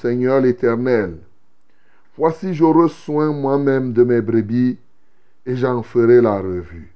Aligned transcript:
Seigneur 0.00 0.40
l'Éternel. 0.40 1.18
Voici 2.16 2.54
j'aurai 2.54 2.88
soin 2.88 3.32
moi-même 3.32 3.92
de 3.92 4.02
mes 4.02 4.22
brebis 4.22 4.78
et 5.44 5.56
j'en 5.56 5.82
ferai 5.82 6.22
la 6.22 6.40
revue. 6.40 6.94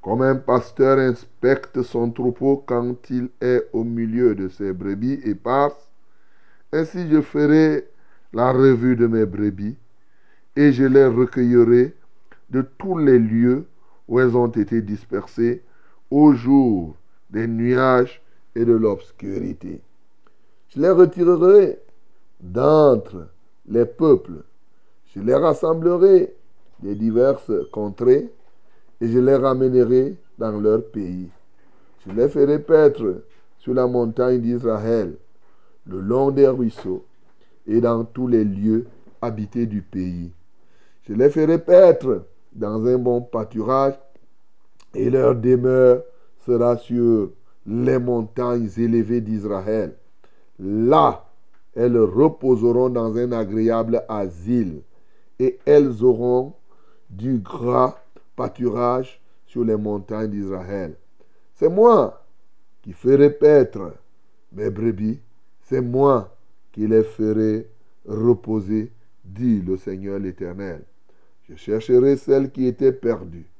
Comme 0.00 0.22
un 0.22 0.36
pasteur 0.36 0.98
inspecte 0.98 1.82
son 1.82 2.12
troupeau 2.12 2.62
quand 2.64 3.10
il 3.10 3.30
est 3.40 3.66
au 3.72 3.82
milieu 3.82 4.36
de 4.36 4.48
ses 4.48 4.72
brebis 4.72 5.20
éparses, 5.24 5.88
ainsi 6.72 7.08
je 7.10 7.20
ferai 7.20 7.88
la 8.32 8.52
revue 8.52 8.94
de 8.94 9.08
mes 9.08 9.26
brebis 9.26 9.76
et 10.54 10.72
je 10.72 10.84
les 10.84 11.06
recueillerai 11.06 11.96
de 12.50 12.62
tous 12.78 12.96
les 12.96 13.18
lieux 13.18 13.66
où 14.06 14.20
elles 14.20 14.36
ont 14.36 14.46
été 14.46 14.82
dispersées 14.82 15.64
au 16.12 16.32
jour 16.32 16.94
des 17.30 17.48
nuages 17.48 18.22
et 18.54 18.64
de 18.64 18.72
l'obscurité. 18.72 19.80
Je 20.68 20.80
les 20.80 20.90
retirerai 20.90 21.80
d'entre 22.40 23.28
les 23.68 23.86
peuples. 23.86 24.42
Je 25.14 25.20
les 25.20 25.34
rassemblerai 25.34 26.34
des 26.82 26.94
diverses 26.94 27.52
contrées 27.72 28.30
et 29.00 29.08
je 29.08 29.18
les 29.18 29.36
ramènerai 29.36 30.16
dans 30.38 30.60
leur 30.60 30.84
pays. 30.84 31.28
Je 32.06 32.12
les 32.12 32.28
ferai 32.28 32.58
paître 32.58 33.22
sur 33.58 33.74
la 33.74 33.86
montagne 33.86 34.40
d'Israël, 34.40 35.14
le 35.86 36.00
long 36.00 36.30
des 36.30 36.48
ruisseaux 36.48 37.04
et 37.66 37.80
dans 37.80 38.04
tous 38.04 38.26
les 38.26 38.44
lieux 38.44 38.86
habités 39.20 39.66
du 39.66 39.82
pays. 39.82 40.32
Je 41.02 41.12
les 41.12 41.28
ferai 41.28 41.58
paître 41.58 42.24
dans 42.52 42.84
un 42.86 42.98
bon 42.98 43.20
pâturage 43.20 43.94
et 44.94 45.10
leur 45.10 45.34
demeure 45.34 46.02
sera 46.46 46.76
sur 46.78 47.30
les 47.66 47.98
montagnes 47.98 48.68
élevées 48.76 49.20
d'Israël. 49.20 49.94
Là, 50.58 51.29
elles 51.74 51.98
reposeront 51.98 52.90
dans 52.90 53.16
un 53.16 53.32
agréable 53.32 54.04
asile 54.08 54.82
et 55.38 55.58
elles 55.64 56.02
auront 56.04 56.54
du 57.08 57.38
gras 57.38 57.98
pâturage 58.36 59.20
sur 59.46 59.64
les 59.64 59.76
montagnes 59.76 60.30
d'Israël. 60.30 60.96
C'est 61.54 61.68
moi 61.68 62.24
qui 62.82 62.92
ferai 62.92 63.30
paître 63.30 63.94
mes 64.52 64.70
brebis, 64.70 65.20
c'est 65.62 65.80
moi 65.80 66.36
qui 66.72 66.86
les 66.86 67.02
ferai 67.02 67.68
reposer, 68.06 68.92
dit 69.24 69.60
le 69.60 69.76
Seigneur 69.76 70.18
l'Éternel. 70.18 70.82
Je 71.48 71.56
chercherai 71.56 72.16
celles 72.16 72.50
qui 72.50 72.66
étaient 72.66 72.92
perdues, 72.92 73.50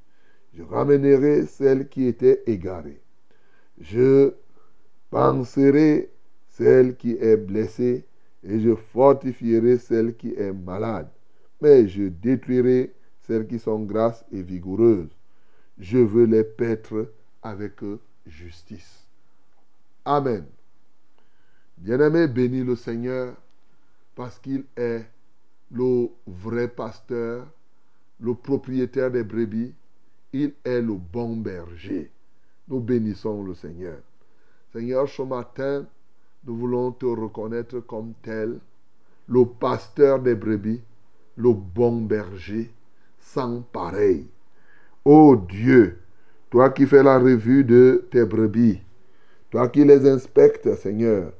je 0.54 0.62
ramènerai 0.62 1.46
celles 1.46 1.88
qui 1.88 2.06
étaient 2.06 2.42
égarées. 2.46 3.00
Je 3.80 4.32
panserai 5.10 6.10
celle 6.60 6.94
qui 6.96 7.12
est 7.12 7.38
blessée 7.38 8.04
et 8.44 8.60
je 8.60 8.74
fortifierai 8.74 9.78
celle 9.78 10.14
qui 10.14 10.34
est 10.34 10.52
malade. 10.52 11.08
Mais 11.62 11.88
je 11.88 12.04
détruirai 12.08 12.92
celles 13.22 13.46
qui 13.46 13.58
sont 13.58 13.80
grasses 13.80 14.24
et 14.30 14.42
vigoureuses. 14.42 15.16
Je 15.78 15.96
veux 15.96 16.24
les 16.24 16.44
paître 16.44 17.12
avec 17.42 17.80
justice. 18.26 19.06
Amen. 20.04 20.44
Bien-aimé, 21.78 22.28
bénis 22.28 22.64
le 22.64 22.76
Seigneur 22.76 23.34
parce 24.14 24.38
qu'il 24.38 24.64
est 24.76 25.06
le 25.70 26.08
vrai 26.26 26.68
pasteur, 26.68 27.46
le 28.20 28.34
propriétaire 28.34 29.10
des 29.10 29.24
brebis. 29.24 29.72
Il 30.34 30.52
est 30.64 30.82
le 30.82 30.94
bon 30.94 31.36
berger. 31.36 32.10
Nous 32.68 32.80
bénissons 32.80 33.42
le 33.42 33.54
Seigneur. 33.54 33.98
Seigneur, 34.72 35.08
ce 35.08 35.22
matin, 35.22 35.86
nous 36.44 36.56
voulons 36.56 36.92
te 36.92 37.06
reconnaître 37.06 37.80
comme 37.80 38.14
tel, 38.22 38.58
le 39.28 39.44
pasteur 39.44 40.20
des 40.20 40.34
brebis, 40.34 40.80
le 41.36 41.52
bon 41.52 42.00
berger, 42.00 42.70
sans 43.18 43.60
pareil. 43.60 44.26
Ô 45.04 45.36
Dieu, 45.36 45.98
toi 46.50 46.70
qui 46.70 46.86
fais 46.86 47.02
la 47.02 47.18
revue 47.18 47.64
de 47.64 48.06
tes 48.10 48.24
brebis, 48.24 48.80
toi 49.50 49.68
qui 49.68 49.84
les 49.84 50.08
inspectes, 50.08 50.74
Seigneur, 50.76 51.32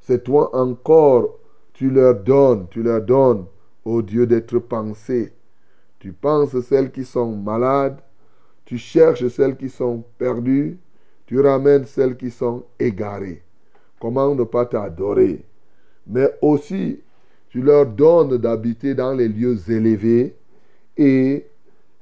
c'est 0.00 0.22
toi 0.24 0.54
encore, 0.56 1.38
tu 1.72 1.90
leur 1.90 2.14
donnes, 2.14 2.66
tu 2.70 2.82
leur 2.82 3.02
donnes, 3.02 3.46
ô 3.84 4.02
Dieu, 4.02 4.26
d'être 4.26 4.58
pensées. 4.58 5.32
Tu 5.98 6.12
penses 6.12 6.58
celles 6.60 6.92
qui 6.92 7.04
sont 7.04 7.34
malades, 7.34 8.00
tu 8.64 8.78
cherches 8.78 9.26
celles 9.28 9.56
qui 9.56 9.68
sont 9.68 10.04
perdues, 10.18 10.78
tu 11.26 11.40
ramènes 11.40 11.84
celles 11.84 12.16
qui 12.16 12.30
sont 12.30 12.64
égarées. 12.78 13.42
Comment 13.98 14.34
ne 14.34 14.44
pas 14.44 14.66
t'adorer? 14.66 15.44
Mais 16.06 16.28
aussi, 16.42 17.00
tu 17.48 17.62
leur 17.62 17.86
donnes 17.86 18.36
d'habiter 18.36 18.94
dans 18.94 19.12
les 19.12 19.28
lieux 19.28 19.58
élevés 19.70 20.36
et 20.96 21.46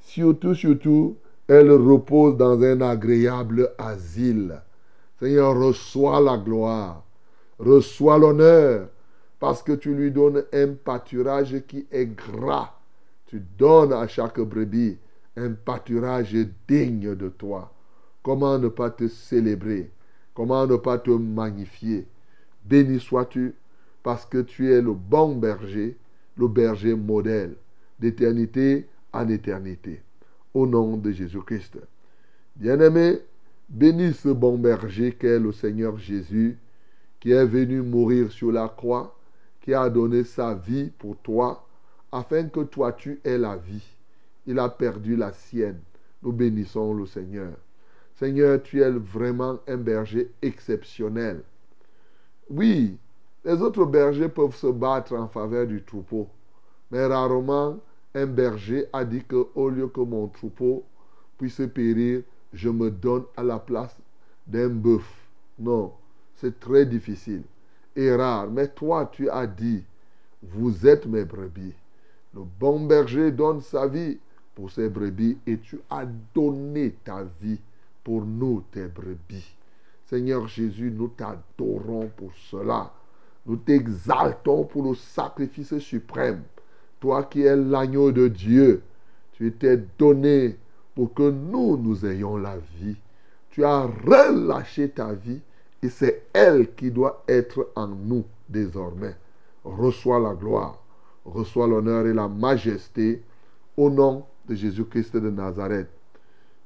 surtout, 0.00 0.54
surtout, 0.54 1.16
elles 1.46 1.70
reposent 1.70 2.36
dans 2.36 2.60
un 2.62 2.80
agréable 2.80 3.70
asile. 3.78 4.60
Seigneur, 5.18 5.56
reçois 5.56 6.20
la 6.20 6.36
gloire, 6.36 7.04
reçois 7.58 8.18
l'honneur, 8.18 8.88
parce 9.38 9.62
que 9.62 9.72
tu 9.72 9.94
lui 9.94 10.10
donnes 10.10 10.44
un 10.52 10.68
pâturage 10.72 11.62
qui 11.68 11.86
est 11.92 12.06
gras. 12.06 12.72
Tu 13.26 13.40
donnes 13.58 13.92
à 13.92 14.06
chaque 14.08 14.40
brebis 14.40 14.96
un 15.36 15.52
pâturage 15.52 16.36
digne 16.68 17.14
de 17.14 17.28
toi. 17.28 17.72
Comment 18.22 18.58
ne 18.58 18.68
pas 18.68 18.90
te 18.90 19.06
célébrer? 19.08 19.90
Comment 20.34 20.66
ne 20.66 20.76
pas 20.76 20.98
te 20.98 21.10
magnifier? 21.10 22.06
Béni 22.64 22.98
sois-tu 22.98 23.54
parce 24.02 24.26
que 24.26 24.38
tu 24.42 24.72
es 24.72 24.82
le 24.82 24.92
bon 24.92 25.36
berger, 25.36 25.96
le 26.36 26.48
berger 26.48 26.94
modèle, 26.94 27.54
d'éternité 27.98 28.86
en 29.12 29.28
éternité. 29.28 30.02
Au 30.52 30.66
nom 30.66 30.96
de 30.96 31.10
Jésus-Christ. 31.10 31.78
Bien-aimé, 32.56 33.20
bénis 33.68 34.12
ce 34.12 34.28
bon 34.28 34.58
berger 34.58 35.12
qu'est 35.12 35.38
le 35.38 35.52
Seigneur 35.52 35.98
Jésus, 35.98 36.58
qui 37.20 37.30
est 37.30 37.46
venu 37.46 37.80
mourir 37.80 38.30
sur 38.30 38.52
la 38.52 38.68
croix, 38.68 39.16
qui 39.60 39.72
a 39.72 39.88
donné 39.88 40.24
sa 40.24 40.54
vie 40.54 40.90
pour 40.98 41.16
toi, 41.16 41.66
afin 42.12 42.44
que 42.48 42.60
toi 42.60 42.92
tu 42.92 43.20
aies 43.24 43.38
la 43.38 43.56
vie. 43.56 43.86
Il 44.46 44.58
a 44.58 44.68
perdu 44.68 45.16
la 45.16 45.32
sienne. 45.32 45.80
Nous 46.22 46.32
bénissons 46.32 46.92
le 46.92 47.06
Seigneur. 47.06 47.52
Seigneur, 48.24 48.62
tu 48.62 48.80
es 48.80 48.90
vraiment 48.90 49.58
un 49.68 49.76
berger 49.76 50.30
exceptionnel. 50.40 51.42
Oui, 52.48 52.96
les 53.44 53.60
autres 53.60 53.84
bergers 53.84 54.30
peuvent 54.30 54.56
se 54.56 54.68
battre 54.68 55.12
en 55.12 55.28
faveur 55.28 55.66
du 55.66 55.82
troupeau, 55.82 56.26
mais 56.90 57.04
rarement 57.04 57.78
un 58.14 58.24
berger 58.24 58.86
a 58.94 59.04
dit 59.04 59.22
que 59.28 59.46
au 59.54 59.68
lieu 59.68 59.88
que 59.88 60.00
mon 60.00 60.28
troupeau 60.28 60.84
puisse 61.36 61.60
périr, 61.74 62.22
je 62.54 62.70
me 62.70 62.90
donne 62.90 63.24
à 63.36 63.42
la 63.42 63.58
place 63.58 63.94
d'un 64.46 64.70
bœuf. 64.70 65.28
Non, 65.58 65.92
c'est 66.36 66.58
très 66.58 66.86
difficile 66.86 67.42
et 67.94 68.10
rare. 68.16 68.50
Mais 68.50 68.68
toi, 68.68 69.06
tu 69.12 69.28
as 69.28 69.46
dit, 69.46 69.84
vous 70.42 70.86
êtes 70.86 71.04
mes 71.04 71.26
brebis. 71.26 71.74
Le 72.34 72.40
bon 72.58 72.86
berger 72.86 73.30
donne 73.30 73.60
sa 73.60 73.86
vie 73.86 74.18
pour 74.54 74.70
ses 74.70 74.88
brebis 74.88 75.36
et 75.46 75.58
tu 75.58 75.78
as 75.90 76.06
donné 76.34 76.94
ta 77.04 77.22
vie 77.42 77.60
pour 78.04 78.24
nous, 78.24 78.62
tes 78.70 78.86
brebis. 78.86 79.56
Seigneur 80.06 80.46
Jésus, 80.46 80.92
nous 80.94 81.08
t'adorons 81.08 82.10
pour 82.14 82.30
cela. 82.50 82.92
Nous 83.46 83.56
t'exaltons 83.56 84.64
pour 84.64 84.84
le 84.84 84.94
sacrifice 84.94 85.78
suprême. 85.78 86.42
Toi 87.00 87.24
qui 87.24 87.42
es 87.42 87.56
l'agneau 87.56 88.12
de 88.12 88.28
Dieu, 88.28 88.82
tu 89.32 89.50
t'es 89.52 89.82
donné 89.98 90.56
pour 90.94 91.12
que 91.12 91.30
nous, 91.30 91.76
nous 91.76 92.06
ayons 92.06 92.36
la 92.36 92.56
vie. 92.78 92.96
Tu 93.50 93.64
as 93.64 93.82
relâché 93.82 94.90
ta 94.90 95.12
vie 95.12 95.40
et 95.82 95.88
c'est 95.88 96.26
elle 96.32 96.74
qui 96.74 96.90
doit 96.90 97.24
être 97.28 97.70
en 97.74 97.88
nous 97.88 98.24
désormais. 98.48 99.16
Reçois 99.64 100.18
la 100.18 100.34
gloire, 100.34 100.82
reçois 101.24 101.66
l'honneur 101.66 102.06
et 102.06 102.14
la 102.14 102.28
majesté 102.28 103.22
au 103.76 103.90
nom 103.90 104.24
de 104.48 104.54
Jésus-Christ 104.54 105.16
de 105.16 105.30
Nazareth. 105.30 105.88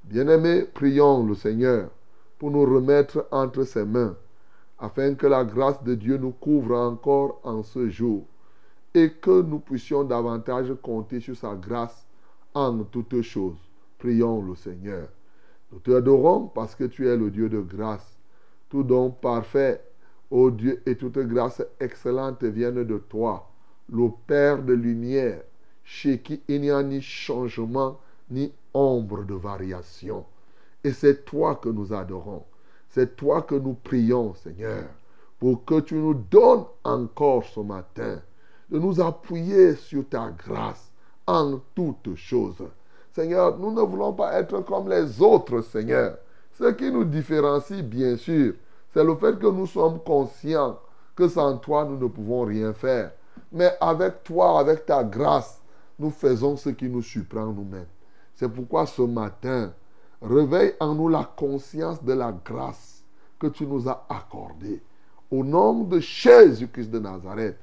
Bien-aimés, 0.09 0.63
prions 0.63 1.27
le 1.27 1.35
Seigneur 1.35 1.91
pour 2.39 2.51
nous 2.51 2.65
remettre 2.65 3.27
entre 3.31 3.65
ses 3.65 3.85
mains, 3.85 4.17
afin 4.79 5.15
que 5.15 5.27
la 5.27 5.45
grâce 5.45 5.85
de 5.85 5.95
Dieu 5.95 6.17
nous 6.17 6.31
couvre 6.31 6.79
encore 6.79 7.39
en 7.45 7.63
ce 7.63 7.91
jour 7.91 8.25
et 8.95 9.11
que 9.11 9.43
nous 9.43 9.59
puissions 9.59 10.05
davantage 10.05 10.73
compter 10.83 11.21
sur 11.21 11.37
sa 11.37 11.55
grâce 11.55 12.07
en 12.55 12.85
toutes 12.85 13.21
choses. 13.21 13.59
Prions 13.99 14.41
le 14.41 14.55
Seigneur. 14.55 15.09
Nous 15.73 15.81
te 15.81 15.91
adorons 15.91 16.47
parce 16.47 16.75
que 16.75 16.85
tu 16.85 17.07
es 17.07 17.15
le 17.15 17.31
Dieu 17.31 17.51
de 17.51 17.61
grâce. 17.61 18.17
Tout 18.71 18.85
don 18.85 19.11
parfait, 19.11 19.83
ô 20.31 20.51
Dieu, 20.51 20.83
et 20.87 20.97
toute 20.97 21.19
grâce 21.19 21.63
excellente 21.81 22.45
viennent 22.45 22.85
de 22.85 22.97
toi, 22.97 23.51
le 23.93 24.09
Père 24.27 24.63
de 24.63 24.73
lumière, 24.73 25.43
chez 25.85 26.19
qui 26.21 26.41
il 26.49 26.63
n'y 26.63 26.71
a 26.71 26.83
ni 26.83 27.03
changement 27.03 28.01
ni 28.31 28.51
ombre 28.79 29.25
de 29.25 29.35
variation. 29.35 30.25
Et 30.85 30.93
c'est 30.93 31.25
toi 31.25 31.57
que 31.57 31.69
nous 31.69 31.93
adorons. 31.93 32.45
C'est 32.89 33.17
toi 33.17 33.43
que 33.43 33.57
nous 33.57 33.75
prions, 33.75 34.35
Seigneur, 34.35 34.85
pour 35.39 35.65
que 35.65 35.81
tu 35.81 35.97
nous 35.97 36.15
donnes 36.15 36.65
encore 36.85 37.45
ce 37.45 37.61
matin 37.61 38.21
de 38.71 38.79
nous 38.79 39.01
appuyer 39.01 39.75
sur 39.75 40.09
ta 40.09 40.31
grâce 40.31 40.91
en 41.27 41.61
toutes 41.75 42.15
choses. 42.15 42.63
Seigneur, 43.13 43.59
nous 43.59 43.73
ne 43.73 43.83
voulons 43.83 44.13
pas 44.13 44.39
être 44.39 44.61
comme 44.61 44.89
les 44.89 45.21
autres, 45.21 45.61
Seigneur. 45.63 46.17
Ce 46.53 46.71
qui 46.73 46.91
nous 46.91 47.05
différencie, 47.05 47.83
bien 47.83 48.17
sûr, 48.17 48.55
c'est 48.95 49.05
le 49.05 49.17
fait 49.17 49.39
que 49.39 49.47
nous 49.47 49.67
sommes 49.67 50.01
conscients 50.01 50.79
que 51.17 51.29
sans 51.29 51.57
toi, 51.59 51.85
nous 51.85 51.99
ne 51.99 52.07
pouvons 52.07 52.45
rien 52.45 52.73
faire. 52.73 53.13
Mais 53.51 53.73
avec 53.81 54.23
toi, 54.23 54.61
avec 54.61 54.87
ta 54.87 55.03
grâce, 55.03 55.61
nous 55.99 56.11
faisons 56.11 56.57
ce 56.57 56.71
qui 56.71 56.89
nous 56.89 57.03
surprend 57.03 57.47
nous-mêmes. 57.47 57.87
C'est 58.39 58.49
pourquoi 58.49 58.87
ce 58.87 59.03
matin, 59.03 59.73
réveille 60.23 60.73
en 60.79 60.95
nous 60.95 61.09
la 61.09 61.25
conscience 61.25 62.05
de 62.05 62.13
la 62.13 62.31
grâce 62.31 63.03
que 63.37 63.49
tu 63.49 63.67
nous 63.67 63.89
as 63.89 64.07
accordée. 64.09 64.81
Au 65.29 65.43
nom 65.43 65.83
de 65.83 65.99
Jésus-Christ 65.99 66.89
de 66.89 67.01
Nazareth, 67.01 67.59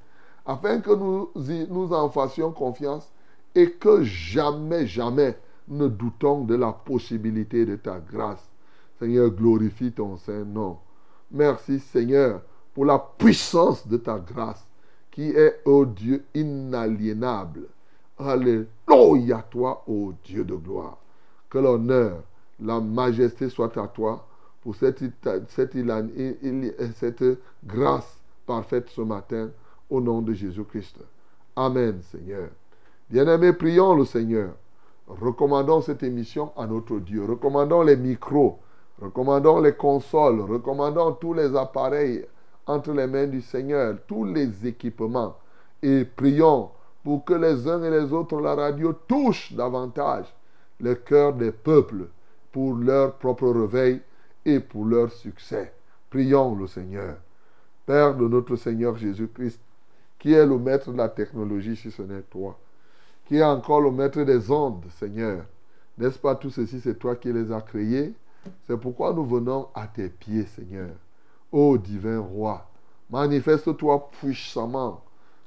afin 0.46 0.82
que 0.82 0.92
nous, 0.92 1.30
nous 1.70 1.94
en 1.94 2.10
fassions 2.10 2.52
confiance 2.52 3.10
et 3.56 3.72
que 3.72 4.04
jamais, 4.04 4.86
jamais 4.86 5.38
ne 5.70 5.88
doutons 5.88 6.44
de 6.44 6.56
la 6.56 6.74
possibilité 6.74 7.66
de 7.66 7.78
ta 7.78 8.02
grâce. 8.02 8.46
Seigneur, 9.00 9.30
glorifie 9.30 9.94
ton 9.94 10.18
Saint-Nom. 10.18 10.78
Merci, 11.32 11.80
Seigneur, 11.80 12.42
pour 12.74 12.84
la 12.84 13.00
puissance 13.00 13.88
de 13.88 13.96
ta 13.96 14.20
grâce 14.20 14.68
qui 15.10 15.30
est, 15.30 15.62
ô 15.64 15.86
Dieu, 15.86 16.26
inaliénable. 16.34 17.70
Alléluia, 18.18 19.44
toi, 19.50 19.84
ô 19.88 20.14
Dieu 20.24 20.44
de 20.44 20.56
gloire. 20.56 20.98
Que 21.50 21.58
l'honneur, 21.58 22.24
la 22.60 22.80
majesté 22.80 23.50
soit 23.50 23.78
à 23.78 23.88
toi 23.88 24.26
pour 24.62 24.76
cette, 24.76 25.04
cette, 25.50 25.76
cette 26.96 27.40
grâce 27.66 28.20
parfaite 28.46 28.90
ce 28.90 29.02
matin, 29.02 29.50
au 29.90 30.02
nom 30.02 30.22
de 30.22 30.34
Jésus-Christ. 30.34 30.98
Amen, 31.56 32.02
Seigneur. 32.02 32.50
Bien-aimés, 33.10 33.54
prions 33.54 33.94
le 33.96 34.06
Seigneur. 34.06 34.52
Recommandons 35.08 35.82
cette 35.82 36.02
émission 36.04 36.52
à 36.58 36.66
notre 36.66 36.98
Dieu. 37.00 37.26
Recommandons 37.26 37.84
les 37.84 37.96
micros. 37.96 38.60
Recommandons 39.00 39.60
les 39.60 39.74
consoles. 39.74 40.42
Recommandons 40.42 41.12
tous 41.14 41.34
les 41.34 41.56
appareils 41.56 42.26
entre 42.66 42.92
les 42.94 43.06
mains 43.06 43.28
du 43.28 43.42
Seigneur. 43.42 43.98
Tous 44.08 44.26
les 44.26 44.66
équipements. 44.66 45.36
Et 45.84 46.06
prions 46.06 46.72
pour 47.06 47.24
que 47.24 47.36
les 47.36 47.68
uns 47.68 47.84
et 47.84 47.92
les 47.92 48.12
autres, 48.12 48.42
la 48.42 48.56
radio 48.56 48.92
touche 48.92 49.54
davantage 49.54 50.26
le 50.80 50.96
cœur 50.96 51.34
des 51.34 51.52
peuples 51.52 52.08
pour 52.52 52.74
leur 52.74 53.14
propre 53.18 53.48
réveil 53.48 54.02
et 54.44 54.60
pour 54.60 54.86
leur 54.86 55.12
succès. 55.12 55.72
Prions 56.10 56.56
le 56.56 56.66
Seigneur. 56.66 57.18
Père 57.86 58.16
de 58.16 58.28
notre 58.28 58.56
Seigneur 58.56 58.98
Jésus-Christ, 58.98 59.60
qui 60.18 60.34
est 60.34 60.48
le 60.48 60.58
maître 60.58 60.92
de 60.92 60.98
la 60.98 61.08
technologie 61.08 61.76
si 61.76 61.92
ce 61.92 62.02
n'est 62.02 62.24
toi 62.24 62.58
Qui 63.28 63.36
est 63.36 63.44
encore 63.44 63.82
le 63.82 63.92
maître 63.92 64.24
des 64.24 64.50
ondes, 64.50 64.86
Seigneur 64.98 65.46
N'est-ce 66.00 66.18
pas 66.18 66.34
tout 66.34 66.50
ceci, 66.50 66.82
c'est 66.82 66.98
toi 66.98 67.16
qui 67.16 67.32
les 67.32 67.52
as 67.52 67.62
créés 67.62 68.16
C'est 68.66 68.78
pourquoi 68.78 69.14
nous 69.14 69.26
venons 69.26 69.68
à 69.76 69.86
tes 69.86 70.10
pieds, 70.10 70.48
Seigneur. 70.48 70.90
Ô 71.52 71.78
divin 71.78 72.20
roi, 72.20 72.68
manifeste-toi 73.12 74.10
puissamment. 74.20 75.04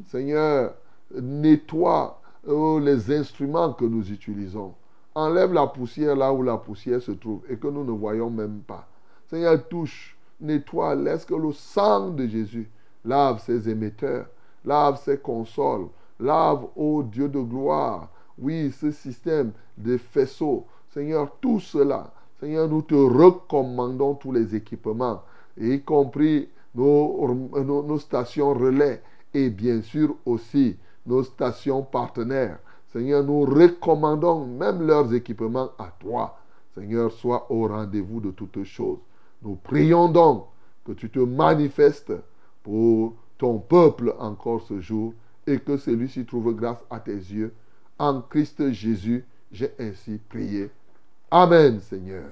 Seigneur, 0.06 0.74
nettoie 1.14 2.20
oh, 2.46 2.78
les 2.78 3.10
instruments 3.14 3.72
que 3.72 3.84
nous 3.84 4.10
utilisons. 4.10 4.74
Enlève 5.14 5.52
la 5.52 5.66
poussière 5.66 6.16
là 6.16 6.32
où 6.32 6.42
la 6.42 6.56
poussière 6.56 7.02
se 7.02 7.12
trouve 7.12 7.40
et 7.48 7.56
que 7.56 7.66
nous 7.66 7.84
ne 7.84 7.92
voyons 7.92 8.30
même 8.30 8.60
pas. 8.60 8.86
Seigneur, 9.26 9.66
touche, 9.68 10.16
nettoie, 10.40 10.94
laisse 10.94 11.24
que 11.24 11.34
le 11.34 11.52
sang 11.52 12.10
de 12.10 12.26
Jésus 12.26 12.70
lave 13.04 13.42
ces 13.44 13.68
émetteurs, 13.68 14.26
lave 14.64 15.00
ces 15.02 15.18
consoles, 15.18 15.88
lave, 16.20 16.66
ô 16.76 17.02
Dieu 17.02 17.28
de 17.28 17.40
gloire, 17.40 18.08
oui, 18.38 18.70
ce 18.70 18.90
système 18.90 19.52
de 19.76 19.96
faisceaux. 19.96 20.66
Seigneur, 20.90 21.30
tout 21.40 21.60
cela, 21.60 22.12
Seigneur, 22.40 22.68
nous 22.68 22.82
te 22.82 22.94
recommandons 22.94 24.14
tous 24.14 24.32
les 24.32 24.54
équipements, 24.54 25.22
y 25.60 25.80
compris 25.80 26.48
nos, 26.74 27.34
nos 27.64 27.98
stations 27.98 28.54
relais 28.54 29.02
et 29.34 29.50
bien 29.50 29.82
sûr 29.82 30.14
aussi 30.24 30.76
nos 31.08 31.24
stations 31.24 31.82
partenaires. 31.82 32.58
Seigneur, 32.92 33.24
nous 33.24 33.40
recommandons 33.40 34.46
même 34.46 34.86
leurs 34.86 35.12
équipements 35.12 35.70
à 35.78 35.92
toi. 35.98 36.38
Seigneur, 36.74 37.10
sois 37.10 37.50
au 37.50 37.66
rendez-vous 37.66 38.20
de 38.20 38.30
toutes 38.30 38.64
choses. 38.64 38.98
Nous 39.42 39.56
prions 39.56 40.08
donc 40.08 40.46
que 40.84 40.92
tu 40.92 41.10
te 41.10 41.18
manifestes 41.18 42.12
pour 42.62 43.14
ton 43.36 43.58
peuple 43.58 44.14
encore 44.18 44.62
ce 44.62 44.80
jour 44.80 45.14
et 45.46 45.58
que 45.58 45.76
celui-ci 45.76 46.24
trouve 46.24 46.54
grâce 46.54 46.84
à 46.90 47.00
tes 47.00 47.12
yeux. 47.12 47.54
En 47.98 48.20
Christ 48.20 48.70
Jésus, 48.72 49.24
j'ai 49.50 49.72
ainsi 49.78 50.20
prié. 50.28 50.70
Amen, 51.30 51.80
Seigneur. 51.80 52.24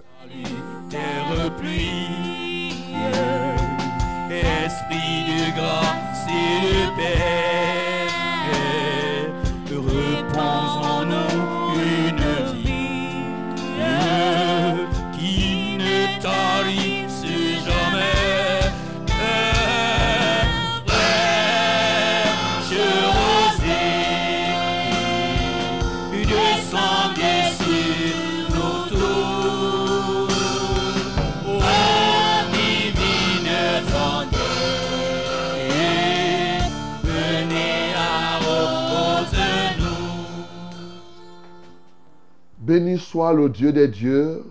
Béni 42.66 42.98
soit 42.98 43.32
le 43.32 43.48
Dieu 43.48 43.72
des 43.72 43.86
dieux, 43.86 44.44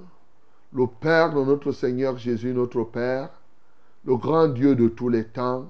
le 0.72 0.88
Père 0.88 1.34
de 1.34 1.44
notre 1.44 1.74
Seigneur 1.74 2.18
Jésus, 2.18 2.54
notre 2.54 2.86
Père, 2.86 3.30
le 4.06 4.16
grand 4.16 4.48
Dieu 4.48 4.74
de 4.74 4.88
tous 4.88 5.10
les 5.10 5.26
temps, 5.26 5.66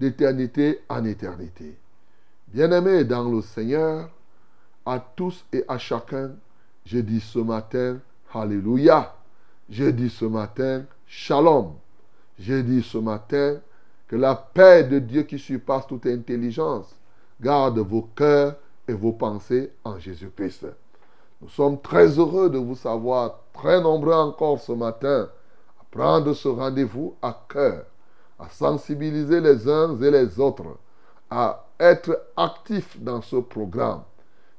d'éternité 0.00 0.80
en 0.88 1.04
éternité. 1.04 1.78
Bien-aimés 2.48 3.04
dans 3.04 3.30
le 3.30 3.42
Seigneur, 3.42 4.10
à 4.84 4.98
tous 4.98 5.44
et 5.52 5.62
à 5.68 5.78
chacun, 5.78 6.32
je 6.84 6.98
dis 6.98 7.20
ce 7.20 7.38
matin, 7.38 8.00
Alléluia. 8.32 9.14
Je 9.70 9.84
dis 9.84 10.10
ce 10.10 10.24
matin, 10.24 10.82
Shalom. 11.06 11.74
Je 12.40 12.60
dis 12.60 12.82
ce 12.82 12.98
matin, 12.98 13.60
que 14.08 14.16
la 14.16 14.34
paix 14.34 14.82
de 14.82 14.98
Dieu 14.98 15.22
qui 15.22 15.38
surpasse 15.38 15.86
toute 15.86 16.06
intelligence 16.06 16.92
garde 17.40 17.78
vos 17.78 18.10
cœurs 18.16 18.56
et 18.88 18.94
vos 18.94 19.12
pensées 19.12 19.70
en 19.84 20.00
Jésus-Christ. 20.00 20.66
Nous 21.44 21.50
sommes 21.50 21.78
très 21.78 22.18
heureux 22.18 22.48
de 22.48 22.56
vous 22.56 22.74
savoir 22.74 23.40
très 23.52 23.78
nombreux 23.78 24.14
encore 24.14 24.58
ce 24.58 24.72
matin 24.72 25.28
à 25.78 25.84
prendre 25.90 26.32
ce 26.32 26.48
rendez-vous 26.48 27.16
à 27.20 27.38
cœur, 27.50 27.84
à 28.38 28.48
sensibiliser 28.48 29.42
les 29.42 29.68
uns 29.68 30.00
et 30.00 30.10
les 30.10 30.40
autres, 30.40 30.78
à 31.28 31.66
être 31.78 32.18
actifs 32.34 32.98
dans 32.98 33.20
ce 33.20 33.36
programme. 33.36 34.00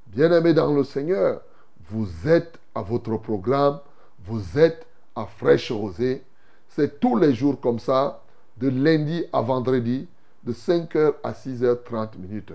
Bien-aimés 0.05 0.53
dans 0.53 0.71
le 0.75 0.83
Seigneur, 0.83 1.41
vous 1.89 2.07
êtes 2.27 2.59
à 2.75 2.83
votre 2.83 3.17
programme, 3.17 3.79
vous 4.23 4.59
êtes 4.59 4.85
à 5.15 5.25
Fraîche 5.25 5.71
Rosée. 5.71 6.23
C'est 6.69 6.99
tous 6.99 7.17
les 7.17 7.33
jours 7.33 7.59
comme 7.59 7.79
ça, 7.79 8.21
de 8.57 8.69
lundi 8.69 9.25
à 9.33 9.41
vendredi, 9.41 10.07
de 10.43 10.53
5h 10.53 11.15
à 11.23 11.31
6h30 11.31 12.19
minutes. 12.19 12.53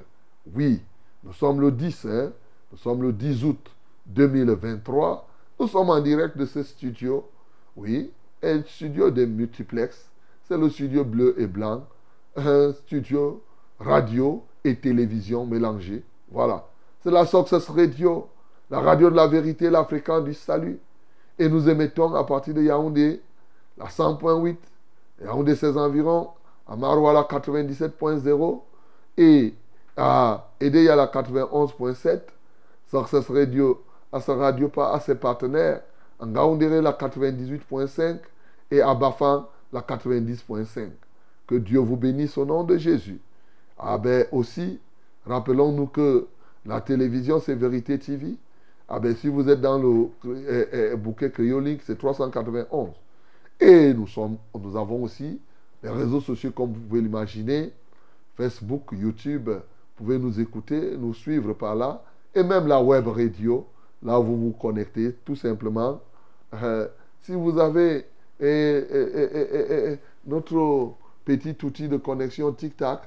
Oui, 0.54 0.80
nous 1.24 1.32
sommes 1.32 1.60
le 1.60 1.72
10, 1.72 2.04
hein? 2.04 2.30
nous 2.70 2.78
sommes 2.78 3.02
le 3.02 3.12
10 3.12 3.44
août 3.44 3.70
2023. 4.14 5.28
Nous 5.58 5.68
sommes 5.68 5.90
en 5.90 6.00
direct 6.00 6.36
de 6.36 6.46
ce 6.46 6.62
studio. 6.62 7.28
Oui, 7.76 8.12
un 8.42 8.62
studio 8.62 9.10
de 9.10 9.24
multiplex. 9.24 10.10
C'est 10.48 10.58
le 10.58 10.68
studio 10.68 11.04
bleu 11.04 11.34
et 11.38 11.46
blanc. 11.46 11.84
Un 12.36 12.72
studio 12.72 13.42
radio 13.78 14.44
et 14.64 14.76
télévision 14.76 15.46
mélangés. 15.46 16.04
Voilà. 16.30 16.66
C'est 17.02 17.10
la 17.10 17.24
Success 17.24 17.68
Radio, 17.68 18.28
la 18.70 18.80
radio 18.80 19.10
de 19.10 19.16
la 19.16 19.26
vérité, 19.26 19.70
la 19.70 19.86
du 20.20 20.34
salut. 20.34 20.78
Et 21.38 21.48
nous 21.48 21.68
émettons 21.68 22.14
à 22.14 22.24
partir 22.24 22.52
de 22.54 22.62
Yaoundé, 22.62 23.22
la 23.78 23.86
100.8, 23.86 24.56
Yaoundé 25.24 25.54
ses 25.54 25.76
environs, 25.78 26.28
à 26.68 26.76
Marouala 26.76 27.22
97.0 27.22 28.60
et 29.16 29.54
à 29.96 30.50
Edeya 30.60 30.94
la 30.94 31.06
91.7, 31.06 32.20
Success 32.90 33.28
Radio 33.30 33.82
à 34.12 34.20
sa 34.20 34.34
radio, 34.34 34.70
à 34.76 35.00
ses 35.00 35.14
partenaires, 35.14 35.82
en 36.18 36.26
Gaoundéré 36.26 36.80
la 36.80 36.92
98.5 36.92 38.18
et 38.70 38.80
à 38.80 38.94
Bafan 38.94 39.46
la 39.72 39.80
90.5. 39.80 40.88
Que 41.46 41.54
Dieu 41.56 41.78
vous 41.78 41.96
bénisse 41.96 42.36
au 42.38 42.44
nom 42.44 42.64
de 42.64 42.76
Jésus. 42.76 43.20
Ah 43.78 43.98
ben 43.98 44.26
aussi, 44.32 44.78
rappelons-nous 45.26 45.86
que 45.86 46.26
la 46.66 46.80
télévision 46.80 47.40
c'est 47.40 47.54
Vérité 47.54 47.98
TV. 47.98 48.36
Ah 48.88 48.98
ben 48.98 49.14
si 49.16 49.28
vous 49.28 49.48
êtes 49.48 49.60
dans 49.60 49.78
le 49.78 50.08
eh, 50.48 50.92
eh, 50.92 50.96
bouquet 50.96 51.30
créolique, 51.30 51.82
c'est 51.84 51.96
391. 51.98 52.90
Et 53.60 53.94
nous, 53.94 54.06
sommes, 54.06 54.36
nous 54.58 54.76
avons 54.76 55.02
aussi 55.02 55.40
les 55.82 55.90
réseaux 55.90 56.20
sociaux 56.20 56.50
comme 56.50 56.72
vous 56.72 56.80
pouvez 56.80 57.00
l'imaginer, 57.00 57.72
Facebook, 58.36 58.90
YouTube, 58.92 59.48
vous 59.48 60.04
pouvez 60.04 60.18
nous 60.18 60.40
écouter, 60.40 60.96
nous 60.96 61.14
suivre 61.14 61.52
par 61.52 61.74
là, 61.74 62.02
et 62.34 62.42
même 62.42 62.66
la 62.66 62.82
web 62.82 63.06
radio, 63.08 63.66
là 64.02 64.18
vous 64.18 64.36
vous 64.36 64.52
connectez, 64.52 65.14
tout 65.24 65.36
simplement. 65.36 66.00
Euh, 66.54 66.88
si 67.22 67.32
vous 67.32 67.58
avez 67.58 68.06
eh, 68.40 68.84
eh, 68.90 69.28
eh, 69.70 69.98
notre 70.26 70.94
petit 71.24 71.56
outil 71.62 71.88
de 71.88 71.96
connexion 71.96 72.52
tic-tac, 72.52 73.02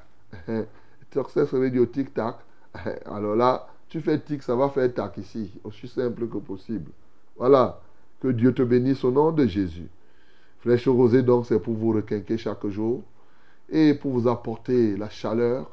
Success 1.14 1.52
Radio 1.52 1.86
tic-tac, 1.86 2.36
alors 3.06 3.36
là, 3.36 3.68
tu 3.90 4.02
fais 4.02 4.20
tic, 4.20 4.42
ça 4.42 4.56
va 4.56 4.70
faire 4.70 4.94
tac 4.94 5.18
ici, 5.18 5.52
aussi 5.64 5.88
simple 5.88 6.28
que 6.28 6.38
possible. 6.38 6.92
Voilà, 7.38 7.80
que 8.20 8.30
Dieu 8.30 8.54
te 8.54 8.64
bénisse 8.64 9.04
au 9.04 9.12
nom 9.12 9.32
de 9.32 9.46
Jésus. 9.46 9.88
Flèche 10.62 10.88
rosée, 10.88 11.24
donc, 11.24 11.46
c'est 11.46 11.60
pour 11.60 11.74
vous 11.74 11.92
requinquer 11.92 12.38
chaque 12.38 12.66
jour 12.68 13.04
et 13.70 13.94
pour 13.94 14.12
vous 14.12 14.28
apporter 14.28 14.96
la 14.98 15.10
chaleur 15.10 15.70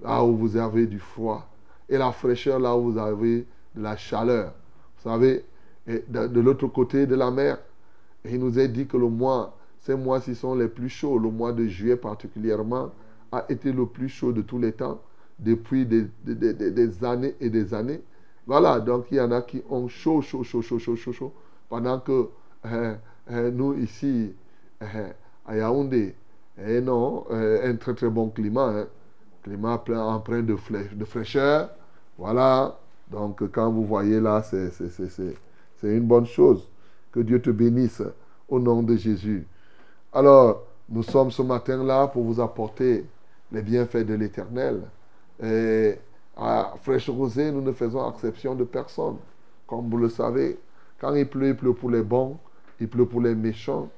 là 0.00 0.24
où 0.24 0.36
vous 0.36 0.56
avez 0.56 0.86
du 0.86 0.98
froid 0.98 1.46
et 1.88 1.96
la 1.96 2.12
fraîcheur 2.12 2.58
là 2.58 2.76
où 2.76 2.92
vous 2.92 2.98
avez 2.98 3.46
de 3.74 3.82
la 3.82 3.96
chaleur. 3.96 4.52
Vous 4.96 5.10
savez, 5.10 5.44
et 5.86 6.04
de, 6.08 6.40
l'autre 6.40 6.66
côté 6.68 7.06
de 7.06 7.14
la 7.14 7.30
mer, 7.30 7.58
il 8.24 8.38
nous 8.38 8.58
est 8.58 8.68
dit 8.68 8.86
que 8.86 8.96
le 8.96 9.08
mois, 9.08 9.56
ces 9.80 9.94
mois-ci 9.94 10.34
sont 10.34 10.54
les 10.54 10.68
plus 10.68 10.88
chauds. 10.88 11.18
Le 11.18 11.30
mois 11.30 11.52
de 11.52 11.66
juillet 11.66 11.96
particulièrement 11.96 12.90
a 13.32 13.44
été 13.48 13.70
le 13.72 13.86
plus 13.86 14.08
chaud 14.08 14.32
de 14.32 14.42
tous 14.42 14.58
les 14.58 14.72
temps 14.72 15.00
depuis 15.38 15.84
des, 15.84 17.04
années 17.04 17.34
et 17.40 17.50
des 17.50 17.74
années. 17.74 18.00
Voilà, 18.46 18.80
donc 18.80 19.06
il 19.10 19.18
y 19.18 19.20
en 19.20 19.30
a 19.30 19.42
qui 19.42 19.62
ont 19.68 19.88
chaud, 19.88 20.22
chaud, 20.22 20.42
chaud, 20.42 20.62
chaud, 20.62 20.78
chaud, 20.78 20.96
chaud, 20.96 21.12
chaud, 21.12 21.32
pendant 21.68 21.98
que 21.98 22.28
euh, 22.66 22.94
euh, 23.30 23.50
nous 23.50 23.74
ici, 23.74 24.32
euh, 24.82 25.10
à 25.46 25.56
Yaoundé, 25.56 26.14
eh 26.64 26.80
non, 26.80 27.26
un 27.30 27.74
très 27.76 27.94
très 27.94 28.08
bon 28.08 28.28
climat, 28.28 28.68
hein. 28.68 28.86
climat 29.42 29.78
plein, 29.78 30.02
empreint 30.02 30.42
de 30.42 31.04
fraîcheur. 31.04 31.70
Voilà, 32.16 32.78
donc 33.14 33.50
quand 33.52 33.70
vous 33.70 33.84
voyez 33.84 34.20
là, 34.20 34.42
c'est 34.42 34.70
une 35.82 36.06
bonne 36.06 36.26
chose. 36.26 36.68
Que 37.12 37.20
Dieu 37.20 37.40
te 37.40 37.50
bénisse 37.50 38.02
au 38.48 38.58
nom 38.58 38.82
de 38.82 38.96
Jésus. 38.96 39.46
Alors, 40.12 40.62
nous 40.88 41.02
sommes 41.04 41.30
ce 41.30 41.42
matin-là 41.42 42.08
pour 42.08 42.24
vous 42.24 42.40
apporter 42.40 43.06
les 43.52 43.62
bienfaits 43.62 44.04
de 44.04 44.14
l'Éternel. 44.14 44.80
Et 45.42 45.94
à 46.36 46.74
Fraîche 46.82 47.08
Rosée, 47.08 47.52
nous 47.52 47.62
ne 47.62 47.72
faisons 47.72 48.10
exception 48.10 48.54
de 48.54 48.64
personne. 48.64 49.16
Comme 49.66 49.88
vous 49.88 49.98
le 49.98 50.08
savez, 50.08 50.58
quand 50.98 51.14
il 51.14 51.28
pleut, 51.28 51.48
il 51.48 51.56
pleut 51.56 51.74
pour 51.74 51.90
les 51.90 52.02
bons, 52.02 52.36
il 52.80 52.88
pleut 52.88 53.06
pour 53.06 53.20
les 53.20 53.34
méchants. 53.34 53.88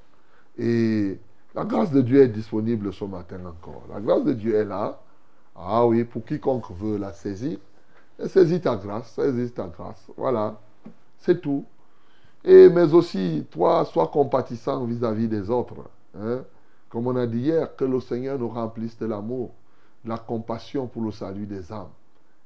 Et 0.59 1.19
la 1.55 1.65
grâce 1.65 1.91
de 1.91 2.03
Dieu 2.03 2.21
est 2.21 2.29
disponible 2.29 2.93
ce 2.93 3.05
matin 3.05 3.39
encore. 3.47 3.85
La 3.93 4.01
grâce 4.01 4.25
de 4.25 4.35
Dieu 4.35 4.55
est 4.55 4.65
là. 4.65 5.01
Ah 5.57 5.87
oui, 5.87 6.05
pour 6.05 6.25
quiconque 6.25 6.71
veut 6.79 6.99
la 6.99 7.13
saisir. 7.15 7.59
Saisis 8.25 8.61
ta 8.61 8.77
grâce, 8.77 9.13
saisis 9.13 9.53
ta 9.53 9.67
grâce. 9.67 10.07
Voilà, 10.17 10.59
c'est 11.19 11.41
tout. 11.41 11.65
Et, 12.45 12.69
mais 12.69 12.93
aussi, 12.95 13.47
toi, 13.51 13.85
sois 13.85 14.09
compatissant 14.09 14.85
vis-à-vis 14.85 15.29
des 15.29 15.51
autres. 15.51 15.85
hein. 16.19 16.45
Comme 16.89 17.09
on 17.09 17.17
a 17.17 17.27
dit 17.27 17.41
hier, 17.41 17.75
que 17.77 17.85
le 17.85 18.01
Seigneur 18.01 18.39
nous 18.39 18.49
remplisse 18.49 18.97
de 18.99 19.07
l'amour, 19.07 19.51
de 20.05 20.09
la 20.11 20.19
compassion 20.19 20.87
pour 20.87 21.03
le 21.03 21.11
salut 21.11 21.47
des 21.47 21.73
âmes. 21.73 21.91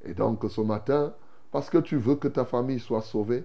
Et 0.02 0.14
donc, 0.14 0.44
ce 0.48 0.60
matin, 0.62 1.12
parce 1.52 1.68
que 1.68 1.78
tu 1.78 1.96
veux 1.96 2.16
que 2.16 2.28
ta 2.28 2.44
famille 2.44 2.80
soit 2.80 3.02
sauvée, 3.02 3.44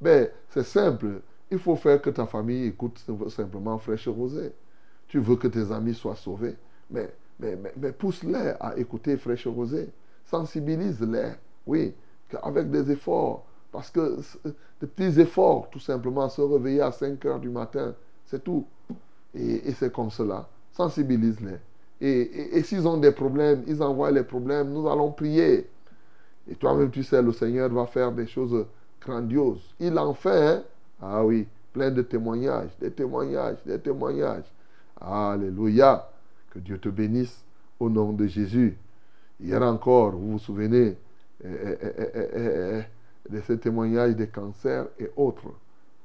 ben, 0.00 0.28
c'est 0.50 0.62
simple. 0.62 1.20
Il 1.50 1.58
faut 1.58 1.76
faire 1.76 2.00
que 2.00 2.10
ta 2.10 2.26
famille 2.26 2.66
écoute 2.66 3.04
simplement 3.28 3.78
Fraîche 3.78 4.08
Rosée. 4.08 4.52
Tu 5.08 5.18
veux 5.18 5.36
que 5.36 5.48
tes 5.48 5.72
amis 5.72 5.94
soient 5.94 6.16
sauvés, 6.16 6.56
mais, 6.90 7.12
mais, 7.38 7.56
mais, 7.56 7.72
mais 7.76 7.92
pousse-les 7.92 8.54
à 8.60 8.76
écouter 8.76 9.16
Fraîche 9.16 9.46
Rosée. 9.46 9.90
Sensibilise-les, 10.24 11.32
oui, 11.66 11.94
avec 12.42 12.70
des 12.70 12.90
efforts. 12.90 13.44
Parce 13.72 13.90
que 13.90 14.18
c'est- 14.22 14.54
des 14.80 14.86
petits 14.86 15.20
efforts, 15.20 15.68
tout 15.70 15.80
simplement, 15.80 16.28
se 16.28 16.40
réveiller 16.40 16.80
à 16.80 16.92
5 16.92 17.24
heures 17.26 17.40
du 17.40 17.48
matin, 17.50 17.94
c'est 18.26 18.42
tout. 18.42 18.66
Et, 19.34 19.72
c'est 19.72 19.92
comme 19.92 20.10
cela. 20.10 20.48
Sensibilise-les. 20.72 21.56
Et, 22.00 22.08
et- 22.20 22.58
et 22.58 22.62
s'ils 22.62 22.86
ont 22.86 22.96
des 22.98 23.12
problèmes, 23.12 23.62
ils 23.66 23.82
envoient 23.82 24.10
les 24.10 24.22
problèmes, 24.22 24.70
nous 24.72 24.88
allons 24.88 25.10
prier. 25.12 25.68
Et 26.48 26.54
toi-même, 26.54 26.90
tu 26.90 27.02
sais, 27.02 27.22
le 27.22 27.32
Seigneur 27.32 27.68
va 27.70 27.86
faire 27.86 28.12
des 28.12 28.26
choses 28.26 28.66
grandioses. 29.00 29.74
Il 29.80 29.98
en 29.98 30.14
fait, 30.14 30.46
hein? 30.46 30.62
Ah 31.02 31.24
oui, 31.24 31.46
plein 31.72 31.90
de 31.90 32.02
témoignages, 32.02 32.70
des 32.80 32.90
témoignages, 32.90 33.58
des 33.66 33.78
témoignages. 33.78 34.44
Alléluia. 35.00 36.08
Que 36.50 36.58
Dieu 36.58 36.78
te 36.78 36.88
bénisse 36.88 37.44
au 37.78 37.90
nom 37.90 38.12
de 38.12 38.26
Jésus. 38.26 38.78
Hier 39.40 39.60
encore, 39.62 40.12
vous 40.12 40.32
vous 40.32 40.38
souvenez 40.38 40.96
de 43.30 43.40
ces 43.40 43.58
témoignages 43.58 44.14
des 44.16 44.28
cancers 44.28 44.86
et 44.98 45.10
autres. 45.16 45.48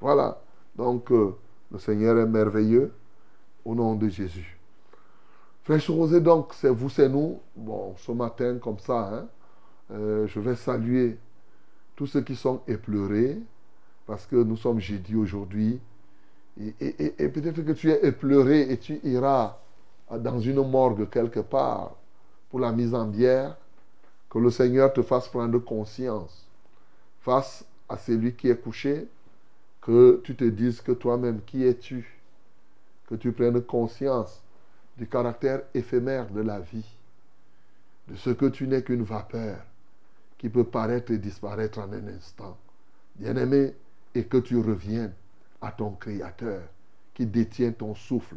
Voilà. 0.00 0.40
Donc, 0.76 1.10
euh, 1.12 1.34
le 1.70 1.78
Seigneur 1.78 2.18
est 2.18 2.26
merveilleux 2.26 2.92
au 3.64 3.74
nom 3.74 3.94
de 3.94 4.08
Jésus. 4.08 4.58
Frère 5.64 5.80
Rosé, 5.88 6.20
donc, 6.20 6.52
c'est 6.54 6.70
vous, 6.70 6.88
c'est 6.90 7.08
nous. 7.08 7.38
Bon, 7.56 7.94
ce 7.96 8.10
matin, 8.12 8.58
comme 8.58 8.78
ça, 8.78 9.14
hein, 9.14 9.26
euh, 9.92 10.26
je 10.26 10.40
vais 10.40 10.56
saluer 10.56 11.18
tous 11.94 12.06
ceux 12.06 12.22
qui 12.22 12.34
sont 12.34 12.62
épleurés, 12.66 13.38
parce 14.06 14.26
que 14.26 14.36
nous 14.36 14.56
sommes 14.56 14.80
jeudi 14.80 15.14
aujourd'hui. 15.14 15.80
Et, 16.60 16.74
et- 16.80 17.28
peut-être 17.28 17.62
que 17.62 17.72
tu 17.72 17.90
es 17.90 18.04
épleuré 18.06 18.70
et 18.72 18.78
tu 18.78 19.00
iras 19.04 19.58
dans 20.10 20.38
une 20.38 20.68
morgue 20.68 21.08
quelque 21.08 21.40
part 21.40 21.94
pour 22.50 22.60
la 22.60 22.72
mise 22.72 22.94
en 22.94 23.06
bière. 23.06 23.56
Que 24.32 24.38
le 24.38 24.50
Seigneur 24.50 24.90
te 24.94 25.02
fasse 25.02 25.28
prendre 25.28 25.58
conscience 25.58 26.48
face 27.20 27.66
à 27.86 27.98
celui 27.98 28.32
qui 28.32 28.48
est 28.48 28.56
couché, 28.56 29.06
que 29.82 30.22
tu 30.24 30.34
te 30.34 30.44
dises 30.44 30.80
que 30.80 30.92
toi-même, 30.92 31.42
qui 31.44 31.64
es-tu? 31.64 32.18
Que 33.06 33.14
tu 33.14 33.32
prennes 33.32 33.60
conscience 33.60 34.42
du 34.96 35.06
caractère 35.06 35.60
éphémère 35.74 36.30
de 36.30 36.40
la 36.40 36.60
vie, 36.60 36.96
de 38.08 38.16
ce 38.16 38.30
que 38.30 38.46
tu 38.46 38.66
n'es 38.66 38.82
qu'une 38.82 39.02
vapeur 39.02 39.58
qui 40.38 40.48
peut 40.48 40.64
paraître 40.64 41.12
et 41.12 41.18
disparaître 41.18 41.80
en 41.80 41.92
un 41.92 42.06
instant. 42.08 42.56
Bien-aimé, 43.16 43.74
et 44.14 44.24
que 44.24 44.38
tu 44.38 44.56
reviennes 44.56 45.12
à 45.60 45.72
ton 45.72 45.90
Créateur 45.90 46.62
qui 47.12 47.26
détient 47.26 47.72
ton 47.72 47.94
souffle. 47.94 48.36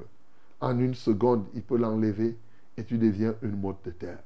En 0.60 0.78
une 0.78 0.96
seconde, 0.96 1.46
il 1.54 1.64
peut 1.64 1.78
l'enlever 1.78 2.36
et 2.76 2.84
tu 2.84 2.98
deviens 2.98 3.36
une 3.42 3.58
motte 3.58 3.86
de 3.86 3.92
terre. 3.92 4.20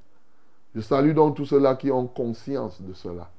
Je 0.76 0.82
salue 0.82 1.14
donc 1.14 1.36
tous 1.36 1.46
ceux-là 1.46 1.76
qui 1.76 1.92
ont 1.92 2.08
conscience 2.08 2.82
de 2.82 2.94
cela. 2.94 3.30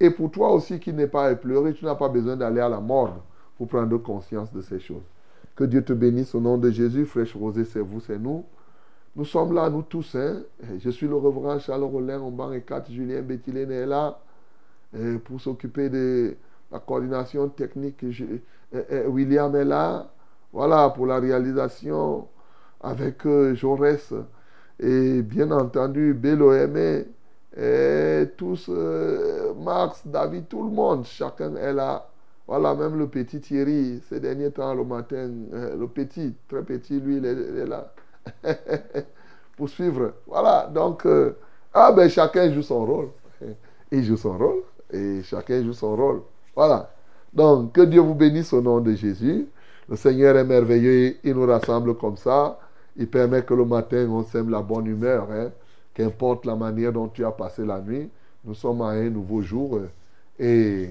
Et 0.00 0.10
pour 0.10 0.30
toi 0.30 0.52
aussi 0.52 0.78
qui 0.78 0.92
n'es 0.92 1.08
pas 1.08 1.26
à 1.26 1.34
pleurer, 1.34 1.74
tu 1.74 1.84
n'as 1.84 1.96
pas 1.96 2.08
besoin 2.08 2.36
d'aller 2.36 2.60
à 2.60 2.68
la 2.68 2.80
mort 2.80 3.16
pour 3.56 3.66
prendre 3.66 3.96
conscience 3.98 4.52
de 4.52 4.60
ces 4.60 4.78
choses. 4.78 5.02
Que 5.56 5.64
Dieu 5.64 5.82
te 5.82 5.92
bénisse 5.92 6.34
au 6.34 6.40
nom 6.40 6.56
de 6.56 6.70
Jésus. 6.70 7.04
Fraîche 7.04 7.34
Rosée, 7.34 7.64
c'est 7.64 7.80
vous, 7.80 8.00
c'est 8.00 8.18
nous. 8.18 8.44
Nous 9.16 9.24
sommes 9.24 9.52
là, 9.52 9.68
nous 9.68 9.82
tous. 9.82 10.14
Hein. 10.14 10.42
Je 10.78 10.90
suis 10.90 11.08
le 11.08 11.16
reverend 11.16 11.58
Charles 11.58 11.82
Rollin, 11.82 12.20
Omban 12.20 12.52
et 12.52 12.60
4, 12.60 12.92
Julien 12.92 13.22
Béthilène 13.22 13.72
est 13.72 13.86
là 13.86 14.20
pour 15.24 15.40
s'occuper 15.40 15.88
de 15.90 16.36
la 16.70 16.78
coordination 16.78 17.48
technique. 17.48 18.04
William 19.08 19.56
est 19.56 19.64
là. 19.64 20.08
Voilà, 20.52 20.90
pour 20.90 21.06
la 21.06 21.18
réalisation 21.18 22.28
avec 22.80 23.26
euh, 23.26 23.54
Jaurès. 23.54 24.14
Et 24.80 25.22
bien 25.22 25.50
entendu, 25.50 26.14
Bélo 26.14 26.52
Aimé, 26.52 27.06
et 27.56 28.26
tous, 28.36 28.66
euh, 28.68 29.52
Max, 29.54 30.02
David, 30.06 30.46
tout 30.48 30.62
le 30.62 30.70
monde, 30.70 31.04
chacun 31.04 31.56
est 31.56 31.72
là. 31.72 32.08
Voilà, 32.46 32.74
même 32.74 32.98
le 32.98 33.08
petit 33.08 33.40
Thierry, 33.40 34.00
ces 34.08 34.20
derniers 34.20 34.50
temps, 34.52 34.74
le 34.74 34.84
matin, 34.84 35.30
euh, 35.52 35.76
le 35.76 35.88
petit, 35.88 36.34
très 36.48 36.62
petit, 36.62 37.00
lui, 37.00 37.16
il 37.16 37.26
est, 37.26 37.32
il 37.32 37.58
est 37.58 37.66
là. 37.66 37.92
Pour 39.56 39.68
suivre. 39.68 40.12
Voilà, 40.26 40.70
donc, 40.72 41.04
euh, 41.06 41.36
ah 41.74 41.92
ben 41.92 42.08
chacun 42.08 42.50
joue 42.52 42.62
son 42.62 42.84
rôle. 42.86 43.08
Il 43.90 44.04
joue 44.04 44.16
son 44.16 44.36
rôle 44.36 44.62
et 44.92 45.22
chacun 45.22 45.62
joue 45.64 45.72
son 45.72 45.96
rôle. 45.96 46.22
Voilà. 46.54 46.90
Donc, 47.32 47.72
que 47.72 47.80
Dieu 47.82 48.00
vous 48.00 48.14
bénisse 48.14 48.52
au 48.52 48.60
nom 48.60 48.80
de 48.80 48.92
Jésus. 48.94 49.46
Le 49.88 49.96
Seigneur 49.96 50.36
est 50.36 50.44
merveilleux, 50.44 51.16
il 51.24 51.34
nous 51.34 51.46
rassemble 51.46 51.96
comme 51.96 52.16
ça. 52.16 52.58
Il 52.98 53.08
permet 53.08 53.44
que 53.44 53.54
le 53.54 53.64
matin, 53.64 54.08
on 54.10 54.24
sème 54.24 54.50
la 54.50 54.60
bonne 54.60 54.86
humeur. 54.86 55.28
hein. 55.30 55.50
Qu'importe 55.94 56.44
la 56.46 56.54
manière 56.56 56.92
dont 56.92 57.08
tu 57.08 57.24
as 57.24 57.30
passé 57.30 57.64
la 57.64 57.80
nuit, 57.80 58.08
nous 58.44 58.54
sommes 58.54 58.82
à 58.82 58.88
un 58.90 59.08
nouveau 59.10 59.40
jour 59.40 59.80
euh, 60.40 60.86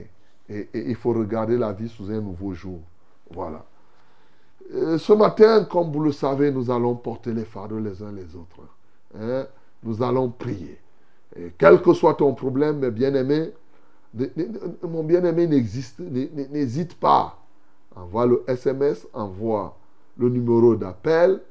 et, 0.50 0.68
il 0.74 0.96
faut 0.96 1.12
regarder 1.14 1.58
la 1.58 1.72
vie 1.74 1.90
sous 1.90 2.10
un 2.10 2.20
nouveau 2.22 2.54
jour. 2.54 2.80
Voilà. 3.32 3.64
Euh, 4.74 4.98
ce 4.98 5.14
matin, 5.14 5.66
comme 5.66 5.92
vous 5.92 6.02
le 6.02 6.12
savez, 6.12 6.52
nous 6.52 6.72
allons 6.72 6.96
porter 6.96 7.34
les 7.34 7.46
fardeaux 7.46 7.80
les 7.80 8.02
uns 8.02 8.12
les 8.12 8.36
autres. 8.36 8.62
hein. 9.18 9.46
Nous 9.84 10.02
allons 10.02 10.30
prier. 10.30 10.80
Quel 11.58 11.82
que 11.82 11.94
soit 11.94 12.16
ton 12.16 12.34
problème, 12.34 12.90
bien-aimé, 12.90 13.52
mon 14.82 15.04
bien-aimé 15.04 15.46
n'existe, 15.48 16.00
n'hésite 16.00 16.96
pas. 16.96 17.38
Envoie 17.96 18.26
le 18.26 18.44
SMS, 18.48 19.08
envoie 19.14 19.78
le 20.18 20.30
numéro 20.30 20.76
d'appel 20.76 21.42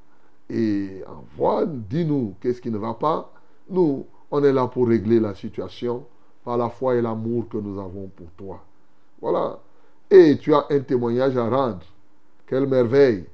et 0.48 1.02
envoie, 1.06 1.66
dis-nous 1.66 2.35
qu'est-ce 2.40 2.61
qui 2.61 2.70
ne 2.70 2.78
va 2.78 2.94
pas? 2.94 3.32
Nous, 3.68 4.06
on 4.30 4.44
est 4.44 4.52
là 4.52 4.66
pour 4.66 4.88
régler 4.88 5.20
la 5.20 5.35
situation 5.35 6.06
par 6.44 6.56
la 6.56 6.68
foi 6.68 6.94
et 6.96 7.02
l'amour 7.02 7.48
que 7.48 7.56
nous 7.56 7.78
avons 7.80 8.09
pour 8.14 8.30
toi. 8.37 8.64
Voilà. 9.20 9.59
Et 10.11 10.38
tu 10.38 10.54
as 10.54 10.66
un 10.70 10.80
témoignage 10.80 11.37
à 11.37 11.48
rendre. 11.48 11.85
Quelle 12.46 12.66
merveille 12.66 13.24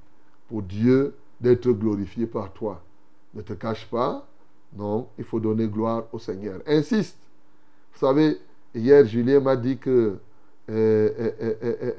pour 0.49 0.63
Dieu 0.63 1.15
d'être 1.41 1.71
glorifié 1.73 2.27
par 2.27 2.53
toi. 2.53 2.83
Ne 3.35 3.43
te 3.43 3.53
cache 3.53 3.89
pas. 3.91 4.27
Non, 4.77 5.09
il 5.19 5.25
faut 5.25 5.41
donner 5.41 5.67
gloire 5.67 6.05
au 6.13 6.19
Seigneur. 6.19 6.61
Insiste. 6.67 7.19
Vous 7.93 7.99
savez, 7.99 8.39
hier, 8.75 9.05
Julien 9.05 9.41
m'a 9.41 9.57
dit 9.57 9.77
que 9.77 10.19
euh, 10.71 11.11
euh, 11.19 11.55
euh, 11.63 11.93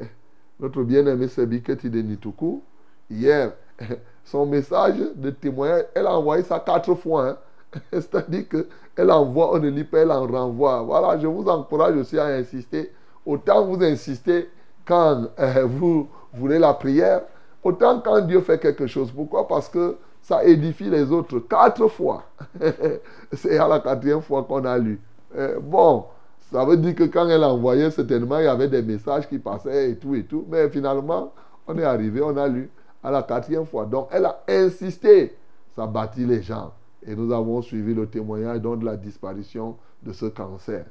notre 0.59 0.83
bien-aimé 0.83 1.27
Sebiketi 1.27 1.89
de 1.89 2.01
Nituku, 2.01 2.61
hier, 3.09 3.53
son 4.23 4.45
message 4.45 4.95
de 5.15 5.29
témoignage, 5.29 5.85
elle 5.93 6.07
a 6.07 6.17
envoyé 6.17 6.43
ça 6.43 6.59
quatre 6.59 6.93
fois. 6.95 7.29
hein. 7.29 7.37
C'est-à-dire 7.91 8.45
qu'elle 8.49 9.11
envoie, 9.11 9.53
on 9.53 9.59
ne 9.59 9.69
lit 9.69 9.83
pas, 9.83 9.99
elle 9.99 10.11
en 10.11 10.27
renvoie. 10.27 10.81
Voilà, 10.83 11.17
je 11.19 11.27
vous 11.27 11.47
encourage 11.47 11.95
aussi 11.97 12.17
à 12.19 12.25
insister. 12.25 12.91
Autant 13.25 13.65
vous 13.65 13.83
insistez 13.83 14.49
quand 14.85 15.27
euh, 15.39 15.65
vous 15.67 16.07
voulez 16.33 16.59
la 16.59 16.73
prière, 16.73 17.21
autant 17.63 17.99
quand 18.01 18.21
Dieu 18.21 18.41
fait 18.41 18.59
quelque 18.59 18.87
chose. 18.87 19.11
Pourquoi? 19.11 19.47
Parce 19.47 19.69
que 19.69 19.97
ça 20.21 20.43
édifie 20.43 20.89
les 20.89 21.11
autres. 21.11 21.39
Quatre 21.39 21.87
fois. 21.87 22.23
C'est 23.33 23.57
à 23.57 23.67
la 23.67 23.79
quatrième 23.79 24.21
fois 24.21 24.43
qu'on 24.43 24.63
a 24.65 24.77
lu. 24.77 24.99
Euh, 25.37 25.59
bon, 25.59 26.05
ça 26.51 26.63
veut 26.65 26.77
dire 26.77 26.95
que 26.95 27.03
quand 27.05 27.27
elle 27.27 27.43
a 27.43 27.49
envoyé, 27.49 27.89
certainement, 27.91 28.39
il 28.39 28.45
y 28.45 28.47
avait 28.47 28.67
des 28.69 28.81
messages 28.81 29.27
qui 29.27 29.39
passaient 29.39 29.91
et 29.91 29.97
tout 29.97 30.15
et 30.15 30.23
tout. 30.25 30.45
Mais 30.49 30.69
finalement, 30.69 31.33
on 31.67 31.77
est 31.77 31.83
arrivé, 31.83 32.21
on 32.21 32.37
a 32.37 32.47
lu 32.47 32.69
à 33.03 33.11
la 33.11 33.23
quatrième 33.23 33.65
fois. 33.65 33.85
Donc, 33.85 34.07
elle 34.11 34.25
a 34.25 34.41
insisté. 34.47 35.35
Ça 35.75 35.85
bâtit 35.85 36.25
les 36.25 36.41
gens. 36.41 36.73
Et 37.05 37.15
nous 37.15 37.33
avons 37.33 37.61
suivi 37.61 37.93
le 37.93 38.07
témoignage 38.07 38.61
de 38.61 38.85
la 38.85 38.95
disparition 38.95 39.75
de 40.03 40.13
ce 40.13 40.27
cancer. 40.27 40.85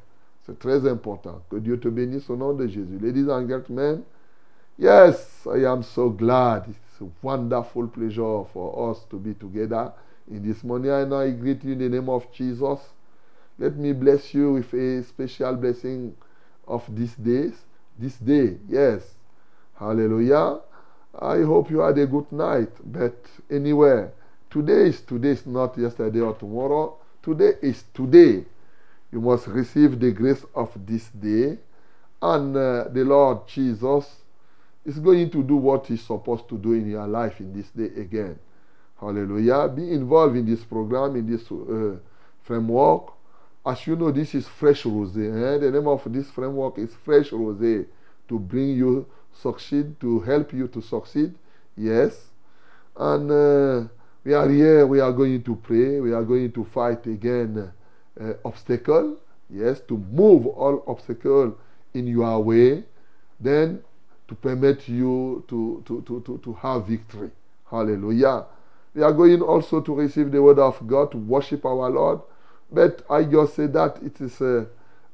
C'est 0.45 0.59
très 0.59 0.87
important. 0.89 1.41
Que 1.51 1.57
Dieu 1.57 1.79
te 1.79 1.89
bénisse 1.89 2.29
au 2.29 2.37
nom 2.37 2.53
de 2.53 2.67
Jésus. 2.67 2.99
Ladies 3.01 3.31
and 3.31 3.49
gentlemen, 3.49 4.03
yes, 4.79 5.47
I 5.47 5.65
am 5.65 5.83
so 5.83 6.11
glad. 6.11 6.65
It's 6.69 7.01
a 7.01 7.07
wonderful 7.23 7.87
pleasure 7.89 8.45
for 8.53 8.91
us 8.91 9.07
to 9.09 9.19
be 9.19 9.35
together 9.35 9.93
in 10.31 10.43
this 10.43 10.63
morning. 10.65 10.91
And 10.91 11.15
I 11.15 11.31
greet 11.31 11.65
you 11.65 11.73
in 11.73 11.79
the 11.79 11.89
name 11.89 12.09
of 12.09 12.31
Jesus. 12.33 12.81
Let 13.59 13.77
me 13.77 13.93
bless 13.93 14.35
you 14.35 14.55
with 14.55 14.75
a 14.75 15.03
special 15.05 15.55
blessing 15.55 16.15
of 16.67 16.83
these 16.95 17.15
days. 17.15 17.55
This 17.99 18.17
day, 18.17 18.59
yes. 18.69 19.03
Hallelujah. 19.75 20.59
I 21.19 21.43
hope 21.43 21.71
you 21.71 21.81
had 21.81 21.99
a 21.99 22.07
good 22.07 22.31
night. 22.33 22.71
But 22.85 23.17
anyway, 23.51 24.09
today 24.51 24.89
is 24.89 25.01
today 25.03 25.31
is 25.31 25.47
not 25.47 25.77
yesterday 25.77 26.21
or 26.21 26.35
tomorrow. 26.35 26.97
Today 27.23 27.53
is 27.63 27.85
today. 27.95 28.45
You 29.13 29.21
must 29.21 29.47
receive 29.47 30.01
the 30.01 30.11
grace 30.11 30.45
of 30.55 30.71
this 30.87 31.09
day. 31.09 31.59
And 32.21 32.57
uh, 32.57 32.85
the 32.89 33.05
Lord 33.05 33.47
Jesus 33.47 34.07
is 34.85 34.99
going 34.99 35.31
to 35.31 35.43
do 35.43 35.57
what 35.57 35.87
He's 35.87 36.03
supposed 36.03 36.49
to 36.49 36.59
do 36.59 36.73
in 36.73 36.91
your 36.91 37.07
life 37.07 37.41
in 37.41 37.53
this 37.53 37.69
day 37.71 38.01
again. 38.01 38.39
Hallelujah. 38.99 39.69
Be 39.69 39.93
involved 39.93 40.37
in 40.37 40.47
this 40.47 40.63
program, 40.65 41.17
in 41.17 41.29
this 41.31 41.51
uh, 41.51 41.99
framework. 42.43 43.13
As 43.67 43.87
you 43.87 43.97
know, 43.97 44.11
this 44.11 44.35
is 44.35 44.47
Fresh 44.49 44.85
Rosé. 44.85 45.55
eh? 45.55 45.59
The 45.59 45.71
name 45.71 45.87
of 45.89 46.03
this 46.13 46.31
framework 46.31 46.79
is 46.79 46.95
Fresh 47.05 47.31
Rosé 47.31 47.87
to 48.29 48.39
bring 48.39 48.71
you 48.71 49.07
succeed, 49.35 50.01
to 50.01 50.21
help 50.21 50.53
you 50.53 50.69
to 50.69 50.81
succeed. 50.81 51.35
Yes. 51.77 52.29
And 52.97 53.31
uh, 53.31 53.89
we 54.25 54.35
are 54.35 54.49
here, 54.49 54.87
we 54.87 55.01
are 55.01 55.13
going 55.13 55.43
to 55.43 55.57
pray, 55.57 56.01
we 56.01 56.13
are 56.13 56.25
going 56.25 56.53
to 56.53 56.65
fight 56.65 57.07
again 57.07 57.73
uh, 58.21 58.33
obstacle. 58.45 59.17
Yes, 59.51 59.81
to 59.89 59.99
move 59.99 60.47
all 60.47 60.83
obstacle 60.87 61.59
in 61.93 62.07
your 62.07 62.43
way. 62.43 62.85
Then 63.41 63.83
to 64.29 64.35
permit 64.35 64.89
you 64.89 65.45
to, 65.49 65.83
to, 65.87 66.03
to, 66.03 66.21
to, 66.21 66.39
to 66.39 66.53
have 66.55 66.87
victory. 66.87 67.31
Hallelujah. 67.71 68.47
We 68.95 69.03
are 69.03 69.13
going 69.13 69.43
also 69.43 69.81
to 69.81 69.95
receive 69.95 70.31
the 70.31 70.43
word 70.43 70.59
of 70.59 70.87
God, 70.87 71.11
to 71.13 71.19
worship 71.19 71.65
our 71.65 71.91
Lord. 71.91 72.21
But 72.71 73.05
I 73.11 73.25
just 73.25 73.57
say 73.57 73.67
that 73.67 73.99
it 74.03 74.21
is, 74.21 74.41
uh, 74.41 74.67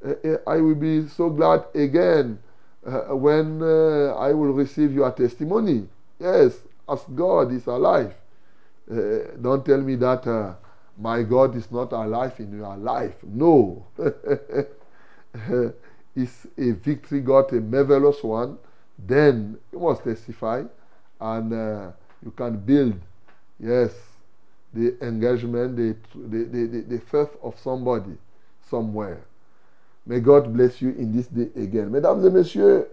uh, 0.05 0.37
I 0.47 0.59
will 0.59 0.75
be 0.75 1.09
so 1.09 1.31
glad 1.31 1.65
again 1.75 2.39
uh, 2.89 3.15
when 3.15 3.63
uh, 3.63 4.15
I 4.17 4.33
will 4.33 4.53
receive 4.53 4.93
your 4.95 5.11
testimony. 5.13 5.87
Yes, 6.19 6.57
as 6.89 7.01
God 7.15 7.53
is 7.53 7.67
alive. 7.67 8.15
Uh, 8.91 9.19
don't 9.41 9.65
tell 9.65 9.81
me 9.81 9.97
that 9.97 10.27
uh, 10.27 10.55
my 10.97 11.23
God 11.23 11.55
is 11.55 11.71
not 11.71 11.93
alive 11.93 12.35
in 12.39 12.57
your 12.57 12.77
life. 12.77 13.15
No. 13.23 13.87
it's 16.17 16.47
a 16.57 16.71
victory 16.73 17.21
God, 17.21 17.53
a 17.53 17.61
marvelous 17.61 18.23
one. 18.23 18.59
Then 18.99 19.59
you 19.73 19.79
must 19.79 20.03
testify 20.05 20.65
and 21.21 21.53
uh, 21.53 21.93
you 22.25 22.31
can 22.33 22.57
build, 22.59 22.99
yes, 23.61 23.93
the 24.73 24.97
engagement, 25.07 25.77
the, 25.77 25.95
the, 26.15 26.45
the, 26.45 26.67
the, 26.67 26.81
the 26.97 26.99
faith 27.01 27.37
of 27.43 27.59
somebody 27.61 28.17
somewhere. 28.69 29.21
May 30.09 30.21
God 30.21 30.51
bless 30.55 30.81
you 30.81 30.95
in 30.99 31.13
this 31.13 31.29
day 31.29 31.51
again. 31.55 31.91
Mesdames 31.91 32.25
et 32.25 32.31
messieurs, 32.31 32.89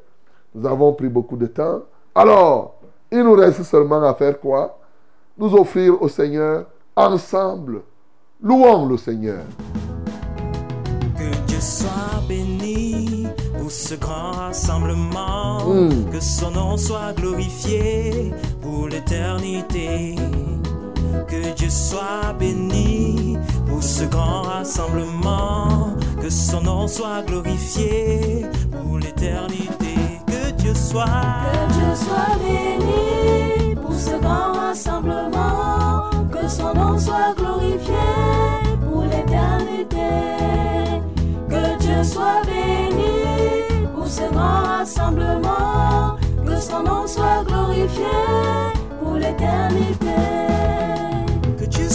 nous 0.54 0.68
avons 0.68 0.92
pris 0.92 1.08
beaucoup 1.08 1.38
de 1.38 1.46
temps. 1.46 1.84
Alors, 2.14 2.76
il 3.10 3.24
nous 3.24 3.36
reste 3.36 3.64
seulement 3.64 4.04
à 4.04 4.14
faire 4.16 4.38
quoi? 4.38 4.78
Nous 5.38 5.54
offrir 5.54 6.02
au 6.02 6.10
Seigneur 6.10 6.66
ensemble. 6.94 7.84
Louons 8.44 8.86
le 8.88 8.98
Seigneur. 8.98 9.46
Que 11.18 11.48
Dieu 11.48 11.60
soit 11.62 12.20
béni 12.28 13.28
pour 13.58 13.72
ce 13.72 13.96
grand 13.96 14.32
rassemblement. 14.32 15.60
Mm. 15.70 16.12
Que 16.12 16.20
son 16.20 16.52
nom 16.52 16.76
soit 16.76 17.14
glorifié 17.16 18.34
pour 18.62 18.90
l'éternité. 18.90 20.18
Que 21.30 21.56
Dieu 21.56 21.70
soit 21.70 22.34
béni 22.38 23.38
ce 23.86 24.04
grand 24.06 24.42
rassemblement. 24.42 25.96
Que 26.22 26.30
son 26.30 26.62
nom 26.62 26.88
soit 26.88 27.22
glorifié 27.28 28.46
pour 28.72 28.98
l'éternité. 28.98 29.96
Que 30.26 30.52
Dieu 30.52 30.74
soit. 30.74 31.06
Que 31.06 31.74
Dieu 31.74 31.96
soit 31.96 32.36
béni 32.44 33.76
pour 33.76 33.94
ce 33.94 34.18
grand 34.20 34.54
rassemblement. 34.54 36.10
Que 36.32 36.48
son 36.48 36.74
nom 36.74 36.98
soit 36.98 37.34
glorifié 37.38 37.94
pour 38.84 39.04
l'éternité. 39.04 40.14
Que 41.48 41.78
Dieu 41.80 42.04
soit 42.04 42.42
béni 42.46 43.86
pour 43.96 44.08
ce 44.08 44.24
grand 44.34 44.64
rassemblement. 44.78 46.18
Que 46.46 46.60
son 46.60 46.84
nom 46.84 47.06
soit 47.06 47.44
glorifié 47.46 48.18
pour 49.00 49.14
l'éternité. 49.14 50.55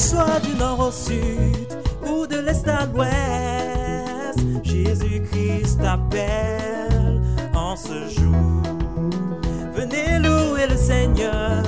Sois 0.00 0.40
du 0.40 0.54
nord 0.54 0.80
au 0.80 0.90
sud 0.90 1.68
ou 2.08 2.26
de 2.26 2.38
l'est 2.38 2.66
à 2.66 2.86
l'ouest, 2.86 4.38
Jésus-Christ 4.64 5.78
t'appelle 5.78 7.20
en 7.54 7.76
ce 7.76 8.08
jour. 8.08 8.62
Venez 9.74 10.18
louer 10.18 10.66
le 10.68 10.76
Seigneur, 10.76 11.62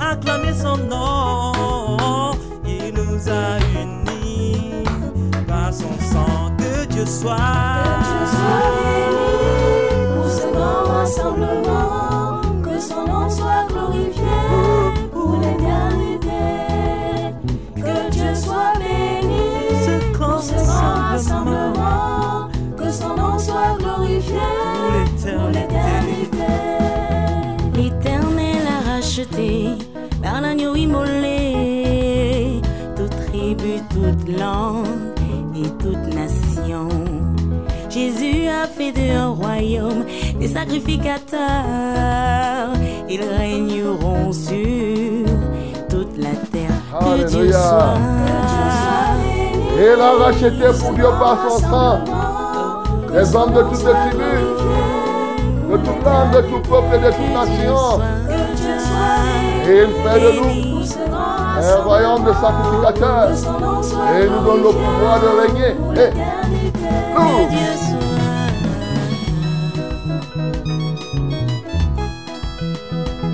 acclamer 0.00 0.54
son 0.54 0.78
nom. 0.78 2.32
Il 2.66 2.94
nous 2.94 3.28
a 3.28 3.58
unis 3.82 4.84
par 5.46 5.72
son 5.72 5.94
sang. 6.10 6.52
Que 6.56 6.86
Dieu 6.86 7.04
soit. 7.04 7.36
Que 7.36 8.04
Dieu 8.08 8.26
soit 8.34 8.72
béni 8.80 10.06
pour 10.14 10.30
ce 10.30 10.46
grand 10.54 10.84
rassemblement. 10.90 12.13
Immolé 30.94 32.60
toute 32.96 33.10
tribu, 33.26 33.80
toute 33.90 34.38
langue 34.38 34.86
et 35.56 35.68
toute 35.82 36.14
nation. 36.14 36.88
Jésus 37.90 38.48
a 38.48 38.66
fait 38.66 38.92
de 38.92 39.16
un 39.16 39.28
royaume 39.28 40.04
des 40.40 40.48
sacrificateurs. 40.48 41.38
Ils 43.08 43.22
régneront 43.22 44.32
sur 44.32 45.26
toute 45.88 46.16
la 46.18 46.34
terre. 46.50 46.70
Que 47.00 47.26
Dieu 47.26 47.38
Alléluia. 47.38 47.58
soit. 47.58 47.98
Et 49.78 49.92
il 49.94 50.00
a 50.00 50.12
racheté 50.24 50.78
pour 50.80 50.92
Dieu 50.94 51.04
par 51.18 51.38
son 51.48 51.58
sang 51.58 51.98
les 53.12 53.36
hommes 53.36 53.52
de 53.52 53.62
toutes 53.62 53.84
les 53.86 53.92
tribus, 53.92 54.44
de 55.70 55.76
toute 55.76 56.04
langue, 56.04 56.32
de 56.34 56.40
tout 56.48 56.60
peuple 56.68 56.94
et 56.94 56.98
de 56.98 57.10
toute 57.12 57.32
nation. 57.32 58.00
Et 59.66 59.82
il 59.82 59.88
fait 60.02 60.20
de 60.20 60.30
nous 60.38 60.84
un 61.06 61.82
royaume 61.82 62.24
de 62.24 62.32
sacrificateurs. 62.32 63.30
Et 63.30 64.24
il 64.24 64.30
nous 64.30 64.42
donne 64.44 64.62
le 64.62 64.70
pouvoir 64.70 65.20
de 65.20 65.28
régner. 65.40 65.72
Et 65.96 66.10
nous, 67.14 67.48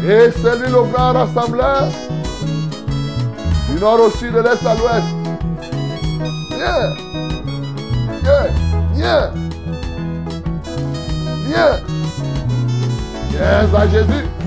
et 0.09 0.31
c'est 0.31 0.57
lui 0.59 0.69
le 0.71 0.83
grand 0.93 1.13
rassembleur. 1.13 1.89
Du 3.69 3.81
nord 3.81 4.01
au 4.01 4.11
sud, 4.11 4.33
de 4.33 4.39
l'est 4.41 4.67
à 4.67 4.75
l'ouest. 4.75 5.15
Viens, 6.51 6.95
viens, 8.23 8.47
viens, 8.95 9.31
viens, 11.47 11.75
viens 13.31 13.75
à 13.75 13.89
Jésus. 13.89 14.40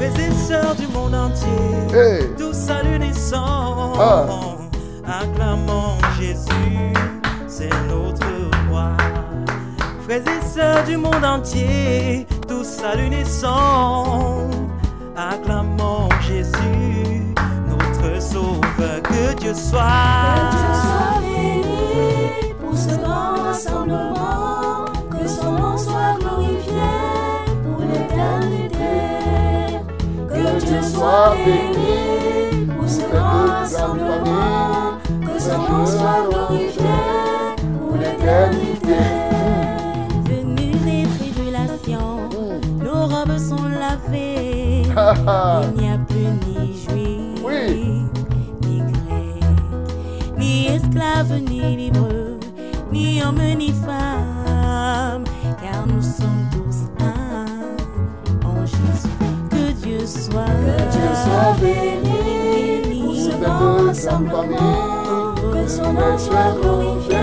Frères 0.00 0.18
et 0.18 0.32
sœurs 0.48 0.74
du 0.76 0.86
monde 0.86 1.14
entier, 1.14 1.94
Hey. 1.94 2.30
tous 2.38 2.70
à 2.70 2.82
l'unisson, 2.82 3.92
Ah. 3.98 4.24
acclamons 5.06 5.98
Jésus, 6.18 6.94
c'est 7.46 7.68
notre 7.86 8.26
roi. 8.70 8.92
Frères 10.04 10.22
et 10.26 10.46
sœurs 10.46 10.84
du 10.84 10.96
monde 10.96 11.22
entier, 11.22 12.26
tous 12.48 12.82
à 12.82 12.96
l'unisson, 12.96 14.48
acclamons 15.14 16.08
Jésus, 16.26 17.34
notre 17.68 18.22
sauveur, 18.22 19.02
que 19.02 19.34
Dieu 19.38 19.52
soit. 19.52 19.82
Que 20.50 20.56
Dieu 20.56 20.72
soit 20.80 21.20
béni 21.20 22.54
pour 22.58 22.74
ce 22.74 22.96
grand 22.96 23.42
rassemblement. 23.44 24.19
Dieu 30.70 30.82
soit 30.82 31.34
béni 31.44 32.66
pour 32.66 32.88
ce 32.88 33.02
rassemblement. 33.12 34.98
Que 35.20 35.40
son 35.42 35.58
nom 35.58 35.84
soit 35.84 36.28
glorifié 36.30 36.96
pour 37.80 37.96
l'éternité. 37.96 39.02
Venu 40.26 40.70
des 40.84 41.08
tribulations, 41.18 42.28
nos 42.84 43.06
robes 43.06 43.36
sont 43.38 43.64
lavées. 43.64 44.82
Il 44.84 45.80
n'y 45.82 45.88
a 45.90 45.98
plus 45.98 46.30
ni 46.46 46.78
juif, 46.78 47.42
Oui. 47.44 48.04
ni 48.62 48.78
grec, 48.78 49.44
ni 50.38 50.66
esclave, 50.68 51.32
ni 51.50 51.76
libre, 51.76 52.08
ni 52.92 53.20
homme, 53.24 53.40
ni 53.58 53.72
femme, 53.72 54.39
soit, 60.10 60.44
Que 60.44 60.76
Dieu 60.92 61.10
soit 61.24 61.54
béni 61.60 63.00
pour 63.02 63.14
ce 63.14 63.30
grand 63.42 63.86
rassemblement. 63.86 65.34
Que 65.52 65.68
son 65.68 65.92
nom 65.92 66.18
soit 66.18 66.52
glorifié 66.60 67.18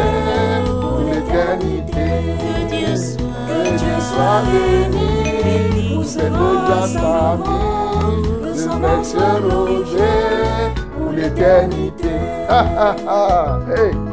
pour 0.65 1.00
l'éternité. 1.10 2.08
que 2.39 2.69
Dieu 2.69 2.95
soit, 2.95 3.28
Que 3.47 3.78
Dieu 3.78 3.95
soit 4.00 4.41
béni 4.52 5.95
pour 5.95 6.06
ce 6.06 6.30
grand 6.30 6.65
rassemblement. 6.67 8.43
Que 8.43 8.54
son 8.58 8.80
nom 8.80 9.04
soit 9.04 9.39
glorifié 9.41 10.13
pour 10.97 11.12
l'éternité. 11.12 12.15
Ha, 12.50 12.65
ha, 12.78 12.95
ha. 13.08 13.60
Hey. 13.76 14.06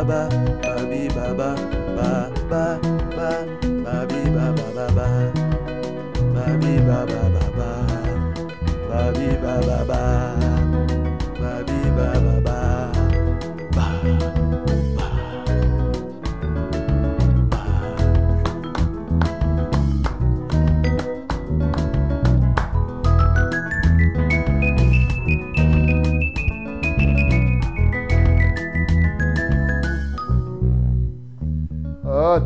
Baba. 0.00 0.49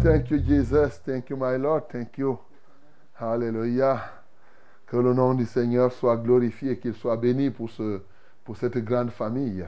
Thank 0.02 0.30
you, 0.30 0.38
Jesus. 0.38 0.98
Thank 1.04 1.30
you, 1.30 1.36
my 1.36 1.56
Lord. 1.56 1.88
Thank 1.88 2.18
you. 2.18 2.38
Alléluia. 3.18 4.00
Que 4.86 4.96
le 4.96 5.14
nom 5.14 5.34
du 5.34 5.46
Seigneur 5.46 5.92
soit 5.92 6.16
glorifié, 6.16 6.78
qu'il 6.78 6.94
soit 6.94 7.16
béni 7.16 7.50
pour, 7.50 7.70
ce, 7.70 8.00
pour 8.44 8.56
cette 8.56 8.78
grande 8.78 9.10
famille, 9.10 9.64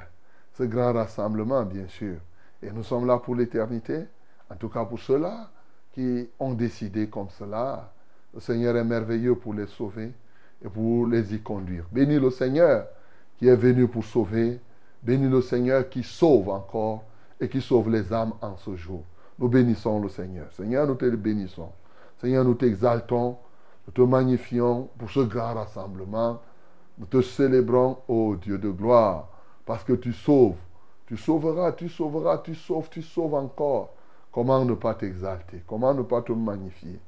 ce 0.52 0.64
grand 0.64 0.92
rassemblement, 0.92 1.64
bien 1.64 1.88
sûr. 1.88 2.16
Et 2.62 2.70
nous 2.70 2.82
sommes 2.82 3.06
là 3.06 3.18
pour 3.18 3.34
l'éternité. 3.34 4.04
En 4.50 4.56
tout 4.56 4.68
cas, 4.68 4.84
pour 4.84 5.00
ceux-là 5.00 5.50
qui 5.92 6.28
ont 6.38 6.52
décidé 6.52 7.08
comme 7.08 7.30
cela. 7.30 7.90
Le 8.34 8.40
Seigneur 8.40 8.76
est 8.76 8.84
merveilleux 8.84 9.34
pour 9.34 9.54
les 9.54 9.66
sauver 9.66 10.12
et 10.62 10.68
pour 10.68 11.06
les 11.06 11.34
y 11.34 11.40
conduire. 11.40 11.84
Bénis 11.90 12.20
le 12.20 12.30
Seigneur 12.30 12.86
qui 13.38 13.48
est 13.48 13.56
venu 13.56 13.88
pour 13.88 14.04
sauver. 14.04 14.60
Bénis 15.02 15.30
le 15.30 15.40
Seigneur 15.40 15.88
qui 15.88 16.02
sauve 16.02 16.50
encore 16.50 17.04
et 17.40 17.48
qui 17.48 17.60
sauve 17.60 17.90
les 17.90 18.12
âmes 18.12 18.32
en 18.42 18.56
ce 18.56 18.76
jour. 18.76 19.02
Nous 19.38 19.48
bénissons 19.48 20.00
le 20.00 20.08
Seigneur. 20.08 20.46
Seigneur, 20.52 20.86
nous 20.86 20.94
te 20.94 21.04
bénissons. 21.04 21.70
Seigneur, 22.20 22.44
nous 22.44 22.54
t'exaltons, 22.54 23.36
nous 23.86 23.92
te 23.92 24.00
magnifions 24.00 24.88
pour 24.98 25.10
ce 25.10 25.20
grand 25.20 25.54
rassemblement. 25.54 26.40
Nous 26.98 27.06
te 27.06 27.20
célébrons, 27.20 27.98
ô 28.08 28.36
Dieu 28.36 28.56
de 28.56 28.70
gloire, 28.70 29.28
parce 29.66 29.84
que 29.84 29.92
tu 29.92 30.12
sauves. 30.14 30.56
Tu 31.06 31.16
sauveras, 31.16 31.72
tu 31.72 31.88
sauveras, 31.88 32.38
tu 32.38 32.54
sauves, 32.54 32.88
tu 32.90 33.02
sauves 33.02 33.34
encore. 33.34 33.90
Comment 34.32 34.64
ne 34.64 34.74
pas 34.74 34.94
t'exalter? 34.94 35.62
Comment 35.66 35.94
ne 35.94 36.02
pas 36.02 36.22
te 36.22 36.32
magnifier? 36.32 36.98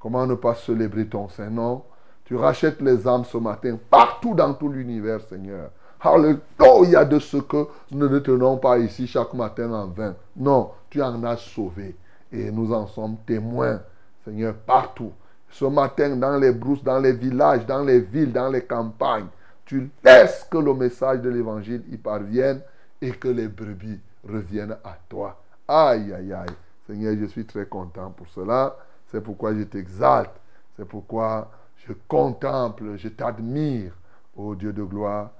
Comment 0.00 0.26
ne 0.26 0.34
pas 0.34 0.54
célébrer 0.54 1.06
ton 1.06 1.28
Saint-Nom? 1.28 1.82
Tu 2.24 2.36
rachètes 2.36 2.82
les 2.82 3.06
âmes 3.08 3.24
ce 3.24 3.38
matin 3.38 3.78
partout 3.88 4.34
dans 4.34 4.52
tout 4.54 4.68
l'univers, 4.68 5.20
Seigneur. 5.22 5.70
Alléluia 6.00 7.04
de 7.04 7.18
ce 7.18 7.38
que 7.38 7.66
nous 7.90 8.08
ne 8.08 8.18
tenons 8.18 8.58
pas 8.58 8.78
ici 8.78 9.06
chaque 9.06 9.34
matin 9.34 9.72
en 9.72 9.86
vain. 9.86 10.14
Non, 10.36 10.70
tu 10.90 11.02
en 11.02 11.22
as 11.24 11.36
sauvé. 11.36 11.96
Et 12.32 12.50
nous 12.50 12.72
en 12.72 12.86
sommes 12.86 13.16
témoins, 13.26 13.80
Seigneur, 14.24 14.54
partout. 14.54 15.12
Ce 15.50 15.64
matin, 15.64 16.16
dans 16.16 16.36
les 16.36 16.52
brousses, 16.52 16.84
dans 16.84 16.98
les 16.98 17.12
villages, 17.12 17.64
dans 17.66 17.82
les 17.82 18.00
villes, 18.00 18.32
dans 18.32 18.50
les 18.50 18.62
campagnes, 18.62 19.28
tu 19.64 19.90
laisses 20.04 20.46
que 20.50 20.58
le 20.58 20.74
message 20.74 21.20
de 21.20 21.30
l'évangile 21.30 21.84
y 21.90 21.96
parvienne 21.96 22.60
et 23.00 23.12
que 23.12 23.28
les 23.28 23.48
brebis 23.48 24.00
reviennent 24.26 24.76
à 24.84 24.98
toi. 25.08 25.40
Aïe, 25.66 26.12
aïe, 26.12 26.32
aïe. 26.32 26.54
Seigneur, 26.86 27.14
je 27.18 27.26
suis 27.26 27.44
très 27.44 27.66
content 27.66 28.10
pour 28.10 28.28
cela. 28.28 28.76
C'est 29.10 29.22
pourquoi 29.22 29.54
je 29.54 29.62
t'exalte. 29.62 30.32
C'est 30.76 30.86
pourquoi 30.86 31.50
je 31.76 31.92
contemple, 32.06 32.96
je 32.96 33.08
t'admire, 33.08 33.92
ô 34.36 34.54
Dieu 34.54 34.72
de 34.72 34.82
gloire. 34.82 35.30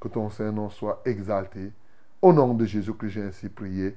Que 0.00 0.08
ton 0.08 0.30
Saint-Nom 0.30 0.70
soit 0.70 1.02
exalté. 1.04 1.72
Au 2.22 2.32
nom 2.32 2.54
de 2.54 2.64
Jésus 2.64 2.94
que 2.94 3.08
j'ai 3.08 3.22
ainsi 3.22 3.48
prié. 3.48 3.96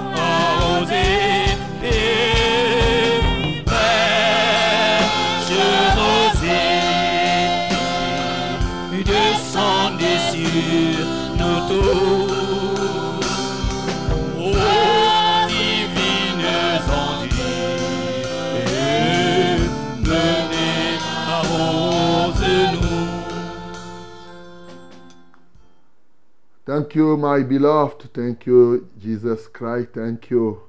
Thank 26.71 26.95
you, 26.95 27.17
my 27.17 27.43
beloved. 27.43 28.13
Thank 28.13 28.45
you, 28.45 28.87
Jesus 28.97 29.49
Christ. 29.49 29.89
Thank 29.93 30.29
you, 30.29 30.61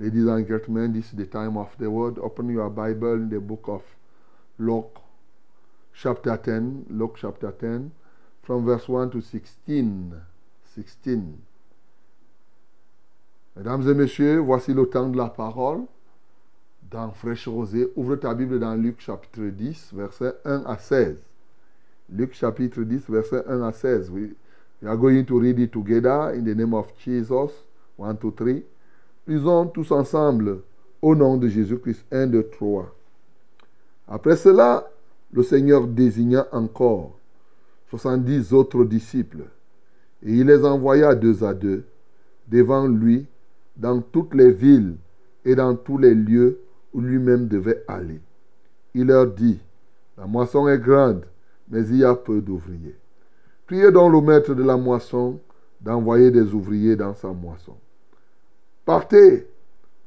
ladies 0.00 0.26
and 0.26 0.44
gentlemen. 0.48 0.92
This 0.92 1.04
is 1.04 1.12
the 1.12 1.26
time 1.26 1.56
of 1.56 1.68
the 1.78 1.88
word. 1.88 2.18
Open 2.18 2.48
your 2.48 2.68
Bible 2.70 3.12
in 3.12 3.28
the 3.28 3.38
book 3.38 3.66
of 3.68 3.82
Luke, 4.58 4.98
chapter 5.94 6.36
10. 6.36 6.86
Luke, 6.90 7.16
chapter 7.20 7.52
10, 7.52 7.92
from 8.42 8.64
verse 8.64 8.88
1 8.88 9.12
to 9.12 9.20
16. 9.20 10.14
16. 10.74 11.38
Mesdames 13.54 13.88
et 13.88 13.94
messieurs, 13.94 14.38
voici 14.38 14.74
le 14.74 14.86
temps 14.86 15.08
de 15.08 15.16
la 15.16 15.28
parole. 15.28 15.86
Dans 16.90 17.12
Fraîche 17.12 17.46
Rosée, 17.46 17.92
ouvre 17.94 18.16
ta 18.16 18.34
Bible 18.34 18.58
dans 18.58 18.74
Luc 18.74 19.00
chapitre 19.00 19.44
10, 19.44 19.92
versets 19.92 20.34
1 20.44 20.64
à 20.66 20.78
16. 20.78 21.16
Luc 22.10 22.34
chapitre 22.34 22.82
10, 22.82 23.08
versets 23.08 23.44
1 23.46 23.62
à 23.62 23.70
16. 23.70 24.10
We, 24.10 24.30
we 24.84 24.90
are 24.90 24.98
going 24.98 25.24
to 25.24 25.40
read 25.40 25.58
it 25.58 25.72
together 25.72 26.34
in 26.34 26.44
the 26.44 26.54
name 26.54 26.74
of 26.74 26.92
Jesus. 26.98 27.50
1, 27.96 28.18
2, 28.18 28.32
3. 28.32 28.62
Lisons 29.26 29.70
tous 29.72 29.90
ensemble 29.90 30.60
au 31.00 31.14
nom 31.14 31.38
de 31.38 31.48
Jésus-Christ. 31.48 32.04
1, 32.12 32.26
2, 32.26 32.42
3. 32.50 32.94
Après 34.08 34.36
cela, 34.36 34.86
le 35.32 35.42
Seigneur 35.42 35.86
désigna 35.86 36.46
encore 36.52 37.18
70 37.88 38.52
autres 38.52 38.84
disciples 38.84 39.44
et 40.22 40.34
il 40.34 40.46
les 40.48 40.62
envoya 40.64 41.14
deux 41.14 41.42
à 41.42 41.54
deux 41.54 41.84
devant 42.48 42.86
lui 42.86 43.24
dans 43.78 44.02
toutes 44.02 44.34
les 44.34 44.52
villes 44.52 44.96
et 45.46 45.54
dans 45.54 45.74
tous 45.76 45.96
les 45.96 46.14
lieux 46.14 46.60
où 46.92 47.00
lui-même 47.00 47.48
devait 47.48 47.82
aller. 47.88 48.20
Il 48.94 49.06
leur 49.06 49.28
dit, 49.28 49.58
la 50.18 50.26
moisson 50.26 50.68
est 50.68 50.78
grande, 50.78 51.24
mais 51.70 51.86
il 51.86 51.96
y 51.96 52.04
a 52.04 52.14
peu 52.14 52.42
d'ouvriers. 52.42 52.96
Priez 53.66 53.90
donc 53.90 54.12
le 54.12 54.20
maître 54.20 54.54
de 54.54 54.62
la 54.62 54.76
moisson 54.76 55.40
d'envoyer 55.80 56.30
des 56.30 56.52
ouvriers 56.52 56.96
dans 56.96 57.14
sa 57.14 57.28
moisson. 57.28 57.76
Partez, 58.84 59.46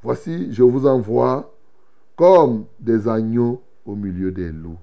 voici, 0.04 0.54
je 0.54 0.64
vous 0.64 0.86
envoie 0.86 1.52
comme 2.16 2.66
des 2.80 3.08
agneaux 3.08 3.62
au 3.86 3.96
milieu 3.96 4.32
des 4.32 4.52
loups. 4.52 4.78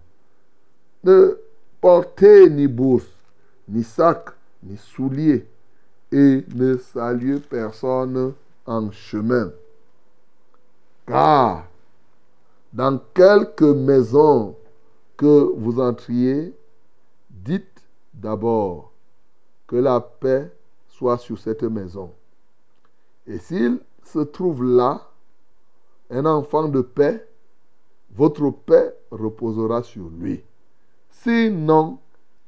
Ne 1.05 1.39
portez 1.81 2.49
ni 2.49 2.67
bourse, 2.67 3.11
ni 3.69 3.83
sac, 3.83 4.31
ni 4.63 4.77
souliers, 4.77 5.47
et 6.11 6.45
ne 6.55 6.77
saluez 6.79 7.41
personne 7.41 8.35
en 8.67 8.91
chemin. 8.91 9.51
Car 11.07 11.67
dans 12.73 12.99
quelque 13.15 13.65
maison 13.65 14.57
que 15.17 15.53
vous 15.57 15.81
entriez, 15.81 16.55
d'abord 18.15 18.93
que 19.67 19.77
la 19.77 20.01
paix 20.01 20.51
soit 20.89 21.19
sur 21.19 21.39
cette 21.39 21.63
maison. 21.65 22.13
Et 23.27 23.39
s'il 23.39 23.81
se 24.05 24.21
trouve 24.21 24.65
là 24.65 25.03
un 26.11 26.27
enfant 26.27 26.69
de 26.69 26.81
paix, 26.81 27.27
votre 28.15 28.51
paix 28.51 28.95
reposera 29.11 29.83
sur 29.83 30.09
lui. 30.11 30.43
Sinon, 31.11 31.99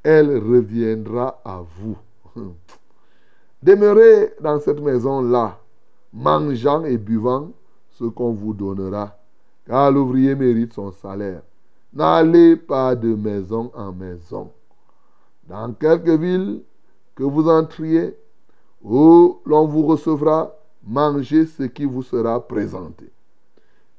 elle 0.02 0.38
reviendra 0.38 1.40
à 1.44 1.62
vous. 1.79 1.96
Demeurez 3.62 4.35
dans 4.40 4.61
cette 4.61 4.81
maison-là, 4.81 5.59
mangeant 6.12 6.85
et 6.85 6.98
buvant 6.98 7.50
ce 7.90 8.05
qu'on 8.05 8.33
vous 8.33 8.55
donnera, 8.55 9.18
car 9.66 9.90
l'ouvrier 9.90 10.35
mérite 10.35 10.74
son 10.74 10.92
salaire. 10.92 11.42
N'allez 11.92 12.57
pas 12.57 12.94
de 12.94 13.14
maison 13.14 13.72
en 13.74 13.92
maison. 13.92 14.52
Dans 15.48 15.72
quelque 15.72 16.11
ville 16.11 16.62
que 17.14 17.22
vous 17.22 17.48
entriez, 17.48 18.16
où 18.82 19.38
l'on 19.46 19.66
vous 19.66 19.87
recevra, 19.87 20.54
mangez 20.85 21.46
ce 21.46 21.64
qui 21.64 21.85
vous 21.85 22.02
sera 22.02 22.46
présenté. 22.46 23.11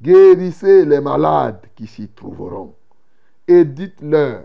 Guérissez 0.01 0.85
les 0.85 1.01
malades 1.01 1.65
qui 1.75 1.87
s'y 1.87 2.07
trouveront, 2.09 2.73
et 3.47 3.65
dites-leur, 3.65 4.43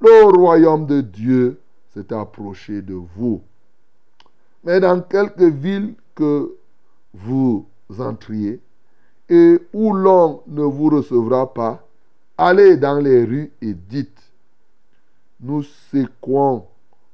le 0.00 0.24
royaume 0.24 0.86
de 0.86 1.00
Dieu 1.00 1.60
s'est 1.92 2.12
approché 2.12 2.82
de 2.82 2.94
vous. 2.94 3.42
Mais 4.64 4.80
dans 4.80 5.00
quelque 5.02 5.44
ville 5.44 5.94
que 6.14 6.56
vous 7.12 7.66
entriez 7.98 8.60
et 9.28 9.58
où 9.72 9.92
l'on 9.92 10.42
ne 10.46 10.62
vous 10.62 10.88
recevra 10.88 11.52
pas, 11.52 11.86
allez 12.36 12.76
dans 12.76 12.98
les 12.98 13.24
rues 13.24 13.52
et 13.60 13.74
dites, 13.74 14.23
nous 15.44 15.62
séquons 15.62 16.64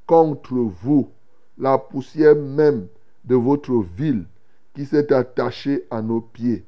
contre 0.07 0.55
vous 0.55 1.11
la 1.59 1.77
poussière 1.79 2.37
même 2.37 2.87
de 3.25 3.35
votre 3.35 3.75
ville 3.97 4.25
qui 4.75 4.87
s'est 4.87 5.13
attachée 5.13 5.85
à 5.91 6.01
nos 6.01 6.21
pieds. 6.21 6.65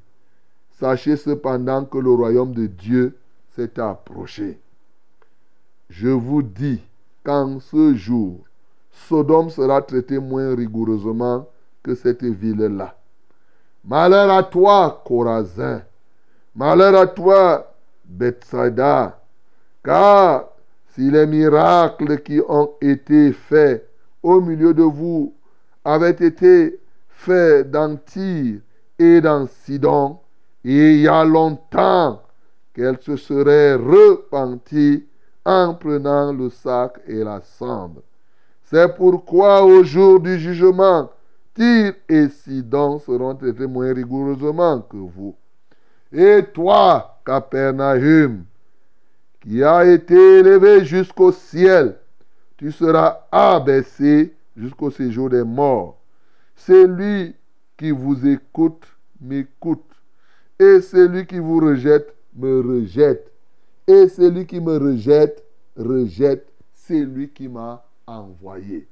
Sachez 0.72 1.16
cependant 1.16 1.84
que 1.84 1.98
le 1.98 2.10
royaume 2.10 2.52
de 2.52 2.66
Dieu 2.66 3.16
s'est 3.54 3.78
approché. 3.78 4.58
Je 5.88 6.08
vous 6.08 6.42
dis 6.42 6.80
qu'en 7.24 7.60
ce 7.60 7.94
jour, 7.94 8.40
Sodome 8.90 9.50
sera 9.50 9.80
traité 9.82 10.18
moins 10.18 10.54
rigoureusement 10.54 11.48
que 11.82 11.94
cette 11.94 12.24
ville-là. 12.24 12.96
Malheur 13.84 14.30
à 14.30 14.42
toi, 14.42 15.02
Corazin. 15.04 15.82
Malheur 16.54 16.96
à 16.96 17.06
toi, 17.06 17.72
Bethsaida. 18.04 19.20
Si 20.94 21.10
les 21.10 21.26
miracles 21.26 22.20
qui 22.20 22.40
ont 22.46 22.72
été 22.80 23.32
faits 23.32 23.88
au 24.22 24.40
milieu 24.40 24.74
de 24.74 24.82
vous 24.82 25.34
avaient 25.84 26.10
été 26.10 26.78
faits 27.08 27.70
dans 27.70 27.96
Tyr 27.96 28.60
et 28.98 29.20
dans 29.20 29.46
Sidon, 29.46 30.18
il 30.64 31.00
y 31.00 31.08
a 31.08 31.24
longtemps 31.24 32.22
qu'elle 32.74 32.98
se 33.00 33.16
serait 33.16 33.74
repentie 33.74 35.06
en 35.44 35.74
prenant 35.74 36.32
le 36.32 36.50
sac 36.50 37.00
et 37.06 37.24
la 37.24 37.40
cendre. 37.40 38.02
C'est 38.64 38.94
pourquoi 38.94 39.64
au 39.64 39.82
jour 39.82 40.20
du 40.20 40.38
jugement, 40.38 41.10
Tyr 41.54 41.94
et 42.08 42.28
Sidon 42.28 42.98
seront 42.98 43.34
traités 43.34 43.66
moins 43.66 43.92
rigoureusement 43.92 44.80
que 44.82 44.96
vous. 44.96 45.34
Et 46.12 46.42
toi, 46.52 47.18
Capernaum, 47.24 48.44
qui 49.42 49.62
a 49.62 49.84
été 49.84 50.14
élevé 50.14 50.84
jusqu'au 50.84 51.32
ciel, 51.32 51.98
tu 52.56 52.70
seras 52.70 53.26
abaissé 53.30 54.34
jusqu'au 54.56 54.90
séjour 54.90 55.28
des 55.30 55.42
morts. 55.42 55.98
Celui 56.54 57.34
qui 57.76 57.90
vous 57.90 58.26
écoute 58.26 58.86
m'écoute, 59.20 59.84
et 60.58 60.80
celui 60.80 61.26
qui 61.26 61.40
vous 61.40 61.58
rejette 61.58 62.14
me 62.34 62.60
rejette, 62.60 63.32
et 63.86 64.08
celui 64.08 64.46
qui 64.46 64.60
me 64.60 64.78
rejette 64.78 65.44
rejette 65.76 66.48
celui 66.74 67.28
qui 67.30 67.48
m'a 67.48 67.84
envoyé. 68.06 68.86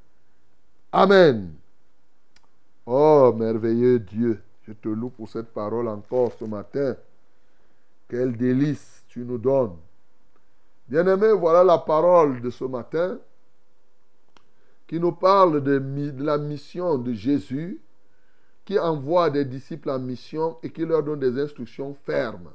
Amen. 0.90 1.52
Oh, 2.86 3.32
merveilleux 3.36 4.00
Dieu, 4.00 4.40
je 4.66 4.72
te 4.72 4.88
loue 4.88 5.10
pour 5.10 5.28
cette 5.28 5.52
parole 5.52 5.86
encore 5.86 6.32
ce 6.38 6.44
matin. 6.44 6.96
Quel 8.08 8.36
délice 8.36 9.04
tu 9.08 9.20
nous 9.20 9.38
donnes. 9.38 9.76
Bien-aimés, 10.90 11.30
voilà 11.30 11.62
la 11.62 11.78
parole 11.78 12.40
de 12.40 12.50
ce 12.50 12.64
matin 12.64 13.20
qui 14.88 14.98
nous 14.98 15.12
parle 15.12 15.62
de, 15.62 15.80
la 16.18 16.36
mission 16.36 16.98
de 16.98 17.12
Jésus, 17.12 17.80
qui 18.64 18.76
envoie 18.76 19.30
des 19.30 19.44
disciples 19.44 19.88
en 19.88 20.00
mission 20.00 20.56
et 20.64 20.70
qui 20.70 20.84
leur 20.84 21.04
donne 21.04 21.20
des 21.20 21.40
instructions 21.40 21.94
fermes, 21.94 22.50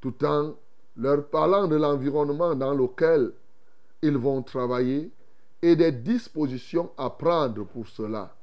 tout 0.00 0.24
en 0.24 0.54
leur 0.96 1.26
parlant 1.26 1.68
de 1.68 1.76
l'environnement 1.76 2.54
dans 2.54 2.72
lequel 2.72 3.32
ils 4.00 4.16
vont 4.16 4.42
travailler 4.42 5.10
et 5.60 5.76
des 5.76 5.92
dispositions 5.92 6.90
à 6.96 7.10
prendre 7.10 7.66
pour 7.66 7.86
cela. 7.86 8.34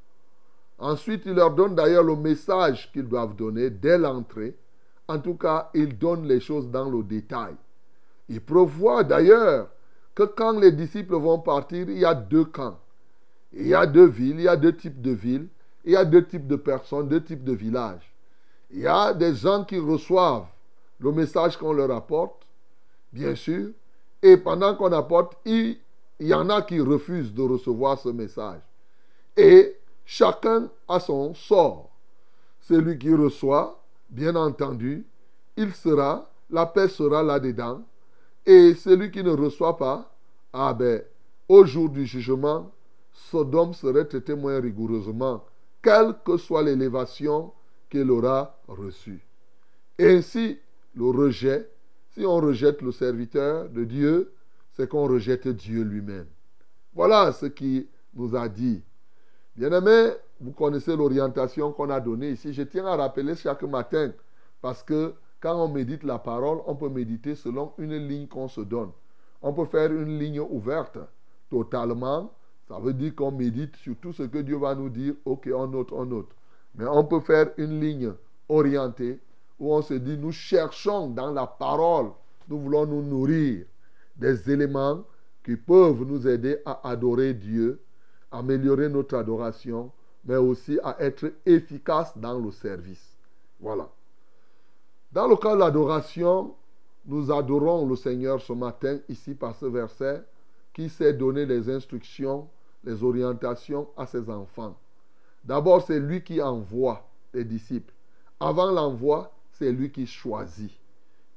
Ensuite, 0.77 1.23
il 1.25 1.33
leur 1.33 1.49
donne 1.49 1.73
d'ailleurs 1.73 2.03
le 2.03 2.15
message 2.15 2.91
qu'ils 2.91 3.07
doivent 3.07 3.35
donner 3.35 3.71
dès 3.71 3.97
l'entrée. 3.97 4.55
En 5.07 5.17
tout 5.17 5.33
cas, 5.33 5.71
il 5.73 5.97
donne 5.97 6.27
les 6.27 6.39
choses 6.39 6.69
dans 6.69 6.87
le 6.87 7.01
détail. 7.01 7.55
Il 8.29 8.41
prévoit 8.41 9.03
d'ailleurs 9.03 9.69
que 10.15 10.23
quand 10.23 10.59
les 10.59 10.71
disciples 10.71 11.15
vont 11.15 11.39
partir, 11.39 11.89
il 11.89 11.97
y 11.97 12.05
a 12.05 12.13
deux 12.13 12.45
camps. 12.45 12.79
Il 13.53 13.67
y 13.67 13.73
a 13.73 13.85
deux 13.85 14.07
villes, 14.07 14.39
il 14.39 14.43
y 14.43 14.47
a 14.47 14.57
deux 14.57 14.75
types 14.75 15.01
de 15.01 15.11
villes, 15.11 15.47
il 15.85 15.93
y 15.93 15.95
a 15.95 16.03
deux 16.03 16.25
types 16.25 16.47
de 16.47 16.55
personnes, 16.55 17.07
deux 17.07 17.23
types 17.23 17.43
de 17.43 17.53
villages. 17.53 18.11
Il 18.71 18.79
y 18.79 18.87
a 18.87 19.13
des 19.13 19.33
gens 19.35 19.63
qui 19.63 19.79
reçoivent 19.79 20.47
le 20.99 21.11
message 21.11 21.57
qu'on 21.57 21.73
leur 21.73 21.91
apporte, 21.91 22.45
bien 23.13 23.35
sûr, 23.35 23.69
et 24.21 24.37
pendant 24.37 24.75
qu'on 24.75 24.91
apporte, 24.91 25.37
il, 25.45 25.77
y 26.19 26.33
en 26.33 26.49
a 26.49 26.63
qui 26.63 26.79
refusent 26.79 27.33
de 27.33 27.43
recevoir 27.43 27.99
ce 27.99 28.09
message. 28.09 28.59
Et 29.35 29.77
chacun 30.05 30.69
a 30.87 30.99
son 30.99 31.33
sort. 31.35 31.89
Celui 32.61 32.97
qui 32.97 33.13
reçoit, 33.13 33.79
bien 34.09 34.35
entendu, 34.35 35.05
il 35.55 35.73
sera, 35.73 36.29
la 36.49 36.65
paix 36.65 36.87
sera 36.87 37.21
là-dedans. 37.23 37.81
Et 38.47 38.75
celui 38.75 39.11
qui 39.11 39.21
ne 39.21 39.31
reçoit 39.31 39.75
pas, 39.75 40.09
ah 40.53 40.73
ben, 40.73 41.03
au 41.49 41.65
jour 41.65 41.89
du 41.89 42.05
jugement, 42.05 42.71
Sodome 43.11 43.73
serait 43.73 44.05
traité 44.05 44.35
moins 44.35 44.61
rigoureusement, 44.61 45.43
quelle 45.81 46.15
que 46.23 46.37
soit 46.37 46.63
l'élévation 46.63 47.51
qu'il 47.89 48.09
aura 48.09 48.57
reçue. 48.69 49.19
Ainsi, 49.99 50.57
le 50.95 51.05
rejet, 51.05 51.69
si 52.11 52.25
on 52.25 52.37
rejette 52.37 52.81
le 52.81 52.93
serviteur 52.93 53.67
de 53.67 53.83
Dieu, 53.83 54.31
c'est 54.71 54.87
qu'on 54.87 55.07
rejette 55.07 55.49
Dieu 55.49 55.81
lui-même. 55.81 56.27
Voilà 56.93 57.33
ce 57.33 57.47
qui 57.47 57.85
nous 58.13 58.33
a 58.33 58.47
dit. 58.47 58.81
Bien-aimés, 59.57 60.11
vous 60.39 60.51
connaissez 60.51 60.95
l'orientation 60.95 61.73
qu'on 61.73 61.89
a 61.89 61.99
donnée 61.99 62.31
ici. 62.31 62.53
Je 62.53 62.63
tiens 62.63 62.85
à 62.85 62.95
rappeler 62.95 63.35
chaque 63.35 63.63
matin, 63.63 64.13
parce 64.61 64.83
que 64.83 65.13
quand 65.39 65.55
on 65.55 65.67
médite 65.67 66.03
la 66.03 66.17
parole, 66.19 66.59
on 66.65 66.75
peut 66.75 66.89
méditer 66.89 67.35
selon 67.35 67.73
une 67.77 67.95
ligne 68.07 68.27
qu'on 68.27 68.47
se 68.47 68.61
donne. 68.61 68.91
On 69.41 69.53
peut 69.53 69.65
faire 69.65 69.91
une 69.91 70.17
ligne 70.17 70.39
ouverte 70.39 70.97
totalement. 71.49 72.31
Ça 72.67 72.79
veut 72.79 72.93
dire 72.93 73.15
qu'on 73.15 73.31
médite 73.31 73.75
sur 73.77 73.95
tout 73.97 74.13
ce 74.13 74.23
que 74.23 74.39
Dieu 74.39 74.57
va 74.57 74.75
nous 74.75 74.89
dire. 74.89 75.13
Ok, 75.25 75.49
on 75.53 75.67
note, 75.67 75.91
on 75.91 76.05
note. 76.05 76.29
Mais 76.75 76.85
on 76.85 77.03
peut 77.03 77.19
faire 77.19 77.51
une 77.57 77.79
ligne 77.79 78.13
orientée 78.49 79.19
où 79.59 79.73
on 79.73 79.81
se 79.81 79.93
dit, 79.93 80.17
nous 80.17 80.31
cherchons 80.31 81.09
dans 81.09 81.31
la 81.31 81.47
parole, 81.47 82.11
nous 82.47 82.59
voulons 82.59 82.85
nous 82.85 83.01
nourrir 83.01 83.65
des 84.15 84.51
éléments 84.51 85.03
qui 85.43 85.55
peuvent 85.55 86.03
nous 86.03 86.27
aider 86.27 86.57
à 86.65 86.89
adorer 86.89 87.33
Dieu, 87.33 87.79
améliorer 88.31 88.89
notre 88.89 89.17
adoration, 89.17 89.91
mais 90.25 90.35
aussi 90.35 90.79
à 90.83 90.97
être 90.99 91.31
efficace 91.45 92.17
dans 92.17 92.39
le 92.39 92.51
service. 92.51 93.15
Voilà. 93.59 93.89
Dans 95.11 95.27
le 95.27 95.35
cas 95.37 95.53
de 95.55 95.59
l'adoration, 95.59 96.55
nous 97.05 97.31
adorons 97.31 97.87
le 97.87 97.95
Seigneur 97.95 98.41
ce 98.41 98.53
matin 98.53 98.99
ici 99.07 99.33
par 99.33 99.55
ce 99.55 99.65
verset 99.65 100.23
qui 100.73 100.89
sait 100.89 101.13
donner 101.13 101.45
les 101.45 101.69
instructions, 101.69 102.47
les 102.83 103.01
orientations 103.03 103.87
à 103.95 104.05
ses 104.05 104.29
enfants. 104.29 104.77
D'abord, 105.43 105.81
c'est 105.81 105.99
lui 105.99 106.23
qui 106.23 106.41
envoie 106.41 107.07
les 107.33 107.45
disciples. 107.45 107.93
Avant 108.39 108.69
l'envoi, 108.69 109.31
c'est 109.53 109.71
lui 109.71 109.91
qui 109.91 110.05
choisit. 110.05 110.71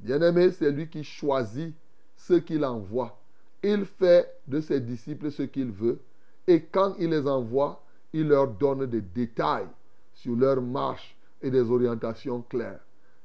Bien-aimé, 0.01 0.51
c'est 0.51 0.71
lui 0.71 0.89
qui 0.89 1.05
choisit 1.05 1.73
ceux 2.17 2.41
qu'il 2.41 2.65
envoie. 2.65 3.19
Il 3.63 3.85
fait 3.85 4.35
de 4.49 4.61
ses 4.61 4.81
disciples 4.81 5.31
ce 5.31 5.45
qu'il 5.45 5.71
veut. 5.71 6.01
Et 6.47 6.63
quand 6.63 6.95
il 6.99 7.11
les 7.11 7.29
envoie, 7.29 7.83
il 8.13 8.29
leur 8.29 8.49
donne 8.49 8.87
des 8.87 9.01
détails 9.01 9.69
sur 10.13 10.35
leur 10.35 10.61
marche 10.61 11.17
et 11.41 11.51
des 11.51 11.71
orientations 11.71 12.43
claires. 12.43 12.81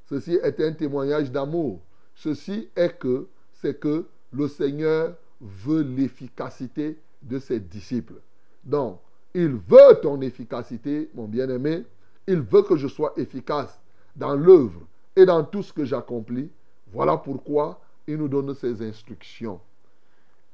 Ceci 0.09 0.33
est 0.41 0.59
un 0.59 0.73
témoignage 0.73 1.31
d'amour. 1.31 1.79
Ceci 2.13 2.69
est 2.75 2.97
que 2.97 3.27
c'est 3.53 3.79
que 3.79 4.05
le 4.31 4.47
Seigneur 4.47 5.15
veut 5.41 5.81
l'efficacité 5.81 6.99
de 7.21 7.39
ses 7.39 7.59
disciples. 7.59 8.21
Donc, 8.63 8.99
il 9.33 9.55
veut 9.55 9.99
ton 10.01 10.21
efficacité, 10.21 11.09
mon 11.13 11.27
bien-aimé. 11.27 11.83
Il 12.27 12.41
veut 12.41 12.63
que 12.63 12.75
je 12.77 12.87
sois 12.87 13.13
efficace 13.17 13.79
dans 14.15 14.35
l'œuvre 14.35 14.81
et 15.15 15.25
dans 15.25 15.43
tout 15.43 15.63
ce 15.63 15.73
que 15.73 15.85
j'accomplis. 15.85 16.49
Voilà 16.91 17.17
pourquoi 17.17 17.79
il 18.07 18.17
nous 18.17 18.27
donne 18.27 18.53
ces 18.55 18.81
instructions. 18.81 19.59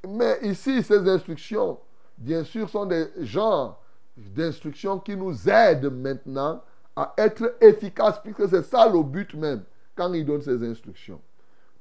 Mais 0.07 0.39
ici, 0.41 0.81
ces 0.81 1.07
instructions, 1.07 1.77
bien 2.17 2.43
sûr, 2.43 2.69
sont 2.69 2.85
des 2.85 3.07
genres 3.19 3.81
d'instructions 4.17 4.99
qui 4.99 5.15
nous 5.15 5.47
aident 5.47 5.91
maintenant 5.91 6.63
à 6.95 7.13
être 7.17 7.55
efficaces, 7.61 8.19
puisque 8.23 8.49
c'est 8.49 8.63
ça 8.63 8.89
le 8.89 9.01
but 9.03 9.33
même 9.33 9.63
quand 9.95 10.11
il 10.13 10.25
donne 10.25 10.41
ces 10.41 10.63
instructions. 10.63 11.21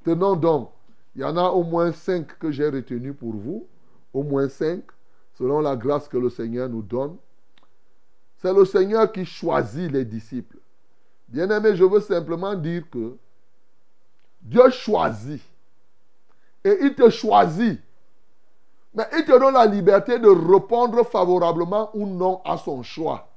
Tenons 0.05 0.37
donc, 0.37 0.71
il 1.15 1.23
y 1.23 1.25
en 1.25 1.37
a 1.37 1.49
au 1.49 1.65
moins 1.65 1.93
cinq 1.93 2.39
que 2.39 2.51
j'ai 2.51 2.69
retenus 2.69 3.15
pour 3.19 3.35
vous, 3.35 3.67
au 4.13 4.23
moins 4.23 4.49
cinq, 4.49 4.83
selon 5.35 5.61
la 5.61 5.77
grâce 5.77 6.09
que 6.09 6.17
le 6.17 6.31
Seigneur 6.31 6.69
nous 6.69 6.83
donne. 6.83 7.17
C'est 8.39 8.53
le 8.53 8.65
Seigneur 8.65 9.11
qui 9.11 9.25
choisit 9.25 9.91
les 9.91 10.05
disciples. 10.05 10.59
Bien-aimé, 11.29 11.77
je 11.77 11.85
veux 11.85 12.01
simplement 12.01 12.55
dire 12.55 12.89
que 12.91 13.17
Dieu 14.41 14.71
choisit. 14.71 15.43
Et 16.65 16.77
il 16.83 16.95
te 16.95 17.09
choisit 17.09 17.81
Mais 18.93 19.05
il 19.17 19.25
te 19.25 19.39
donne 19.39 19.55
la 19.55 19.67
liberté 19.67 20.19
de 20.19 20.29
répondre 20.29 21.05
favorablement 21.07 21.91
ou 21.95 22.07
non 22.07 22.43
à 22.45 22.59
son 22.59 22.83
choix. 22.83 23.30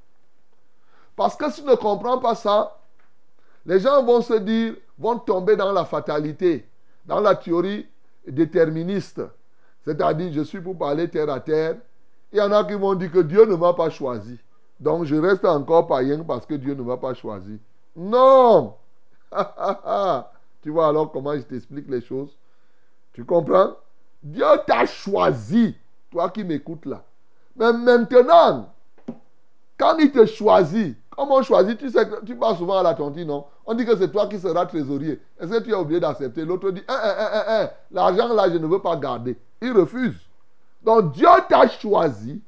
Parce 1.16 1.36
que 1.36 1.51
si 1.51 1.61
tu 1.61 1.68
ne 1.68 1.76
comprends 1.76 2.18
pas 2.20 2.36
ça, 2.36 2.78
les 3.66 3.80
gens 3.80 4.03
vont 4.03 4.22
se 4.22 4.34
dire, 4.34 4.76
vont 4.97 5.18
tomber 5.18 5.55
dans 5.55 5.72
la 5.72 5.86
fatalité, 5.86 6.68
dans 7.05 7.20
la 7.20 7.36
théorie 7.36 7.88
déterministe. 8.28 9.22
C'est-à-dire, 9.84 10.32
je 10.34 10.41
suis 10.41 10.61
pour 10.61 10.78
parler 10.78 11.09
terre 11.09 11.30
à 11.30 11.39
terre. 11.39 11.76
Il 12.32 12.39
y 12.39 12.41
en 12.41 12.51
a 12.51 12.64
qui 12.64 12.74
vont 12.74 12.95
dire 12.95 13.11
que 13.11 13.20
Dieu 13.20 13.45
ne 13.45 13.55
m'a 13.55 13.74
pas 13.74 13.89
choisi. 13.89 14.39
Donc 14.80 15.05
je 15.05 15.16
reste 15.16 15.45
encore 15.45 15.88
païen 15.88 16.24
parce 16.24 16.45
que 16.45 16.55
Dieu 16.55 16.74
ne 16.74 16.82
m'a 16.82 16.97
pas 16.97 17.14
choisi. 17.14 17.59
Non 17.95 18.76
Tu 20.61 20.70
vois 20.70 20.88
alors 20.88 21.11
comment 21.11 21.36
je 21.36 21.41
t'explique 21.41 21.89
les 21.89 22.01
choses? 22.01 22.36
Tu 23.14 23.24
comprends? 23.24 23.76
Dieu 24.22 24.45
t'a 24.66 24.86
choisi, 24.86 25.76
toi 26.09 26.30
qui 26.30 26.43
m'écoutes 26.43 26.86
là. 26.86 27.03
Mais 27.55 27.74
maintenant, 27.74 28.74
quand 29.78 29.97
il 29.97 30.11
te 30.11 30.26
choisit, 30.26 30.97
comment 31.16 31.36
on 31.36 31.43
choisit 31.43 31.78
Tu 31.78 31.89
sais 31.89 32.07
que 32.07 32.24
tu 32.26 32.36
passes 32.36 32.57
souvent 32.57 32.78
à 32.78 32.84
la 32.84 32.93
tontine, 32.93 33.28
non? 33.28 33.45
On 33.66 33.74
dit 33.74 33.86
que 33.86 33.95
c'est 33.95 34.11
toi 34.11 34.28
qui 34.28 34.39
seras 34.39 34.66
trésorier. 34.66 35.20
Est-ce 35.39 35.51
que 35.51 35.64
tu 35.64 35.74
as 35.74 35.80
oublié 35.80 35.99
d'accepter? 35.99 36.45
L'autre 36.45 36.72
dit, 36.72 36.84
hein, 36.88 36.99
hein, 37.01 37.43
hein, 37.47 37.70
l'argent 37.91 38.34
là, 38.34 38.49
je 38.49 38.57
ne 38.57 38.68
veux 38.68 38.82
pas 38.82 38.95
garder. 38.95 39.38
Il 39.61 39.72
refuse. 39.72 40.20
Donc 40.84 41.14
Dieu 41.14 41.28
t'a 41.49 41.68
choisi. 41.68 42.41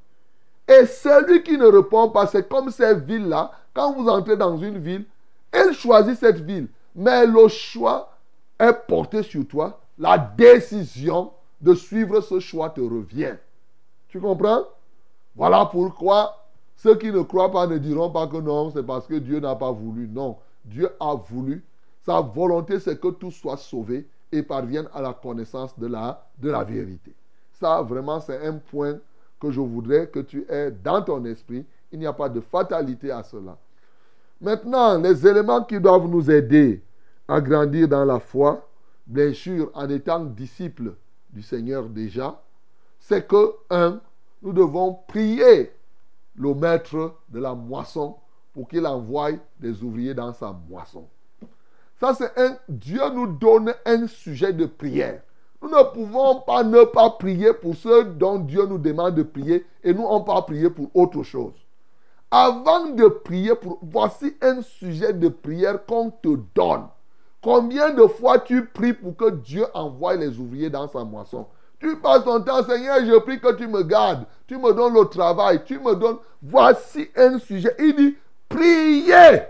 Et 0.68 0.86
celui 0.86 1.43
qui 1.43 1.57
ne 1.57 1.66
répond 1.66 2.09
pas, 2.09 2.28
c'est 2.28 2.47
comme 2.49 2.72
ces 2.72 2.95
villes-là. 2.95 3.51
Quand 3.74 3.93
vous 3.93 4.07
entrez 4.07 4.36
dans 4.36 4.57
une 4.57 4.80
ville, 4.80 5.05
elle 5.51 5.74
choisit 5.74 6.18
cette 6.18 6.41
ville. 6.41 6.68
Mais 6.95 7.26
le 7.26 7.47
choix 7.47 8.11
est 8.59 8.74
porté 8.88 9.22
sur 9.22 9.47
toi. 9.47 9.80
La 9.97 10.18
décision 10.18 11.32
de 11.61 11.74
suivre 11.74 12.22
ce 12.22 12.39
choix 12.39 12.70
te 12.70 12.82
revient. 12.82 13.36
Tu 14.09 14.20
comprends? 14.20 14.63
Voilà 15.36 15.66
pourquoi 15.66 16.45
ceux 16.76 16.95
qui 16.95 17.11
ne 17.11 17.21
croient 17.21 17.51
pas 17.51 17.67
ne 17.67 17.78
diront 17.78 18.09
pas 18.09 18.28
que 18.28 18.38
non, 18.38 18.71
c'est 18.71 18.84
parce 18.84 19.07
que 19.07 19.15
Dieu 19.15 19.39
n'a 19.39 19.55
pas 19.55 19.71
voulu. 19.71 20.07
Non, 20.07 20.38
Dieu 20.63 20.89
a 20.99 21.15
voulu. 21.15 21.63
Sa 22.05 22.21
volonté, 22.21 22.80
c'est 22.80 22.99
que 22.99 23.07
tout 23.07 23.32
soit 23.32 23.57
sauvé 23.57 24.07
et 24.32 24.43
parvienne 24.43 24.88
à 24.93 25.01
la 25.01 25.13
connaissance 25.13 25.78
de 25.80 25.88
la, 25.88 26.23
de 26.38 26.49
la 26.51 26.63
vérité. 26.63 27.13
Ça, 27.53 27.82
vraiment, 27.82 28.19
c'est 28.19 28.45
un 28.45 28.53
point 28.53 28.97
que 29.39 29.49
je 29.49 29.59
voudrais 29.59 30.07
que 30.07 30.19
tu 30.19 30.45
aies 30.49 30.71
dans 30.71 31.01
ton 31.01 31.23
esprit. 31.26 31.65
Il 31.91 31.99
n'y 31.99 32.05
a 32.05 32.13
pas 32.13 32.30
de 32.30 32.41
fatalité 32.41 33.11
à 33.11 33.23
cela. 33.23 33.57
Maintenant, 34.41 34.97
les 34.99 35.26
éléments 35.26 35.63
qui 35.63 35.80
doivent 35.80 36.07
nous 36.07 36.30
aider 36.30 36.84
à 37.28 37.39
grandir 37.39 37.88
dans 37.88 38.05
la 38.05 38.19
foi, 38.19 38.67
bien 39.07 39.34
sûr, 39.34 39.71
en 39.73 39.89
étant 39.89 40.23
disciples 40.26 40.93
du 41.32 41.41
Seigneur 41.41 41.86
déjà, 41.86 42.39
c'est 42.99 43.28
que, 43.28 43.53
un, 43.69 43.99
nous 44.41 44.53
devons 44.53 44.99
prier 45.07 45.71
le 46.38 46.54
maître 46.54 47.16
de 47.30 47.40
la 47.40 47.54
moisson 47.54 48.16
pour 48.54 48.68
qu'il 48.68 48.86
envoie 48.86 49.32
des 49.60 49.84
ouvriers 49.84 50.14
dans 50.14 50.34
sa 50.34 50.56
moisson. 50.70 51.06
Ça, 52.00 52.14
c'est 52.14 52.38
un. 52.38 52.58
Dieu 52.68 53.02
nous 53.14 53.28
donne 53.28 53.74
un 53.86 54.08
sujet 54.08 54.54
de 54.54 54.66
prière. 54.66 55.22
Nous 55.62 55.70
ne 55.70 55.84
pouvons 55.94 56.42
pas 56.42 56.64
ne 56.64 56.84
pas 56.84 57.10
prier 57.12 57.54
pour 57.54 57.76
ceux 57.76 58.06
dont 58.06 58.40
Dieu 58.40 58.66
nous 58.66 58.78
demande 58.78 59.16
de 59.16 59.24
prier 59.24 59.66
et 59.84 59.94
nous, 59.94 60.04
on 60.04 60.22
pas 60.22 60.42
prier 60.42 60.70
pour 60.70 60.90
autre 60.94 61.24
chose. 61.24 61.54
Avant 62.32 62.88
de 62.88 63.08
prier 63.08 63.56
pour. 63.56 63.80
Voici 63.82 64.36
un 64.42 64.62
sujet 64.62 65.14
de 65.14 65.30
prière 65.30 65.86
qu'on 65.86 66.12
te 66.12 66.38
donne. 66.54 66.88
Combien 67.42 67.94
de 67.94 68.08
fois 68.08 68.40
tu 68.40 68.66
pries 68.66 68.94
pour 68.94 69.16
que 69.16 69.30
Dieu 69.30 69.66
envoie 69.74 70.16
les 70.16 70.40
ouvriers 70.40 70.70
dans 70.70 70.88
sa 70.88 71.04
moisson? 71.04 71.46
Tu 71.86 71.96
passes 71.98 72.24
ton 72.24 72.42
temps, 72.42 72.64
Seigneur, 72.64 72.98
je 73.06 73.16
prie 73.20 73.40
que 73.40 73.54
tu 73.54 73.68
me 73.68 73.84
gardes, 73.84 74.26
tu 74.48 74.58
me 74.58 74.74
donnes 74.74 74.96
le 74.96 75.06
travail, 75.06 75.62
tu 75.66 75.78
me 75.78 75.94
donnes. 75.94 76.18
Voici 76.42 77.10
un 77.16 77.38
sujet. 77.38 77.76
Il 77.78 77.96
dit 77.96 78.18
priez 78.50 79.44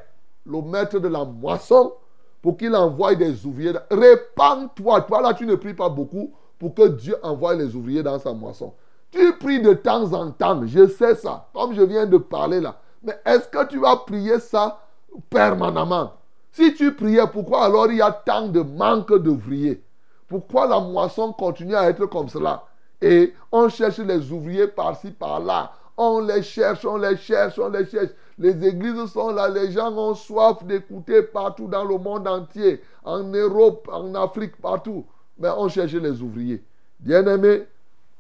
le 0.46 0.62
maître 0.62 1.00
de 1.00 1.08
la 1.08 1.24
moisson 1.24 1.94
pour 2.42 2.58
qu'il 2.58 2.76
envoie 2.76 3.16
des 3.16 3.46
ouvriers. 3.46 3.72
Répands-toi. 3.90 5.00
Toi, 5.04 5.22
là, 5.22 5.34
tu 5.34 5.46
ne 5.46 5.56
pries 5.56 5.74
pas 5.74 5.88
beaucoup 5.88 6.34
pour 6.60 6.76
que 6.76 6.90
Dieu 6.90 7.16
envoie 7.24 7.56
les 7.56 7.74
ouvriers 7.74 8.04
dans 8.04 8.20
sa 8.20 8.34
moisson. 8.34 8.74
Tu 9.12 9.32
pries 9.38 9.62
de 9.62 9.72
temps 9.72 10.12
en 10.12 10.32
temps, 10.32 10.60
je 10.66 10.90
sais 10.90 11.16
ça, 11.16 11.48
comme 11.54 11.74
je 11.74 11.84
viens 11.84 12.06
de 12.06 12.18
parler 12.18 12.60
là. 12.60 12.76
Mais 13.02 13.18
est-ce 13.26 13.48
que 13.48 13.66
tu 13.68 13.80
vas 13.80 13.96
prier 13.96 14.42
ça 14.42 14.82
permanemment? 15.30 16.12
Si 16.52 16.74
tu 16.74 16.94
priais, 16.96 17.28
pourquoi 17.32 17.64
alors 17.64 17.90
il 17.90 18.00
y 18.00 18.02
a 18.02 18.12
tant 18.12 18.50
de 18.50 18.60
manque 18.60 19.18
d'ouvriers? 19.18 19.85
Pourquoi 20.28 20.68
la 20.68 20.80
moisson 20.80 21.34
continue 21.34 21.76
à 21.76 21.90
être 21.90 22.06
comme 22.08 22.30
cela? 22.30 22.64
Et 23.02 23.34
on 23.52 23.70
cherche 23.70 24.00
les 24.00 24.32
ouvriers 24.32 24.68
par-ci, 24.68 25.12
par-là. 25.12 25.72
On 25.98 26.20
les 26.20 26.44
cherche, 26.44 26.86
on 26.86 26.98
les 26.98 27.18
cherche, 27.18 27.60
on 27.60 27.70
les 27.70 27.86
cherche. 27.86 28.12
Les 28.38 28.68
églises 28.68 29.06
sont 29.06 29.32
là, 29.32 29.48
les 29.48 29.72
gens 29.72 29.96
ont 29.96 30.14
soif 30.14 30.64
d'écouter 30.64 31.22
partout 31.22 31.68
dans 31.68 31.86
le 31.86 31.98
monde 31.98 32.28
entier, 32.28 32.82
en 33.04 33.24
Europe, 33.24 33.90
en 33.92 34.14
Afrique, 34.16 34.58
partout. 34.62 35.06
Mais 35.38 35.50
on 35.56 35.70
cherche 35.70 35.94
les 35.94 36.22
ouvriers. 36.22 36.64
Bien-aimés, 37.00 37.64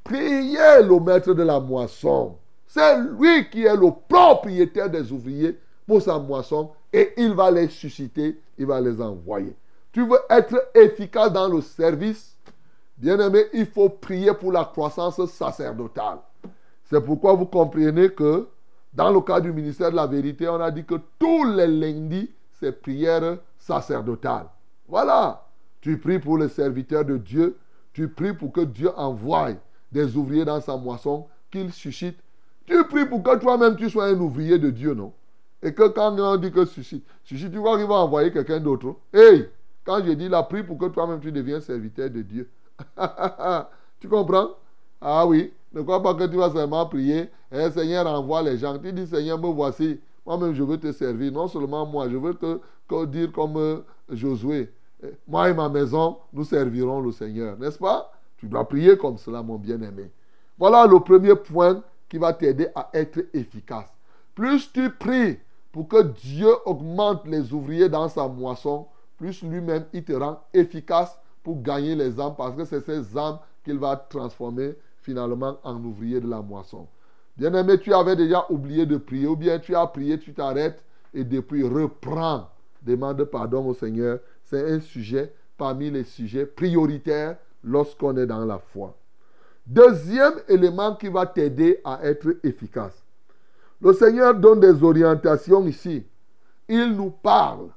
priez 0.03 0.83
le 0.83 0.99
maître 0.99 1.33
de 1.33 1.43
la 1.43 1.59
moisson. 1.59 2.35
C'est 2.67 2.97
lui 2.99 3.49
qui 3.49 3.65
est 3.65 3.75
le 3.75 3.91
propriétaire 4.07 4.89
des 4.89 5.11
ouvriers 5.11 5.57
pour 5.87 6.01
sa 6.01 6.19
moisson 6.19 6.71
et 6.91 7.13
il 7.17 7.33
va 7.33 7.51
les 7.51 7.67
susciter, 7.69 8.39
il 8.57 8.65
va 8.65 8.79
les 8.79 9.01
envoyer. 9.01 9.55
Tu 9.95 10.05
veux 10.05 10.19
être 10.29 10.71
efficace 10.75 11.31
dans 11.31 11.47
le 11.47 11.61
service? 11.61 12.35
Bien-aimé, 12.97 13.45
il 13.53 13.65
faut 13.65 13.87
prier 13.87 14.33
pour 14.33 14.51
la 14.51 14.65
croissance 14.65 15.25
sacerdotale. 15.27 16.17
C'est 16.83 16.99
pourquoi 16.99 17.31
vous 17.31 17.45
comprenez 17.45 18.09
que 18.09 18.45
dans 18.93 19.09
le 19.09 19.21
cas 19.21 19.39
du 19.39 19.53
ministère 19.53 19.91
de 19.91 19.95
la 19.95 20.05
vérité, 20.05 20.49
on 20.49 20.59
a 20.59 20.69
dit 20.69 20.83
que 20.83 20.95
tous 21.17 21.45
les 21.45 21.67
lundis, 21.67 22.29
c'est 22.59 22.73
prière 22.73 23.37
sacerdotale. 23.57 24.47
Voilà. 24.89 25.45
Tu 25.79 25.97
pries 25.97 26.19
pour 26.19 26.39
les 26.39 26.49
serviteurs 26.49 27.05
de 27.05 27.15
Dieu. 27.15 27.57
Tu 27.93 28.09
pries 28.09 28.33
pour 28.33 28.51
que 28.51 28.65
Dieu 28.65 28.91
envoie 28.97 29.51
des 29.93 30.17
ouvriers 30.17 30.43
dans 30.43 30.59
sa 30.59 30.75
moisson, 30.75 31.25
qu'il 31.49 31.71
suscite. 31.71 32.17
Tu 32.65 32.83
pries 32.87 33.05
pour 33.05 33.23
que 33.23 33.37
toi-même 33.37 33.77
tu 33.77 33.89
sois 33.89 34.07
un 34.07 34.19
ouvrier 34.19 34.59
de 34.59 34.71
Dieu, 34.71 34.93
non? 34.93 35.13
Et 35.63 35.73
que 35.73 35.87
quand 35.87 36.19
on 36.19 36.35
dit 36.35 36.51
que 36.51 36.65
suscite, 36.65 37.05
suscite, 37.23 37.53
tu 37.53 37.59
vois 37.59 37.77
qu'il 37.77 37.87
va 37.87 37.95
envoyer 37.95 38.29
quelqu'un 38.33 38.59
d'autre. 38.59 38.93
Hey, 39.13 39.47
quand 39.85 40.03
je 40.03 40.11
dis 40.11 40.27
la 40.27 40.43
prie 40.43 40.63
pour 40.63 40.77
que 40.77 40.85
toi-même 40.87 41.19
tu 41.21 41.31
deviens 41.31 41.61
serviteur 41.61 42.09
de 42.09 42.21
Dieu. 42.21 42.49
tu 43.99 44.09
comprends? 44.09 44.49
Ah 44.99 45.25
oui. 45.25 45.53
Ne 45.73 45.81
crois 45.81 46.01
pas 46.01 46.15
que 46.15 46.25
tu 46.25 46.37
vas 46.37 46.49
seulement 46.49 46.85
prier. 46.87 47.29
Eh, 47.51 47.69
Seigneur, 47.69 48.07
envoie 48.07 48.41
les 48.41 48.57
gens. 48.57 48.77
Tu 48.79 48.91
dis, 48.91 49.05
Seigneur, 49.05 49.37
me 49.37 49.47
voici. 49.47 49.99
Moi-même, 50.25 50.53
je 50.53 50.63
veux 50.63 50.77
te 50.77 50.91
servir. 50.91 51.31
Non 51.31 51.47
seulement 51.47 51.85
moi, 51.85 52.09
je 52.09 52.17
veux 52.17 52.33
te, 52.33 53.05
dire 53.05 53.31
comme 53.31 53.57
euh, 53.57 53.81
Josué. 54.09 54.71
Eh, 55.03 55.07
moi 55.27 55.49
et 55.49 55.53
ma 55.53 55.69
maison, 55.69 56.17
nous 56.33 56.43
servirons 56.43 57.01
le 57.01 57.11
Seigneur. 57.11 57.57
N'est-ce 57.59 57.77
pas? 57.77 58.11
Tu 58.37 58.47
dois 58.47 58.67
prier 58.67 58.97
comme 58.97 59.17
cela, 59.17 59.43
mon 59.43 59.57
bien-aimé. 59.57 60.09
Voilà 60.57 60.87
le 60.87 60.99
premier 60.99 61.35
point 61.35 61.83
qui 62.09 62.17
va 62.17 62.33
t'aider 62.33 62.67
à 62.73 62.89
être 62.93 63.19
efficace. 63.33 63.89
Plus 64.33 64.71
tu 64.71 64.89
pries 64.89 65.37
pour 65.71 65.87
que 65.87 66.01
Dieu 66.01 66.49
augmente 66.65 67.27
les 67.27 67.53
ouvriers 67.53 67.89
dans 67.89 68.07
sa 68.07 68.27
moisson, 68.27 68.87
plus 69.17 69.43
lui-même 69.43 69.85
il 69.93 70.03
te 70.03 70.13
rend 70.13 70.41
efficace 70.53 71.17
pour 71.43 71.61
gagner 71.61 71.95
les 71.95 72.19
âmes 72.19 72.35
parce 72.37 72.55
que 72.55 72.65
c'est 72.65 72.81
ces 72.81 73.17
âmes 73.17 73.39
qu'il 73.63 73.79
va 73.79 73.95
transformer 73.95 74.75
finalement 75.01 75.57
en 75.63 75.83
ouvrier 75.83 76.19
de 76.19 76.27
la 76.27 76.41
moisson. 76.41 76.87
Bien-aimé, 77.37 77.79
tu 77.79 77.93
avais 77.93 78.15
déjà 78.15 78.45
oublié 78.49 78.85
de 78.85 78.97
prier, 78.97 79.27
ou 79.27 79.35
bien 79.35 79.59
tu 79.59 79.75
as 79.75 79.85
prié, 79.87 80.17
tu 80.17 80.33
t'arrêtes, 80.33 80.83
et 81.13 81.23
depuis 81.23 81.63
reprends. 81.63 82.49
Demande 82.81 83.23
pardon 83.25 83.67
au 83.67 83.73
Seigneur. 83.73 84.19
C'est 84.43 84.71
un 84.71 84.79
sujet 84.79 85.33
parmi 85.57 85.89
les 85.89 86.03
sujets 86.03 86.45
prioritaires 86.45 87.37
lorsqu'on 87.63 88.15
est 88.17 88.25
dans 88.25 88.45
la 88.45 88.59
foi. 88.59 88.95
Deuxième 89.65 90.35
élément 90.47 90.95
qui 90.95 91.09
va 91.09 91.25
t'aider 91.25 91.81
à 91.83 91.99
être 92.03 92.37
efficace. 92.43 93.03
Le 93.81 93.93
Seigneur 93.93 94.35
donne 94.35 94.59
des 94.59 94.83
orientations 94.83 95.65
ici. 95.65 96.05
Il 96.69 96.95
nous 96.95 97.09
parle. 97.09 97.69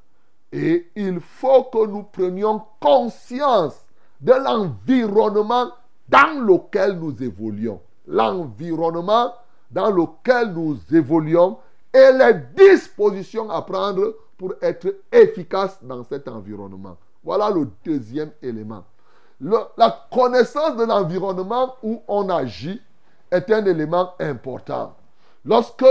Et 0.53 0.90
il 0.96 1.20
faut 1.20 1.64
que 1.64 1.86
nous 1.86 2.05
prenions 2.05 2.62
conscience 2.80 3.84
de 4.20 4.32
l'environnement 4.32 5.70
dans 6.09 6.40
lequel 6.40 6.99
nous 6.99 7.22
évoluons. 7.22 7.80
L'environnement 8.07 9.34
dans 9.70 9.90
lequel 9.90 10.53
nous 10.53 10.78
évoluons 10.90 11.59
et 11.92 12.12
les 12.12 12.34
dispositions 12.57 13.51
à 13.51 13.62
prendre 13.62 14.14
pour 14.36 14.55
être 14.62 14.94
efficace 15.12 15.78
dans 15.82 16.05
cet 16.05 16.28
environnement. 16.28 16.96
Voilà 17.22 17.51
le 17.51 17.68
deuxième 17.84 18.30
élément. 18.40 18.84
la 19.40 20.07
connaissance 20.12 20.76
de 20.76 20.84
l'environnement 20.84 21.74
où 21.82 22.03
on 22.09 22.28
agit 22.30 22.80
est 23.30 23.51
un 23.51 23.64
élément 23.66 24.12
important. 24.18 24.96
Lorsque 25.44 25.84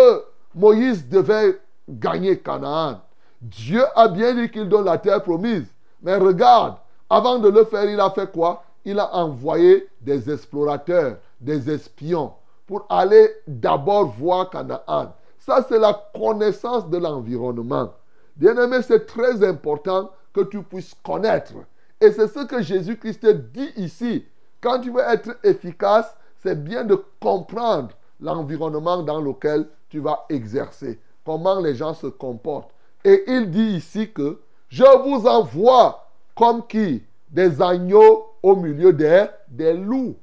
Moïse 0.56 1.08
devait 1.08 1.60
gagner 1.88 2.40
Canaan, 2.40 3.02
Dieu 3.42 3.84
a 3.96 4.08
bien 4.08 4.34
dit 4.34 4.50
qu'il 4.50 4.68
donne 4.68 4.86
la 4.86 4.98
terre 4.98 5.22
promise. 5.22 5.66
Mais 6.02 6.16
regarde, 6.16 6.76
avant 7.10 7.40
de 7.40 7.50
le 7.50 7.66
faire, 7.66 7.86
il 7.90 8.00
a 8.00 8.10
fait 8.10 8.32
quoi? 8.32 8.64
Il 8.84 9.00
a 9.00 9.16
envoyé 9.16 9.88
des 10.02 10.32
explorateurs, 10.32 11.18
des 11.40 11.70
espions 11.70 12.34
pour 12.66 12.86
aller 12.90 13.32
d'abord 13.48 14.08
voir 14.08 14.50
Canaan. 14.50 15.14
Ça, 15.40 15.66
c'est 15.68 15.80
la 15.80 15.94
connaissance 16.14 16.90
de 16.90 16.98
l'environnement. 16.98 17.94
Bien-aimé, 18.36 18.82
c'est 18.82 19.06
très 19.06 19.44
important 19.48 20.12
que 20.34 20.42
tu 20.42 20.62
puisses 20.62 20.94
connaître. 21.04 21.54
Et 22.00 22.12
c'est 22.12 22.28
ce 22.28 22.46
que 22.46 22.62
Jésus-Christ 22.62 23.26
dit 23.26 23.72
ici. 23.78 24.26
Quand 24.62 24.80
tu 24.80 24.92
veux 24.92 25.02
être 25.02 25.38
efficace, 25.44 26.16
c'est 26.44 26.62
bien 26.62 26.84
de 26.84 27.02
comprendre 27.20 27.90
l'environnement 28.20 29.02
dans 29.04 29.22
lequel 29.22 29.68
tu 29.90 30.00
vas 30.00 30.26
exercer, 30.30 31.00
comment 31.26 31.60
les 31.60 31.76
gens 31.76 31.94
se 31.94 32.08
comportent. 32.08 32.72
Et 33.04 33.24
il 33.28 33.50
dit 33.50 33.78
ici 33.78 34.12
que 34.12 34.40
je 34.70 34.84
vous 34.84 35.28
envoie 35.28 36.08
comme 36.36 36.66
qui? 36.68 37.04
Des 37.30 37.62
agneaux 37.62 38.28
au 38.42 38.56
milieu 38.56 38.94
des, 38.94 39.26
des 39.50 39.74
loups. 39.74 40.16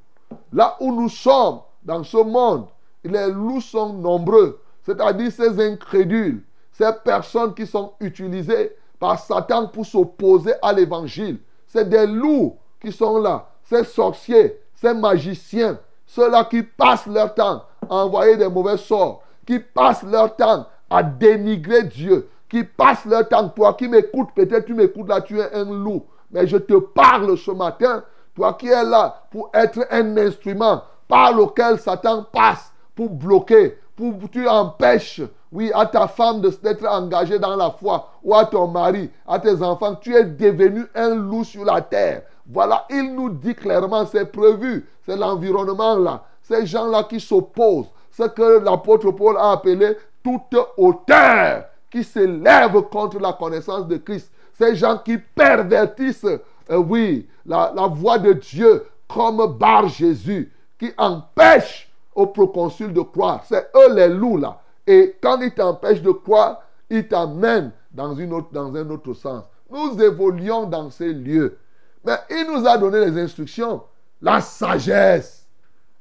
Là 0.52 0.76
où 0.80 0.92
nous 0.92 1.08
sommes, 1.08 1.60
dans 1.82 2.02
ce 2.02 2.16
monde, 2.16 2.66
les 3.04 3.30
loups 3.30 3.60
sont 3.60 3.92
nombreux, 3.92 4.60
c'est-à-dire 4.82 5.30
ces 5.30 5.60
incrédules, 5.60 6.42
ces 6.72 6.90
personnes 7.04 7.54
qui 7.54 7.66
sont 7.66 7.92
utilisées 8.00 8.74
par 8.98 9.18
Satan 9.18 9.68
pour 9.68 9.84
s'opposer 9.84 10.54
à 10.62 10.72
l'évangile. 10.72 11.38
C'est 11.66 11.88
des 11.88 12.06
loups 12.06 12.56
qui 12.80 12.90
sont 12.90 13.18
là, 13.18 13.48
ces 13.64 13.84
sorciers, 13.84 14.58
ces 14.74 14.94
magiciens, 14.94 15.78
ceux-là 16.06 16.44
qui 16.44 16.62
passent 16.62 17.06
leur 17.06 17.34
temps 17.34 17.64
à 17.88 17.94
envoyer 17.96 18.36
des 18.36 18.48
mauvais 18.48 18.76
sorts, 18.76 19.22
qui 19.46 19.58
passent 19.58 20.04
leur 20.04 20.34
temps 20.36 20.66
à 20.88 21.02
dénigrer 21.02 21.84
Dieu, 21.84 22.28
qui 22.48 22.64
passent 22.64 23.04
leur 23.06 23.28
temps, 23.28 23.48
toi 23.48 23.74
qui 23.74 23.88
m'écoutes, 23.88 24.28
peut-être 24.34 24.66
tu 24.66 24.74
m'écoutes 24.74 25.08
là, 25.08 25.20
tu 25.20 25.38
es 25.38 25.54
un 25.54 25.64
loup, 25.64 26.04
mais 26.30 26.46
je 26.46 26.56
te 26.56 26.74
parle 26.74 27.36
ce 27.36 27.50
matin, 27.50 28.04
toi 28.34 28.54
qui 28.54 28.68
es 28.68 28.84
là 28.84 29.22
pour 29.30 29.50
être 29.54 29.86
un 29.90 30.16
instrument 30.16 30.82
par 31.08 31.32
lequel 31.32 31.78
Satan 31.78 32.24
passe 32.32 32.72
pour 32.94 33.10
bloquer, 33.10 33.78
pour 33.96 34.14
tu 34.30 34.48
empêches, 34.48 35.22
oui, 35.52 35.70
à 35.74 35.86
ta 35.86 36.08
femme 36.08 36.40
d'être 36.40 36.86
engagée 36.86 37.38
dans 37.38 37.54
la 37.54 37.70
foi, 37.70 38.08
ou 38.22 38.34
à 38.34 38.44
ton 38.44 38.66
mari, 38.66 39.10
à 39.26 39.38
tes 39.38 39.62
enfants, 39.62 39.94
tu 39.94 40.14
es 40.14 40.24
devenu 40.24 40.84
un 40.94 41.14
loup 41.14 41.44
sur 41.44 41.64
la 41.64 41.80
terre. 41.80 42.22
Voilà, 42.46 42.84
il 42.90 43.14
nous 43.14 43.30
dit 43.30 43.54
clairement, 43.54 44.04
c'est 44.04 44.26
prévu, 44.26 44.86
c'est 45.06 45.16
l'environnement 45.16 45.96
là, 45.96 46.24
ces 46.42 46.66
gens-là 46.66 47.04
qui 47.04 47.20
s'opposent, 47.20 47.90
ce 48.10 48.24
que 48.24 48.58
l'apôtre 48.58 49.10
Paul 49.12 49.36
a 49.36 49.52
appelé 49.52 49.96
toute 50.22 50.56
hauteur 50.76 51.64
qui 51.94 52.02
s'élève 52.02 52.72
contre 52.90 53.20
la 53.20 53.32
connaissance 53.34 53.86
de 53.86 53.98
Christ. 53.98 54.28
Ces 54.54 54.74
gens 54.74 54.98
qui 54.98 55.16
pervertissent, 55.16 56.24
euh, 56.24 56.76
oui, 56.76 57.28
la, 57.46 57.72
voix 57.86 58.18
de 58.18 58.32
Dieu 58.32 58.84
comme 59.06 59.56
Bar 59.56 59.86
Jésus, 59.86 60.52
qui 60.76 60.90
empêchent 60.98 61.88
au 62.12 62.26
proconsul 62.26 62.92
de 62.92 63.00
croire. 63.00 63.44
C'est 63.46 63.70
eux 63.76 63.94
les 63.94 64.08
loups 64.08 64.38
là. 64.38 64.60
Et 64.84 65.14
quand 65.22 65.40
ils 65.40 65.54
t'empêchent 65.54 66.02
de 66.02 66.10
croire, 66.10 66.62
ils 66.90 67.06
t'amènent 67.06 67.70
dans, 67.92 68.12
dans 68.50 68.74
un 68.74 68.90
autre 68.90 69.14
sens. 69.14 69.44
Nous 69.70 70.02
évoluons 70.02 70.64
dans 70.66 70.90
ces 70.90 71.12
lieux. 71.12 71.58
Mais 72.04 72.16
il 72.28 72.48
nous 72.52 72.66
a 72.66 72.76
donné 72.76 73.04
les 73.04 73.22
instructions. 73.22 73.84
La 74.20 74.40
sagesse 74.40 75.46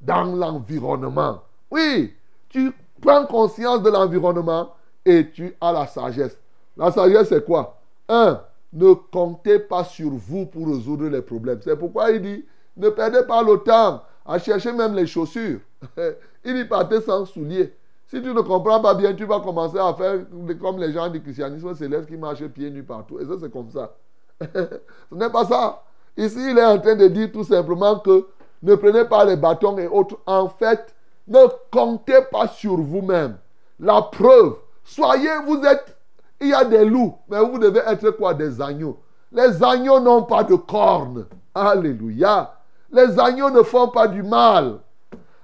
dans 0.01 0.23
l'environnement. 0.23 1.43
Oui, 1.69 2.15
tu 2.49 2.73
prends 2.99 3.27
conscience 3.27 3.83
de 3.83 3.91
l'environnement 3.91 4.71
et 5.05 5.29
tu 5.31 5.55
as 5.59 5.71
la 5.71 5.87
sagesse. 5.87 6.37
La 6.77 6.91
sagesse, 6.91 7.29
c'est 7.29 7.45
quoi? 7.45 7.77
Un, 8.09 8.41
ne 8.73 8.93
comptez 8.93 9.59
pas 9.59 9.83
sur 9.83 10.09
vous 10.09 10.45
pour 10.45 10.67
résoudre 10.67 11.07
les 11.07 11.21
problèmes. 11.21 11.59
C'est 11.63 11.77
pourquoi 11.77 12.11
il 12.11 12.21
dit, 12.21 12.45
ne 12.77 12.89
perdez 12.89 13.23
pas 13.23 13.43
le 13.43 13.57
temps 13.57 14.01
à 14.25 14.39
chercher 14.39 14.71
même 14.71 14.95
les 14.95 15.05
chaussures. 15.05 15.59
il 16.45 16.57
y 16.57 16.65
partait 16.65 17.01
sans 17.01 17.25
souliers. 17.25 17.73
Si 18.07 18.21
tu 18.21 18.33
ne 18.33 18.41
comprends 18.41 18.79
pas 18.79 18.93
bien, 18.93 19.13
tu 19.13 19.25
vas 19.25 19.39
commencer 19.39 19.77
à 19.77 19.93
faire 19.93 20.19
comme 20.61 20.79
les 20.79 20.91
gens 20.91 21.09
du 21.09 21.21
christianisme 21.21 21.73
céleste 21.73 22.07
qui 22.07 22.17
marchent 22.17 22.45
pieds 22.47 22.69
nus 22.69 22.83
partout. 22.83 23.19
Et 23.19 23.25
ça, 23.25 23.33
c'est 23.41 23.51
comme 23.51 23.71
ça. 23.71 23.95
Ce 24.41 25.15
n'est 25.15 25.29
pas 25.29 25.45
ça. 25.45 25.83
Ici, 26.15 26.51
il 26.51 26.57
est 26.57 26.65
en 26.65 26.79
train 26.79 26.95
de 26.95 27.07
dire 27.07 27.31
tout 27.31 27.43
simplement 27.43 27.99
que 27.99 28.27
ne 28.61 28.75
prenez 28.75 29.05
pas 29.05 29.25
les 29.25 29.35
bâtons 29.35 29.77
et 29.77 29.87
autres. 29.87 30.17
En 30.25 30.47
fait, 30.47 30.93
ne 31.27 31.39
comptez 31.71 32.19
pas 32.31 32.47
sur 32.47 32.77
vous-même. 32.77 33.37
La 33.79 34.01
preuve, 34.03 34.57
soyez, 34.83 35.37
vous 35.45 35.61
êtes, 35.63 35.97
il 36.39 36.49
y 36.49 36.53
a 36.53 36.65
des 36.65 36.85
loups, 36.85 37.17
mais 37.29 37.39
vous 37.39 37.57
devez 37.57 37.81
être 37.87 38.11
quoi? 38.11 38.33
Des 38.33 38.61
agneaux. 38.61 38.99
Les 39.31 39.63
agneaux 39.63 39.99
n'ont 39.99 40.23
pas 40.23 40.43
de 40.43 40.55
cornes. 40.55 41.25
Alléluia. 41.55 42.55
Les 42.91 43.19
agneaux 43.19 43.49
ne 43.49 43.63
font 43.63 43.87
pas 43.87 44.07
du 44.07 44.21
mal. 44.21 44.79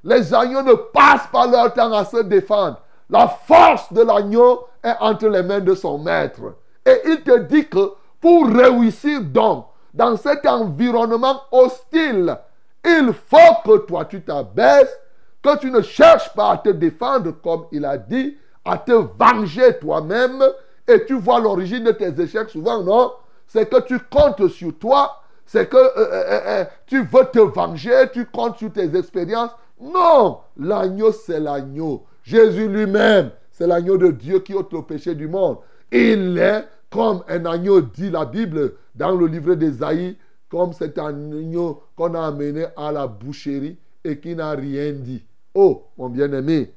Les 0.03 0.33
agneaux 0.33 0.61
ne 0.61 0.73
passent 0.73 1.27
pas 1.31 1.47
leur 1.47 1.73
temps 1.73 1.91
à 1.93 2.05
se 2.05 2.21
défendre. 2.23 2.79
La 3.09 3.27
force 3.27 3.91
de 3.91 4.01
l'agneau 4.01 4.67
est 4.83 4.95
entre 4.99 5.27
les 5.27 5.41
mains 5.41 5.59
de 5.59 5.73
son 5.73 5.97
maître. 5.97 6.41
Et 6.85 7.01
il 7.05 7.21
te 7.23 7.39
dit 7.39 7.67
que 7.67 7.93
pour 8.21 8.47
réussir 8.47 9.21
donc 9.21 9.65
dans 9.93 10.15
cet 10.15 10.45
environnement 10.45 11.41
hostile, 11.51 12.37
il 12.85 13.11
faut 13.13 13.55
que 13.65 13.77
toi 13.79 14.05
tu 14.05 14.21
t'abaisses, 14.21 14.95
que 15.41 15.57
tu 15.57 15.71
ne 15.71 15.81
cherches 15.81 16.33
pas 16.33 16.51
à 16.51 16.57
te 16.57 16.69
défendre 16.69 17.31
comme 17.41 17.65
il 17.71 17.85
a 17.85 17.97
dit, 17.97 18.37
à 18.65 18.77
te 18.77 18.91
venger 18.91 19.77
toi-même. 19.79 20.43
Et 20.87 21.05
tu 21.05 21.13
vois 21.13 21.39
l'origine 21.39 21.83
de 21.83 21.91
tes 21.91 22.19
échecs 22.21 22.49
souvent, 22.49 22.83
non? 22.83 23.11
C'est 23.47 23.69
que 23.69 23.81
tu 23.81 23.99
comptes 23.99 24.47
sur 24.47 24.77
toi, 24.77 25.21
c'est 25.45 25.67
que 25.67 25.77
euh, 25.77 25.89
euh, 25.97 26.39
euh, 26.45 26.65
tu 26.85 27.03
veux 27.03 27.25
te 27.31 27.39
venger, 27.39 28.05
tu 28.13 28.25
comptes 28.25 28.57
sur 28.57 28.71
tes 28.71 28.95
expériences. 28.95 29.51
Non, 29.81 30.39
l'agneau, 30.57 31.11
c'est 31.11 31.39
l'agneau. 31.39 32.05
Jésus 32.23 32.67
lui-même, 32.67 33.31
c'est 33.51 33.65
l'agneau 33.65 33.97
de 33.97 34.11
Dieu 34.11 34.39
qui 34.39 34.53
ôte 34.53 34.71
le 34.73 34.83
péché 34.83 35.15
du 35.15 35.27
monde. 35.27 35.57
Il 35.91 36.37
est 36.37 36.65
comme 36.91 37.23
un 37.27 37.45
agneau, 37.45 37.81
dit 37.81 38.09
la 38.09 38.25
Bible 38.25 38.73
dans 38.93 39.15
le 39.15 39.25
livre 39.25 39.55
d'Ésaïe, 39.55 40.17
comme 40.49 40.73
cet 40.73 40.97
agneau 40.97 41.83
qu'on 41.95 42.13
a 42.13 42.27
amené 42.27 42.65
à 42.75 42.91
la 42.91 43.07
boucherie 43.07 43.77
et 44.03 44.19
qui 44.19 44.35
n'a 44.35 44.51
rien 44.51 44.91
dit. 44.91 45.23
Oh, 45.53 45.85
mon 45.97 46.09
bien-aimé, 46.09 46.73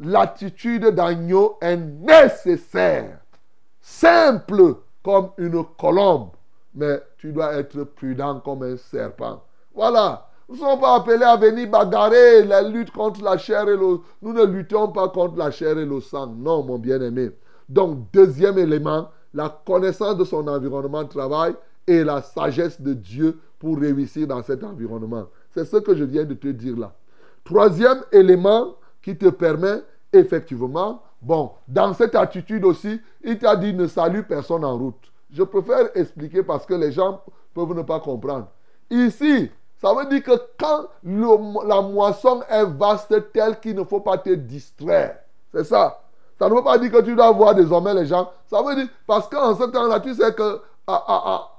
l'attitude 0.00 0.86
d'agneau 0.86 1.56
est 1.60 1.76
nécessaire, 1.76 3.18
simple 3.80 4.76
comme 5.02 5.30
une 5.38 5.64
colombe, 5.78 6.30
mais 6.74 7.02
tu 7.16 7.32
dois 7.32 7.54
être 7.54 7.82
prudent 7.84 8.40
comme 8.40 8.62
un 8.62 8.76
serpent. 8.76 9.42
Voilà, 9.74 10.28
nous 10.48 10.54
ne 10.56 10.60
sommes 10.60 10.80
pas 10.80 10.96
appelés 10.96 11.24
à 11.24 11.36
venir 11.36 11.68
bagarrer 11.68 12.44
la 12.44 12.62
lutte 12.62 12.90
contre 12.90 13.22
la 13.22 13.36
chair 13.36 13.68
et 13.68 13.76
le... 13.76 13.98
Nous 14.22 14.32
ne 14.32 14.44
luttons 14.44 14.88
pas 14.88 15.08
contre 15.08 15.36
la 15.36 15.50
chair 15.50 15.76
et 15.78 15.84
le 15.84 16.00
sang. 16.00 16.26
Non, 16.26 16.62
mon 16.62 16.78
bien-aimé. 16.78 17.32
Donc, 17.68 18.10
deuxième 18.12 18.56
élément, 18.56 19.10
la 19.34 19.60
connaissance 19.66 20.16
de 20.16 20.24
son 20.24 20.48
environnement 20.48 21.02
de 21.02 21.08
travail 21.08 21.54
et 21.86 22.02
la 22.02 22.22
sagesse 22.22 22.80
de 22.80 22.94
Dieu 22.94 23.38
pour 23.58 23.78
réussir 23.78 24.26
dans 24.26 24.42
cet 24.42 24.64
environnement. 24.64 25.26
C'est 25.50 25.66
ce 25.66 25.76
que 25.76 25.94
je 25.94 26.04
viens 26.04 26.24
de 26.24 26.34
te 26.34 26.48
dire 26.48 26.78
là. 26.78 26.94
Troisième 27.44 28.02
élément 28.12 28.74
qui 29.02 29.16
te 29.16 29.28
permet 29.28 29.82
effectivement, 30.12 31.02
bon, 31.20 31.52
dans 31.66 31.92
cette 31.94 32.14
attitude 32.14 32.64
aussi, 32.64 33.00
il 33.22 33.38
t'a 33.38 33.56
dit 33.56 33.74
ne 33.74 33.86
salue 33.86 34.22
personne 34.22 34.64
en 34.64 34.76
route. 34.76 35.12
Je 35.30 35.42
préfère 35.42 35.90
expliquer 35.94 36.42
parce 36.42 36.64
que 36.64 36.74
les 36.74 36.92
gens 36.92 37.20
peuvent 37.54 37.74
ne 37.74 37.82
pas 37.82 38.00
comprendre. 38.00 38.48
Ici, 38.90 39.50
ça 39.76 39.94
veut 39.94 40.06
dire 40.06 40.22
que 40.22 40.32
quand 40.58 40.86
la 41.66 41.82
moisson 41.82 42.42
est 42.48 42.64
vaste 42.64 43.32
telle 43.32 43.60
qu'il 43.60 43.76
ne 43.76 43.84
faut 43.84 44.00
pas 44.00 44.18
te 44.18 44.30
distraire. 44.30 45.18
C'est 45.52 45.64
ça. 45.64 46.00
Ça 46.38 46.48
ne 46.48 46.54
veut 46.54 46.62
pas 46.62 46.78
dire 46.78 46.90
que 46.90 47.02
tu 47.02 47.14
dois 47.14 47.30
voir 47.32 47.54
désormais 47.54 47.94
les 47.94 48.06
gens. 48.06 48.30
Ça 48.46 48.62
veut 48.62 48.74
dire, 48.74 48.88
parce 49.06 49.28
qu'en 49.28 49.54
ce 49.54 49.64
temps-là, 49.64 50.00
tu 50.00 50.14
sais 50.14 50.32
que 50.34 50.60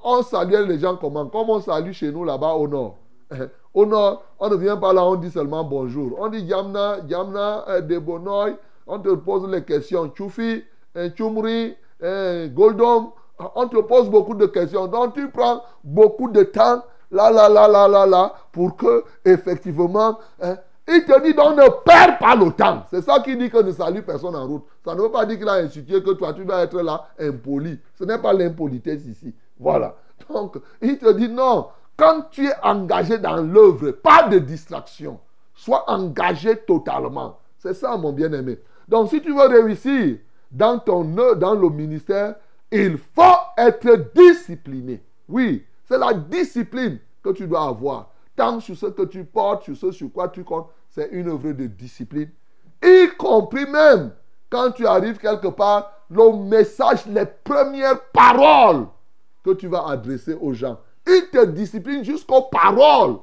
on 0.03 0.23
salue 0.23 0.67
les 0.67 0.79
gens 0.79 0.95
comment? 0.95 1.27
Comme 1.27 1.49
on 1.49 1.61
salue 1.61 1.91
chez 1.91 2.11
nous 2.11 2.23
là-bas 2.23 2.53
au 2.53 2.67
nord. 2.67 2.97
Au 3.73 3.85
nord, 3.85 4.23
on 4.39 4.49
ne 4.49 4.55
vient 4.55 4.77
pas 4.77 4.93
là, 4.93 5.05
on 5.05 5.15
dit 5.15 5.29
seulement 5.29 5.63
bonjour. 5.63 6.17
On 6.19 6.27
dit 6.27 6.41
Yamna, 6.41 6.97
Yamna, 7.07 7.65
euh, 7.69 7.81
Debonoy. 7.81 8.55
On 8.87 8.99
te 8.99 9.09
pose 9.09 9.47
les 9.49 9.63
questions. 9.63 10.07
Tchoufi, 10.09 10.63
Tchoumri, 11.15 11.75
Goldom. 12.01 13.11
On 13.55 13.67
te 13.67 13.77
pose 13.81 14.09
beaucoup 14.09 14.33
de 14.33 14.47
questions. 14.47 14.87
Donc 14.87 15.13
tu 15.13 15.29
prends 15.29 15.61
beaucoup 15.83 16.29
de 16.29 16.43
temps 16.43 16.81
là, 17.11 17.31
là, 17.31 17.49
là, 17.49 17.67
là, 17.67 17.87
là, 17.87 18.05
là, 18.05 18.33
pour 18.51 18.75
que, 18.75 19.03
effectivement, 19.25 20.19
hein, 20.41 20.57
il 20.87 21.05
te 21.05 21.21
dit 21.21 21.33
donc 21.33 21.55
ne 21.55 21.69
perds 21.83 22.17
pas 22.17 22.35
le 22.35 22.51
temps. 22.51 22.83
C'est 22.89 23.01
ça 23.01 23.19
qui 23.19 23.37
dit 23.37 23.49
que 23.49 23.61
ne 23.61 23.71
salue 23.71 24.01
personne 24.01 24.35
en 24.35 24.47
route. 24.47 24.63
Ça 24.83 24.95
ne 24.95 25.01
veut 25.01 25.11
pas 25.11 25.25
dire 25.25 25.37
qu'il 25.37 25.47
a 25.47 25.53
institué 25.53 26.01
que 26.01 26.11
toi, 26.11 26.33
tu 26.33 26.45
dois 26.45 26.61
être 26.63 26.81
là 26.81 27.07
impoli. 27.19 27.79
Ce 27.95 28.03
n'est 28.03 28.17
pas 28.17 28.33
l'impolitesse 28.33 29.05
ici. 29.05 29.33
Voilà. 29.59 29.95
Donc, 30.29 30.57
il 30.81 30.97
te 30.97 31.11
dit 31.13 31.29
non. 31.29 31.67
Quand 31.99 32.29
tu 32.31 32.47
es 32.47 32.53
engagé 32.63 33.17
dans 33.17 33.35
l'œuvre, 33.35 33.91
pas 33.91 34.29
de 34.29 34.39
distraction. 34.39 35.19
Sois 35.53 35.83
engagé 35.91 36.55
totalement. 36.55 37.37
C'est 37.57 37.73
ça, 37.73 37.97
mon 37.97 38.13
bien-aimé. 38.13 38.57
Donc, 38.87 39.09
si 39.09 39.21
tu 39.21 39.33
veux 39.35 39.47
réussir 39.47 40.17
dans 40.49 40.79
ton 40.79 41.03
dans 41.35 41.55
le 41.55 41.69
ministère, 41.69 42.35
il 42.71 42.97
faut 42.97 43.21
être 43.57 44.13
discipliné. 44.15 45.03
Oui, 45.27 45.65
c'est 45.83 45.97
la 45.97 46.13
discipline 46.13 46.99
que 47.21 47.31
tu 47.31 47.45
dois 47.45 47.67
avoir. 47.67 48.11
temps 48.33 48.61
sur 48.61 48.77
ce 48.77 48.85
que 48.85 49.03
tu 49.03 49.25
portes, 49.25 49.63
sur 49.65 49.75
ce 49.75 49.91
sur 49.91 50.09
quoi 50.13 50.29
tu 50.29 50.45
comptes, 50.45 50.69
c'est 50.87 51.09
une 51.11 51.27
œuvre 51.27 51.51
de 51.51 51.67
discipline. 51.67 52.29
Y 52.81 53.09
compris 53.17 53.65
même 53.65 54.11
quand 54.49 54.71
tu 54.71 54.87
arrives 54.87 55.17
quelque 55.17 55.49
part, 55.49 55.91
le 56.09 56.31
message, 56.45 57.05
les 57.07 57.25
premières 57.25 58.01
paroles 58.13 58.87
que 59.43 59.51
tu 59.51 59.67
vas 59.67 59.85
adresser 59.85 60.33
aux 60.39 60.53
gens. 60.53 60.79
Il 61.11 61.29
te 61.31 61.43
discipline 61.45 62.03
jusqu'aux 62.03 62.43
paroles. 62.43 63.17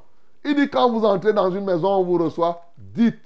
Il 0.44 0.56
dit 0.56 0.68
quand 0.68 0.90
vous 0.90 1.04
entrez 1.04 1.32
dans 1.32 1.50
une 1.52 1.64
maison, 1.64 1.88
on 1.88 2.04
vous 2.04 2.18
reçoit, 2.18 2.64
dites 2.76 3.22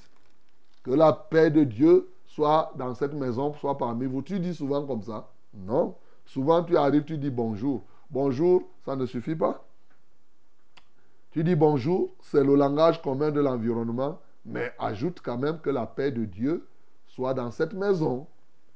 que 0.82 0.90
la 0.90 1.14
paix 1.14 1.50
de 1.50 1.64
Dieu 1.64 2.10
soit 2.26 2.70
dans 2.76 2.94
cette 2.94 3.14
maison, 3.14 3.54
soit 3.54 3.78
parmi 3.78 4.04
vous. 4.04 4.20
Tu 4.20 4.38
dis 4.38 4.54
souvent 4.54 4.86
comme 4.86 5.02
ça 5.02 5.28
Non. 5.54 5.94
Souvent 6.26 6.62
tu 6.62 6.76
arrives, 6.76 7.04
tu 7.04 7.16
dis 7.16 7.30
bonjour. 7.30 7.82
Bonjour, 8.10 8.62
ça 8.84 8.96
ne 8.96 9.06
suffit 9.06 9.34
pas. 9.34 9.64
Tu 11.30 11.42
dis 11.42 11.54
bonjour, 11.54 12.10
c'est 12.20 12.44
le 12.44 12.54
langage 12.54 13.00
commun 13.00 13.30
de 13.30 13.40
l'environnement, 13.40 14.18
mais 14.44 14.72
ajoute 14.78 15.20
quand 15.22 15.38
même 15.38 15.58
que 15.60 15.70
la 15.70 15.86
paix 15.86 16.10
de 16.10 16.24
Dieu 16.24 16.66
soit 17.06 17.34
dans 17.34 17.50
cette 17.50 17.72
maison. 17.72 18.26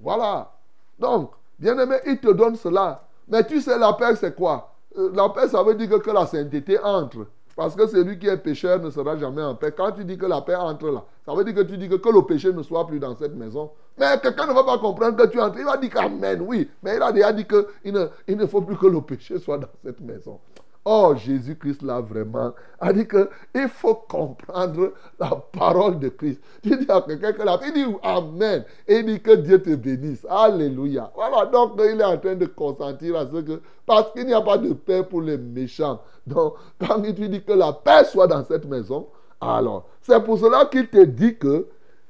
Voilà. 0.00 0.52
Donc, 0.98 1.32
bien 1.58 1.78
aimé, 1.78 1.96
il 2.06 2.18
te 2.20 2.32
donne 2.32 2.56
cela. 2.56 3.06
Mais 3.28 3.44
tu 3.46 3.60
sais, 3.60 3.78
la 3.78 3.92
paix, 3.92 4.16
c'est 4.16 4.34
quoi? 4.34 4.73
La 4.96 5.28
paix, 5.28 5.48
ça 5.48 5.62
veut 5.62 5.74
dire 5.74 5.88
que, 5.88 5.96
que 5.96 6.10
la 6.10 6.26
sainteté 6.26 6.78
entre. 6.78 7.26
Parce 7.56 7.76
que 7.76 7.86
celui 7.86 8.18
qui 8.18 8.26
est 8.26 8.36
pécheur 8.36 8.80
ne 8.80 8.90
sera 8.90 9.16
jamais 9.16 9.42
en 9.42 9.54
paix. 9.54 9.72
Quand 9.76 9.92
tu 9.92 10.04
dis 10.04 10.18
que 10.18 10.26
la 10.26 10.40
paix 10.40 10.56
entre 10.56 10.90
là, 10.90 11.04
ça 11.24 11.34
veut 11.34 11.44
dire 11.44 11.54
que 11.54 11.60
tu 11.60 11.78
dis 11.78 11.88
que, 11.88 11.94
que 11.94 12.08
le 12.08 12.22
péché 12.22 12.52
ne 12.52 12.62
soit 12.62 12.86
plus 12.86 12.98
dans 12.98 13.14
cette 13.16 13.34
maison. 13.34 13.70
Mais 13.98 14.18
quelqu'un 14.20 14.46
ne 14.46 14.52
va 14.52 14.64
pas 14.64 14.78
comprendre 14.78 15.16
que 15.16 15.26
tu 15.28 15.40
entres. 15.40 15.58
Il 15.58 15.64
va 15.64 15.76
dire 15.76 15.90
qu'Amen, 15.90 16.40
oui. 16.40 16.68
Mais 16.82 16.96
il 16.96 17.02
a 17.02 17.12
déjà 17.12 17.32
dit 17.32 17.46
qu'il 17.46 17.92
ne, 17.92 18.06
il 18.26 18.36
ne 18.36 18.46
faut 18.46 18.60
plus 18.60 18.76
que 18.76 18.86
le 18.86 19.00
péché 19.00 19.38
soit 19.38 19.58
dans 19.58 19.68
cette 19.84 20.00
maison. 20.00 20.40
Oh, 20.86 21.14
Jésus-Christ, 21.16 21.80
là, 21.80 22.02
vraiment, 22.02 22.52
a 22.78 22.92
dit 22.92 23.08
qu'il 23.08 23.68
faut 23.68 23.94
comprendre 23.94 24.92
la 25.18 25.30
parole 25.30 25.98
de 25.98 26.10
Christ. 26.10 26.40
Tu 26.62 26.76
dis 26.76 26.90
à 26.90 27.00
quelqu'un 27.00 27.32
que 27.32 27.42
la 27.42 27.58
il 27.64 27.72
dit 27.72 27.86
Amen. 28.02 28.64
Et 28.86 28.96
il 28.98 29.06
dit 29.06 29.20
que 29.20 29.34
Dieu 29.36 29.62
te 29.62 29.74
bénisse. 29.74 30.26
Alléluia. 30.28 31.10
Voilà, 31.14 31.46
donc 31.46 31.72
il 31.78 31.98
est 31.98 32.04
en 32.04 32.18
train 32.18 32.34
de 32.34 32.44
consentir 32.44 33.16
à 33.16 33.24
ce 33.26 33.40
que. 33.40 33.62
Parce 33.86 34.12
qu'il 34.12 34.26
n'y 34.26 34.34
a 34.34 34.42
pas 34.42 34.58
de 34.58 34.74
paix 34.74 35.02
pour 35.02 35.22
les 35.22 35.38
méchants. 35.38 36.00
Donc, 36.26 36.54
quand 36.78 37.02
il 37.02 37.14
te 37.14 37.22
dit 37.22 37.42
que 37.42 37.52
la 37.52 37.72
paix 37.72 38.04
soit 38.04 38.26
dans 38.26 38.44
cette 38.44 38.66
maison, 38.66 39.06
alors, 39.40 39.86
c'est 40.02 40.22
pour 40.22 40.38
cela 40.38 40.66
qu'il 40.66 40.88
te 40.88 41.02
dit 41.02 41.38
que 41.38 41.66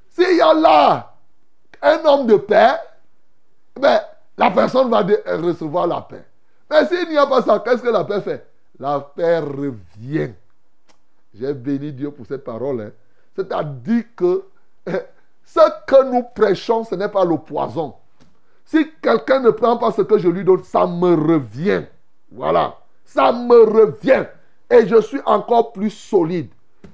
s'il 0.08 0.36
y 0.36 0.40
a 0.40 0.52
là 0.52 1.14
un 1.80 2.04
homme 2.04 2.26
de 2.26 2.36
paix, 2.36 2.74
ben, 3.80 4.00
la 4.36 4.50
personne 4.50 4.90
va 4.90 5.06
recevoir 5.36 5.86
la 5.86 6.00
paix. 6.00 6.24
Mais 6.70 6.86
s'il 6.86 7.08
n'y 7.08 7.16
a 7.16 7.26
pas 7.26 7.42
ça, 7.42 7.60
qu'est-ce 7.64 7.82
que 7.82 7.88
la 7.88 8.04
paix 8.04 8.20
fait? 8.20 8.44
La 8.78 9.00
paix 9.00 9.38
revient. 9.38 10.30
J'ai 11.34 11.52
béni 11.54 11.92
Dieu 11.92 12.10
pour 12.10 12.26
cette 12.26 12.44
parole. 12.44 12.80
hein. 12.80 12.90
C'est-à-dire 13.36 14.04
que 14.16 14.44
eh, 14.86 14.92
ce 15.44 15.60
que 15.86 16.10
nous 16.10 16.22
prêchons, 16.34 16.84
ce 16.84 16.94
n'est 16.94 17.08
pas 17.08 17.24
le 17.24 17.36
poison. 17.36 17.94
Si 18.64 18.90
quelqu'un 19.02 19.40
ne 19.40 19.50
prend 19.50 19.76
pas 19.76 19.92
ce 19.92 20.02
que 20.02 20.18
je 20.18 20.28
lui 20.28 20.44
donne, 20.44 20.62
ça 20.64 20.86
me 20.86 21.14
revient. 21.14 21.84
Voilà. 22.30 22.76
Ça 23.04 23.32
me 23.32 23.62
revient. 23.64 24.24
Et 24.70 24.86
je 24.86 25.00
suis 25.02 25.20
encore 25.26 25.72
plus 25.72 25.90
solide. 25.90 26.48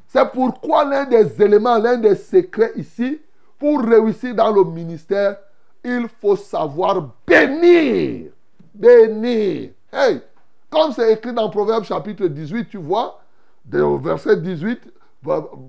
C'est 0.06 0.28
pourquoi 0.32 0.84
l'un 0.84 1.04
des 1.04 1.40
éléments, 1.40 1.78
l'un 1.78 1.96
des 1.96 2.16
secrets 2.16 2.72
ici, 2.76 3.20
pour 3.58 3.80
réussir 3.82 4.34
dans 4.34 4.50
le 4.50 4.64
ministère, 4.64 5.36
il 5.84 6.08
faut 6.20 6.36
savoir 6.36 7.10
bénir. 7.26 8.32
Bénir. 8.74 9.70
Hey, 9.92 10.20
comme 10.70 10.92
c'est 10.92 11.12
écrit 11.12 11.32
dans 11.32 11.50
Proverbe 11.50 11.84
chapitre 11.84 12.26
18, 12.26 12.68
tu 12.68 12.78
vois, 12.78 13.20
verset 13.66 14.36
18, 14.36 14.80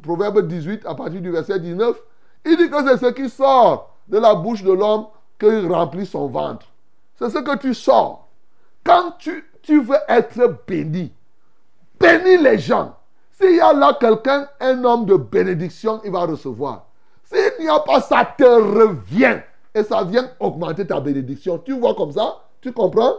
Proverbe 0.03 0.47
18, 0.47 0.85
à 0.85 0.95
partir 0.95 1.21
du 1.21 1.31
verset 1.31 1.59
19, 1.59 1.99
il 2.45 2.57
dit 2.57 2.69
que 2.69 2.87
c'est 2.87 2.97
ce 2.97 3.11
qui 3.11 3.29
sort 3.29 3.95
de 4.07 4.17
la 4.17 4.35
bouche 4.35 4.63
de 4.63 4.71
l'homme 4.71 5.07
qu'il 5.39 5.67
remplit 5.71 6.05
son 6.05 6.27
ventre. 6.27 6.67
C'est 7.15 7.29
ce 7.29 7.39
que 7.39 7.57
tu 7.57 7.73
sors. 7.73 8.27
Quand 8.83 9.13
tu, 9.19 9.43
tu 9.61 9.81
veux 9.81 9.97
être 10.07 10.59
béni, 10.67 11.11
bénis 11.99 12.37
les 12.37 12.57
gens. 12.57 12.95
S'il 13.31 13.55
y 13.55 13.59
a 13.59 13.73
là 13.73 13.97
quelqu'un, 13.99 14.47
un 14.59 14.83
homme 14.83 15.05
de 15.05 15.15
bénédiction, 15.15 15.99
il 16.03 16.11
va 16.11 16.21
recevoir. 16.21 16.85
S'il 17.23 17.63
n'y 17.65 17.69
a 17.69 17.79
pas, 17.79 18.01
ça 18.01 18.25
te 18.37 18.43
revient. 18.43 19.39
Et 19.73 19.83
ça 19.83 20.03
vient 20.03 20.29
augmenter 20.39 20.85
ta 20.85 20.99
bénédiction. 20.99 21.57
Tu 21.59 21.73
vois 21.79 21.95
comme 21.95 22.11
ça? 22.11 22.43
Tu 22.59 22.71
comprends? 22.73 23.13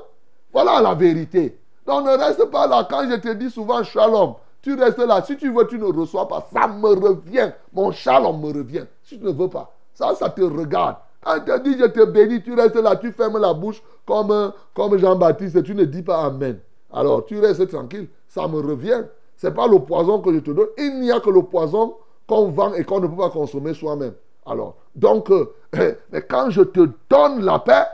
Voilà 0.53 0.81
la 0.81 0.95
vérité. 0.95 1.59
Donc 1.87 2.05
ne 2.05 2.17
reste 2.17 2.45
pas 2.47 2.67
là. 2.67 2.87
Quand 2.89 3.09
je 3.09 3.17
te 3.17 3.33
dis 3.33 3.51
souvent 3.51 3.83
shalom, 3.83 4.35
tu 4.61 4.75
restes 4.75 4.99
là. 4.99 5.23
Si 5.23 5.37
tu 5.37 5.53
veux, 5.53 5.67
tu 5.67 5.79
ne 5.79 5.85
reçois 5.85 6.29
pas. 6.29 6.47
Ça 6.53 6.69
me 6.69 6.89
revient. 6.89 7.53
Mon 7.73 7.91
shalom 7.91 8.41
me 8.41 8.53
revient. 8.53 8.85
Si 9.03 9.19
tu 9.19 9.25
ne 9.25 9.33
veux 9.33 9.49
pas, 9.49 9.73
ça, 9.95 10.15
ça 10.15 10.31
te 10.31 10.43
regarde. 10.43 10.97
Quand 11.25 11.39
te 11.41 11.59
dis 11.61 11.79
je 11.79 11.85
te 11.87 12.05
bénis, 12.05 12.43
tu 12.43 12.55
restes 12.55 12.77
là, 12.77 12.97
tu 12.97 13.13
fermes 13.13 13.39
la 13.39 13.55
bouche 13.55 13.81
comme, 14.05 14.53
comme 14.75 14.97
Jean-Baptiste 14.99 15.57
et 15.57 15.63
tu 15.63 15.75
ne 15.75 15.85
dis 15.85 16.03
pas 16.03 16.25
Amen. 16.25 16.59
Alors 16.93 17.25
tu 17.25 17.39
restes 17.39 17.69
tranquille. 17.69 18.09
Ça 18.29 18.49
me 18.49 18.61
revient. 18.61 19.05
Ce 19.37 19.47
n'est 19.47 19.55
pas 19.55 19.67
le 19.67 19.79
poison 19.81 20.21
que 20.21 20.33
je 20.33 20.39
te 20.39 20.51
donne. 20.51 20.69
Il 20.79 21.01
n'y 21.01 21.11
a 21.11 21.21
que 21.21 21.31
le 21.31 21.43
poison 21.43 21.97
qu'on 22.27 22.49
vend 22.51 22.75
et 22.75 22.85
qu'on 22.85 23.01
ne 23.01 23.07
peut 23.07 23.17
pas 23.17 23.31
consommer 23.31 23.75
soi-même. 23.75 24.15
Alors, 24.47 24.77
donc, 24.95 25.31
euh, 25.31 25.53
mais 26.13 26.23
quand 26.23 26.51
je 26.51 26.63
te 26.63 26.89
donne 27.09 27.45
la 27.45 27.59
paix, 27.59 27.87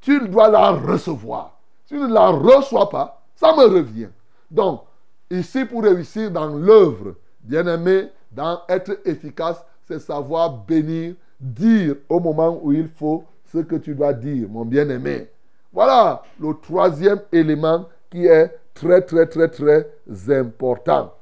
tu 0.00 0.28
dois 0.28 0.48
la 0.48 0.72
recevoir. 0.72 1.58
Si 1.86 1.94
tu 1.94 2.00
ne 2.00 2.12
la 2.12 2.28
reçois 2.28 2.88
pas, 2.88 3.23
ça 3.34 3.54
me 3.54 3.64
revient. 3.64 4.08
Donc, 4.50 4.82
ici, 5.30 5.64
pour 5.64 5.82
réussir 5.82 6.30
dans 6.30 6.48
l'œuvre, 6.48 7.14
bien 7.40 7.66
aimé, 7.66 8.08
dans 8.30 8.60
être 8.68 8.98
efficace, 9.04 9.64
c'est 9.86 9.98
savoir 9.98 10.50
bénir, 10.50 11.14
dire 11.40 11.96
au 12.08 12.20
moment 12.20 12.58
où 12.62 12.72
il 12.72 12.88
faut 12.88 13.24
ce 13.52 13.58
que 13.58 13.76
tu 13.76 13.94
dois 13.94 14.12
dire, 14.12 14.48
mon 14.48 14.64
bien-aimé. 14.64 15.28
Voilà 15.72 16.22
le 16.40 16.54
troisième 16.54 17.20
élément 17.32 17.86
qui 18.10 18.26
est 18.26 18.50
très, 18.74 19.02
très, 19.02 19.26
très, 19.26 19.48
très 19.48 19.88
important. 20.28 21.14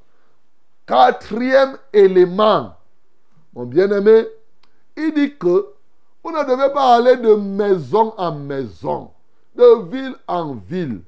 Quatrième 0.86 1.76
élément, 1.92 2.74
mon 3.54 3.64
bien-aimé, 3.66 4.26
il 4.96 5.12
dit 5.14 5.36
que 5.36 5.66
vous 6.24 6.30
ne 6.30 6.44
devez 6.44 6.72
pas 6.72 6.96
aller 6.96 7.16
de 7.16 7.34
maison 7.34 8.14
en 8.16 8.32
maison, 8.32 9.10
de 9.54 9.90
ville 9.90 10.14
en 10.26 10.54
ville. 10.54 11.00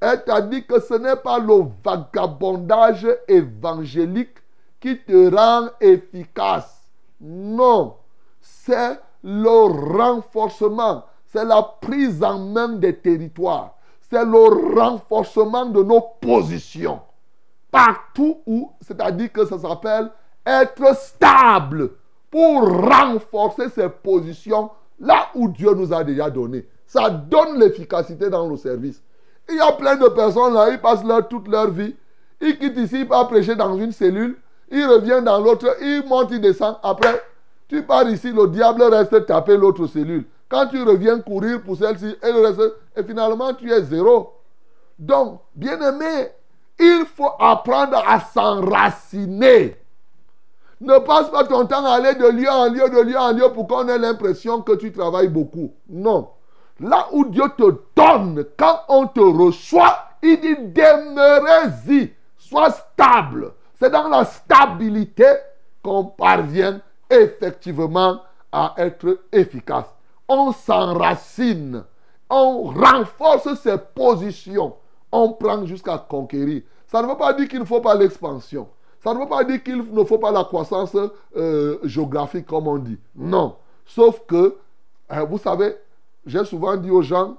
C'est-à-dire 0.00 0.66
que 0.66 0.80
ce 0.80 0.94
n'est 0.94 1.16
pas 1.16 1.38
le 1.38 1.64
vagabondage 1.84 3.06
évangélique 3.28 4.36
qui 4.80 4.98
te 4.98 5.34
rend 5.34 5.68
efficace. 5.80 6.90
Non, 7.20 7.96
c'est 8.40 9.00
le 9.22 9.96
renforcement, 9.96 11.04
c'est 11.26 11.44
la 11.44 11.62
prise 11.80 12.22
en 12.22 12.38
main 12.38 12.68
des 12.68 12.96
territoires, 12.96 13.74
c'est 14.00 14.24
le 14.24 14.78
renforcement 14.78 15.66
de 15.66 15.82
nos 15.82 16.02
positions. 16.20 17.00
Partout 17.70 18.40
où, 18.46 18.70
c'est-à-dire 18.80 19.32
que 19.32 19.44
ça 19.46 19.58
s'appelle 19.58 20.10
être 20.44 20.94
stable 20.96 21.90
pour 22.30 22.62
renforcer 22.62 23.68
ses 23.70 23.88
positions 23.88 24.70
là 25.00 25.28
où 25.34 25.48
Dieu 25.48 25.74
nous 25.74 25.92
a 25.92 26.04
déjà 26.04 26.30
donné. 26.30 26.66
Ça 26.86 27.10
donne 27.10 27.58
l'efficacité 27.58 28.30
dans 28.30 28.46
le 28.48 28.56
service. 28.56 29.02
Il 29.48 29.56
y 29.56 29.60
a 29.60 29.72
plein 29.72 29.96
de 29.96 30.08
personnes 30.08 30.54
là, 30.54 30.70
ils 30.70 30.78
passent 30.78 31.04
leur, 31.04 31.26
toute 31.28 31.48
leur 31.48 31.70
vie. 31.70 31.94
Ils 32.40 32.58
quittent 32.58 32.76
ici, 32.76 33.00
ils 33.00 33.08
partent 33.08 33.30
prêcher 33.30 33.54
dans 33.54 33.76
une 33.76 33.92
cellule. 33.92 34.36
Ils 34.70 34.84
reviennent 34.84 35.24
dans 35.24 35.40
l'autre, 35.40 35.76
ils 35.80 36.04
montent, 36.06 36.30
ils 36.32 36.40
descendent. 36.40 36.78
Après, 36.82 37.22
tu 37.68 37.82
pars 37.82 38.08
ici, 38.08 38.32
le 38.32 38.48
diable 38.48 38.82
reste 38.82 39.26
taper 39.26 39.56
l'autre 39.56 39.86
cellule. 39.86 40.24
Quand 40.48 40.66
tu 40.68 40.82
reviens 40.82 41.20
courir 41.20 41.62
pour 41.62 41.76
celle-ci, 41.76 42.16
elle 42.22 42.36
reste. 42.44 42.60
Et 42.96 43.02
finalement, 43.02 43.52
tu 43.54 43.70
es 43.70 43.82
zéro. 43.82 44.34
Donc, 44.98 45.40
bien 45.54 45.80
aimé, 45.80 46.30
il 46.78 47.04
faut 47.14 47.30
apprendre 47.38 48.02
à 48.06 48.20
s'enraciner. 48.20 49.76
Ne 50.80 50.98
passe 50.98 51.30
pas 51.30 51.44
ton 51.44 51.66
temps 51.66 51.84
à 51.84 51.94
aller 51.94 52.14
de 52.14 52.26
lieu 52.26 52.50
en 52.50 52.68
lieu, 52.68 52.88
de 52.88 53.00
lieu 53.00 53.16
en 53.16 53.32
lieu 53.32 53.50
pour 53.52 53.66
qu'on 53.66 53.88
ait 53.88 53.98
l'impression 53.98 54.60
que 54.60 54.72
tu 54.72 54.92
travailles 54.92 55.28
beaucoup. 55.28 55.72
Non. 55.88 56.28
Là 56.80 57.08
où 57.12 57.24
Dieu 57.24 57.44
te 57.56 57.74
donne, 57.96 58.44
quand 58.56 58.80
on 58.88 59.06
te 59.06 59.20
reçoit, 59.20 60.10
il 60.22 60.40
dit 60.40 60.56
demeurez-y, 60.56 62.12
sois 62.36 62.70
stable. 62.70 63.52
C'est 63.78 63.90
dans 63.90 64.08
la 64.08 64.24
stabilité 64.24 65.26
qu'on 65.82 66.04
parvient 66.04 66.80
effectivement 67.10 68.20
à 68.52 68.74
être 68.78 69.20
efficace. 69.32 69.86
On 70.28 70.52
s'enracine, 70.52 71.84
on 72.28 72.62
renforce 72.64 73.54
ses 73.60 73.78
positions, 73.78 74.74
on 75.12 75.32
prend 75.32 75.64
jusqu'à 75.64 75.98
conquérir. 75.98 76.62
Ça 76.86 77.02
ne 77.02 77.06
veut 77.08 77.16
pas 77.16 77.32
dire 77.32 77.48
qu'il 77.48 77.60
ne 77.60 77.64
faut 77.64 77.80
pas 77.80 77.94
l'expansion. 77.94 78.68
Ça 79.02 79.14
ne 79.14 79.20
veut 79.20 79.28
pas 79.28 79.44
dire 79.44 79.62
qu'il 79.62 79.76
ne 79.92 80.04
faut 80.04 80.18
pas 80.18 80.32
la 80.32 80.44
croissance 80.44 80.96
euh, 81.36 81.78
géographique, 81.84 82.46
comme 82.46 82.66
on 82.66 82.78
dit. 82.78 82.98
Non. 83.14 83.56
Sauf 83.84 84.22
que, 84.26 84.56
euh, 85.12 85.24
vous 85.24 85.38
savez, 85.38 85.76
j'ai 86.26 86.44
souvent 86.44 86.76
dit 86.76 86.90
aux 86.90 87.02
gens 87.02 87.36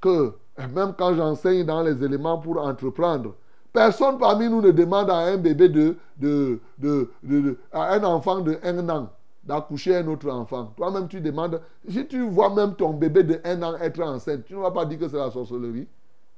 que, 0.00 0.32
même 0.74 0.94
quand 0.96 1.14
j'enseigne 1.14 1.64
dans 1.64 1.82
les 1.82 2.02
éléments 2.02 2.38
pour 2.38 2.58
entreprendre, 2.58 3.34
Personne 3.72 4.18
parmi 4.18 4.48
nous 4.48 4.62
ne 4.62 4.70
demande 4.70 5.10
à 5.10 5.18
un 5.18 5.36
bébé 5.36 5.68
de, 5.68 5.96
de, 6.16 6.60
de, 6.78 7.58
à 7.72 7.94
un 7.94 8.04
enfant 8.04 8.40
de 8.40 8.58
un 8.62 8.88
an 8.88 9.10
d'accoucher 9.44 9.96
un 9.96 10.08
autre 10.08 10.28
enfant. 10.30 10.72
Toi-même, 10.76 11.08
tu 11.08 11.20
demandes. 11.20 11.60
Si 11.88 12.06
tu 12.06 12.28
vois 12.28 12.50
même 12.50 12.74
ton 12.74 12.92
bébé 12.92 13.22
de 13.22 13.40
un 13.44 13.62
an 13.62 13.76
être 13.76 14.02
enceinte, 14.02 14.44
tu 14.44 14.54
ne 14.54 14.60
vas 14.60 14.70
pas 14.70 14.84
dire 14.84 14.98
que 14.98 15.08
c'est 15.08 15.16
la 15.16 15.30
sorcellerie. 15.30 15.86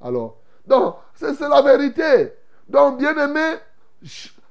Alors, 0.00 0.36
donc, 0.66 0.96
c'est 1.14 1.40
la 1.40 1.62
vérité. 1.62 2.32
Donc, 2.68 2.98
bien 2.98 3.16
aimé, 3.16 3.56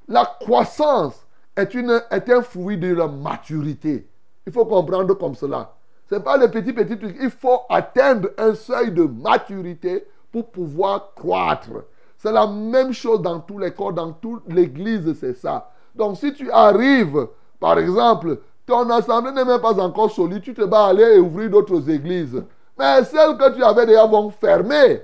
la 0.07 0.25
croissance 0.25 1.25
est, 1.55 1.73
une, 1.73 2.01
est 2.11 2.29
un 2.29 2.41
fruit 2.41 2.77
de 2.77 2.93
la 2.93 3.07
maturité. 3.07 4.09
Il 4.45 4.51
faut 4.51 4.65
comprendre 4.65 5.13
comme 5.13 5.35
cela. 5.35 5.73
Ce 6.09 6.15
n'est 6.15 6.21
pas 6.21 6.37
le 6.37 6.49
petit, 6.49 6.73
petit 6.73 6.97
truc. 6.97 7.15
Il 7.21 7.29
faut 7.29 7.61
atteindre 7.69 8.29
un 8.37 8.55
seuil 8.55 8.91
de 8.91 9.03
maturité 9.03 10.07
pour 10.31 10.49
pouvoir 10.49 11.13
croître. 11.15 11.69
C'est 12.17 12.31
la 12.31 12.47
même 12.47 12.91
chose 12.91 13.21
dans 13.21 13.39
tous 13.39 13.59
les 13.59 13.71
corps, 13.71 13.93
dans 13.93 14.11
toute 14.11 14.43
l'église, 14.51 15.13
c'est 15.19 15.35
ça. 15.35 15.71
Donc, 15.95 16.17
si 16.17 16.33
tu 16.33 16.51
arrives, 16.51 17.27
par 17.59 17.77
exemple, 17.77 18.39
ton 18.65 18.89
assemblée 18.89 19.31
n'est 19.31 19.45
même 19.45 19.61
pas 19.61 19.79
encore 19.79 20.11
solide, 20.11 20.41
tu 20.41 20.53
te 20.53 20.63
vas 20.63 20.85
aller 20.85 21.17
ouvrir 21.19 21.49
d'autres 21.49 21.89
églises. 21.89 22.43
Mais 22.77 23.03
celles 23.03 23.37
que 23.37 23.55
tu 23.55 23.63
avais 23.63 23.85
déjà 23.85 24.05
vont 24.05 24.31
fermer. 24.31 25.01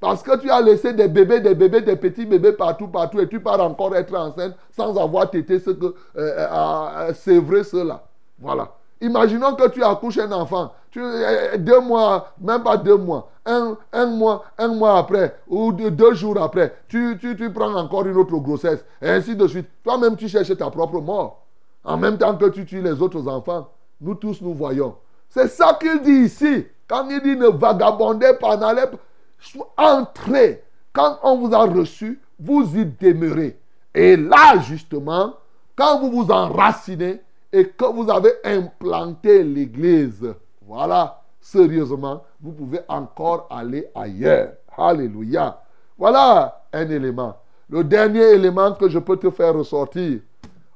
Parce 0.00 0.22
que 0.22 0.36
tu 0.38 0.48
as 0.50 0.60
laissé 0.60 0.92
des 0.92 1.08
bébés, 1.08 1.40
des 1.40 1.54
bébés, 1.54 1.80
des 1.80 1.96
petits 1.96 2.26
bébés 2.26 2.52
partout, 2.52 2.86
partout, 2.88 3.18
et 3.20 3.28
tu 3.28 3.40
pars 3.40 3.60
encore 3.60 3.96
être 3.96 4.14
enceinte 4.14 4.54
sans 4.70 4.96
avoir 4.96 5.30
tété 5.30 5.58
ce 5.58 5.70
que, 5.70 5.94
euh, 6.16 7.12
euh, 7.16 7.62
cela. 7.64 8.04
Voilà. 8.38 8.77
Imaginons 9.00 9.54
que 9.54 9.68
tu 9.68 9.82
accouches 9.82 10.18
un 10.18 10.32
enfant, 10.32 10.72
euh, 10.96 11.56
deux 11.56 11.80
mois, 11.80 12.32
même 12.40 12.62
pas 12.62 12.76
deux 12.76 12.96
mois, 12.96 13.30
un, 13.46 13.76
mois, 14.06 14.44
un 14.58 14.68
mois 14.68 14.98
après, 14.98 15.36
ou 15.46 15.72
deux, 15.72 16.14
jours 16.14 16.40
après, 16.42 16.74
tu, 16.88 17.16
tu, 17.20 17.36
tu 17.36 17.52
prends 17.52 17.74
encore 17.74 18.06
une 18.06 18.16
autre 18.16 18.36
grossesse, 18.38 18.84
et 19.00 19.08
ainsi 19.08 19.36
de 19.36 19.46
suite. 19.46 19.68
Toi-même, 19.84 20.16
tu 20.16 20.28
cherches 20.28 20.56
ta 20.56 20.70
propre 20.70 21.00
mort. 21.00 21.44
En 21.84 21.96
même 21.96 22.18
temps 22.18 22.36
que 22.36 22.46
tu 22.46 22.66
tues 22.66 22.82
les 22.82 23.00
autres 23.00 23.26
enfants. 23.28 23.68
Nous 24.00 24.14
tous, 24.14 24.40
nous 24.42 24.54
voyons. 24.54 24.96
C'est 25.28 25.48
ça 25.48 25.78
qu'il 25.80 26.02
dit 26.02 26.26
ici. 26.26 26.66
Quand 26.86 27.08
il 27.08 27.20
dit 27.22 27.36
ne 27.36 27.48
vagabondez 27.48 28.32
pas, 28.40 28.56
n'allez 28.56 28.86
pas. 28.86 29.66
Entrez. 29.76 30.64
Quand 30.92 31.18
on 31.22 31.38
vous 31.38 31.54
a 31.54 31.64
reçu, 31.64 32.20
vous 32.38 32.76
y 32.76 32.84
demeurez. 32.84 33.58
Et 33.94 34.16
là, 34.16 34.58
justement, 34.60 35.34
quand 35.76 36.00
vous 36.00 36.10
vous 36.10 36.30
enracinez 36.30 37.20
et 37.52 37.68
que 37.68 37.84
vous 37.84 38.10
avez 38.10 38.34
implanté 38.44 39.42
l'église, 39.42 40.34
voilà, 40.62 41.22
sérieusement, 41.40 42.22
vous 42.40 42.52
pouvez 42.52 42.80
encore 42.88 43.46
aller 43.50 43.88
ailleurs. 43.94 44.52
Alléluia. 44.76 45.60
Voilà 45.96 46.64
un 46.72 46.88
élément. 46.88 47.36
Le 47.68 47.82
dernier 47.84 48.32
élément 48.32 48.72
que 48.72 48.88
je 48.88 48.98
peux 48.98 49.16
te 49.16 49.30
faire 49.30 49.54
ressortir. 49.54 50.20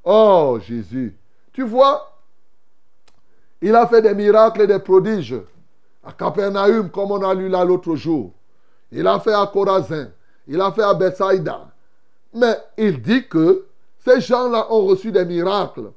Oh 0.05 0.59
Jésus. 0.61 1.16
Tu 1.53 1.62
vois, 1.62 2.11
il 3.61 3.75
a 3.75 3.87
fait 3.87 4.03
des 4.03 4.14
miracles 4.14 4.62
et 4.62 4.66
des 4.66 4.79
prodiges. 4.79 5.41
À 6.05 6.12
Capernaum, 6.12 6.91
comme 6.91 7.12
on 7.12 7.23
a 7.23 7.33
lu 7.33 7.49
là 7.49 7.64
l'autre 7.64 7.95
jour. 7.95 8.33
Il 8.91 9.07
a 9.07 9.20
fait 9.20 9.35
à 9.35 9.47
Corazin. 9.47 10.09
Il 10.49 10.61
a 10.61 10.73
fait 10.73 10.83
à 10.83 10.95
Bethsaïda. 10.95 11.68
Mais 12.35 12.57
il 12.77 13.01
dit 13.01 13.29
que 13.29 13.66
ces 13.99 14.20
gens-là 14.20 14.66
ont 14.73 14.87
reçu 14.87 15.12
des 15.12 15.25
miracles 15.25 15.93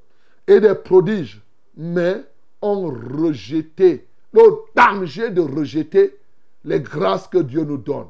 et 0.48 0.60
des 0.60 0.76
prodiges, 0.76 1.42
mais 1.76 2.24
ont 2.62 2.88
rejeté. 2.88 4.08
Le 4.34 4.42
danger 4.76 5.30
de 5.30 5.42
rejeter 5.42 6.18
les 6.64 6.82
grâces 6.82 7.28
que 7.28 7.38
Dieu 7.38 7.64
nous 7.64 7.78
donne. 7.78 8.08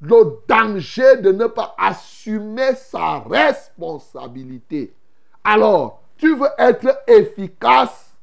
Le 0.00 0.38
danger 0.48 1.16
de 1.18 1.32
ne 1.32 1.46
pas 1.46 1.74
assumer 1.78 2.74
sa 2.74 3.20
responsabilité. 3.20 4.94
Alors, 5.44 6.02
tu 6.16 6.34
veux 6.34 6.48
être 6.58 7.02
efficace, 7.06 8.14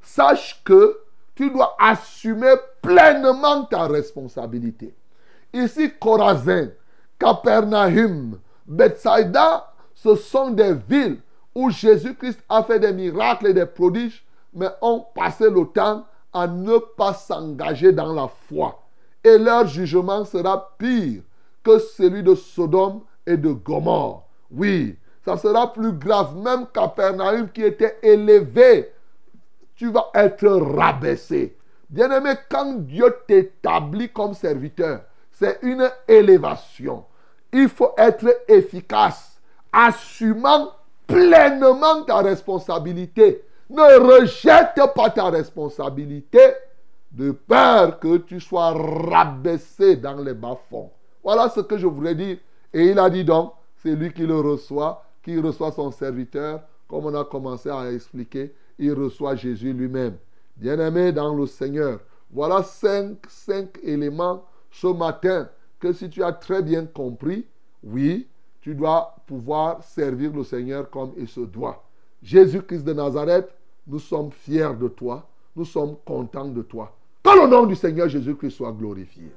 sache 0.00 0.60
que 0.64 0.98
tu 1.34 1.50
dois 1.50 1.76
assumer 1.78 2.54
pleinement 2.82 3.64
ta 3.64 3.86
responsabilité. 3.86 4.94
Ici, 5.52 5.92
Corazin, 6.00 6.70
Capernaum, 7.18 8.38
Bethsaida, 8.66 9.72
ce 9.94 10.16
sont 10.16 10.50
des 10.50 10.74
villes 10.88 11.20
où 11.56 11.70
Jésus-Christ 11.70 12.38
a 12.50 12.62
fait 12.62 12.78
des 12.78 12.92
miracles 12.92 13.46
et 13.46 13.54
des 13.54 13.64
prodiges, 13.64 14.22
mais 14.52 14.68
ont 14.82 15.06
passé 15.14 15.48
le 15.48 15.64
temps 15.64 16.04
à 16.30 16.46
ne 16.46 16.76
pas 16.76 17.14
s'engager 17.14 17.92
dans 17.92 18.12
la 18.12 18.28
foi. 18.28 18.82
Et 19.24 19.38
leur 19.38 19.66
jugement 19.66 20.26
sera 20.26 20.76
pire 20.76 21.22
que 21.64 21.78
celui 21.78 22.22
de 22.22 22.34
Sodome 22.34 23.00
et 23.26 23.38
de 23.38 23.52
Gomorre. 23.52 24.26
Oui, 24.50 24.98
ça 25.24 25.38
sera 25.38 25.72
plus 25.72 25.92
grave. 25.92 26.36
Même 26.36 26.66
Capernaum 26.74 27.48
qui 27.48 27.62
était 27.62 27.96
élevé, 28.02 28.92
tu 29.76 29.90
vas 29.90 30.10
être 30.14 30.46
rabaissé. 30.46 31.56
Bien-aimé, 31.88 32.34
quand 32.50 32.74
Dieu 32.80 33.16
t'établit 33.26 34.10
comme 34.10 34.34
serviteur, 34.34 35.00
c'est 35.32 35.58
une 35.62 35.90
élévation. 36.06 37.06
Il 37.50 37.70
faut 37.70 37.94
être 37.96 38.42
efficace, 38.46 39.40
assumant 39.72 40.75
pleinement 41.06 42.02
ta 42.04 42.18
responsabilité. 42.18 43.42
Ne 43.68 43.98
rejette 43.98 44.80
pas 44.94 45.10
ta 45.10 45.30
responsabilité 45.30 46.40
de 47.12 47.32
peur 47.32 47.98
que 47.98 48.18
tu 48.18 48.40
sois 48.40 48.72
rabaissé 48.72 49.96
dans 49.96 50.22
les 50.22 50.34
bas-fonds. 50.34 50.90
Voilà 51.24 51.48
ce 51.48 51.60
que 51.60 51.76
je 51.78 51.86
voulais 51.86 52.14
dire. 52.14 52.38
Et 52.72 52.90
il 52.90 52.98
a 52.98 53.10
dit 53.10 53.24
donc, 53.24 53.52
c'est 53.76 53.94
lui 53.94 54.12
qui 54.12 54.26
le 54.26 54.38
reçoit, 54.38 55.04
qui 55.22 55.38
reçoit 55.40 55.72
son 55.72 55.90
serviteur, 55.90 56.60
comme 56.88 57.06
on 57.06 57.14
a 57.14 57.24
commencé 57.24 57.70
à 57.70 57.90
expliquer, 57.90 58.54
il 58.78 58.92
reçoit 58.92 59.34
Jésus 59.34 59.72
lui-même. 59.72 60.16
Bien-aimé 60.56 61.12
dans 61.12 61.34
le 61.34 61.46
Seigneur, 61.46 62.00
voilà 62.30 62.62
cinq, 62.62 63.18
cinq 63.28 63.78
éléments 63.82 64.44
ce 64.70 64.86
matin 64.86 65.48
que 65.80 65.92
si 65.92 66.08
tu 66.08 66.22
as 66.22 66.32
très 66.32 66.62
bien 66.62 66.86
compris, 66.86 67.46
oui, 67.82 68.26
tu 68.66 68.74
dois 68.74 69.14
pouvoir 69.28 69.80
servir 69.84 70.32
le 70.32 70.42
Seigneur 70.42 70.90
comme 70.90 71.12
il 71.16 71.28
se 71.28 71.38
doit. 71.38 71.84
Jésus-Christ 72.20 72.82
de 72.82 72.92
Nazareth, 72.94 73.48
nous 73.86 74.00
sommes 74.00 74.32
fiers 74.32 74.74
de 74.74 74.88
toi, 74.88 75.24
nous 75.54 75.64
sommes 75.64 75.94
contents 76.04 76.48
de 76.48 76.62
toi. 76.62 76.92
Que 77.22 77.30
le 77.42 77.46
nom 77.46 77.64
du 77.64 77.76
Seigneur 77.76 78.08
Jésus-Christ 78.08 78.56
soit 78.56 78.72
glorifié. 78.72 79.30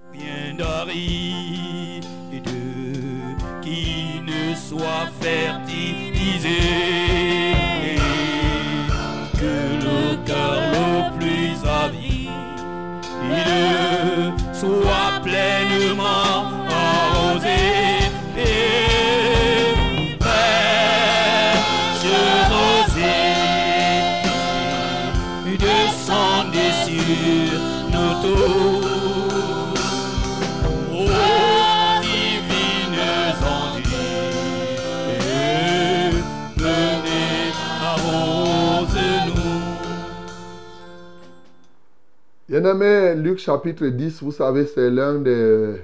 Bien-aimé, 42.70 43.16
Luc 43.16 43.40
chapitre 43.40 43.88
10, 43.88 44.22
vous 44.22 44.32
savez, 44.32 44.68
c'est 44.68 44.92
l'un 44.92 45.18
des, 45.18 45.82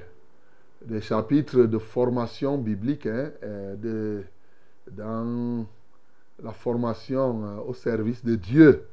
des 0.85 1.01
chapitres 1.01 1.63
de 1.63 1.79
formation 1.79 2.59
biblique, 2.59 3.07
hein, 3.07 3.31
euh, 3.41 3.75
de, 3.75 4.23
dans 4.91 5.65
la 6.43 6.51
formation 6.51 7.43
euh, 7.43 7.57
au 7.67 7.73
service 7.73 8.23
de 8.23 8.35
Dieu. 8.35 8.85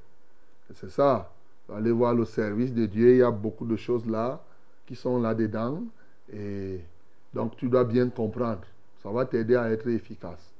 C'est 0.74 0.88
ça. 0.88 1.34
Allez 1.70 1.90
voir 1.90 2.14
le 2.14 2.24
service 2.24 2.72
de 2.72 2.86
Dieu, 2.86 3.10
il 3.10 3.18
y 3.18 3.22
a 3.22 3.30
beaucoup 3.30 3.66
de 3.66 3.76
choses 3.76 4.06
là 4.06 4.42
qui 4.86 4.96
sont 4.96 5.20
là-dedans. 5.20 5.82
Et 6.32 6.80
donc 7.34 7.56
tu 7.56 7.68
dois 7.68 7.84
bien 7.84 8.08
comprendre. 8.08 8.62
Ça 9.02 9.10
va 9.10 9.26
t'aider 9.26 9.56
à 9.56 9.70
être 9.70 9.86
efficace. 9.88 10.50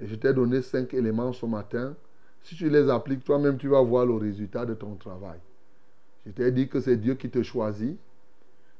Et 0.00 0.08
je 0.08 0.16
t'ai 0.16 0.34
donné 0.34 0.62
cinq 0.62 0.94
éléments 0.94 1.32
ce 1.32 1.46
matin. 1.46 1.94
Si 2.42 2.56
tu 2.56 2.68
les 2.68 2.90
appliques, 2.90 3.22
toi-même, 3.22 3.56
tu 3.56 3.68
vas 3.68 3.82
voir 3.82 4.04
le 4.04 4.14
résultat 4.14 4.66
de 4.66 4.74
ton 4.74 4.96
travail. 4.96 5.38
Je 6.26 6.32
t'ai 6.32 6.50
dit 6.50 6.68
que 6.68 6.80
c'est 6.80 6.96
Dieu 6.96 7.14
qui 7.14 7.30
te 7.30 7.42
choisit. 7.42 7.96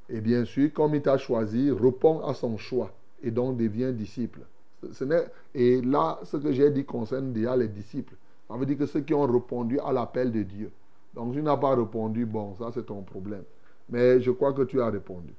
Et 0.09 0.21
bien 0.21 0.45
sûr, 0.45 0.73
comme 0.73 0.95
il 0.95 1.03
t'a 1.03 1.17
choisi, 1.17 1.71
réponds 1.71 2.25
à 2.25 2.35
son 2.35 2.57
choix 2.57 2.93
et 3.23 3.31
donc 3.31 3.57
deviens 3.57 3.93
disciple. 3.93 4.41
Et 5.55 5.81
là, 5.81 6.21
ce 6.25 6.37
que 6.37 6.53
j'ai 6.53 6.71
dit 6.71 6.85
concerne 6.85 7.33
déjà 7.33 7.57
les 7.57 7.69
disciples. 7.69 8.15
Ça 8.49 8.57
veut 8.57 8.67
dire 8.67 8.79
que 8.79 8.87
ceux 8.87 9.01
qui 9.01 9.15
ont 9.15 9.27
répondu 9.27 9.81
à 9.81 9.93
l'appel 9.93 10.31
de 10.31 10.43
Dieu. 10.43 10.71
Donc, 11.15 11.33
tu 11.33 11.43
n'as 11.43 11.57
pas 11.57 11.75
répondu, 11.75 12.27
bon, 12.27 12.55
ça 12.57 12.71
c'est 12.73 12.87
ton 12.87 13.03
problème. 13.03 13.43
Mais 13.89 14.21
je 14.21 14.31
crois 14.31 14.53
que 14.53 14.63
tu 14.63 14.81
as 14.81 14.91
répondu. 14.91 15.33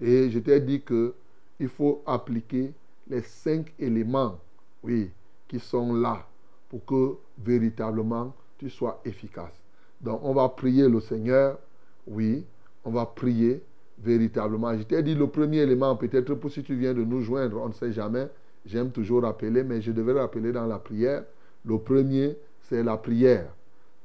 Et 0.00 0.30
je 0.30 0.38
t'ai 0.38 0.60
dit 0.60 0.82
que 0.82 1.14
il 1.60 1.68
faut 1.68 2.02
appliquer 2.06 2.72
les 3.08 3.20
cinq 3.20 3.72
éléments, 3.78 4.38
oui, 4.82 5.10
qui 5.46 5.60
sont 5.60 5.92
là 5.94 6.26
pour 6.70 6.84
que 6.86 7.16
véritablement 7.38 8.34
tu 8.56 8.70
sois 8.70 9.00
efficace. 9.04 9.59
Donc, 10.00 10.20
on 10.22 10.32
va 10.32 10.48
prier 10.48 10.88
le 10.88 11.00
Seigneur, 11.00 11.58
oui, 12.06 12.44
on 12.84 12.90
va 12.90 13.06
prier 13.06 13.62
véritablement. 14.02 14.76
Je 14.76 14.82
t'ai 14.82 15.02
dit 15.02 15.14
le 15.14 15.26
premier 15.26 15.58
élément, 15.58 15.94
peut-être 15.96 16.34
pour 16.34 16.50
si 16.50 16.62
tu 16.62 16.74
viens 16.74 16.94
de 16.94 17.04
nous 17.04 17.20
joindre, 17.20 17.60
on 17.62 17.68
ne 17.68 17.74
sait 17.74 17.92
jamais, 17.92 18.28
j'aime 18.64 18.90
toujours 18.90 19.22
rappeler, 19.22 19.62
mais 19.62 19.82
je 19.82 19.92
devais 19.92 20.12
rappeler 20.12 20.52
dans 20.52 20.66
la 20.66 20.78
prière. 20.78 21.24
Le 21.64 21.78
premier, 21.78 22.36
c'est 22.62 22.82
la 22.82 22.96
prière. 22.96 23.52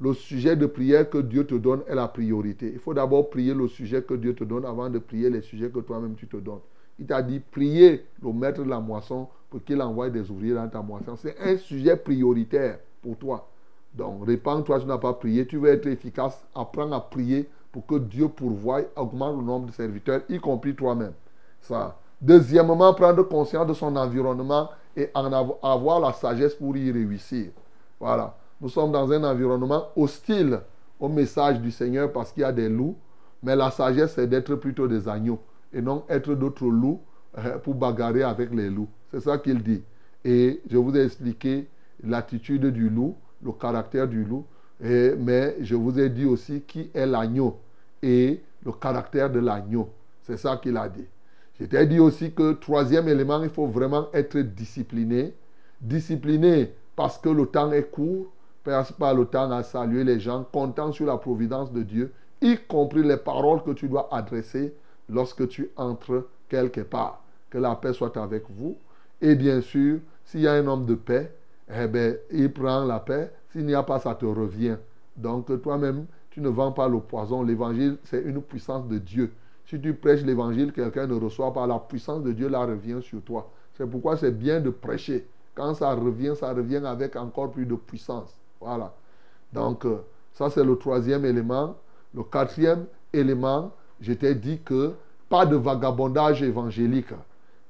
Le 0.01 0.13
sujet 0.13 0.57
de 0.57 0.65
prière 0.65 1.09
que 1.09 1.19
Dieu 1.19 1.45
te 1.45 1.55
donne 1.55 1.81
est 1.87 1.95
la 1.95 2.09
priorité. 2.09 2.69
Il 2.73 2.79
faut 2.79 2.93
d'abord 2.93 3.29
prier 3.29 3.53
le 3.53 3.69
sujet 3.69 4.01
que 4.01 4.13
Dieu 4.13 4.35
te 4.35 4.43
donne 4.43 4.65
avant 4.65 4.89
de 4.89 4.99
prier 4.99 5.29
les 5.29 5.41
sujets 5.41 5.69
que 5.69 5.79
toi-même 5.79 6.15
tu 6.15 6.27
te 6.27 6.35
donnes. 6.35 6.59
Il 6.99 7.05
t'a 7.05 7.21
dit, 7.21 7.39
prier 7.39 8.03
le 8.21 8.33
maître 8.33 8.61
de 8.63 8.69
la 8.69 8.81
moisson 8.81 9.29
pour 9.49 9.63
qu'il 9.63 9.81
envoie 9.81 10.09
des 10.09 10.29
ouvriers 10.29 10.53
dans 10.53 10.67
ta 10.67 10.81
moisson. 10.81 11.15
C'est 11.15 11.37
un 11.39 11.57
sujet 11.57 11.95
prioritaire 11.95 12.79
pour 13.01 13.17
toi. 13.17 13.49
Donc, 13.95 14.25
répands-toi, 14.27 14.81
tu 14.81 14.85
n'as 14.85 14.97
pas 14.97 15.13
prié, 15.13 15.47
tu 15.47 15.57
veux 15.57 15.69
être 15.69 15.87
efficace, 15.87 16.45
apprends 16.53 16.91
à 16.91 16.99
prier 16.99 17.49
pour 17.71 17.85
que 17.85 17.95
Dieu 17.95 18.27
pourvoie, 18.27 18.81
augmente 18.95 19.37
le 19.37 19.43
nombre 19.43 19.67
de 19.67 19.71
serviteurs, 19.71 20.21
y 20.29 20.39
compris 20.39 20.75
toi-même. 20.75 21.13
Ça. 21.61 21.97
Deuxièmement, 22.21 22.93
prendre 22.93 23.23
conscience 23.23 23.67
de 23.67 23.73
son 23.73 23.95
environnement 23.95 24.69
et 24.95 25.09
en 25.13 25.31
avoir 25.61 25.99
la 25.99 26.13
sagesse 26.13 26.55
pour 26.55 26.75
y 26.77 26.91
réussir. 26.91 27.51
Voilà. 27.99 28.35
Nous 28.61 28.69
sommes 28.69 28.91
dans 28.91 29.11
un 29.11 29.23
environnement 29.23 29.87
hostile 29.95 30.59
au 30.99 31.09
message 31.09 31.59
du 31.59 31.71
Seigneur 31.71 32.11
parce 32.11 32.31
qu'il 32.31 32.41
y 32.41 32.45
a 32.45 32.51
des 32.51 32.69
loups, 32.69 32.95
mais 33.43 33.55
la 33.55 33.71
sagesse, 33.71 34.13
c'est 34.15 34.27
d'être 34.27 34.55
plutôt 34.55 34.87
des 34.87 35.07
agneaux 35.07 35.39
et 35.73 35.81
non 35.81 36.03
être 36.09 36.33
d'autres 36.33 36.65
loups 36.65 37.01
euh, 37.37 37.57
pour 37.59 37.75
bagarrer 37.75 38.23
avec 38.23 38.53
les 38.53 38.69
loups. 38.69 38.87
C'est 39.11 39.19
ça 39.19 39.37
qu'il 39.37 39.61
dit. 39.61 39.83
Et 40.23 40.61
je 40.69 40.77
vous 40.77 40.95
ai 40.95 41.03
expliqué 41.03 41.67
l'attitude 42.03 42.65
du 42.67 42.89
loup, 42.89 43.15
le 43.45 43.51
caractère 43.51 44.07
du 44.07 44.25
loup, 44.25 44.45
mais 44.81 45.55
je 45.61 45.75
vous 45.75 45.99
ai 45.99 46.09
dit 46.09 46.25
aussi 46.25 46.61
qui 46.61 46.89
est 46.93 47.05
l'agneau 47.05 47.59
et 48.01 48.41
le 48.65 48.71
caractère 48.73 49.29
de 49.29 49.39
l'agneau. 49.39 49.89
C'est 50.23 50.37
ça 50.37 50.57
qu'il 50.57 50.75
a 50.75 50.89
dit. 50.89 51.05
Je 51.59 51.83
dit 51.83 51.99
aussi 51.99 52.33
que 52.33 52.53
troisième 52.53 53.07
élément, 53.07 53.41
il 53.41 53.49
faut 53.49 53.67
vraiment 53.67 54.07
être 54.13 54.39
discipliné. 54.39 55.33
Discipliné 55.79 56.73
parce 56.95 57.17
que 57.17 57.29
le 57.29 57.45
temps 57.45 57.71
est 57.71 57.89
court, 57.89 58.27
passe 58.63 58.91
pas 58.91 59.13
le 59.13 59.25
temps 59.25 59.49
à 59.51 59.63
saluer 59.63 60.03
les 60.03 60.19
gens, 60.19 60.45
comptant 60.51 60.91
sur 60.91 61.05
la 61.05 61.17
providence 61.17 61.71
de 61.71 61.83
Dieu, 61.83 62.13
y 62.41 62.57
compris 62.67 63.03
les 63.03 63.17
paroles 63.17 63.63
que 63.63 63.71
tu 63.71 63.87
dois 63.87 64.09
adresser 64.11 64.73
lorsque 65.09 65.47
tu 65.47 65.69
entres 65.77 66.27
quelque 66.49 66.81
part. 66.81 67.21
Que 67.49 67.57
la 67.57 67.75
paix 67.75 67.93
soit 67.93 68.17
avec 68.17 68.43
vous. 68.49 68.75
Et 69.21 69.35
bien 69.35 69.61
sûr, 69.61 69.99
s'il 70.25 70.41
y 70.41 70.47
a 70.47 70.53
un 70.53 70.67
homme 70.67 70.85
de 70.85 70.95
paix, 70.95 71.31
eh 71.74 71.88
bien, 71.88 72.16
il 72.32 72.51
prend 72.51 72.84
la 72.86 72.99
paix. 72.99 73.32
S'il 73.51 73.66
n'y 73.66 73.74
a 73.74 73.84
pas, 73.84 73.99
ça 73.99 74.16
te 74.16 74.26
revient. 74.26 74.78
Donc 75.16 75.61
toi-même, 75.61 76.05
tu 76.30 76.41
ne 76.41 76.49
vends 76.49 76.72
pas 76.72 76.88
le 76.88 76.99
poison. 76.99 77.43
L'évangile, 77.43 77.97
c'est 78.03 78.22
une 78.22 78.41
puissance 78.41 78.88
de 78.88 78.97
Dieu. 78.97 79.32
Si 79.66 79.80
tu 79.80 79.93
prêches 79.93 80.22
l'évangile, 80.22 80.72
quelqu'un 80.72 81.07
ne 81.07 81.16
reçoit 81.16 81.53
pas. 81.53 81.66
La 81.66 81.80
puissance 81.80 82.22
de 82.24 82.32
Dieu, 82.32 82.47
la 82.49 82.66
revient 82.66 83.01
sur 83.01 83.22
toi. 83.24 83.49
C'est 83.74 83.89
pourquoi 83.89 84.18
c'est 84.18 84.32
bien 84.32 84.61
de 84.61 84.70
prêcher. 84.70 85.28
Quand 85.55 85.74
ça 85.74 85.93
revient, 85.93 86.34
ça 86.38 86.53
revient 86.53 86.84
avec 86.86 87.16
encore 87.16 87.51
plus 87.51 87.66
de 87.66 87.76
puissance. 87.76 88.36
Voilà. 88.59 88.93
Donc, 89.53 89.86
euh, 89.86 89.97
ça 90.34 90.49
c'est 90.49 90.63
le 90.63 90.78
troisième 90.78 91.26
élément. 91.26 91.76
Le 92.13 92.24
quatrième 92.24 92.86
élément, 93.13 93.72
je 94.01 94.13
t'ai 94.13 94.36
dit 94.36 94.59
que 94.63 94.93
pas 95.30 95.45
de 95.45 95.55
vagabondage 95.55 96.43
évangélique. 96.43 97.13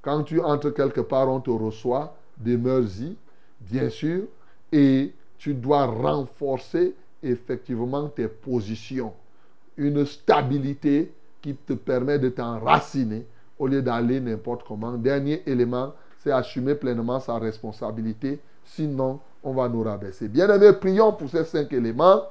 Quand 0.02 0.24
tu 0.24 0.42
entres 0.42 0.74
quelque 0.74 1.02
part, 1.02 1.30
on 1.30 1.40
te 1.40 1.50
reçoit, 1.50 2.16
demeure-y, 2.38 3.16
bien 3.70 3.90
sûr, 3.90 4.24
et 4.72 5.14
tu 5.38 5.54
dois 5.54 5.86
renforcer 5.86 6.96
effectivement 7.22 8.08
tes 8.10 8.28
positions. 8.28 9.14
Une 9.78 10.06
stabilité 10.06 11.12
qui 11.42 11.56
te 11.56 11.74
permet 11.74 12.18
de 12.20 12.30
t'enraciner 12.30 13.26
au 13.60 13.68
lieu 13.68 13.82
d'aller 13.82 14.20
n'importe 14.20 14.64
comment. 14.68 14.94
Dernier 14.94 15.44
élément, 15.46 15.94
c'est 16.20 16.32
assumer 16.32 16.76
pleinement 16.76 17.20
sa 17.20 17.38
responsabilité. 17.38 18.40
Sinon, 18.64 19.20
on 19.44 19.54
va 19.54 19.70
nous 19.70 19.84
rabaisser. 19.84 20.28
Bien-aimés, 20.28 20.74
prions 20.74 21.14
pour 21.14 21.30
ces 21.30 21.44
cinq 21.44 21.72
éléments 21.72 22.24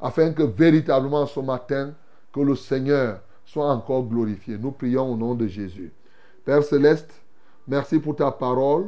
afin 0.00 0.32
que 0.32 0.42
véritablement 0.42 1.26
ce 1.26 1.40
matin, 1.40 1.92
que 2.32 2.40
le 2.40 2.54
Seigneur 2.54 3.20
soit 3.44 3.68
encore 3.68 4.06
glorifié. 4.06 4.56
Nous 4.56 4.70
prions 4.70 5.12
au 5.12 5.16
nom 5.16 5.34
de 5.34 5.46
Jésus. 5.46 5.92
Père 6.44 6.62
céleste, 6.62 7.10
merci 7.66 7.98
pour 7.98 8.14
ta 8.16 8.30
parole. 8.30 8.86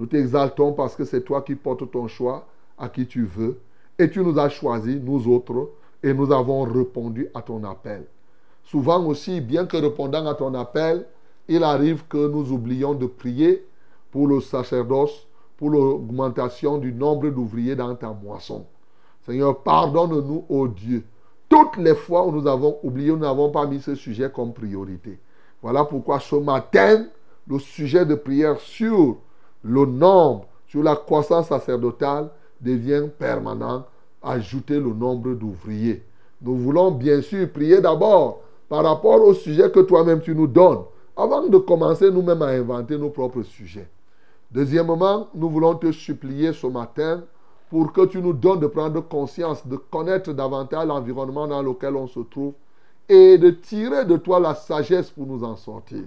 Nous 0.00 0.06
t'exaltons 0.06 0.72
parce 0.72 0.96
que 0.96 1.04
c'est 1.04 1.20
toi 1.20 1.42
qui 1.42 1.54
portes 1.54 1.90
ton 1.90 2.08
choix 2.08 2.46
à 2.78 2.88
qui 2.88 3.06
tu 3.06 3.26
veux. 3.26 3.60
Et 3.98 4.08
tu 4.08 4.20
nous 4.20 4.38
as 4.38 4.48
choisis, 4.48 4.96
nous 4.96 5.28
autres, 5.28 5.72
et 6.02 6.14
nous 6.14 6.32
avons 6.32 6.62
répondu 6.62 7.28
à 7.34 7.42
ton 7.42 7.62
appel. 7.64 8.06
Souvent 8.64 9.04
aussi, 9.04 9.42
bien 9.42 9.66
que 9.66 9.76
répondant 9.76 10.26
à 10.26 10.34
ton 10.34 10.54
appel, 10.54 11.04
il 11.48 11.62
arrive 11.62 12.04
que 12.08 12.28
nous 12.28 12.50
oublions 12.50 12.94
de 12.94 13.04
prier 13.04 13.62
pour 14.10 14.26
le 14.26 14.40
sacerdoce, 14.40 15.26
pour 15.58 15.68
l'augmentation 15.68 16.78
du 16.78 16.94
nombre 16.94 17.28
d'ouvriers 17.28 17.76
dans 17.76 17.94
ta 17.94 18.08
moisson. 18.08 18.64
Seigneur, 19.26 19.62
pardonne-nous, 19.62 20.46
ô 20.48 20.66
Dieu. 20.66 21.04
Toutes 21.46 21.76
les 21.76 21.94
fois 21.94 22.26
où 22.26 22.32
nous 22.32 22.46
avons 22.46 22.78
oublié, 22.82 23.10
nous 23.10 23.18
n'avons 23.18 23.50
pas 23.50 23.66
mis 23.66 23.82
ce 23.82 23.94
sujet 23.94 24.30
comme 24.34 24.54
priorité. 24.54 25.18
Voilà 25.60 25.84
pourquoi 25.84 26.20
ce 26.20 26.36
matin, 26.36 27.04
le 27.46 27.58
sujet 27.58 28.06
de 28.06 28.14
prière 28.14 28.58
sur 28.60 29.18
le 29.62 29.86
nombre, 29.86 30.46
sur 30.66 30.82
la 30.82 30.96
croissance 30.96 31.48
sacerdotale 31.48 32.30
devient 32.60 33.06
permanent. 33.18 33.84
Ajouter 34.22 34.78
le 34.78 34.92
nombre 34.92 35.32
d'ouvriers. 35.32 36.02
Nous 36.42 36.54
voulons 36.54 36.90
bien 36.90 37.22
sûr 37.22 37.50
prier 37.50 37.80
d'abord 37.80 38.42
par 38.68 38.84
rapport 38.84 39.22
au 39.22 39.32
sujet 39.32 39.70
que 39.70 39.80
toi-même 39.80 40.20
tu 40.20 40.34
nous 40.34 40.46
donnes, 40.46 40.82
avant 41.16 41.48
de 41.48 41.56
commencer 41.56 42.10
nous-mêmes 42.10 42.42
à 42.42 42.48
inventer 42.48 42.98
nos 42.98 43.08
propres 43.08 43.42
sujets. 43.42 43.88
Deuxièmement, 44.50 45.28
nous 45.34 45.48
voulons 45.48 45.74
te 45.74 45.90
supplier 45.90 46.52
ce 46.52 46.66
matin 46.66 47.22
pour 47.70 47.92
que 47.92 48.04
tu 48.06 48.20
nous 48.20 48.32
donnes 48.32 48.60
de 48.60 48.66
prendre 48.66 49.00
conscience, 49.00 49.66
de 49.66 49.76
connaître 49.76 50.32
davantage 50.32 50.86
l'environnement 50.86 51.46
dans 51.46 51.62
lequel 51.62 51.96
on 51.96 52.06
se 52.06 52.20
trouve 52.20 52.52
et 53.08 53.38
de 53.38 53.50
tirer 53.50 54.04
de 54.04 54.16
toi 54.16 54.38
la 54.38 54.54
sagesse 54.54 55.10
pour 55.10 55.26
nous 55.26 55.44
en 55.44 55.56
sortir. 55.56 56.04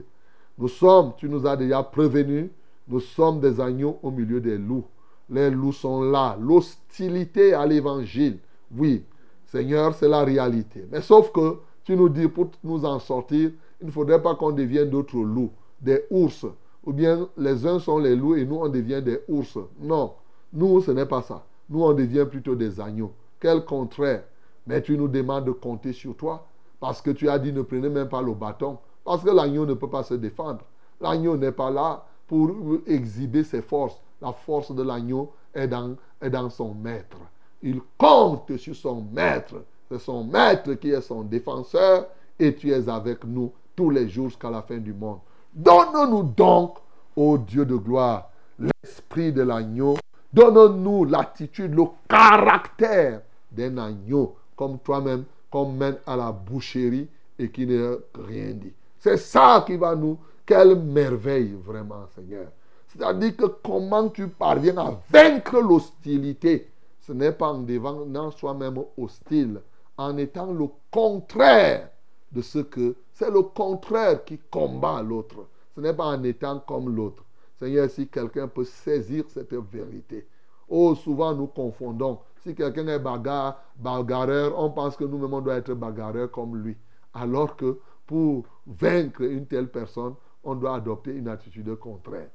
Nous 0.57 0.67
sommes, 0.67 1.13
tu 1.17 1.27
nous 1.27 1.47
as 1.47 1.55
déjà 1.55 1.81
prévenus, 1.81 2.49
nous 2.87 2.99
sommes 2.99 3.39
des 3.39 3.59
agneaux 3.59 3.99
au 4.03 4.11
milieu 4.11 4.41
des 4.41 4.57
loups. 4.57 4.85
Les 5.29 5.49
loups 5.49 5.73
sont 5.73 6.01
là. 6.01 6.37
L'hostilité 6.39 7.53
à 7.53 7.65
l'évangile, 7.65 8.39
oui, 8.75 9.03
Seigneur, 9.45 9.93
c'est 9.93 10.09
la 10.09 10.23
réalité. 10.23 10.85
Mais 10.91 11.01
sauf 11.01 11.31
que 11.31 11.57
tu 11.83 11.95
nous 11.95 12.09
dis 12.09 12.27
pour 12.27 12.49
nous 12.63 12.85
en 12.85 12.99
sortir, 12.99 13.51
il 13.81 13.87
ne 13.87 13.91
faudrait 13.91 14.21
pas 14.21 14.35
qu'on 14.35 14.51
devienne 14.51 14.89
d'autres 14.89 15.17
loups, 15.17 15.51
des 15.81 16.05
ours, 16.09 16.45
ou 16.85 16.93
bien 16.93 17.27
les 17.37 17.65
uns 17.65 17.79
sont 17.79 17.97
les 17.97 18.15
loups 18.15 18.35
et 18.35 18.45
nous 18.45 18.55
on 18.55 18.69
devient 18.69 19.01
des 19.01 19.21
ours. 19.27 19.57
Non, 19.79 20.13
nous 20.51 20.81
ce 20.81 20.91
n'est 20.91 21.05
pas 21.05 21.21
ça. 21.21 21.45
Nous 21.69 21.83
on 21.83 21.93
devient 21.93 22.25
plutôt 22.29 22.55
des 22.55 22.79
agneaux. 22.79 23.13
Quel 23.39 23.63
contraire. 23.65 24.23
Mais 24.65 24.81
tu 24.81 24.97
nous 24.97 25.09
demandes 25.09 25.45
de 25.45 25.51
compter 25.51 25.91
sur 25.91 26.15
toi 26.15 26.47
parce 26.79 27.01
que 27.01 27.11
tu 27.11 27.29
as 27.29 27.37
dit 27.39 27.51
ne 27.51 27.61
prenez 27.61 27.89
même 27.89 28.09
pas 28.09 28.21
le 28.21 28.33
bâton. 28.33 28.77
Parce 29.03 29.23
que 29.23 29.29
l'agneau 29.29 29.65
ne 29.65 29.73
peut 29.73 29.89
pas 29.89 30.03
se 30.03 30.13
défendre. 30.13 30.61
L'agneau 31.01 31.35
n'est 31.35 31.51
pas 31.51 31.69
là 31.69 32.05
pour 32.27 32.51
exhiber 32.87 33.43
ses 33.43 33.61
forces. 33.61 33.99
La 34.21 34.31
force 34.31 34.73
de 34.73 34.83
l'agneau 34.83 35.31
est 35.53 35.67
dans, 35.67 35.95
est 36.21 36.29
dans 36.29 36.49
son 36.49 36.73
maître. 36.73 37.17
Il 37.61 37.81
compte 37.97 38.55
sur 38.57 38.75
son 38.75 39.05
maître. 39.11 39.55
C'est 39.89 39.99
son 39.99 40.23
maître 40.23 40.73
qui 40.73 40.91
est 40.91 41.01
son 41.01 41.23
défenseur 41.23 42.07
et 42.39 42.55
tu 42.55 42.71
es 42.71 42.89
avec 42.89 43.23
nous 43.25 43.51
tous 43.75 43.89
les 43.89 44.07
jours 44.07 44.29
jusqu'à 44.29 44.49
la 44.49 44.61
fin 44.61 44.77
du 44.77 44.93
monde. 44.93 45.19
Donne-nous 45.53 46.23
donc, 46.23 46.77
ô 47.15 47.37
Dieu 47.37 47.65
de 47.65 47.75
gloire, 47.75 48.29
l'esprit 48.57 49.31
de 49.31 49.43
l'agneau. 49.43 49.95
Donne-nous 50.31 51.05
l'attitude, 51.05 51.75
le 51.75 51.83
caractère 52.07 53.21
d'un 53.51 53.77
agneau, 53.77 54.35
comme 54.55 54.79
toi-même, 54.79 55.25
qu'on 55.51 55.71
mène 55.71 55.97
à 56.07 56.15
la 56.15 56.31
boucherie 56.31 57.07
et 57.37 57.49
qui 57.51 57.67
n'a 57.67 57.95
rien 58.27 58.51
dit. 58.51 58.73
C'est 58.99 59.17
ça 59.17 59.63
qui 59.65 59.75
va 59.75 59.95
nous... 59.95 60.17
Quelle 60.45 60.75
merveille, 60.75 61.55
vraiment, 61.63 62.05
Seigneur. 62.15 62.47
C'est-à-dire 62.87 63.35
que 63.35 63.45
comment 63.45 64.09
tu 64.09 64.27
parviens 64.27 64.77
à 64.77 64.99
vaincre 65.09 65.59
l'hostilité? 65.59 66.69
Ce 66.99 67.11
n'est 67.11 67.31
pas 67.31 67.49
en 67.49 67.59
devenant 67.59 68.31
soi-même 68.31 68.79
hostile, 68.97 69.61
en 69.97 70.17
étant 70.17 70.51
le 70.51 70.67
contraire 70.91 71.89
de 72.31 72.41
ce 72.41 72.59
que 72.59 72.95
c'est 73.13 73.31
le 73.31 73.41
contraire 73.43 74.23
qui 74.23 74.39
combat 74.49 75.01
l'autre. 75.01 75.47
Ce 75.75 75.81
n'est 75.81 75.93
pas 75.93 76.05
en 76.05 76.23
étant 76.23 76.59
comme 76.59 76.95
l'autre. 76.95 77.23
Seigneur, 77.57 77.89
si 77.89 78.07
quelqu'un 78.07 78.47
peut 78.47 78.63
saisir 78.63 79.25
cette 79.29 79.53
vérité. 79.53 80.27
Oh, 80.69 80.95
souvent 80.95 81.33
nous 81.33 81.47
confondons. 81.47 82.19
Si 82.43 82.55
quelqu'un 82.55 82.87
est 82.87 82.99
bagarre, 82.99 83.61
bagarreur, 83.77 84.57
on 84.57 84.69
pense 84.71 84.97
que 84.97 85.03
nous-mêmes 85.03 85.33
on 85.33 85.41
doit 85.41 85.55
être 85.55 85.73
bagarreur 85.73 86.31
comme 86.31 86.57
lui. 86.57 86.75
Alors 87.13 87.55
que 87.55 87.79
pour 88.05 88.43
vaincre 88.65 89.21
une 89.21 89.45
telle 89.45 89.69
personne, 89.69 90.15
on 90.43 90.55
doit 90.55 90.75
adopter 90.75 91.11
une 91.11 91.27
attitude 91.27 91.75
contraire. 91.75 92.29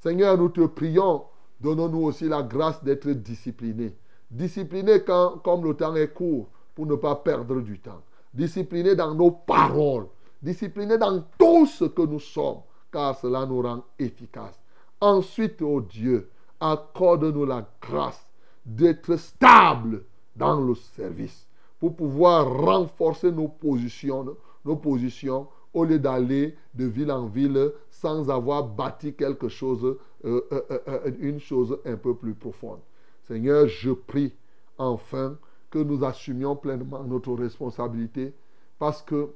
Seigneur, 0.00 0.36
nous 0.36 0.48
te 0.48 0.66
prions, 0.66 1.24
donne-nous 1.60 2.02
aussi 2.02 2.28
la 2.28 2.42
grâce 2.42 2.82
d'être 2.82 3.08
disciplinés. 3.10 3.94
Disciplinés 4.30 5.04
quand, 5.04 5.38
comme 5.44 5.64
le 5.64 5.74
temps 5.74 5.94
est 5.94 6.12
court, 6.12 6.48
pour 6.74 6.86
ne 6.86 6.94
pas 6.94 7.16
perdre 7.16 7.60
du 7.60 7.78
temps. 7.78 8.02
Disciplinés 8.32 8.96
dans 8.96 9.14
nos 9.14 9.30
paroles. 9.30 10.06
Disciplinés 10.42 10.98
dans 10.98 11.22
tout 11.38 11.66
ce 11.66 11.84
que 11.84 12.02
nous 12.02 12.18
sommes, 12.18 12.62
car 12.90 13.16
cela 13.16 13.46
nous 13.46 13.62
rend 13.62 13.84
efficaces. 13.98 14.58
Ensuite, 15.00 15.62
ô 15.62 15.80
Dieu, 15.80 16.30
accorde-nous 16.60 17.44
la 17.44 17.66
grâce 17.80 18.26
d'être 18.64 19.16
stable 19.16 20.04
dans 20.34 20.60
le 20.60 20.74
service 20.74 21.46
pour 21.78 21.94
pouvoir 21.94 22.46
renforcer 22.48 23.30
nos 23.30 23.48
positions, 23.48 24.36
nos 24.64 24.76
positions 24.76 25.48
au 25.74 25.84
lieu 25.84 25.98
d'aller 25.98 26.56
de 26.74 26.84
ville 26.84 27.10
en 27.10 27.26
ville 27.26 27.72
sans 27.90 28.30
avoir 28.30 28.64
bâti 28.64 29.14
quelque 29.14 29.48
chose, 29.48 29.96
euh, 30.24 30.40
euh, 30.52 30.78
euh, 30.88 31.10
une 31.18 31.40
chose 31.40 31.78
un 31.84 31.96
peu 31.96 32.14
plus 32.14 32.34
profonde. 32.34 32.80
Seigneur, 33.22 33.66
je 33.68 33.90
prie 33.90 34.34
enfin 34.78 35.36
que 35.70 35.78
nous 35.78 36.04
assumions 36.04 36.56
pleinement 36.56 37.02
notre 37.04 37.32
responsabilité 37.34 38.34
parce 38.78 39.02
que 39.02 39.30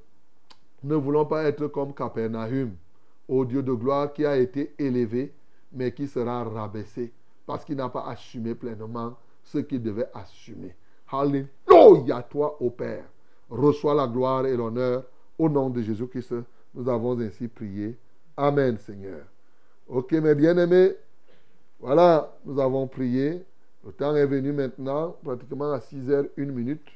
nous 0.82 0.96
ne 0.96 1.00
voulons 1.00 1.24
pas 1.24 1.44
être 1.44 1.66
comme 1.68 1.94
Capernaum, 1.94 2.72
au 3.28 3.44
Dieu 3.44 3.62
de 3.62 3.72
gloire 3.72 4.12
qui 4.12 4.24
a 4.24 4.36
été 4.36 4.74
élevé 4.78 5.32
mais 5.72 5.92
qui 5.92 6.06
sera 6.06 6.44
rabaissé 6.44 7.12
parce 7.46 7.64
qu'il 7.64 7.76
n'a 7.76 7.88
pas 7.88 8.06
assumé 8.06 8.54
pleinement 8.54 9.14
ce 9.42 9.58
qu'il 9.58 9.82
devait 9.82 10.08
assumer. 10.14 10.74
Alléluia, 11.10 12.22
toi, 12.28 12.56
ô 12.60 12.70
Père. 12.70 13.04
Reçois 13.48 13.94
la 13.94 14.08
gloire 14.08 14.44
et 14.46 14.56
l'honneur 14.56 15.04
au 15.38 15.48
nom 15.48 15.70
de 15.70 15.82
Jésus-Christ. 15.82 16.34
Nous 16.74 16.88
avons 16.88 17.18
ainsi 17.20 17.48
prié. 17.48 17.96
Amen, 18.36 18.76
Seigneur. 18.78 19.20
Ok, 19.88 20.12
mes 20.12 20.34
bien-aimés, 20.34 20.94
voilà, 21.80 22.32
nous 22.44 22.60
avons 22.60 22.86
prié. 22.86 23.44
Le 23.84 23.92
temps 23.92 24.14
est 24.16 24.26
venu 24.26 24.52
maintenant, 24.52 25.16
pratiquement 25.22 25.72
à 25.72 25.80
6 25.80 26.10
heures, 26.10 26.24
1 26.36 26.46
minute. 26.46 26.86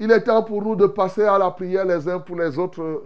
Il 0.00 0.10
est 0.10 0.22
temps 0.22 0.42
pour 0.42 0.62
nous 0.62 0.76
de 0.76 0.86
passer 0.86 1.22
à 1.22 1.38
la 1.38 1.50
prière 1.50 1.84
les 1.84 2.08
uns 2.08 2.18
pour 2.18 2.36
les 2.36 2.58
autres. 2.58 3.04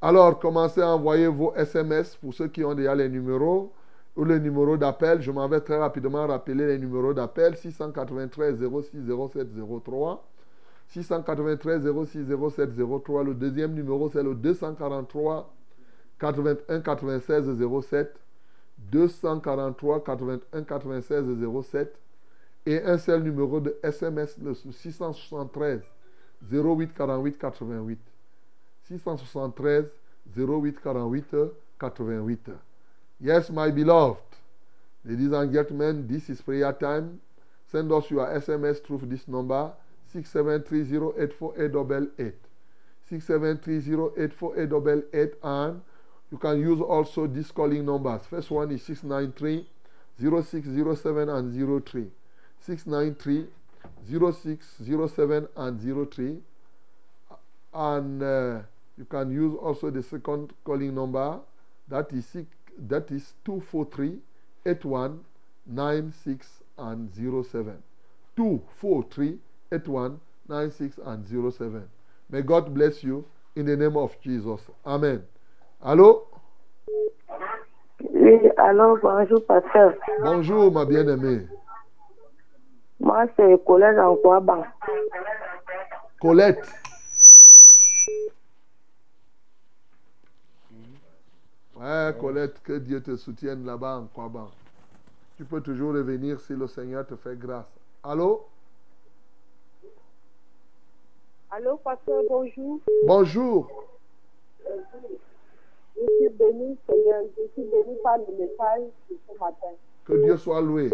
Alors, 0.00 0.38
commencez 0.38 0.80
à 0.80 0.88
envoyer 0.88 1.26
vos 1.26 1.54
SMS 1.54 2.14
pour 2.16 2.32
ceux 2.32 2.48
qui 2.48 2.64
ont 2.64 2.74
déjà 2.74 2.94
les 2.94 3.08
numéros 3.08 3.72
ou 4.16 4.24
les 4.24 4.38
numéros 4.38 4.76
d'appel. 4.76 5.20
Je 5.20 5.30
m'en 5.30 5.48
vais 5.48 5.60
très 5.60 5.76
rapidement 5.76 6.26
rappeler 6.26 6.66
les 6.66 6.78
numéros 6.78 7.12
d'appel 7.12 7.56
693 7.56 8.58
06 8.58 8.98
07 9.32 9.48
03. 9.84 10.24
693 10.88 11.82
06 11.82 12.26
07 12.26 12.70
03. 13.04 13.24
Le 13.24 13.34
deuxième 13.34 13.74
numéro, 13.74 14.08
c'est 14.10 14.22
le 14.22 14.34
243 14.34 15.54
81 16.18 16.80
96 16.80 17.44
07. 17.88 18.16
243 18.90 20.04
81 20.04 20.62
96 20.62 21.24
07. 21.72 21.94
Et 22.66 22.82
un 22.82 22.98
seul 22.98 23.22
numéro 23.22 23.60
de 23.60 23.76
SMS, 23.82 24.36
le 24.38 24.54
673 24.54 25.82
08 26.50 26.94
48 26.94 27.38
88. 27.38 27.98
673 28.84 29.84
08 30.36 30.80
48 30.80 31.36
88. 31.80 32.50
Yes, 33.20 33.50
my 33.50 33.70
beloved. 33.70 34.22
Ladies 35.04 35.32
and 35.32 35.52
gentlemen, 35.52 36.06
this 36.06 36.28
is 36.28 36.40
prayer 36.42 36.72
time. 36.72 37.20
Send 37.70 37.90
us 37.92 38.10
your 38.10 38.26
SMS 38.26 38.82
through 38.82 39.06
this 39.08 39.26
number 39.28 39.72
6730848888. 40.14 42.32
6730848888 43.10 45.32
and 45.42 45.80
you 46.30 46.38
can 46.38 46.60
use 46.60 46.80
also 46.80 47.26
these 47.26 47.50
calling 47.50 47.84
numbers. 47.86 48.22
First 48.28 48.50
one 48.50 48.70
is 48.70 48.82
693 48.82 49.66
0607 50.20 51.28
and 51.28 51.84
03. 51.84 52.06
693 52.60 53.46
0607 54.10 55.48
and 55.56 56.12
03. 56.12 56.38
And 57.74 58.22
uh, 58.22 58.60
you 58.96 59.04
can 59.04 59.30
use 59.30 59.54
also 59.60 59.90
the 59.90 60.02
second 60.02 60.54
calling 60.64 60.94
number 60.94 61.38
that 61.88 62.10
is 62.12 62.26
six, 62.26 62.46
that 62.88 63.10
is 63.10 63.34
243 63.44 64.18
81 64.66 65.24
96 65.66 66.46
and 66.78 67.12
07. 67.14 67.82
243 68.36 69.38
81 69.70 70.18
96 70.48 70.98
and 71.04 71.26
07. 71.26 71.82
May 72.30 72.42
God 72.42 72.74
bless 72.74 73.02
you 73.04 73.24
in 73.56 73.66
the 73.66 73.76
name 73.76 73.96
of 73.96 74.16
Jesus. 74.22 74.60
Amen. 74.86 75.22
Allô? 75.84 76.26
Oui, 78.00 78.50
alors 78.56 78.98
bonjour, 79.02 79.44
pasteur. 79.44 79.94
Bonjour, 80.22 80.72
ma 80.72 80.84
bien-aimée. 80.84 81.46
Moi, 83.00 83.26
c'est 83.36 83.64
Colette 83.64 83.98
en 83.98 84.16
Kouaban. 84.16 84.64
Colette. 86.20 86.68
Ouais, 91.76 92.12
Colette, 92.18 92.60
que 92.62 92.78
Dieu 92.78 93.00
te 93.00 93.16
soutienne 93.16 93.64
là-bas 93.64 93.98
en 93.98 94.06
Kouaban. 94.06 94.50
Tu 95.36 95.44
peux 95.44 95.60
toujours 95.60 95.94
revenir 95.94 96.40
si 96.40 96.54
le 96.54 96.66
Seigneur 96.66 97.06
te 97.06 97.14
fait 97.14 97.38
grâce. 97.38 97.66
Allô? 98.02 98.46
Allô, 101.58 101.76
pasteur, 101.78 102.22
bonjour. 102.28 102.78
Bonjour. 103.04 103.66
Je 104.64 106.06
suis 106.06 106.28
béni, 106.28 106.78
Seigneur. 106.88 107.24
Je 107.36 107.42
suis 107.52 107.68
béni 107.68 107.96
par 108.00 108.16
le 108.18 108.26
message 108.38 108.82
de 109.10 109.16
ce 109.26 109.38
matin. 109.40 109.74
Que 110.04 110.22
Dieu 110.22 110.36
soit 110.36 110.60
loué. 110.60 110.88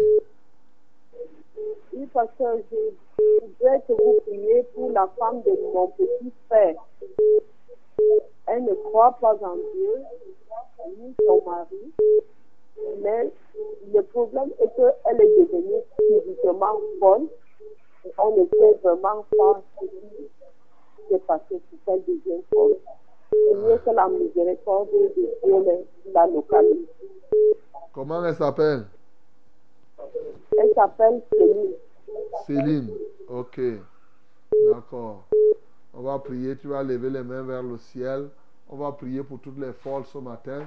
Oui, 1.93 2.07
pasteur, 2.11 2.57
je 2.71 2.77
voudrais 3.41 3.79
que 3.87 3.93
vous 3.93 4.19
priez 4.25 4.63
pour 4.73 4.89
la 4.89 5.07
femme 5.19 5.43
de 5.43 5.51
mon 5.71 5.87
petit 5.89 6.33
frère. 6.47 6.83
Elle 8.47 8.63
ne 8.63 8.73
croit 8.73 9.15
pas 9.21 9.35
en 9.35 9.57
Dieu, 9.57 10.01
ni 10.97 11.13
son 11.27 11.43
mari. 11.45 11.93
Mais 13.03 13.29
le 13.93 14.01
problème 14.01 14.49
est 14.59 14.75
qu'elle 14.75 15.21
est 15.21 15.39
devenue 15.41 15.81
physiquement 15.95 16.79
folle. 16.99 17.27
Et 18.03 18.11
on 18.17 18.35
ne 18.35 18.45
sait 18.45 18.79
vraiment 18.83 19.25
pas 19.37 19.61
s'est 21.09 21.19
passé 21.19 21.61
pour 21.69 21.79
qu'elle 21.85 22.03
devienne 22.05 22.41
folle. 22.53 22.75
Seigneur, 23.31 23.83
que 23.83 23.89
la 23.91 24.07
miséricorde 24.07 24.89
de 24.91 25.13
Dieu 25.15 25.29
la 26.13 26.27
localise. 26.27 26.87
Comment 27.93 28.25
elle 28.25 28.35
s'appelle? 28.35 28.85
Elle 30.57 30.73
s'appelle 30.73 31.21
Céline. 31.31 31.73
Céline. 32.45 32.89
Ok. 33.27 33.59
D'accord. 34.71 35.23
On 35.93 36.01
va 36.01 36.19
prier. 36.19 36.57
Tu 36.57 36.67
vas 36.67 36.83
lever 36.83 37.09
les 37.09 37.23
mains 37.23 37.43
vers 37.43 37.63
le 37.63 37.77
ciel. 37.77 38.29
On 38.69 38.77
va 38.77 38.91
prier 38.91 39.23
pour 39.23 39.39
toutes 39.39 39.59
les 39.59 39.73
folles 39.73 40.05
ce 40.05 40.17
matin. 40.17 40.65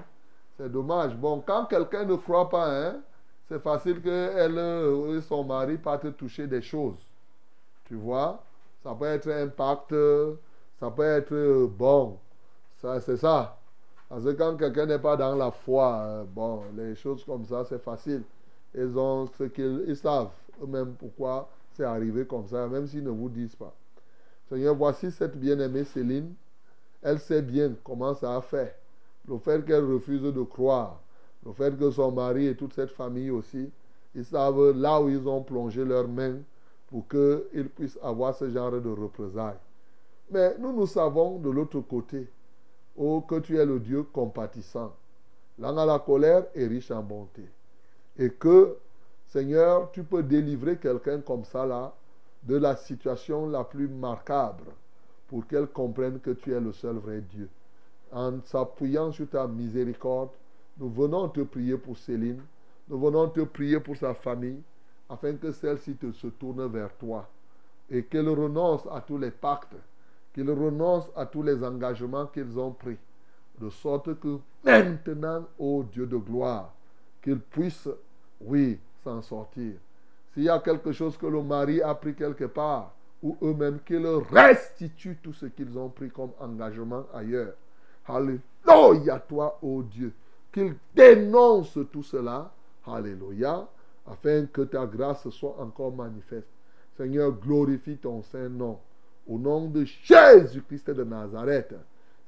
C'est 0.57 0.71
dommage. 0.71 1.15
Bon, 1.17 1.43
quand 1.45 1.67
quelqu'un 1.67 2.05
ne 2.05 2.17
croit 2.17 2.49
pas, 2.49 2.67
hein, 2.69 3.01
c'est 3.49 3.63
facile 3.63 4.03
qu'elle 4.03 4.59
et 4.59 5.21
son 5.23 5.45
mari 5.45 5.79
partent 5.79 6.17
toucher 6.17 6.47
des 6.47 6.63
choses. 6.63 6.99
Tu 7.87 7.95
vois? 7.95 8.43
Ça 8.83 8.95
peut 8.95 9.07
être 9.07 9.29
un 9.31 9.49
pacte. 9.49 9.95
Ça 10.81 10.91
peut 10.91 11.03
être 11.03 11.67
bon. 11.67 12.19
Ça, 12.81 13.01
c'est 13.01 13.17
ça. 13.17 13.59
Parce 14.09 14.25
que 14.25 14.31
quand 14.31 14.57
quelqu'un 14.57 14.87
n'est 14.87 14.99
pas 14.99 15.17
dans 15.17 15.35
la 15.35 15.51
foi, 15.51 15.99
euh, 15.99 16.25
bon, 16.25 16.63
les 16.77 16.95
choses 16.95 17.25
comme 17.25 17.45
ça, 17.45 17.65
c'est 17.69 17.83
facile. 17.83 18.23
Ils 18.75 18.97
ont 18.97 19.27
ce 19.37 19.45
qu'ils 19.45 19.85
ils 19.87 19.97
savent 19.97 20.31
eux-mêmes 20.63 20.95
pourquoi 20.99 21.49
c'est 21.73 21.85
arrivé 21.85 22.25
comme 22.25 22.47
ça, 22.47 22.67
même 22.69 22.87
s'ils 22.87 23.05
ne 23.05 23.11
vous 23.11 23.29
disent 23.29 23.55
pas. 23.55 23.75
Seigneur, 24.49 24.75
voici 24.75 25.11
cette 25.11 25.37
bien-aimée 25.37 25.85
Céline. 25.85 26.33
Elle 27.03 27.19
sait 27.19 27.43
bien 27.43 27.75
comment 27.85 28.15
ça 28.15 28.37
a 28.37 28.41
fait. 28.41 28.75
Le 29.29 29.39
fait 29.39 29.65
qu'elle 29.65 29.85
refuse 29.85 30.23
de 30.23 30.43
croire, 30.43 31.01
le 31.45 31.53
fait 31.53 31.79
que 31.79 31.91
son 31.91 32.11
mari 32.11 32.47
et 32.47 32.57
toute 32.57 32.73
cette 32.73 32.91
famille 32.91 33.31
aussi, 33.31 33.71
ils 34.15 34.25
savent 34.25 34.71
là 34.71 35.01
où 35.01 35.09
ils 35.09 35.29
ont 35.29 35.43
plongé 35.43 35.85
leurs 35.85 36.09
mains 36.09 36.39
pour 36.89 37.07
qu'ils 37.09 37.69
puissent 37.69 37.99
avoir 38.03 38.35
ce 38.35 38.51
genre 38.51 38.73
de 38.73 38.91
représailles. 38.91 39.59
Mais 40.31 40.57
nous, 40.59 40.73
nous 40.73 40.87
savons 40.87 41.39
de 41.39 41.51
l'autre 41.51 41.81
côté, 41.81 42.29
oh, 42.97 43.21
que 43.23 43.41
tu 43.41 43.57
es 43.57 43.65
le 43.65 43.79
Dieu 43.79 44.03
compatissant, 44.03 44.95
lent 45.59 45.77
à 45.77 45.87
la 45.87 45.99
colère 45.99 46.47
et 46.55 46.67
riche 46.67 46.91
en 46.91 47.03
bonté. 47.03 47.45
Et 48.19 48.31
que, 48.31 48.77
Seigneur, 49.27 49.91
tu 49.93 50.03
peux 50.03 50.23
délivrer 50.23 50.79
quelqu'un 50.79 51.21
comme 51.21 51.45
ça 51.45 51.67
là 51.67 51.95
de 52.43 52.57
la 52.57 52.77
situation 52.77 53.49
la 53.49 53.65
plus 53.65 53.89
marquable 53.89 54.65
pour 55.29 55.47
qu'elle 55.47 55.67
comprenne 55.67 56.19
que 56.21 56.31
tu 56.31 56.53
es 56.53 56.61
le 56.61 56.73
seul 56.73 56.97
vrai 56.97 57.21
Dieu. 57.21 57.49
En 58.13 58.41
s'appuyant 58.45 59.13
sur 59.13 59.29
ta 59.29 59.47
miséricorde, 59.47 60.31
nous 60.79 60.89
venons 60.89 61.29
te 61.29 61.41
prier 61.41 61.77
pour 61.77 61.99
Céline, 61.99 62.41
nous 62.89 62.99
venons 62.99 63.29
te 63.29 63.41
prier 63.41 63.81
pour 63.81 63.97
sa 63.97 64.15
famille, 64.15 64.63
afin 65.09 65.35
que 65.35 65.53
celle-ci 65.53 65.97
se 66.13 66.27
tourne 66.29 66.67
vers 66.67 66.95
toi 66.97 67.29
et 67.91 68.05
qu'elle 68.05 68.29
renonce 68.29 68.83
à 68.91 69.01
tous 69.01 69.19
les 69.19 69.31
pactes, 69.31 69.75
qu'elle 70.33 70.51
renonce 70.51 71.07
à 71.17 71.27
tous 71.27 71.43
les 71.43 71.63
engagements 71.65 72.27
qu'ils 72.27 72.59
ont 72.59 72.73
pris. 72.73 72.97
de 73.61 73.71
sorte 73.71 74.21
que 74.21 74.39
maintenant, 74.65 75.45
ô 75.59 75.83
Dieu 75.83 76.07
de 76.07 76.17
gloire, 76.17 76.73
qu'il 77.23 77.41
puisse, 77.41 77.89
oui, 78.41 78.79
s'en 79.03 79.21
sortir. 79.21 79.73
S'il 80.33 80.45
y 80.45 80.49
a 80.49 80.59
quelque 80.61 80.93
chose 80.93 81.17
que 81.17 81.27
le 81.27 81.43
mari 81.43 81.83
a 81.83 81.95
pris 81.95 82.15
quelque 82.15 82.45
part, 82.45 82.93
ou 83.21 83.37
eux-mêmes, 83.43 83.81
qu'ils 83.85 84.07
restituent 84.07 85.19
tout 85.21 85.33
ce 85.33 85.47
qu'ils 85.47 85.77
ont 85.77 85.89
pris 85.89 86.11
comme 86.11 86.31
engagement 86.39 87.05
ailleurs. 87.13 87.55
Alléluia, 88.07 89.19
toi, 89.29 89.59
ô 89.61 89.83
Dieu, 89.83 90.13
qu'ils 90.53 90.77
dénoncent 90.95 91.81
tout 91.91 92.05
cela, 92.05 92.53
Alléluia, 92.87 93.67
afin 94.11 94.47
que 94.47 94.63
ta 94.63 94.87
grâce 94.87 95.29
soit 95.31 95.57
encore 95.59 95.95
manifeste. 95.95 96.49
Seigneur, 96.97 97.33
glorifie 97.33 97.97
ton 97.97 98.23
Saint-Nom. 98.23 98.79
Au 99.27 99.39
nom 99.39 99.69
de 99.69 99.85
Jésus-Christ 99.85 100.91
de 100.91 101.05
Nazareth, 101.05 101.75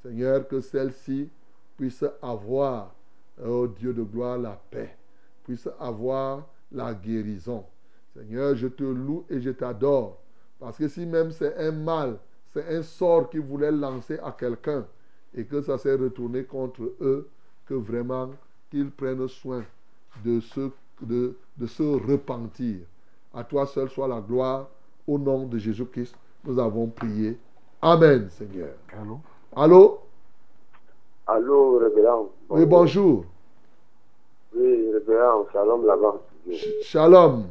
Seigneur, 0.02 0.46
que 0.46 0.60
celle-ci 0.60 1.28
puisse 1.76 2.04
avoir, 2.22 2.94
oh 3.42 3.66
Dieu 3.66 3.92
de 3.94 4.02
gloire, 4.02 4.38
la 4.38 4.60
paix, 4.70 4.96
puisse 5.44 5.68
avoir 5.78 6.46
la 6.70 6.94
guérison. 6.94 7.64
Seigneur, 8.14 8.54
je 8.54 8.66
te 8.66 8.84
loue 8.84 9.24
et 9.30 9.40
je 9.40 9.50
t'adore. 9.50 10.20
Parce 10.58 10.76
que 10.76 10.88
si 10.88 11.06
même 11.06 11.30
c'est 11.30 11.56
un 11.56 11.72
mal, 11.72 12.18
c'est 12.52 12.66
un 12.68 12.82
sort 12.82 13.30
qu'ils 13.30 13.40
voulaient 13.40 13.72
lancer 13.72 14.18
à 14.18 14.32
quelqu'un 14.32 14.86
et 15.34 15.44
que 15.44 15.62
ça 15.62 15.78
s'est 15.78 15.94
retourné 15.94 16.44
contre 16.44 16.82
eux, 17.00 17.28
que 17.66 17.74
vraiment 17.74 18.30
qu'ils 18.70 18.90
prennent 18.90 19.28
soin 19.28 19.64
de 20.24 20.40
se, 20.40 20.70
de, 21.02 21.36
de 21.56 21.66
se 21.66 21.82
repentir. 21.82 22.78
À 23.34 23.44
toi 23.44 23.66
seul 23.66 23.88
soit 23.88 24.08
la 24.08 24.20
gloire. 24.20 24.68
Au 25.06 25.18
nom 25.18 25.46
de 25.46 25.58
Jésus-Christ, 25.58 26.14
nous 26.44 26.58
avons 26.58 26.86
prié. 26.86 27.36
Amen, 27.82 28.28
Seigneur. 28.30 28.74
Allô? 28.92 29.18
Allô? 29.56 29.98
Allô, 31.26 31.78
révérend. 31.78 32.28
Oui, 32.48 32.66
bonjour. 32.66 33.24
Oui, 34.54 34.92
révérend, 34.92 35.46
shalom 35.52 35.86
là-bas. 35.86 36.20
Shalom. 36.82 37.46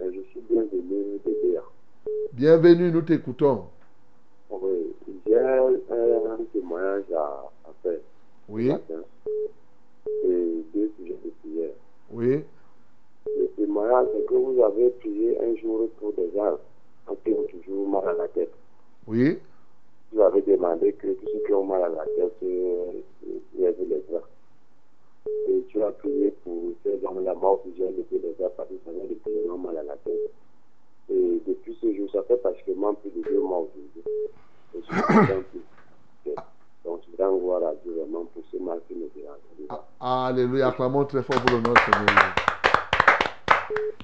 Je 0.00 0.20
suis 0.30 0.40
bienvenu 0.50 1.18
de 1.24 1.48
dire. 1.48 1.62
Bienvenue, 2.32 2.90
nous 2.92 3.02
t'écoutons. 3.02 3.64
Oui, 4.50 4.94
j'ai 5.26 5.38
un 5.38 6.38
témoignage 6.52 7.04
à, 7.16 7.50
à 7.64 7.72
faire. 7.82 8.00
Oui. 8.48 8.70
Et 10.24 10.63
oui, 12.14 12.44
Le 13.26 13.46
témoignage, 13.56 14.06
c'est 14.14 14.26
que 14.26 14.34
vous 14.34 14.62
avez 14.62 14.90
prié 14.90 15.36
un 15.40 15.56
jour 15.56 15.88
pour 15.98 16.12
des 16.12 16.30
gens 16.32 16.56
qui 17.24 17.32
ont 17.32 17.44
toujours 17.44 17.88
mal 17.88 18.08
à 18.08 18.12
la 18.12 18.28
tête. 18.28 18.52
oui, 19.08 19.38
Vous 20.12 20.20
avez 20.20 20.42
demandé 20.42 20.92
que 20.92 21.08
tous 21.08 21.26
ceux 21.32 21.42
qui 21.44 21.52
ont 21.52 21.64
mal 21.64 21.82
à 21.82 21.88
la 21.88 22.04
tête 22.04 22.40
lèvent 23.58 23.88
les 23.88 24.02
bras. 24.08 24.22
Et 25.48 25.64
tu 25.68 25.82
as 25.82 25.90
prié 25.92 26.30
pour 26.44 26.72
ces 26.84 27.00
gens-là 27.00 27.34
morts 27.34 27.62
qui 27.62 27.70
viennent 27.70 27.96
lever 27.96 28.22
les 28.22 28.32
bras 28.38 28.50
parce 28.56 28.68
que 28.68 28.74
ça 28.84 28.92
vient 28.92 29.04
de 29.04 29.14
plus 29.14 29.50
ont 29.50 29.58
mal 29.58 29.76
à 29.78 29.82
la 29.82 29.96
tête. 29.96 30.30
Et 31.10 31.40
depuis 31.46 31.76
ce 31.80 31.92
jour, 31.94 32.08
ça 32.12 32.22
fait 32.22 32.36
pratiquement 32.36 32.94
plus 32.94 33.10
de 33.10 33.22
deux 33.22 33.40
mois 33.40 33.58
aujourd'hui. 33.58 34.04
Je 34.74 34.80
suis. 34.80 36.44
Donc, 36.84 37.00
je 37.16 37.22
à 37.22 37.74
Dieu 37.82 37.94
vraiment 37.98 38.26
pour 38.26 38.42
ce 38.52 38.58
mal 38.58 38.78
qui 38.86 38.94
me 38.94 39.08
dérange. 39.14 39.38
Alléluia. 40.00 40.68
Acclamons 40.68 41.06
très 41.06 41.22
fort 41.22 41.40
pour 41.40 41.56
le 41.56 41.62
nom 41.62 41.72
du 41.72 41.80
Seigneur. 41.80 42.34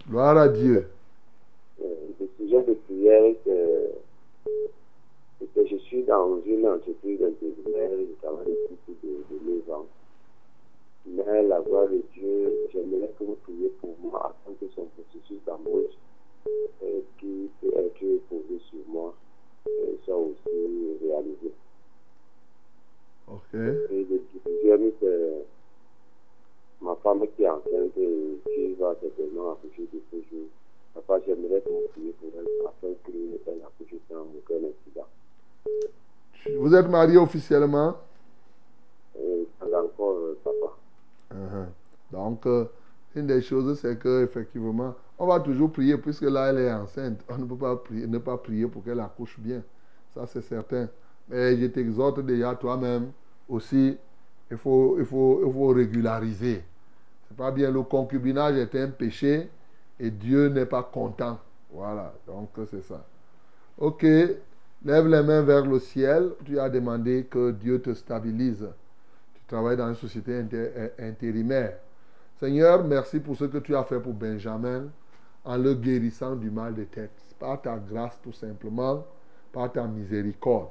Gloire 0.09 0.39
à 0.39 0.49
Dieu. 0.49 0.89
Euh, 1.83 1.95
le 2.19 2.27
sujet 2.39 2.63
de 2.63 2.73
prière, 2.73 3.35
c'est 3.45 3.93
que 5.55 5.67
je 5.67 5.77
suis 5.77 6.03
dans 6.05 6.41
une 6.47 6.67
entreprise 6.67 7.23
intérimaire, 7.23 7.91
je 7.99 8.15
travaille 8.27 8.47
depuis 8.47 8.95
plus 8.95 9.09
de, 9.09 9.15
de 9.31 9.39
9 9.69 9.77
ans. 9.77 9.87
Mais 11.07 11.43
la 11.43 11.61
gloire 11.61 11.89
de 11.89 12.03
Dieu, 12.15 12.67
j'aimerais 12.73 13.11
que 13.19 13.25
vous 13.25 13.37
priez 13.43 13.69
pour 13.81 13.95
moi 14.03 14.35
afin 14.35 14.53
que 14.61 14.67
son 14.75 14.87
processus 14.87 15.39
d'embauche 15.47 15.95
euh, 16.83 17.01
qui 17.19 17.51
peut 17.61 17.73
être 17.77 18.01
posé 18.29 18.59
sur 18.71 18.79
moi 18.89 19.15
euh, 19.69 19.93
soit 20.05 20.17
aussi 20.17 20.97
réalisé. 21.03 21.53
Ok. 23.33 23.55
Et 23.55 23.59
le 23.59 24.21
deuxième, 24.45 24.91
c'est 25.01 25.47
ma 26.83 26.97
femme 26.97 27.23
qui 27.37 27.43
est 27.45 27.49
enceinte 27.49 27.97
et 27.97 28.41
qui 28.45 28.75
va 28.75 28.95
certainement 29.01 29.53
accoucher 29.53 29.89
de 29.93 30.01
ce 30.11 30.17
jour. 30.17 30.47
Papa, 30.95 31.21
j'aimerais 31.25 31.61
que 31.61 31.69
vous 31.69 31.89
priez 31.93 32.13
pour 32.13 32.31
elle 32.37 32.47
afin 32.67 32.95
qu'elle 33.05 33.63
accouche 33.63 34.01
sans 34.09 34.23
aucun 34.23 34.67
incident. 34.67 35.07
Vous 36.59 36.75
êtes 36.75 36.89
marié 36.89 37.19
officiellement? 37.19 37.97
Et 39.17 39.47
pas 39.61 39.67
encore, 39.67 40.17
euh, 40.17 40.39
papa. 40.43 40.77
Uh-huh. 41.33 41.67
Donc, 42.11 42.47
euh, 42.47 42.65
une 43.15 43.27
des 43.27 43.43
choses, 43.43 43.79
c'est 43.79 43.99
que 43.99 44.25
effectivement, 44.25 44.95
on 45.19 45.27
va 45.27 45.39
toujours 45.39 45.71
prier, 45.71 45.97
puisque 45.99 46.23
là, 46.23 46.51
elle 46.51 46.59
est 46.59 46.73
enceinte. 46.73 47.21
On 47.29 47.39
ne 47.39 47.45
peut 47.45 47.57
pas 47.57 47.77
prier, 47.77 48.07
ne 48.07 48.19
pas 48.19 48.37
prier 48.39 48.67
pour 48.67 48.83
qu'elle 48.83 49.01
accouche 49.01 49.39
bien. 49.39 49.63
Ça, 50.15 50.27
c'est 50.27 50.43
certain. 50.43 50.89
Mais 51.29 51.57
je 51.57 51.67
t'exhorte 51.67 52.21
déjà 52.21 52.55
toi-même 52.57 53.13
aussi, 53.51 53.99
il 54.51 54.57
faut, 54.57 54.97
il 54.99 55.05
faut, 55.05 55.43
il 55.47 55.53
faut 55.53 55.69
régulariser. 55.69 56.65
C'est 57.29 57.37
pas 57.37 57.51
bien, 57.51 57.71
le 57.71 57.83
concubinage 57.83 58.57
est 58.57 58.75
un 58.77 58.89
péché 58.89 59.49
et 59.99 60.11
Dieu 60.11 60.49
n'est 60.49 60.67
pas 60.67 60.83
content. 60.83 61.39
Voilà, 61.73 62.13
donc 62.27 62.51
c'est 62.71 62.83
ça. 62.83 63.05
Ok, 63.79 64.03
lève 64.03 65.07
les 65.07 65.23
mains 65.23 65.43
vers 65.43 65.65
le 65.65 65.79
ciel. 65.79 66.33
Tu 66.45 66.59
as 66.59 66.69
demandé 66.69 67.27
que 67.31 67.53
Dieu 67.53 67.81
te 67.81 67.95
stabilise. 67.95 68.67
Tu 69.35 69.43
travailles 69.47 69.77
dans 69.77 69.89
une 69.89 69.95
société 69.95 70.43
intérimaire. 70.99 71.79
Seigneur, 72.39 72.85
merci 72.85 73.21
pour 73.21 73.37
ce 73.37 73.45
que 73.45 73.59
tu 73.59 73.77
as 73.77 73.85
fait 73.85 74.01
pour 74.01 74.15
Benjamin 74.15 74.85
en 75.45 75.57
le 75.57 75.75
guérissant 75.75 76.35
du 76.35 76.51
mal 76.51 76.75
de 76.75 76.85
tête. 76.85 77.13
Par 77.39 77.61
ta 77.61 77.79
grâce 77.79 78.19
tout 78.23 78.33
simplement, 78.33 79.07
par 79.53 79.73
ta 79.73 79.87
miséricorde. 79.87 80.71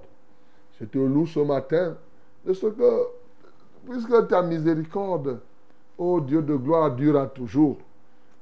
Je 0.79 0.85
te 0.85 0.97
loue 0.97 1.27
ce 1.27 1.39
matin 1.39 1.95
de 2.45 2.53
ce 2.53 2.67
que, 2.67 3.07
puisque 3.89 4.27
ta 4.27 4.41
miséricorde, 4.41 5.39
ô 5.97 6.19
Dieu 6.21 6.41
de 6.41 6.55
gloire, 6.55 6.95
durera 6.95 7.27
toujours, 7.27 7.77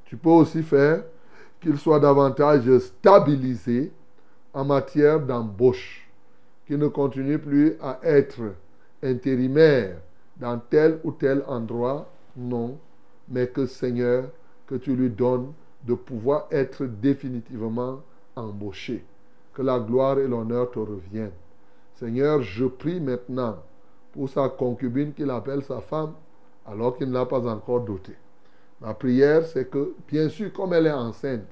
tu 0.06 0.18
peux 0.18 0.30
aussi 0.30 0.64
faire 0.64 1.04
qu'il 1.60 1.78
soit 1.78 2.00
davantage 2.00 2.78
stabilisé 2.78 3.92
en 4.54 4.66
matière 4.66 5.20
d'embauche, 5.20 6.08
qu'il 6.66 6.78
ne 6.78 6.88
continue 6.88 7.40
plus 7.40 7.76
à 7.82 8.00
être 8.04 8.54
intérimaire 9.04 9.98
dans 10.38 10.60
tel 10.60 11.00
ou 11.04 11.12
tel 11.12 11.44
endroit, 11.48 12.10
non, 12.36 12.78
mais 13.28 13.48
que 13.48 13.66
Seigneur, 13.66 14.26
que 14.68 14.76
tu 14.76 14.96
lui 14.96 15.10
donnes 15.10 15.52
de 15.84 15.94
pouvoir 15.94 16.48
être 16.52 16.86
définitivement 16.86 18.02
embauché. 18.36 19.04
Que 19.54 19.62
la 19.62 19.80
gloire 19.80 20.20
et 20.20 20.28
l'honneur 20.28 20.70
te 20.72 20.80
reviennent. 20.80 21.32
Seigneur, 21.96 22.42
je 22.44 22.66
prie 22.66 23.00
maintenant 23.00 23.58
pour 24.18 24.30
sa 24.30 24.50
concubine 24.50 25.14
qu'il 25.14 25.30
appelle 25.30 25.64
sa 25.64 25.80
femme 25.80 26.14
alors 26.66 26.98
qu'il 26.98 27.08
ne 27.08 27.14
l'a 27.14 27.28
pas 27.28 27.48
encore 27.48 27.82
dotée. 27.82 28.16
Ma 28.82 28.96
prière, 28.96 29.46
c'est 29.46 29.70
que, 29.70 29.94
bien 30.08 30.28
sûr, 30.28 30.52
comme 30.52 30.74
elle 30.74 30.88
est 30.88 30.92
enceinte, 30.92 31.46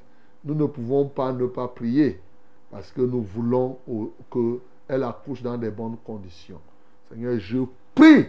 nous 0.44 0.56
ne 0.56 0.66
pouvons 0.66 1.06
pas 1.06 1.32
ne 1.32 1.46
pas 1.46 1.68
prier 1.68 2.20
parce 2.72 2.92
que 2.92 3.02
nous 3.02 3.22
voulons 3.22 3.78
qu'elle 4.32 5.04
accouche 5.04 5.44
dans 5.44 5.60
des 5.60 5.70
bonnes 5.70 5.98
conditions. 6.04 6.60
Seigneur, 7.08 7.38
je 7.38 7.60
prie, 7.94 8.26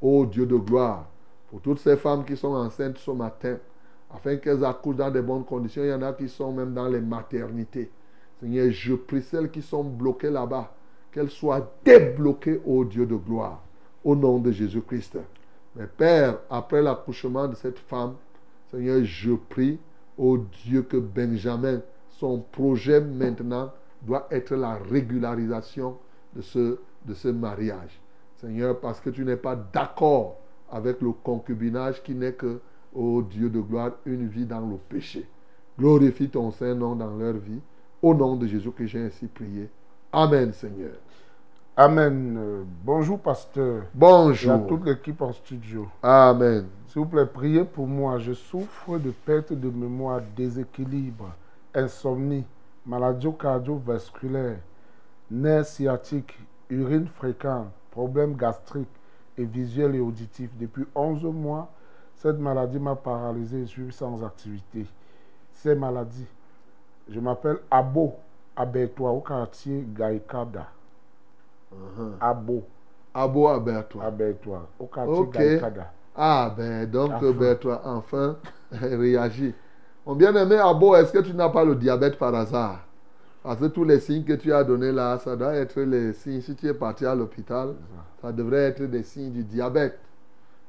ô 0.00 0.24
Dieu 0.24 0.46
de 0.46 0.56
gloire, 0.56 1.06
pour 1.50 1.60
toutes 1.60 1.80
ces 1.80 1.96
femmes 1.96 2.24
qui 2.24 2.36
sont 2.36 2.54
enceintes 2.54 2.98
ce 2.98 3.10
matin, 3.10 3.56
afin 4.14 4.36
qu'elles 4.36 4.64
accouchent 4.64 4.96
dans 4.96 5.10
de 5.10 5.20
bonnes 5.20 5.44
conditions. 5.44 5.82
Il 5.82 5.90
y 5.90 5.92
en 5.92 6.02
a 6.02 6.12
qui 6.12 6.28
sont 6.28 6.52
même 6.52 6.74
dans 6.74 6.86
les 6.86 7.00
maternités. 7.00 7.90
Seigneur, 8.38 8.70
je 8.70 8.94
prie 8.94 9.22
celles 9.22 9.50
qui 9.50 9.62
sont 9.62 9.82
bloquées 9.82 10.30
là-bas, 10.30 10.72
qu'elles 11.10 11.30
soient 11.30 11.72
débloquées, 11.84 12.60
ô 12.64 12.84
Dieu 12.84 13.04
de 13.04 13.16
gloire, 13.16 13.60
au 14.04 14.16
nom 14.16 14.38
de 14.38 14.50
Jésus-Christ. 14.50 15.18
Mais 15.76 15.86
Père, 15.86 16.38
après 16.50 16.82
l'accouchement 16.82 17.46
de 17.46 17.54
cette 17.54 17.78
femme, 17.78 18.14
Seigneur, 18.70 19.04
je 19.04 19.32
prie, 19.32 19.78
ô 20.16 20.38
Dieu, 20.64 20.82
que 20.82 20.96
Benjamin, 20.96 21.80
son 22.08 22.40
projet 22.52 23.00
maintenant, 23.00 23.72
doit 24.02 24.26
être 24.30 24.54
la 24.54 24.76
régularisation 24.76 25.96
de 26.34 26.42
ce, 26.42 27.28
mariage. 27.28 28.00
Seigneur, 28.36 28.80
parce 28.80 29.00
que 29.00 29.10
tu 29.10 29.24
n'es 29.24 29.36
pas 29.36 29.56
d'accord 29.56 30.38
avec 30.70 31.00
le 31.00 31.12
concubinage 31.12 32.02
qui 32.02 32.14
n'est 32.14 32.32
que, 32.32 32.60
ô 32.94 33.22
Dieu 33.22 33.50
de 33.50 33.60
gloire, 33.60 33.92
une 34.06 34.28
vie 34.28 34.46
dans 34.46 34.60
le 34.60 34.76
péché. 34.76 35.26
Glorifie 35.78 36.28
ton 36.28 36.50
Saint-Nom 36.50 36.96
dans 36.96 37.16
leur 37.16 37.34
vie. 37.34 37.60
Au 38.02 38.14
nom 38.14 38.36
de 38.36 38.46
Jésus 38.46 38.70
que 38.70 38.86
j'ai 38.86 39.00
ainsi 39.00 39.26
prié. 39.26 39.68
Amen, 40.12 40.52
Seigneur. 40.52 40.94
Amen. 41.82 42.66
Bonjour, 42.84 43.18
pasteur. 43.18 43.84
Bonjour. 43.94 44.52
Et 44.52 44.54
à 44.54 44.58
toute 44.58 44.84
l'équipe 44.84 45.22
en 45.22 45.32
studio. 45.32 45.88
Amen. 46.02 46.66
S'il 46.88 47.00
vous 47.00 47.08
plaît, 47.08 47.24
priez 47.24 47.64
pour 47.64 47.86
moi. 47.86 48.18
Je 48.18 48.34
souffre 48.34 48.98
de 48.98 49.10
perte 49.10 49.54
de 49.54 49.70
mémoire, 49.70 50.20
déséquilibre, 50.36 51.30
insomnie, 51.74 52.44
maladie 52.84 53.28
cardiovasculaire, 53.32 54.58
nerfs 55.30 55.64
sciatiques, 55.64 56.38
urine 56.68 57.06
fréquente, 57.06 57.68
problèmes 57.90 58.36
gastriques, 58.36 58.86
et 59.38 59.46
visuel 59.46 59.94
et 59.94 60.00
auditif. 60.00 60.50
Depuis 60.60 60.84
11 60.94 61.24
mois, 61.32 61.70
cette 62.14 62.38
maladie 62.38 62.78
m'a 62.78 62.94
paralysé 62.94 63.62
et 63.62 63.66
je 63.66 63.84
suis 63.84 63.92
sans 63.94 64.22
activité. 64.22 64.84
Ces 65.54 65.74
maladies, 65.74 66.26
je 67.08 67.20
m'appelle 67.20 67.56
Abo, 67.70 68.16
abertoire 68.54 69.14
au 69.14 69.20
quartier 69.20 69.86
Gaïkada. 69.96 70.66
Uh-huh. 71.72 72.12
Abo, 72.20 72.64
Abo 73.14 73.48
au 74.78 74.86
quartier 74.86 75.14
Ok. 75.14 75.32
Gaïkada. 75.34 75.92
Ah, 76.16 76.52
ben 76.56 76.90
donc, 76.90 77.12
Enfin. 77.12 77.54
toi, 77.54 77.80
enfin, 77.84 78.36
réagis. 78.72 79.54
Mon 80.06 80.14
bien-aimé 80.14 80.56
Abo, 80.56 80.96
est-ce 80.96 81.12
que 81.12 81.18
tu 81.20 81.32
n'as 81.34 81.48
pas 81.48 81.64
le 81.64 81.74
diabète 81.76 82.18
par 82.18 82.34
hasard? 82.34 82.80
Parce 83.42 83.58
que 83.58 83.66
tous 83.66 83.84
les 83.84 84.00
signes 84.00 84.24
que 84.24 84.34
tu 84.34 84.52
as 84.52 84.64
donnés 84.64 84.92
là, 84.92 85.18
ça 85.18 85.34
doit 85.36 85.54
être 85.54 85.80
les 85.80 86.12
signes. 86.12 86.40
Si 86.42 86.54
tu 86.54 86.66
es 86.66 86.74
parti 86.74 87.06
à 87.06 87.14
l'hôpital, 87.14 87.74
ça 88.20 88.32
devrait 88.32 88.64
être 88.64 88.82
des 88.82 89.02
signes 89.02 89.30
du 89.32 89.44
diabète. 89.44 89.98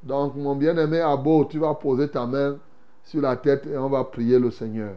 Donc, 0.03 0.35
mon 0.35 0.55
bien-aimé 0.55 0.99
Abo, 1.01 1.45
tu 1.45 1.59
vas 1.59 1.73
poser 1.73 2.07
ta 2.07 2.25
main 2.25 2.57
sur 3.03 3.21
la 3.21 3.35
tête 3.35 3.65
et 3.67 3.77
on 3.77 3.89
va 3.89 4.03
prier 4.03 4.39
le 4.39 4.51
Seigneur. 4.51 4.93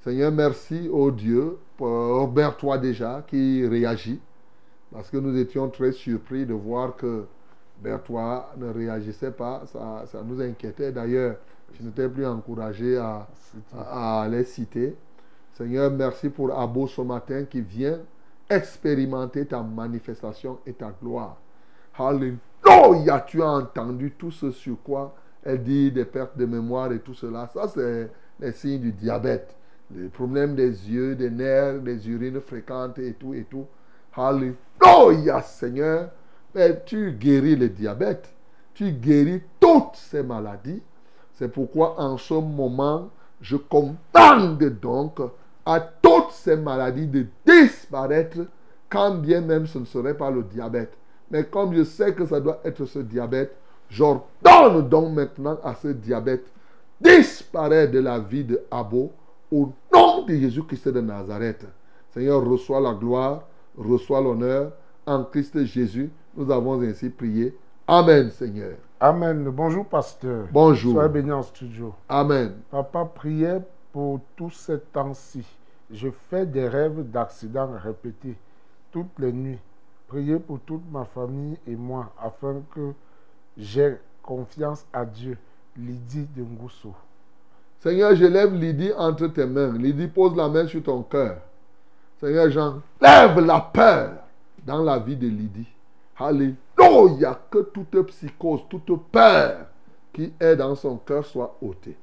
Seigneur, 0.00 0.32
merci 0.32 0.88
au 0.90 1.10
Dieu 1.10 1.58
pour 1.76 2.32
toi 2.58 2.78
déjà 2.78 3.22
qui 3.26 3.66
réagit. 3.66 4.20
Parce 4.92 5.10
que 5.10 5.16
nous 5.16 5.36
étions 5.36 5.68
très 5.68 5.92
surpris 5.92 6.46
de 6.46 6.54
voir 6.54 6.96
que 6.96 7.24
Berthois 7.82 8.52
ne 8.56 8.70
réagissait 8.70 9.32
pas. 9.32 9.62
Ça, 9.66 10.04
ça 10.06 10.22
nous 10.22 10.40
inquiétait. 10.40 10.92
D'ailleurs, 10.92 11.36
je 11.74 11.82
n'étais 11.82 12.08
plus 12.08 12.26
encouragé 12.26 12.96
à, 12.96 13.26
à, 13.76 14.22
à 14.22 14.28
les 14.28 14.44
citer. 14.44 14.96
Seigneur, 15.54 15.90
merci 15.90 16.28
pour 16.28 16.56
Abo 16.58 16.86
ce 16.86 17.00
matin 17.00 17.44
qui 17.44 17.60
vient 17.60 17.98
expérimenter 18.48 19.46
ta 19.46 19.62
manifestation 19.62 20.58
et 20.66 20.72
ta 20.72 20.92
gloire. 21.02 21.36
Alléluia, 21.98 23.20
tu 23.26 23.42
as 23.42 23.48
entendu 23.48 24.12
tout 24.12 24.30
ce 24.30 24.50
sur 24.50 24.76
quoi 24.82 25.14
elle 25.42 25.62
dit 25.62 25.92
des 25.92 26.04
pertes 26.04 26.36
de 26.36 26.44
mémoire 26.44 26.92
et 26.92 26.98
tout 26.98 27.14
cela. 27.14 27.48
Ça, 27.54 27.68
c'est 27.68 28.10
les 28.40 28.52
signes 28.52 28.80
du 28.80 28.92
diabète. 28.92 29.54
Les 29.94 30.08
problèmes 30.08 30.56
des 30.56 30.90
yeux, 30.90 31.14
des 31.14 31.30
nerfs, 31.30 31.80
des 31.80 32.08
urines 32.10 32.40
fréquentes 32.40 32.98
et 32.98 33.14
tout 33.14 33.32
et 33.32 33.44
tout. 33.44 33.64
Alléluia, 34.16 35.42
Seigneur. 35.42 36.10
Mais 36.54 36.82
tu 36.84 37.12
guéris 37.12 37.56
le 37.56 37.68
diabète. 37.68 38.28
Tu 38.74 38.92
guéris 38.92 39.42
toutes 39.60 39.94
ces 39.94 40.22
maladies. 40.22 40.82
C'est 41.34 41.48
pourquoi 41.48 42.00
en 42.00 42.16
ce 42.16 42.34
moment, 42.34 43.10
je 43.40 43.56
commande 43.56 44.62
donc 44.80 45.20
à 45.66 45.80
toutes 45.80 46.30
ces 46.30 46.56
maladies 46.56 47.06
de 47.06 47.26
disparaître, 47.44 48.38
quand 48.88 49.16
bien 49.16 49.40
même 49.40 49.66
ce 49.66 49.78
ne 49.78 49.84
serait 49.84 50.16
pas 50.16 50.30
le 50.30 50.42
diabète. 50.44 50.96
Mais 51.30 51.44
comme 51.44 51.74
je 51.74 51.84
sais 51.84 52.14
que 52.14 52.24
ça 52.24 52.40
doit 52.40 52.60
être 52.64 52.84
ce 52.84 53.00
diabète, 53.00 53.54
j'ordonne 53.90 54.88
donc 54.88 55.12
maintenant 55.14 55.58
à 55.62 55.74
ce 55.74 55.88
diabète 55.88 56.46
disparaître 57.00 57.92
de 57.92 57.98
la 57.98 58.18
vie 58.18 58.44
de 58.44 58.62
Abo 58.70 59.12
au 59.50 59.72
nom 59.92 60.24
de 60.24 60.34
Jésus-Christ 60.34 60.88
de 60.88 61.00
Nazareth. 61.00 61.66
Seigneur, 62.10 62.42
reçois 62.44 62.80
la 62.80 62.94
gloire, 62.94 63.42
reçois 63.76 64.20
l'honneur. 64.20 64.72
En 65.06 65.24
Christ 65.24 65.64
Jésus, 65.64 66.10
nous 66.36 66.50
avons 66.50 66.80
ainsi 66.82 67.10
prié. 67.10 67.56
Amen, 67.86 68.30
Seigneur. 68.30 68.72
Amen. 68.98 69.48
Bonjour, 69.50 69.84
pasteur. 69.86 70.46
Bonjour. 70.52 70.94
Soyez 70.94 71.08
béni 71.08 71.30
en 71.30 71.42
studio. 71.42 71.94
Amen. 72.08 72.54
Papa 72.70 73.04
priait 73.04 73.60
pour 73.92 74.20
tous 74.34 74.50
ces 74.50 74.80
temps-ci. 74.80 75.44
Je 75.90 76.08
fais 76.30 76.46
des 76.46 76.66
rêves 76.66 77.08
d'accidents 77.10 77.70
répétés 77.82 78.34
toutes 78.90 79.18
les 79.18 79.32
nuits. 79.32 79.58
Priez 80.08 80.38
pour 80.38 80.60
toute 80.60 80.82
ma 80.90 81.04
famille 81.04 81.58
et 81.66 81.76
moi 81.76 82.12
afin 82.20 82.62
que 82.74 82.92
j'ai 83.56 83.96
confiance 84.22 84.84
à 84.92 85.04
Dieu. 85.04 85.36
Lydie 85.76 86.26
de 86.34 86.42
Ngousso. 86.42 86.94
Seigneur, 87.80 88.14
je 88.14 88.24
lève 88.24 88.54
Lydie 88.54 88.92
entre 88.96 89.26
tes 89.26 89.46
mains. 89.46 89.76
Lydie, 89.76 90.08
pose 90.08 90.34
la 90.34 90.48
main 90.48 90.66
sur 90.66 90.82
ton 90.82 91.02
cœur. 91.02 91.38
Seigneur, 92.20 92.50
j'enlève 92.50 93.40
la 93.40 93.60
peur 93.60 94.10
dans 94.64 94.82
la 94.82 94.98
vie 94.98 95.16
de 95.16 95.28
Lydie. 95.28 95.68
Alléluia, 96.18 97.38
que 97.50 97.58
toute 97.58 98.00
psychose, 98.06 98.60
toute 98.70 99.02
peur 99.12 99.66
qui 100.12 100.32
est 100.40 100.56
dans 100.56 100.74
son 100.74 100.96
cœur 100.96 101.26
soit 101.26 101.56
ôtée. 101.60 101.96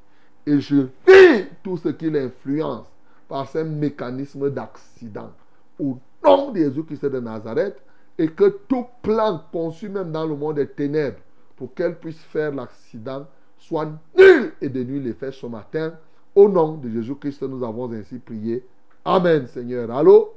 Et 0.45 0.59
je 0.59 0.87
vis 1.07 1.45
tout 1.63 1.77
ce 1.77 1.89
qui 1.89 2.11
l'influence 2.11 2.85
par 3.27 3.47
ces 3.49 3.63
mécanismes 3.63 4.51
d'accident. 4.51 5.31
Au 5.79 5.97
nom 6.23 6.51
de 6.51 6.59
Jésus-Christ 6.59 7.05
de 7.05 7.19
Nazareth, 7.19 7.81
et 8.17 8.27
que 8.27 8.59
tout 8.67 8.85
plan 9.01 9.41
conçu 9.51 9.89
même 9.89 10.11
dans 10.11 10.25
le 10.25 10.35
monde 10.35 10.57
des 10.57 10.67
ténèbres 10.67 11.17
pour 11.55 11.73
qu'elle 11.73 11.95
puisse 11.95 12.19
faire 12.19 12.53
l'accident 12.53 13.25
soit 13.57 13.87
nul 14.15 14.53
et 14.61 14.69
de 14.69 14.83
nul 14.83 15.07
effet 15.07 15.31
ce 15.31 15.47
matin. 15.47 15.93
Au 16.35 16.49
nom 16.49 16.77
de 16.77 16.89
Jésus-Christ, 16.89 17.41
nous 17.43 17.63
avons 17.63 17.91
ainsi 17.91 18.19
prié. 18.19 18.63
Amen, 19.05 19.47
Seigneur. 19.47 19.91
Allô? 19.91 20.33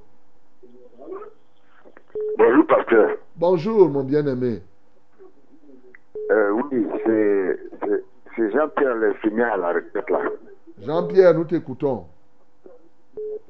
Bonjour, 2.38 2.66
pasteur. 2.66 3.16
Bonjour, 3.36 3.88
mon 3.88 4.02
bien-aimé. 4.04 4.60
Euh, 6.30 6.50
oui, 6.50 6.86
c'est- 7.04 7.58
Jean-Pierre 8.52 8.96
l'infirmier 8.96 9.44
à 9.44 9.56
la 9.56 9.68
retraite 9.72 10.10
là. 10.10 10.20
Jean-Pierre, 10.82 11.32
nous 11.34 11.44
t'écoutons. 11.44 12.04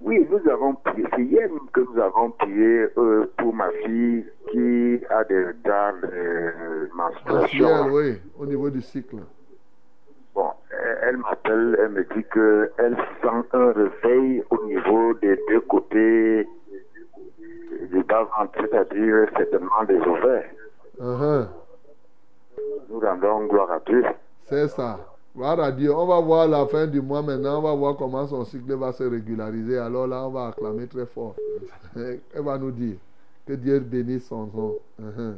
Oui, 0.00 0.24
nous 0.30 0.50
avons 0.50 0.74
prié. 0.74 1.04
C'est 1.16 1.22
hier 1.22 1.48
que 1.72 1.80
nous 1.80 2.00
avons 2.00 2.30
prié 2.32 2.86
euh, 2.96 3.26
pour 3.38 3.52
ma 3.54 3.70
fille 3.84 4.24
qui 4.52 5.00
a 5.10 5.24
des 5.24 5.44
retards 5.46 5.94
de 6.02 6.88
menstruation. 6.94 7.68
Mensuel, 7.68 7.90
oui, 7.92 8.20
au 8.38 8.46
niveau 8.46 8.70
du 8.70 8.80
cycle. 8.82 9.16
Bon, 10.86 10.92
elle, 11.02 11.08
elle 11.08 11.16
m'appelle, 11.18 11.78
elle 11.80 11.88
me 11.90 12.04
dit 12.04 12.24
qu'elle 12.32 12.96
sent 13.22 13.48
un 13.52 13.72
réveil 13.72 14.44
au 14.50 14.64
niveau 14.66 15.14
des 15.14 15.36
deux 15.48 15.60
côtés 15.60 16.48
du 17.90 18.02
bas-ventre, 18.04 18.52
c'est-à-dire 18.60 19.26
certainement 19.36 19.84
des 19.86 19.98
ovaires. 19.98 20.50
Uh-huh. 21.00 21.46
Nous 22.88 23.00
rendons 23.00 23.46
gloire 23.46 23.70
à 23.70 23.80
Dieu. 23.80 24.04
C'est 24.44 24.68
ça. 24.68 24.98
Gloire 25.34 25.60
à 25.60 25.72
Dieu. 25.72 25.94
On 25.94 26.06
va 26.06 26.20
voir 26.20 26.48
la 26.48 26.66
fin 26.66 26.86
du 26.86 27.02
mois 27.02 27.22
maintenant. 27.22 27.58
On 27.58 27.62
va 27.62 27.74
voir 27.74 27.96
comment 27.96 28.26
son 28.26 28.44
cycle 28.44 28.74
va 28.74 28.92
se 28.92 29.04
régulariser. 29.04 29.78
Alors 29.78 30.06
là, 30.06 30.26
on 30.26 30.30
va 30.30 30.48
acclamer 30.48 30.86
très 30.86 31.06
fort. 31.06 31.34
Elle 31.96 32.42
va 32.42 32.56
nous 32.58 32.70
dire 32.70 32.96
que 33.46 33.52
Dieu 33.52 33.80
bénisse 33.80 34.28
son 34.28 34.46
nom. 34.46 34.76
Uh-huh. 35.00 35.34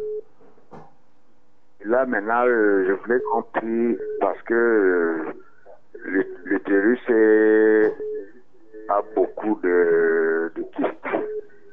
Là, 1.85 2.05
maintenant, 2.07 2.45
euh, 2.47 2.85
je 2.89 2.93
voulais 2.93 3.21
qu'on 3.31 3.43
prie 3.43 3.97
parce 4.21 4.41
que 4.43 4.55
euh, 4.55 5.33
le- 6.05 6.27
l'utérus 6.45 7.01
a 8.89 9.03
beaucoup 9.15 9.59
de, 9.63 10.51
de 10.57 10.63
kystes, 10.63 11.25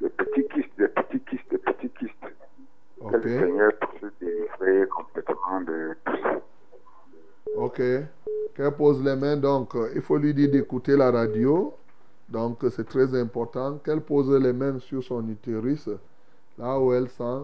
de 0.01 0.07
petits 0.09 0.47
kystes, 0.47 0.77
de 0.79 0.87
petits 0.87 1.19
kystes, 1.21 1.51
de 1.51 1.57
petits 1.57 1.89
kystes. 1.89 2.13
Que 2.99 3.17
Ok. 3.17 3.23
le 3.23 3.29
Seigneur 3.39 3.71
puisse 3.79 4.01
se 4.01 4.25
délivrer 4.25 4.87
complètement 4.87 5.61
de 5.61 5.95
tout 6.05 6.17
ça. 6.23 6.41
Ok. 7.57 7.81
Qu'elle 8.55 8.71
pose 8.77 9.03
les 9.03 9.15
mains. 9.15 9.37
Donc, 9.37 9.73
il 9.95 10.01
faut 10.01 10.17
lui 10.17 10.33
dire 10.33 10.49
d'écouter 10.51 10.95
la 10.95 11.11
radio. 11.11 11.73
Donc, 12.29 12.59
c'est 12.71 12.85
très 12.87 13.13
important. 13.19 13.77
Qu'elle 13.83 14.01
pose 14.01 14.31
les 14.41 14.53
mains 14.53 14.79
sur 14.79 15.03
son 15.03 15.27
utérus, 15.29 15.89
là 16.57 16.79
où 16.79 16.93
elle 16.93 17.09
sent, 17.09 17.41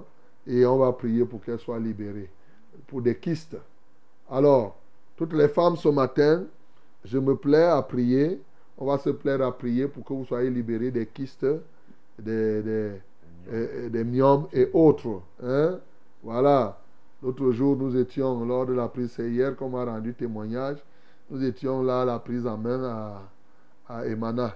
et 0.48 0.66
on 0.66 0.78
va 0.78 0.92
prier 0.94 1.26
pour 1.26 1.42
qu'elle 1.44 1.60
soit 1.60 1.80
libérée. 1.80 2.30
Pour 2.88 3.02
des 3.02 3.16
kystes. 3.16 3.58
Alors, 4.30 4.78
toutes 5.16 5.34
les 5.34 5.48
femmes 5.48 5.76
ce 5.78 5.90
matin, 5.90 6.44
je 7.04 7.18
me 7.18 7.36
plais 7.36 7.64
à 7.64 7.82
prier. 7.82 8.42
On 8.78 8.86
va 8.86 8.98
se 8.98 9.10
plaire 9.10 9.42
à 9.42 9.52
prier 9.56 9.88
pour 9.88 10.04
que 10.04 10.14
vous 10.14 10.26
soyez 10.26 10.50
libérés 10.50 10.92
des 10.92 11.06
kystes, 11.06 11.46
des, 12.18 12.62
des, 12.62 13.90
des 13.90 14.04
myomes 14.04 14.48
et 14.54 14.70
autres. 14.74 15.22
Hein? 15.44 15.80
Voilà. 16.24 16.78
L'autre 17.22 17.52
jour, 17.52 17.76
nous 17.78 17.96
étions 17.96 18.44
lors 18.46 18.66
de 18.66 18.74
la 18.74 18.88
prise, 18.88 19.12
c'est 19.12 19.30
hier 19.30 19.56
qu'on 19.56 19.70
m'a 19.70 19.86
rendu 19.86 20.14
témoignage. 20.14 20.78
Nous 21.30 21.44
étions 21.44 21.84
là 21.84 22.02
à 22.02 22.06
la 22.06 22.20
prise 22.20 22.48
en 22.48 22.58
main 22.58 22.84
à, 22.84 23.22
à 23.88 24.06
Emana. 24.08 24.56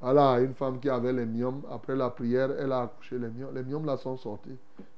Voilà, 0.00 0.40
une 0.40 0.52
femme 0.52 0.78
qui 0.78 0.90
avait 0.90 1.12
les 1.12 1.24
myomes. 1.24 1.62
Après 1.70 1.96
la 1.96 2.10
prière, 2.10 2.50
elle 2.58 2.72
a 2.72 2.82
accouché 2.82 3.18
les 3.18 3.28
myomes. 3.28 3.54
Les 3.54 3.62
myomes 3.62 3.86
là 3.86 3.96
sont 3.96 4.16
sortis. 4.16 4.56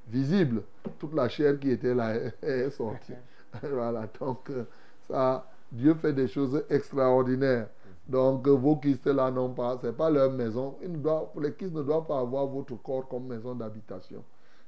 Visibles. 0.08 0.62
Toute 0.98 1.14
la 1.14 1.28
chair 1.28 1.58
qui 1.58 1.70
était 1.70 1.94
là 1.94 2.14
est 2.42 2.70
sortie. 2.70 3.14
voilà, 3.62 4.08
donc 4.20 4.50
euh, 4.50 4.64
ça, 5.08 5.46
Dieu 5.72 5.94
fait 5.94 6.12
des 6.12 6.28
choses 6.28 6.62
extraordinaires. 6.70 7.68
Donc, 8.08 8.46
euh, 8.46 8.50
vos 8.52 8.76
kystes 8.76 9.06
là 9.06 9.30
n'ont 9.30 9.54
pas, 9.54 9.78
c'est 9.80 9.96
pas 9.96 10.10
leur 10.10 10.30
maison. 10.30 10.76
Ils 10.82 10.92
ne 10.92 10.98
doivent- 10.98 11.28
les 11.40 11.52
kystes 11.54 11.72
ne 11.74 11.82
doivent 11.82 12.06
pas 12.06 12.20
avoir 12.20 12.46
votre 12.46 12.74
corps 12.82 13.08
comme 13.08 13.26
maison 13.26 13.54
d'habitation. 13.54 14.22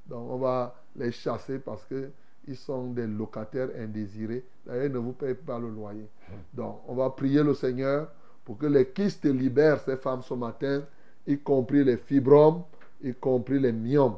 Donc, 0.07 0.27
on 0.31 0.37
va 0.37 0.75
les 0.95 1.11
chasser 1.11 1.59
parce 1.59 1.83
que 1.85 2.09
ils 2.47 2.55
sont 2.55 2.91
des 2.91 3.05
locataires 3.05 3.69
indésirés. 3.77 4.43
D'ailleurs, 4.65 4.85
ils 4.85 4.91
ne 4.93 4.97
vous 4.99 5.11
payent 5.13 5.33
pas 5.35 5.59
le 5.59 5.69
loyer. 5.69 6.07
Donc, 6.53 6.79
on 6.87 6.95
va 6.95 7.09
prier 7.11 7.43
le 7.43 7.53
Seigneur 7.53 8.09
pour 8.45 8.57
que 8.57 8.65
les 8.65 8.87
kystes 8.87 9.25
libèrent 9.25 9.81
ces 9.81 9.97
femmes 9.97 10.21
ce 10.23 10.33
matin, 10.33 10.81
y 11.27 11.37
compris 11.37 11.83
les 11.83 11.97
fibromes, 11.97 12.63
y 13.03 13.13
compris 13.13 13.59
les 13.59 13.73
myomes, 13.73 14.15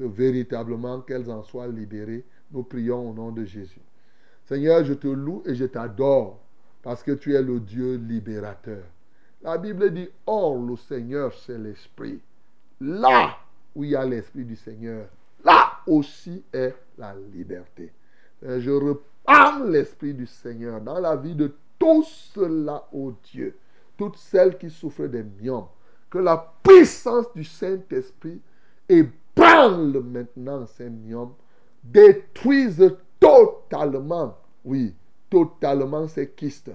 que 0.00 0.04
véritablement 0.06 1.02
qu'elles 1.02 1.30
en 1.30 1.42
soient 1.42 1.68
libérées 1.68 2.24
Nous 2.52 2.62
prions 2.62 3.10
au 3.10 3.12
nom 3.12 3.32
de 3.32 3.44
Jésus. 3.44 3.82
Seigneur, 4.46 4.82
je 4.82 4.94
te 4.94 5.06
loue 5.06 5.42
et 5.44 5.54
je 5.54 5.66
t'adore 5.66 6.40
parce 6.82 7.02
que 7.02 7.12
tu 7.12 7.34
es 7.34 7.42
le 7.42 7.60
Dieu 7.60 7.96
libérateur. 7.96 8.82
La 9.42 9.58
Bible 9.58 9.92
dit, 9.92 10.08
Or 10.26 10.56
le 10.56 10.76
Seigneur, 10.76 11.34
c'est 11.34 11.58
l'Esprit. 11.58 12.18
Là 12.80 13.36
où 13.74 13.84
il 13.84 13.90
y 13.90 13.96
a 13.96 14.06
l'Esprit 14.06 14.44
du 14.44 14.56
Seigneur, 14.56 15.06
là 15.44 15.70
aussi 15.86 16.42
est 16.50 16.74
la 16.96 17.14
liberté. 17.34 17.92
Et 18.42 18.58
je 18.58 18.70
reprends 18.70 19.64
l'Esprit 19.64 20.14
du 20.14 20.26
Seigneur 20.26 20.80
dans 20.80 20.98
la 20.98 21.14
vie 21.14 21.34
de 21.34 21.54
tous 21.78 22.04
ceux-là, 22.34 22.88
ô 22.90 23.12
Dieu, 23.30 23.54
toutes 23.98 24.16
celles 24.16 24.56
qui 24.56 24.70
souffrent 24.70 25.08
des 25.08 25.22
myomes, 25.22 25.68
que 26.08 26.18
la 26.18 26.54
puissance 26.62 27.30
du 27.34 27.44
Saint-Esprit 27.44 28.40
ébranle 29.40 30.02
maintenant 30.02 30.66
myomes, 30.78 31.34
détruise 31.82 32.96
totalement, 33.18 34.36
oui, 34.64 34.94
totalement 35.30 36.06
ces 36.08 36.30
kystes. 36.30 36.70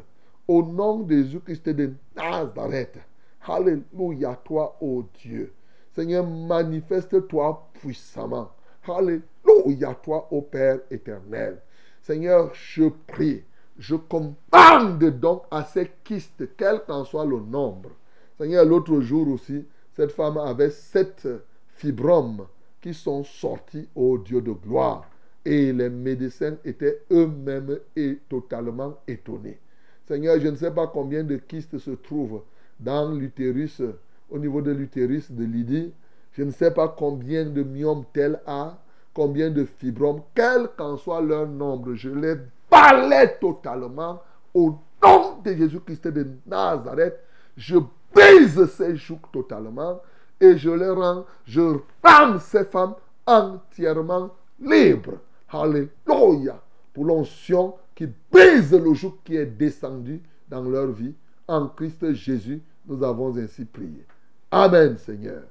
Au 0.47 0.63
nom 0.63 0.99
de 0.99 1.15
Jésus-Christ 1.15 1.69
de 1.69 1.93
Nazareth. 2.15 2.99
Alléluia, 3.47 4.39
toi, 4.43 4.75
ô 4.81 5.03
Dieu. 5.19 5.53
Seigneur, 5.95 6.25
manifeste-toi 6.25 7.67
puissamment. 7.73 8.51
Alléluia, 8.87 9.95
toi, 10.03 10.27
ô 10.31 10.41
Père 10.41 10.79
éternel. 10.91 11.61
Seigneur, 12.01 12.51
je 12.53 12.89
prie, 13.07 13.43
je 13.77 13.95
commande 13.95 15.03
donc 15.19 15.43
à 15.49 15.63
ces 15.63 15.91
kystes, 16.03 16.55
quel 16.57 16.83
qu'en 16.85 17.03
soit 17.05 17.25
le 17.25 17.39
nombre. 17.39 17.89
Seigneur, 18.37 18.65
l'autre 18.65 18.99
jour 19.01 19.27
aussi, 19.29 19.65
cette 19.95 20.11
femme 20.11 20.37
avait 20.37 20.69
sept 20.69 21.27
fibromes 21.67 22.45
sont 22.93 23.23
sortis 23.23 23.87
au 23.95 24.17
Dieu 24.17 24.41
de 24.41 24.51
gloire. 24.51 25.09
Et 25.43 25.71
les 25.71 25.89
médecins 25.89 26.55
étaient 26.65 27.03
eux-mêmes 27.11 27.79
et 27.95 28.19
totalement 28.27 28.97
étonnés. 29.07 29.59
Seigneur, 30.07 30.39
je 30.39 30.47
ne 30.47 30.55
sais 30.55 30.71
pas 30.71 30.87
combien 30.87 31.23
de 31.23 31.37
kystes 31.37 31.77
se 31.77 31.91
trouvent 31.91 32.41
dans 32.79 33.11
l'utérus, 33.11 33.81
au 34.29 34.39
niveau 34.39 34.61
de 34.61 34.71
l'utérus 34.71 35.31
de 35.31 35.43
Lydie. 35.43 35.93
Je 36.33 36.43
ne 36.43 36.51
sais 36.51 36.71
pas 36.71 36.87
combien 36.87 37.45
de 37.45 37.63
myomes 37.63 38.05
tel 38.11 38.39
a, 38.45 38.77
combien 39.13 39.49
de 39.49 39.65
fibromes, 39.65 40.21
quel 40.33 40.69
qu'en 40.77 40.97
soit 40.97 41.21
leur 41.21 41.47
nombre. 41.47 41.93
Je 41.93 42.09
les 42.09 42.35
balais 42.69 43.37
totalement 43.39 44.21
au 44.53 44.75
nom 45.01 45.39
de 45.43 45.53
Jésus-Christ 45.53 46.07
de 46.07 46.27
Nazareth. 46.45 47.19
Je 47.55 47.77
brise 48.13 48.65
ces 48.71 48.95
joues 48.95 49.19
totalement 49.31 50.01
et 50.39 50.57
je 50.57 50.69
les 50.69 50.89
rends, 50.89 51.25
je 51.45 51.61
rends 52.03 52.39
ces 52.39 52.65
femmes 52.65 52.95
entièrement 53.25 54.33
libres. 54.59 55.19
Alléluia. 55.49 56.61
Pour 56.93 57.05
l'onction 57.05 57.75
qui 57.93 58.07
brise 58.31 58.73
le 58.73 58.93
joug 58.93 59.17
qui 59.23 59.37
est 59.37 59.45
descendu 59.45 60.21
dans 60.49 60.63
leur 60.63 60.87
vie. 60.87 61.15
En 61.47 61.67
Christ 61.67 62.13
Jésus, 62.13 62.61
nous 62.87 63.03
avons 63.03 63.35
ainsi 63.37 63.65
prié. 63.65 64.05
Amen, 64.51 64.97
Seigneur. 64.97 65.43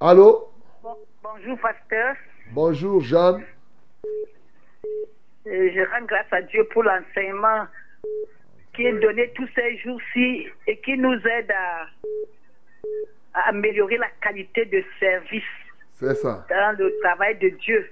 Allô? 0.00 0.48
Bon- 0.82 0.96
bonjour, 1.22 1.58
pasteur. 1.60 2.14
Bonjour, 2.52 3.00
Jeanne. 3.00 3.42
Euh, 5.46 5.70
Je 5.74 5.80
rends 5.90 6.04
grâce 6.06 6.32
à 6.32 6.42
Dieu 6.42 6.66
pour 6.72 6.82
l'enseignement 6.82 7.66
qui 8.74 8.82
est 8.86 8.98
donné 9.00 9.30
tous 9.34 9.48
ces 9.54 9.76
jours-ci 9.78 10.46
et 10.66 10.78
qui 10.80 10.96
nous 10.96 11.14
aide 11.14 11.50
à 11.50 11.86
améliorer 13.34 13.96
la 13.96 14.08
qualité 14.20 14.64
de 14.64 14.82
service 14.98 15.42
ça. 15.94 16.46
dans 16.48 16.78
le 16.78 16.92
travail 17.02 17.38
de 17.38 17.48
Dieu. 17.50 17.90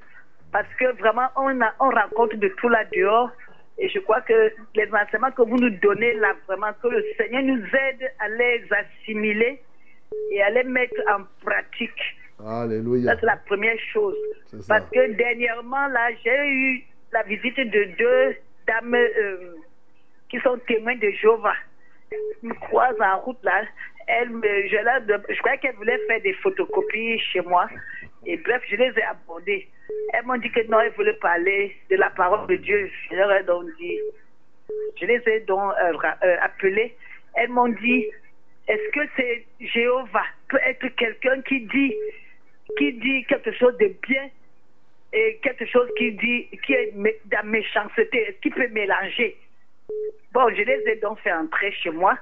Parce 0.53 0.69
que 0.79 0.97
vraiment, 0.99 1.29
on, 1.37 1.61
a, 1.61 1.75
on 1.81 1.91
rencontre 1.91 2.37
de 2.37 2.49
tout 2.49 2.69
là 2.69 2.85
dehors. 2.97 3.31
Et 3.79 3.89
je 3.89 3.99
crois 4.01 4.21
que 4.23 4.53
les 4.75 4.89
enseignements 4.93 5.31
que 5.31 5.43
vous 5.43 5.57
nous 5.57 5.71
donnez 5.71 6.15
là, 6.15 6.35
vraiment, 6.47 6.73
que 6.83 6.89
le 6.89 7.05
Seigneur 7.17 7.43
nous 7.43 7.63
aide 7.63 8.11
à 8.19 8.29
les 8.29 8.65
assimiler 8.73 9.63
et 10.33 10.43
à 10.43 10.51
les 10.51 10.65
mettre 10.65 11.01
en 11.11 11.23
pratique. 11.45 12.17
Alléluia. 12.45 13.13
Ça, 13.13 13.21
c'est 13.21 13.27
la 13.27 13.37
première 13.37 13.79
chose. 13.93 14.17
Parce 14.67 14.89
que 14.91 15.13
dernièrement, 15.13 15.87
là, 15.89 16.11
j'ai 16.25 16.49
eu 16.49 16.85
la 17.13 17.23
visite 17.25 17.57
de 17.57 17.85
deux 17.99 18.37
dames 18.67 18.95
euh, 18.95 19.55
qui 20.29 20.39
sont 20.41 20.59
témoins 20.67 20.97
de 20.97 21.11
Jéhovah. 21.11 21.55
Ils 22.43 22.49
me 22.49 22.55
croisent 22.55 23.01
en 23.01 23.21
route, 23.21 23.43
là. 23.43 23.63
Elles 24.09 24.31
me, 24.31 24.69
je, 24.69 25.07
dem- 25.07 25.23
je 25.29 25.39
croyais 25.39 25.59
qu'elles 25.59 25.75
voulaient 25.77 25.99
faire 26.07 26.21
des 26.23 26.33
photocopies 26.35 27.19
chez 27.31 27.43
moi. 27.43 27.69
Et 28.27 28.39
bref, 28.39 28.63
je 28.69 28.77
les 28.77 28.93
ai 28.99 29.03
abordées. 29.03 29.69
Elles 30.13 30.25
m'ont 30.25 30.39
dit 30.39 30.51
que 30.51 30.67
non, 30.67 30.81
elles 30.81 30.93
voulaient 30.93 31.13
parler 31.21 31.77
de 31.91 31.97
la 31.97 32.11
parole 32.11 32.47
de 32.49 32.57
Dieu. 32.57 32.91
Je 33.11 33.17
leur 33.17 33.31
ai 33.33 33.45
donc 33.45 33.65
dit, 33.79 33.99
je 35.01 35.07
les 35.07 35.23
ai 35.27 35.41
donc 35.41 35.73
euh, 35.81 35.93
euh, 36.25 36.37
appelées. 36.41 36.95
Elles 37.35 37.51
m'ont 37.51 37.69
dit, 37.69 38.07
est-ce 38.67 38.91
que 38.93 39.07
c'est 39.17 39.45
Jéhovah? 39.61 40.25
Peut 40.49 40.61
être 40.67 40.89
quelqu'un 40.97 41.41
qui 41.43 41.61
dit, 41.61 41.95
qui 42.79 42.93
dit 42.95 43.25
quelque 43.27 43.53
chose 43.53 43.77
de 43.79 43.93
bien 44.07 44.29
et 45.13 45.39
quelque 45.43 45.67
chose 45.67 45.89
qui 45.97 46.13
dit, 46.13 46.49
qui 46.67 46.73
est 46.73 46.93
de 46.95 47.13
la 47.33 47.43
méchanceté, 47.43 48.19
est-ce 48.29 48.41
qu'il 48.41 48.53
peut 48.53 48.69
mélanger 48.69 49.37
Bon, 50.33 50.49
je 50.51 50.63
les 50.63 50.83
ai 50.87 50.97
donc 50.97 51.19
fait 51.21 51.33
entrer 51.33 51.73
chez 51.73 51.91
moi 51.91 52.19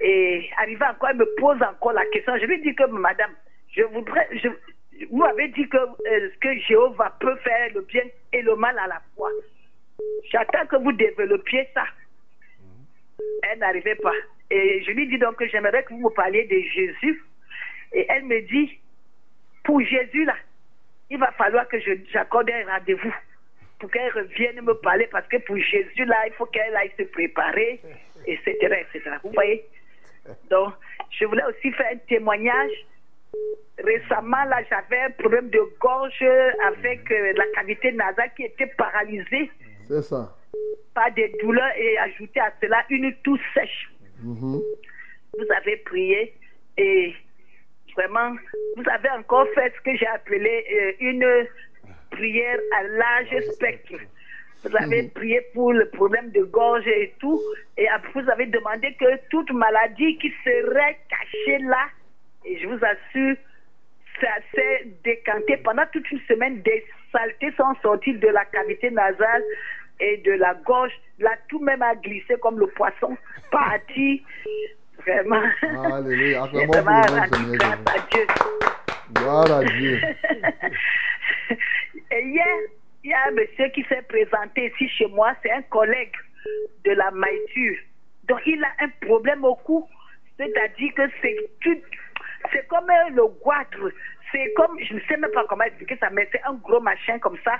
et 0.00 0.48
arrivé 0.58 0.84
encore, 0.84 1.10
elle 1.10 1.16
me 1.16 1.34
pose 1.36 1.60
encore 1.62 1.92
la 1.92 2.06
question. 2.06 2.36
Je 2.38 2.46
lui 2.46 2.60
dis 2.62 2.74
que 2.74 2.84
madame, 2.84 3.32
je 3.70 3.82
voudrais, 3.82 4.28
vous 5.10 5.24
avez 5.24 5.48
dit 5.48 5.68
que, 5.68 5.76
euh, 5.76 6.30
que 6.40 6.58
Jéhovah 6.60 7.16
peut 7.20 7.36
faire 7.36 7.70
le 7.74 7.82
bien 7.82 8.04
et 8.32 8.42
le 8.42 8.56
mal 8.56 8.78
à 8.78 8.86
la 8.86 9.02
fois. 9.14 9.30
J'attends 10.30 10.66
que 10.66 10.76
vous 10.76 10.92
développiez 10.92 11.68
ça. 11.74 11.84
Elle 13.42 13.58
n'arrivait 13.58 13.96
pas. 13.96 14.14
Et 14.50 14.82
je 14.84 14.92
lui 14.92 15.08
dis 15.08 15.18
donc 15.18 15.36
que 15.36 15.48
j'aimerais 15.48 15.82
que 15.84 15.92
vous 15.92 16.08
me 16.08 16.14
parliez 16.14 16.44
de 16.44 16.60
Jésus. 16.60 17.22
Et 17.92 18.06
elle 18.08 18.24
me 18.24 18.40
dit, 18.42 18.78
pour 19.64 19.80
Jésus 19.80 20.24
là, 20.24 20.36
il 21.10 21.18
va 21.18 21.32
falloir 21.32 21.66
que 21.68 21.78
j'accorde 22.12 22.50
un 22.50 22.78
rendez-vous 22.78 23.14
pour 23.78 23.90
qu'elle 23.90 24.10
revienne 24.12 24.60
me 24.62 24.74
parler 24.74 25.06
parce 25.10 25.26
que 25.28 25.36
pour 25.38 25.56
Jésus 25.56 26.04
là, 26.04 26.16
il 26.26 26.32
faut 26.32 26.46
qu'elle 26.46 26.74
aille 26.76 26.92
se 26.98 27.04
préparer, 27.04 27.80
etc., 28.26 28.50
etc. 28.60 29.16
Vous 29.22 29.30
voyez? 29.32 29.64
Donc, 30.50 30.74
je 31.10 31.24
voulais 31.24 31.44
aussi 31.44 31.70
faire 31.72 31.86
un 31.92 31.96
témoignage. 32.08 32.72
Récemment, 33.78 34.44
là, 34.44 34.60
j'avais 34.68 35.00
un 35.02 35.10
problème 35.12 35.48
de 35.50 35.60
gorge 35.80 36.22
avec 36.66 37.10
euh, 37.12 37.32
la 37.36 37.44
cavité 37.54 37.92
nasale 37.92 38.30
qui 38.36 38.44
était 38.44 38.66
paralysée 38.76 39.50
C'est 39.86 40.02
ça. 40.02 40.34
par 40.94 41.12
des 41.12 41.32
douleurs 41.40 41.72
et 41.76 41.96
ajouter 41.98 42.40
à 42.40 42.52
cela 42.60 42.84
une 42.90 43.14
toux 43.22 43.38
sèche. 43.54 43.90
Mhm. 44.22 44.60
Vous 45.38 45.46
avez 45.56 45.76
prié 45.78 46.34
et 46.76 47.14
vraiment, 47.94 48.32
vous 48.76 48.84
avez 48.92 49.10
encore 49.10 49.46
fait 49.54 49.72
ce 49.76 49.80
que 49.82 49.96
j'ai 49.96 50.06
appelé 50.08 50.64
euh, 50.72 50.92
une 51.00 51.46
prière 52.18 52.58
à 52.76 52.82
large 52.82 53.44
spectre. 53.52 53.94
Vous 54.64 54.76
avez 54.76 55.04
prié 55.14 55.40
pour 55.54 55.72
le 55.72 55.88
problème 55.90 56.30
de 56.32 56.42
gorge 56.42 56.86
et 56.86 57.14
tout, 57.20 57.40
et 57.76 57.86
vous 58.12 58.28
avez 58.30 58.46
demandé 58.46 58.92
que 58.98 59.06
toute 59.30 59.52
maladie 59.52 60.18
qui 60.18 60.32
serait 60.44 60.98
cachée 61.08 61.58
là, 61.62 61.86
et 62.44 62.58
je 62.58 62.66
vous 62.66 62.80
assure, 62.84 63.36
ça 64.20 64.34
s'est 64.52 64.88
décanté. 65.04 65.58
Pendant 65.58 65.84
toute 65.92 66.10
une 66.10 66.20
semaine, 66.28 66.60
des 66.62 66.84
saletés 67.12 67.52
sont 67.56 67.74
sorties 67.82 68.14
de 68.14 68.28
la 68.28 68.44
cavité 68.46 68.90
nasale 68.90 69.44
et 70.00 70.16
de 70.18 70.32
la 70.32 70.54
gorge. 70.54 70.92
Là, 71.20 71.30
tout 71.48 71.60
même 71.60 71.82
a 71.82 71.94
glissé 71.94 72.34
comme 72.40 72.58
le 72.58 72.66
poisson, 72.66 73.16
parti. 73.52 74.24
Vraiment. 75.06 75.42
Alléluia. 75.94 76.46
Vraiment 76.46 77.02
à 77.02 77.28
Dieu. 77.28 78.26
Gloire 79.14 79.52
à 79.52 79.64
Dieu. 79.64 80.00
Et 82.10 82.22
hier, 82.22 82.46
il 83.04 83.04
y 83.04 83.04
a 83.04 83.06
un 83.26 83.30
monsieur 83.32 83.68
qui 83.68 83.84
s'est 83.84 84.02
présenté 84.08 84.72
ici 84.72 84.88
chez 84.88 85.06
moi, 85.08 85.34
c'est 85.42 85.50
un 85.50 85.62
collègue 85.62 86.14
de 86.84 86.92
la 86.92 87.10
maïture. 87.10 87.78
Donc 88.24 88.40
il 88.46 88.62
a 88.62 88.68
un 88.80 88.88
problème 89.06 89.44
au 89.44 89.54
cou, 89.56 89.86
c'est-à-dire 90.36 90.94
que 90.94 91.02
c'est 91.22 92.66
comme 92.68 92.90
le 93.14 93.26
goitre, 93.42 93.90
c'est 94.30 94.52
comme, 94.54 94.78
je 94.80 94.94
ne 94.94 95.00
sais 95.00 95.16
même 95.16 95.30
pas 95.32 95.44
comment 95.48 95.64
expliquer 95.64 95.96
ça, 95.96 96.10
mais 96.10 96.28
c'est 96.30 96.42
un 96.44 96.54
gros 96.54 96.80
machin 96.80 97.18
comme 97.18 97.38
ça, 97.44 97.58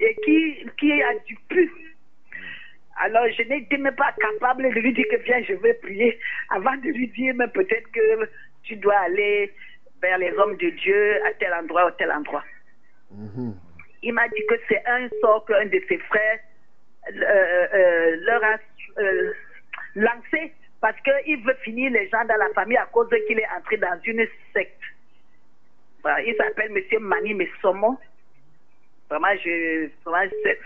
et 0.00 0.16
qui, 0.24 0.66
qui 0.78 1.02
a 1.02 1.14
du 1.26 1.36
pu. 1.48 1.70
Alors 2.96 3.26
je 3.36 3.42
n'étais 3.44 3.76
même 3.76 3.94
pas 3.94 4.12
capable 4.12 4.74
de 4.74 4.80
lui 4.80 4.92
dire 4.92 5.06
que 5.10 5.16
viens, 5.16 5.42
je 5.42 5.54
vais 5.54 5.74
prier, 5.74 6.18
avant 6.50 6.76
de 6.76 6.88
lui 6.88 7.08
dire, 7.08 7.34
mais 7.36 7.48
peut-être 7.48 7.90
que 7.92 8.28
tu 8.62 8.76
dois 8.76 8.98
aller 8.98 9.52
vers 10.02 10.18
les 10.18 10.32
hommes 10.32 10.56
de 10.56 10.70
Dieu 10.70 11.24
à 11.26 11.32
tel 11.34 11.52
endroit 11.52 11.86
ou 11.86 11.90
tel 11.92 12.10
endroit. 12.10 12.44
Mhm. 13.10 13.54
Il 14.02 14.14
m'a 14.14 14.28
dit 14.28 14.42
que 14.48 14.54
c'est 14.68 14.82
un 14.86 15.08
sort 15.20 15.44
qu'un 15.44 15.66
de 15.66 15.80
ses 15.88 15.98
frères 15.98 16.40
euh, 17.08 17.66
euh, 17.74 18.16
leur 18.20 18.44
a 18.44 18.56
euh, 18.98 19.32
lancé 19.96 20.52
parce 20.80 20.96
qu'il 21.00 21.42
veut 21.44 21.56
finir 21.62 21.90
les 21.90 22.08
gens 22.08 22.24
dans 22.24 22.36
la 22.36 22.48
famille 22.54 22.76
à 22.76 22.86
cause 22.86 23.08
qu'il 23.26 23.38
est 23.38 23.48
entré 23.56 23.76
dans 23.76 23.98
une 24.04 24.26
secte. 24.54 24.80
Il 26.24 26.34
s'appelle 26.36 26.72
Monsieur 26.72 26.98
Mani 26.98 27.34
Messomo. 27.34 27.98
Vraiment, 29.10 29.28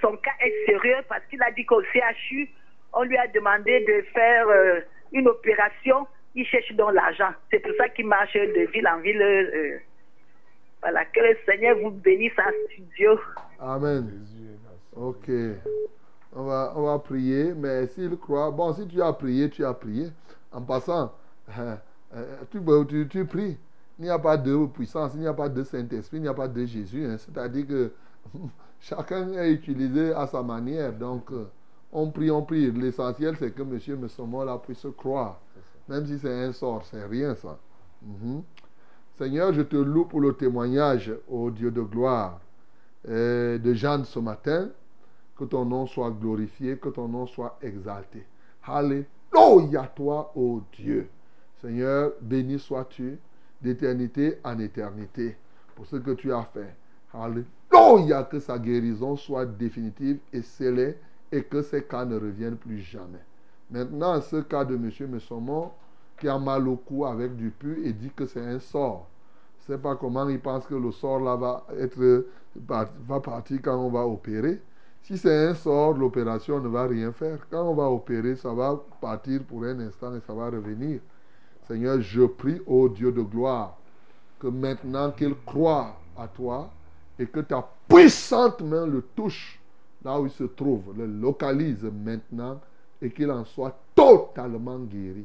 son 0.00 0.16
cas 0.18 0.30
est 0.40 0.66
sérieux 0.66 0.98
parce 1.08 1.24
qu'il 1.26 1.42
a 1.42 1.50
dit 1.50 1.64
qu'au 1.64 1.82
CHU, 1.82 2.48
on 2.92 3.02
lui 3.02 3.16
a 3.16 3.26
demandé 3.28 3.80
de 3.80 4.02
faire 4.12 4.46
une 5.12 5.26
opération. 5.26 6.06
Il 6.36 6.46
cherche 6.46 6.70
donc 6.72 6.92
l'argent. 6.92 7.32
C'est 7.50 7.58
pour 7.58 7.72
ça 7.76 7.88
qu'il 7.88 8.06
marche 8.06 8.34
de 8.34 8.70
ville 8.70 8.86
en 8.86 9.00
ville. 9.00 9.80
Voilà, 10.84 11.02
que 11.06 11.20
le 11.20 11.34
Seigneur 11.46 11.78
vous 11.82 11.92
bénisse 11.92 12.38
en 12.38 12.52
studio. 12.70 13.18
Amen. 13.58 14.22
Ok. 14.94 15.30
On 16.36 16.44
va, 16.44 16.74
on 16.76 16.82
va 16.82 16.98
prier, 16.98 17.54
mais 17.54 17.86
s'il 17.86 18.14
croit, 18.18 18.50
bon, 18.50 18.70
si 18.74 18.86
tu 18.86 19.00
as 19.00 19.14
prié, 19.14 19.48
tu 19.48 19.64
as 19.64 19.72
prié. 19.72 20.08
En 20.52 20.60
passant, 20.60 21.14
euh, 21.58 21.76
euh, 22.14 22.36
tu, 22.50 22.60
tu, 22.86 23.08
tu 23.08 23.24
pries. 23.24 23.56
Il 23.98 24.04
n'y 24.04 24.10
a 24.10 24.18
pas 24.18 24.36
de 24.36 24.66
puissance, 24.66 25.12
il 25.14 25.20
n'y 25.20 25.26
a 25.26 25.32
pas 25.32 25.48
de 25.48 25.62
Saint-Esprit, 25.64 26.18
il 26.18 26.22
n'y 26.24 26.28
a 26.28 26.34
pas 26.34 26.48
de 26.48 26.66
Jésus. 26.66 27.06
hein. 27.06 27.16
C'est-à-dire 27.16 27.66
que 27.66 27.92
chacun 28.80 29.32
est 29.32 29.52
utilisé 29.52 30.12
à 30.12 30.26
sa 30.26 30.42
manière. 30.42 30.92
Donc, 30.92 31.32
euh, 31.32 31.46
on 31.92 32.10
prie, 32.10 32.30
on 32.30 32.42
prie. 32.42 32.70
L'essentiel, 32.72 33.36
c'est 33.38 33.52
que 33.52 33.62
M. 33.62 33.78
Messomo 34.00 34.58
puisse 34.58 34.86
croire. 34.98 35.40
Même 35.88 36.04
si 36.04 36.18
c'est 36.18 36.44
un 36.44 36.52
sort, 36.52 36.84
c'est 36.84 37.06
rien 37.06 37.34
ça. 37.36 37.58
Mhm. 38.02 38.42
Seigneur, 39.16 39.52
je 39.52 39.62
te 39.62 39.76
loue 39.76 40.06
pour 40.06 40.20
le 40.20 40.32
témoignage, 40.32 41.12
ô 41.28 41.48
Dieu 41.50 41.70
de 41.70 41.82
gloire, 41.82 42.40
euh, 43.08 43.58
de 43.58 43.72
Jeanne 43.72 44.04
ce 44.04 44.18
matin. 44.18 44.70
Que 45.36 45.44
ton 45.44 45.64
nom 45.64 45.86
soit 45.86 46.10
glorifié, 46.10 46.76
que 46.76 46.88
ton 46.88 47.08
nom 47.08 47.26
soit 47.26 47.58
exalté. 47.60 48.24
Alléluia 48.64 49.90
toi, 49.94 50.32
ô 50.36 50.62
Dieu. 50.72 51.08
Seigneur, 51.60 52.12
béni 52.20 52.58
sois-tu 52.58 53.18
d'éternité 53.60 54.38
en 54.44 54.58
éternité 54.58 55.36
pour 55.74 55.86
ce 55.86 55.96
que 55.96 56.12
tu 56.12 56.32
as 56.32 56.44
fait. 56.52 56.74
Alléluia, 57.12 58.24
que 58.24 58.38
sa 58.38 58.58
guérison 58.58 59.16
soit 59.16 59.46
définitive 59.46 60.18
et 60.32 60.42
scellée 60.42 60.96
et 61.30 61.42
que 61.42 61.62
ces 61.62 61.82
cas 61.82 62.04
ne 62.04 62.16
reviennent 62.16 62.56
plus 62.56 62.78
jamais. 62.78 63.24
Maintenant, 63.70 64.20
ce 64.20 64.36
cas 64.36 64.64
de 64.64 64.74
M. 64.74 64.90
Messomon 65.08 65.70
qui 66.18 66.28
a 66.28 66.38
mal 66.38 66.68
au 66.68 66.76
cou 66.76 67.04
avec 67.04 67.36
du 67.36 67.50
pu 67.50 67.86
et 67.86 67.92
dit 67.92 68.10
que 68.14 68.26
c'est 68.26 68.44
un 68.44 68.58
sort. 68.58 69.06
Je 69.58 69.72
ne 69.72 69.76
sais 69.76 69.82
pas 69.82 69.96
comment 69.96 70.28
il 70.28 70.40
pense 70.40 70.66
que 70.66 70.74
le 70.74 70.92
sort 70.92 71.20
là 71.20 71.36
va, 71.36 71.66
être, 71.78 72.26
va 72.56 73.20
partir 73.20 73.60
quand 73.62 73.76
on 73.76 73.90
va 73.90 74.06
opérer. 74.06 74.60
Si 75.02 75.18
c'est 75.18 75.48
un 75.48 75.54
sort, 75.54 75.94
l'opération 75.94 76.60
ne 76.60 76.68
va 76.68 76.86
rien 76.86 77.12
faire. 77.12 77.38
Quand 77.50 77.62
on 77.62 77.74
va 77.74 77.90
opérer, 77.90 78.36
ça 78.36 78.52
va 78.52 78.80
partir 79.00 79.42
pour 79.44 79.64
un 79.64 79.78
instant 79.80 80.14
et 80.14 80.20
ça 80.26 80.32
va 80.32 80.46
revenir. 80.50 81.00
Seigneur, 81.66 82.00
je 82.00 82.22
prie 82.22 82.60
au 82.66 82.88
Dieu 82.88 83.12
de 83.12 83.22
gloire 83.22 83.76
que 84.38 84.46
maintenant 84.48 85.10
qu'il 85.10 85.34
croit 85.46 85.96
à 86.16 86.28
toi 86.28 86.70
et 87.18 87.26
que 87.26 87.40
ta 87.40 87.66
puissante 87.88 88.60
main 88.60 88.86
le 88.86 89.02
touche 89.14 89.60
là 90.04 90.20
où 90.20 90.26
il 90.26 90.30
se 90.30 90.44
trouve, 90.44 90.94
le 90.96 91.06
localise 91.06 91.84
maintenant 91.84 92.60
et 93.00 93.10
qu'il 93.10 93.30
en 93.30 93.44
soit 93.44 93.76
totalement 93.94 94.78
guéri. 94.78 95.24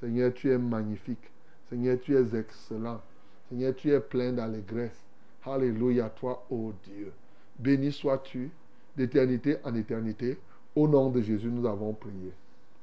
Seigneur, 0.00 0.32
tu 0.32 0.50
es 0.50 0.58
magnifique. 0.58 1.30
Seigneur, 1.68 1.98
tu 2.00 2.16
es 2.16 2.34
excellent. 2.34 3.00
Seigneur, 3.48 3.74
tu 3.74 3.90
es 3.92 4.00
plein 4.00 4.32
d'allégresse. 4.32 4.98
Alléluia, 5.44 6.08
toi, 6.10 6.44
ô 6.50 6.72
Dieu. 6.84 7.12
Béni 7.58 7.92
sois-tu 7.92 8.50
d'éternité 8.96 9.58
en 9.64 9.74
éternité. 9.74 10.38
Au 10.74 10.86
nom 10.88 11.10
de 11.10 11.20
Jésus, 11.20 11.48
nous 11.48 11.66
avons 11.66 11.92
prié. 11.92 12.32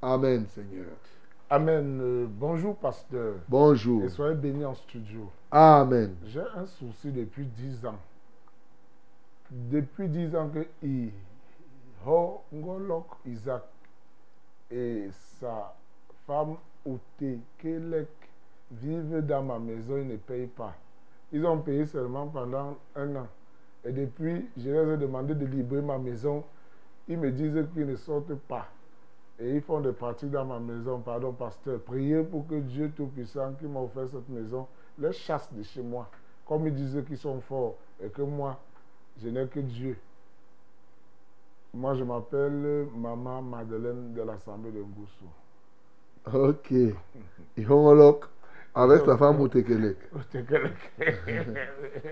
Amen, 0.02 0.45
Seigneur. 0.48 0.85
Amen. 1.49 1.99
Euh, 2.02 2.26
bonjour, 2.30 2.76
pasteur. 2.76 3.35
Bonjour. 3.48 4.03
Et 4.03 4.10
soyez 4.10 4.35
bénis 4.35 4.65
en 4.65 4.76
studio. 4.76 5.30
Amen. 5.49 6.15
J'ai 6.26 6.41
un 6.56 6.65
souci 6.65 7.11
depuis 7.11 7.45
10 7.45 7.85
ans. 7.85 7.98
Depuis 9.49 10.10
10 10.10 10.35
ans 10.35 10.49
que 10.49 10.68
I- 10.85 11.11
Ho 12.06 12.41
Ngolok 12.53 13.06
Isaac 13.26 13.64
et 14.69 15.07
sa 15.39 15.73
femme 16.26 16.56
Ote 16.88 17.39
Kelek 17.57 18.07
vivent 18.72 19.26
dans 19.26 19.43
ma 19.43 19.59
maison, 19.59 19.97
ils 19.97 20.07
ne 20.07 20.18
payent 20.18 20.47
pas. 20.47 20.76
Ils 21.31 21.45
ont 21.45 21.59
payé 21.59 21.85
seulement 21.85 22.27
pendant 22.27 22.77
un 22.95 23.15
an. 23.15 23.27
Et 23.84 23.91
depuis, 23.91 24.45
je 24.57 24.69
leur 24.69 24.91
ai 24.93 24.97
demandé 24.97 25.35
de 25.35 25.45
libérer 25.45 25.81
ma 25.81 25.97
maison. 25.97 26.43
Ils 27.07 27.18
me 27.18 27.31
disent 27.31 27.65
qu'ils 27.73 27.85
ne 27.85 27.95
sortent 27.95 28.35
pas. 28.35 28.68
Et 29.39 29.55
ils 29.55 29.61
font 29.61 29.81
des 29.81 29.91
pratiques 29.91 30.31
dans 30.31 30.45
ma 30.45 30.59
maison. 30.59 30.99
Pardon, 30.99 31.31
pasteur. 31.34 31.80
Priez 31.81 32.23
pour 32.23 32.47
que 32.47 32.55
Dieu 32.55 32.91
Tout-Puissant 32.95 33.53
qui 33.59 33.65
m'a 33.65 33.81
offert 33.81 34.07
cette 34.07 34.30
maison 34.30 34.68
les 34.97 35.14
chasse 35.14 35.53
de 35.53 35.64
chez 35.64 35.81
moi. 35.81 36.09
Comme 36.45 36.68
ils 36.68 36.73
disent 36.73 37.03
qu'ils 37.05 37.18
sont 37.18 37.39
forts 37.41 37.76
et 38.01 38.09
que 38.09 38.22
moi, 38.22 38.57
je 39.22 39.30
n'ai 39.30 39.47
que 39.47 39.59
Dieu. 39.59 39.97
Moi, 41.73 41.93
je 41.95 42.03
m'appelle 42.03 42.88
Maman 42.95 43.41
Madeleine 43.41 44.14
de 44.14 44.22
l'Assemblée 44.22 44.72
de 44.72 44.80
Ngoussou. 44.81 45.26
Ok. 46.34 46.74
Ihongolok 47.58 48.26
avec 48.76 49.06
sa 49.06 49.18
femme 49.18 49.41
Outekelek. 49.41 49.98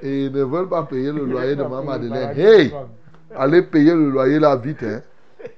Et 0.01 0.25
ils 0.25 0.31
ne 0.31 0.43
veulent 0.43 0.69
pas 0.69 0.83
payer 0.83 1.11
le 1.11 1.25
loyer 1.25 1.55
de 1.55 1.61
Maman 1.61 1.83
Madeleine. 1.83 2.37
Hey! 2.37 2.73
Allez 3.35 3.61
payer 3.61 3.93
le 3.93 4.09
loyer 4.09 4.39
là 4.39 4.55
vite. 4.55 4.81
Hein. 4.83 5.01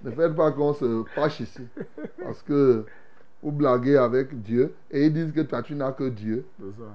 Ne 0.03 0.11
faites 0.11 0.35
pas 0.35 0.51
qu'on 0.51 0.73
se 0.73 1.03
fâche 1.15 1.39
ici. 1.39 1.65
Parce 2.21 2.41
que 2.41 2.85
vous 3.41 3.51
blaguez 3.51 3.95
avec 3.95 4.41
Dieu 4.41 4.73
et 4.91 5.05
ils 5.05 5.13
disent 5.13 5.31
que 5.31 5.41
toi 5.41 5.61
tu 5.61 5.75
n'as 5.75 5.93
que 5.93 6.09
Dieu. 6.09 6.45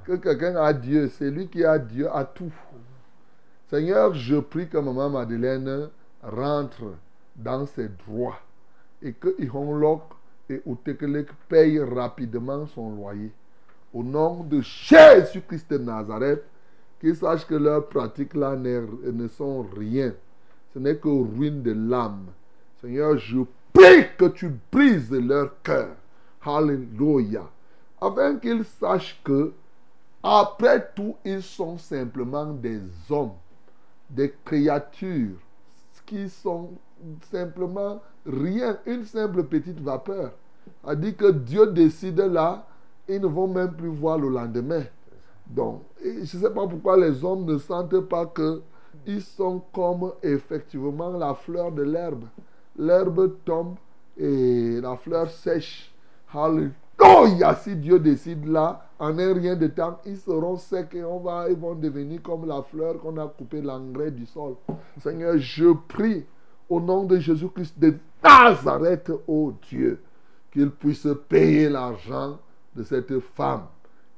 Que 0.04 0.16
quelqu'un 0.16 0.56
a 0.56 0.72
Dieu. 0.74 1.08
C'est 1.08 1.30
lui 1.30 1.48
qui 1.48 1.64
a 1.64 1.78
Dieu 1.78 2.08
à 2.14 2.24
tout. 2.24 2.52
Seigneur, 3.70 4.12
je 4.12 4.36
prie 4.36 4.68
que 4.68 4.76
Maman 4.76 5.08
Madeleine 5.08 5.88
rentre 6.22 6.82
dans 7.36 7.64
ses 7.64 7.88
droits 7.88 8.38
et 9.00 9.14
que 9.14 9.34
Ihonlok 9.38 10.02
et 10.48 10.62
Outekelek 10.66 11.28
payent 11.48 11.80
rapidement 11.82 12.66
son 12.66 12.94
loyer. 12.94 13.30
Au 13.92 14.02
nom 14.02 14.42
de 14.44 14.60
Jésus-Christ 14.60 15.70
de 15.70 15.78
Nazareth, 15.78 16.44
qu'ils 17.00 17.16
sachent 17.16 17.46
que 17.46 17.54
leurs 17.54 17.88
pratiques 17.88 18.34
là 18.34 18.56
ne 18.56 19.28
sont 19.28 19.62
rien. 19.76 20.14
Ce 20.72 20.78
n'est 20.78 20.96
que 20.96 21.08
ruine 21.08 21.62
de 21.62 21.72
l'âme. 21.72 22.26
Seigneur, 22.80 23.18
je 23.18 23.40
prie 23.72 24.06
que 24.16 24.26
tu 24.26 24.50
brises 24.70 25.12
leur 25.12 25.60
cœur. 25.62 25.94
Alléluia. 26.44 27.48
Afin 28.00 28.36
qu'ils 28.36 28.64
sachent 28.64 29.20
que, 29.22 29.52
après 30.22 30.88
tout, 30.94 31.16
ils 31.24 31.42
sont 31.42 31.78
simplement 31.78 32.46
des 32.46 32.80
hommes, 33.10 33.34
des 34.08 34.34
créatures 34.44 35.38
qui 36.06 36.28
sont 36.28 36.70
simplement 37.30 38.00
rien, 38.26 38.78
une 38.86 39.04
simple 39.04 39.44
petite 39.44 39.80
vapeur. 39.80 40.32
A 40.84 40.94
dit 40.94 41.14
que 41.14 41.30
Dieu 41.30 41.66
décide 41.72 42.20
là, 42.20 42.66
ils 43.08 43.20
ne 43.20 43.26
vont 43.26 43.48
même 43.48 43.72
plus 43.72 43.88
voir 43.88 44.18
le 44.18 44.28
lendemain. 44.28 44.84
Donc, 45.46 45.82
je 46.02 46.20
ne 46.20 46.24
sais 46.24 46.50
pas 46.50 46.66
pourquoi 46.66 46.96
les 46.96 47.24
hommes 47.24 47.44
ne 47.44 47.58
sentent 47.58 48.00
pas 48.00 48.26
que 48.26 48.62
ils 49.06 49.22
sont 49.22 49.62
comme 49.72 50.12
effectivement 50.22 51.10
la 51.10 51.34
fleur 51.34 51.72
de 51.72 51.82
l'herbe. 51.82 52.24
L'herbe 52.78 53.32
tombe 53.44 53.76
et 54.16 54.80
la 54.80 54.96
fleur 54.96 55.28
sèche. 55.30 55.92
Alléluia! 56.32 57.54
Si 57.56 57.74
Dieu 57.76 57.98
décide 57.98 58.46
là, 58.46 58.86
en 58.98 59.18
un 59.18 59.34
rien 59.34 59.56
de 59.56 59.66
temps, 59.66 59.98
ils 60.06 60.16
seront 60.16 60.56
secs 60.56 60.94
et 60.94 61.04
on 61.04 61.18
va, 61.18 61.48
ils 61.48 61.56
vont 61.56 61.74
devenir 61.74 62.22
comme 62.22 62.46
la 62.46 62.62
fleur 62.62 62.98
qu'on 63.00 63.16
a 63.16 63.26
coupé 63.26 63.60
l'engrais 63.60 64.12
du 64.12 64.26
sol. 64.26 64.54
Seigneur, 65.00 65.36
je 65.38 65.72
prie 65.88 66.24
au 66.72 66.80
nom 66.80 67.04
de 67.04 67.18
Jésus-Christ 67.18 67.78
de 67.78 67.94
Nazareth, 68.24 69.12
ô 69.26 69.52
Dieu, 69.68 70.00
qu'il 70.50 70.70
puisse 70.70 71.06
payer 71.28 71.68
l'argent 71.68 72.38
de 72.74 72.82
cette 72.82 73.18
femme 73.20 73.66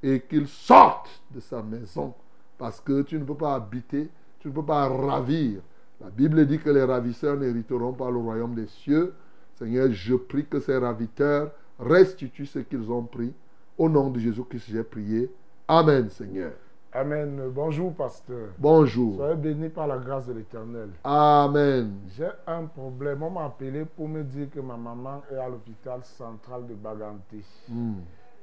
et 0.00 0.20
qu'il 0.20 0.46
sorte 0.46 1.08
de 1.32 1.40
sa 1.40 1.62
maison. 1.62 2.14
Parce 2.56 2.80
que 2.80 3.02
tu 3.02 3.18
ne 3.18 3.24
peux 3.24 3.34
pas 3.34 3.56
habiter, 3.56 4.08
tu 4.38 4.48
ne 4.48 4.52
peux 4.52 4.62
pas 4.62 4.88
ravir. 4.88 5.62
La 6.00 6.10
Bible 6.10 6.46
dit 6.46 6.60
que 6.60 6.70
les 6.70 6.84
ravisseurs 6.84 7.36
n'hériteront 7.36 7.92
pas 7.92 8.10
le 8.10 8.18
royaume 8.18 8.54
des 8.54 8.66
cieux. 8.66 9.14
Seigneur, 9.56 9.90
je 9.90 10.14
prie 10.14 10.46
que 10.46 10.60
ces 10.60 10.76
raviteurs 10.76 11.50
restituent 11.80 12.46
ce 12.46 12.60
qu'ils 12.60 12.88
ont 12.88 13.02
pris. 13.02 13.32
Au 13.76 13.88
nom 13.88 14.10
de 14.10 14.20
Jésus-Christ, 14.20 14.66
j'ai 14.68 14.84
prié. 14.84 15.28
Amen, 15.66 16.08
Seigneur. 16.08 16.52
Amen. 16.96 17.50
Bonjour, 17.52 17.92
pasteur. 17.92 18.50
Bonjour. 18.56 19.16
Soyez 19.16 19.34
bénis 19.34 19.68
par 19.68 19.88
la 19.88 19.98
grâce 19.98 20.26
de 20.26 20.32
l'Éternel. 20.32 20.90
Amen. 21.02 21.92
J'ai 22.16 22.28
un 22.46 22.66
problème. 22.66 23.20
On 23.24 23.30
m'a 23.30 23.46
appelé 23.46 23.84
pour 23.84 24.08
me 24.08 24.22
dire 24.22 24.48
que 24.48 24.60
ma 24.60 24.76
maman 24.76 25.20
est 25.28 25.36
à 25.36 25.48
l'hôpital 25.48 26.04
central 26.04 26.68
de 26.68 26.74
Baganté. 26.74 27.42
Hmm. 27.68 27.94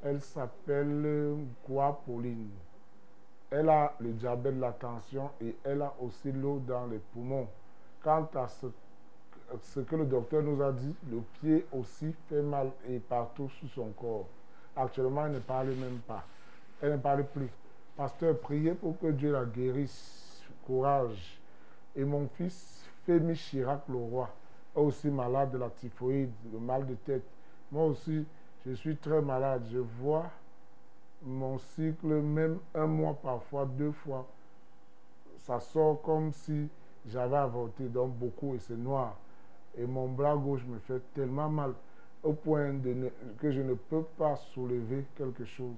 Elle 0.03 0.19
s'appelle 0.19 1.37
Gua 1.65 1.97
Pauline? 2.05 2.49
Elle 3.51 3.69
a 3.69 3.93
le 4.01 4.09
diabète, 4.11 4.59
la 4.59 4.73
tension 4.73 5.29
et 5.39 5.55
elle 5.63 5.81
a 5.81 5.93
aussi 6.01 6.33
l'eau 6.33 6.61
dans 6.67 6.87
les 6.87 6.99
poumons. 7.13 7.47
Quant 8.03 8.27
à 8.35 8.49
ce, 8.49 8.67
ce 9.61 9.79
que 9.79 9.95
le 9.95 10.03
docteur 10.03 10.43
nous 10.43 10.61
a 10.61 10.73
dit, 10.73 10.93
le 11.09 11.21
pied 11.39 11.65
aussi 11.71 12.13
fait 12.27 12.41
mal 12.41 12.69
et 12.89 12.99
partout 12.99 13.47
sur 13.47 13.69
son 13.69 13.91
corps. 13.91 14.27
Actuellement, 14.75 15.25
elle 15.27 15.33
ne 15.33 15.39
parle 15.39 15.67
même 15.67 15.99
pas. 16.05 16.25
Elle 16.81 16.91
ne 16.91 16.97
parle 16.97 17.23
plus. 17.23 17.49
Pasteur, 18.01 18.39
priez 18.39 18.73
pour 18.73 18.97
que 18.97 19.11
Dieu 19.11 19.31
la 19.31 19.45
guérisse. 19.45 20.43
Courage. 20.65 21.39
Et 21.95 22.03
mon 22.03 22.27
fils, 22.29 22.89
Fémi 23.05 23.35
Chirac 23.35 23.87
Leroy, 23.87 24.27
est 24.75 24.79
aussi 24.79 25.07
malade 25.11 25.51
de 25.51 25.59
la 25.59 25.69
typhoïde, 25.69 26.31
le 26.51 26.57
mal 26.57 26.87
de 26.87 26.95
tête. 26.95 27.27
Moi 27.71 27.85
aussi, 27.85 28.25
je 28.65 28.71
suis 28.71 28.97
très 28.97 29.21
malade. 29.21 29.67
Je 29.71 29.77
vois 29.77 30.25
mon 31.21 31.59
cycle, 31.59 32.07
même 32.07 32.57
un 32.73 32.87
mois 32.87 33.13
parfois, 33.21 33.67
deux 33.67 33.91
fois. 33.91 34.25
Ça 35.37 35.59
sort 35.59 36.01
comme 36.01 36.33
si 36.33 36.69
j'avais 37.05 37.37
avorté, 37.37 37.83
donc 37.87 38.15
beaucoup, 38.15 38.55
et 38.55 38.59
c'est 38.59 38.77
noir. 38.77 39.15
Et 39.77 39.85
mon 39.85 40.09
bras 40.09 40.35
gauche 40.35 40.65
me 40.65 40.79
fait 40.79 41.03
tellement 41.13 41.49
mal 41.49 41.75
au 42.23 42.33
point 42.33 42.73
de 42.73 42.93
ne- 42.93 43.09
que 43.37 43.51
je 43.51 43.61
ne 43.61 43.75
peux 43.75 44.01
pas 44.17 44.35
soulever 44.37 45.05
quelque 45.15 45.45
chose. 45.45 45.77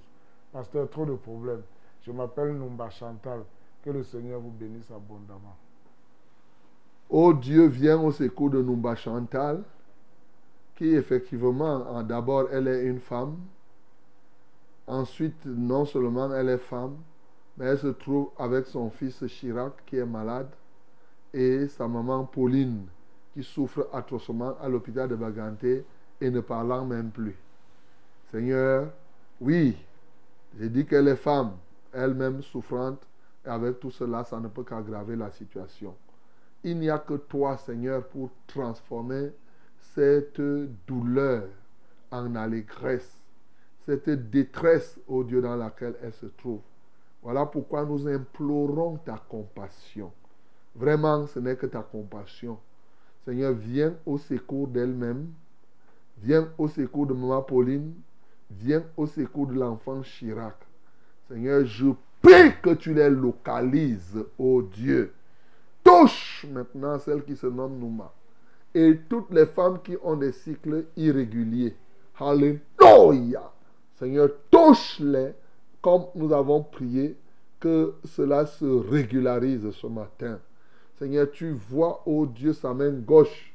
Pasteur, 0.54 0.90
trop 0.90 1.06
de 1.06 1.16
problèmes. 1.16 1.64
Je 2.06 2.12
m'appelle 2.12 2.54
Numba 2.58 2.90
Chantal. 2.90 3.44
Que 3.84 3.90
le 3.90 4.04
Seigneur 4.04 4.40
vous 4.40 4.52
bénisse 4.52 4.90
abondamment. 4.92 5.58
Oh 7.10 7.34
Dieu, 7.34 7.68
viens 7.68 8.00
au 8.00 8.12
secours 8.12 8.50
de 8.50 8.62
Numba 8.62 8.96
Chantal, 8.96 9.62
qui 10.76 10.96
effectivement, 10.96 11.86
en- 11.90 12.02
d'abord, 12.02 12.48
elle 12.52 12.70
est 12.70 12.86
une 12.86 13.00
femme. 13.00 13.36
Ensuite, 14.88 15.46
non 15.46 15.86
seulement 15.86 16.34
elle 16.34 16.50
est 16.50 16.58
femme, 16.58 16.96
mais 17.58 17.66
elle 17.66 17.78
se 17.78 17.88
trouve 17.88 18.30
avec 18.38 18.66
son 18.68 18.90
fils 18.90 19.24
Chirac, 19.28 19.74
qui 19.86 19.98
est 19.98 20.06
malade, 20.06 20.50
et 21.34 21.68
sa 21.68 21.88
maman 21.88 22.24
Pauline, 22.26 22.86
qui 23.34 23.44
souffre 23.44 23.90
atrocement 23.92 24.56
à 24.62 24.70
l'hôpital 24.70 25.10
de 25.10 25.16
Baganté 25.16 25.86
et 26.22 26.30
ne 26.30 26.40
parlant 26.40 26.86
même 26.86 27.12
plus. 27.12 27.36
Seigneur, 28.32 28.92
oui, 29.42 29.76
j'ai 30.58 30.70
dit 30.70 30.86
qu'elle 30.86 31.08
est 31.10 31.16
femme, 31.16 31.52
elle-même 31.94 32.42
souffrante, 32.42 33.08
et 33.46 33.50
avec 33.50 33.80
tout 33.80 33.92
cela, 33.92 34.24
ça 34.24 34.40
ne 34.40 34.48
peut 34.48 34.64
qu'aggraver 34.64 35.16
la 35.16 35.32
situation. 35.32 35.96
Il 36.64 36.80
n'y 36.80 36.90
a 36.90 36.98
que 36.98 37.16
toi, 37.16 37.58
Seigneur, 37.58 38.08
pour 38.08 38.30
transformer 38.48 39.32
cette 39.94 40.42
douleur 40.88 41.44
en 42.12 42.36
allégresse, 42.36 43.18
cette 43.86 44.10
détresse, 44.10 44.98
ô 45.08 45.24
Dieu, 45.24 45.42
dans 45.42 45.58
laquelle 45.58 45.96
elle 46.02 46.14
se 46.14 46.28
trouve. 46.28 46.62
Voilà 47.22 47.46
pourquoi 47.46 47.86
nous 47.86 48.08
implorons 48.08 48.98
ta 48.98 49.18
compassion. 49.18 50.12
Vraiment, 50.76 51.28
ce 51.28 51.40
n'est 51.40 51.56
que 51.56 51.66
ta 51.66 51.82
compassion. 51.82 52.58
Seigneur, 53.26 53.54
viens 53.54 53.94
au 54.06 54.18
secours 54.18 54.68
d'elle-même. 54.68 55.32
Viens 56.18 56.50
au 56.58 56.68
secours 56.68 57.08
de 57.08 57.14
maman 57.14 57.42
Pauline. 57.42 57.94
Viens 58.52 58.84
au 58.98 59.06
secours 59.06 59.48
de 59.48 59.54
l'enfant 59.54 60.02
Chirac. 60.02 60.56
Seigneur, 61.28 61.66
je 61.66 61.88
prie 62.22 62.54
que 62.62 62.74
tu 62.74 62.94
les 62.94 63.10
localises, 63.10 64.24
ô 64.38 64.62
Dieu. 64.62 65.14
Touche 65.84 66.46
maintenant 66.52 67.00
celle 67.00 67.24
qui 67.24 67.36
se 67.36 67.48
nomme 67.48 67.78
Nouma. 67.80 68.14
Et 68.74 69.00
toutes 69.10 69.32
les 69.32 69.46
femmes 69.46 69.80
qui 69.84 69.96
ont 70.04 70.16
des 70.16 70.32
cycles 70.32 70.86
irréguliers. 70.98 71.76
Alléluia. 72.20 73.52
Seigneur, 73.96 74.30
touche-les 74.50 75.34
comme 75.82 76.06
nous 76.16 76.32
avons 76.34 76.64
prié 76.64 77.18
que 77.60 77.94
cela 78.06 78.46
se 78.46 78.66
régularise 78.66 79.70
ce 79.72 79.88
matin. 79.88 80.40
Seigneur, 80.98 81.30
tu 81.32 81.52
vois, 81.52 82.02
ô 82.06 82.26
Dieu, 82.26 82.54
sa 82.54 82.74
main 82.74 82.92
gauche. 82.92 83.54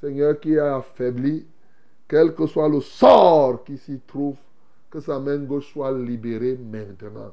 Seigneur, 0.00 0.38
qui 0.38 0.54
est 0.54 0.58
affaibli, 0.58 1.46
quel 2.08 2.34
que 2.34 2.46
soit 2.46 2.68
le 2.68 2.80
sort 2.80 3.64
qui 3.64 3.78
s'y 3.78 4.00
trouve, 4.06 4.36
que 4.92 5.00
sa 5.00 5.18
main 5.18 5.38
gauche 5.38 5.72
soit 5.72 5.90
libérée 5.90 6.58
maintenant. 6.70 7.32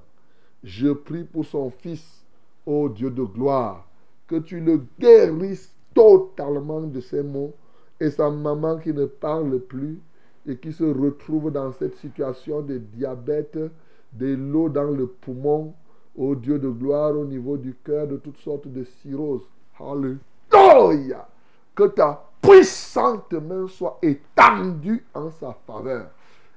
Je 0.63 0.87
prie 0.93 1.25
pour 1.25 1.45
son 1.45 1.69
fils, 1.69 2.23
ô 2.65 2.87
Dieu 2.87 3.11
de 3.11 3.23
gloire, 3.23 3.85
que 4.27 4.37
tu 4.37 4.61
le 4.61 4.81
guérisses 4.97 5.75
totalement 5.93 6.81
de 6.81 7.01
ses 7.01 7.21
maux 7.21 7.53
et 7.99 8.09
sa 8.11 8.29
maman 8.29 8.77
qui 8.77 8.93
ne 8.93 9.05
parle 9.05 9.59
plus 9.59 9.99
et 10.47 10.55
qui 10.55 10.71
se 10.71 10.85
retrouve 10.85 11.51
dans 11.51 11.73
cette 11.73 11.97
situation 11.97 12.61
de 12.61 12.77
diabète, 12.77 13.59
de 14.13 14.35
l'eau 14.35 14.69
dans 14.69 14.89
le 14.89 15.07
poumon, 15.07 15.73
ô 16.15 16.35
Dieu 16.35 16.59
de 16.59 16.69
gloire, 16.69 17.17
au 17.17 17.25
niveau 17.25 17.57
du 17.57 17.75
cœur, 17.83 18.07
de 18.07 18.15
toutes 18.15 18.37
sortes 18.37 18.67
de 18.69 18.85
cirrhoses. 19.01 19.45
Alléluia! 19.77 21.27
Que 21.75 21.87
ta 21.87 22.25
puissante 22.41 23.33
main 23.33 23.67
soit 23.67 23.99
étendue 24.01 25.05
en 25.13 25.29
sa 25.29 25.57
faveur 25.67 26.09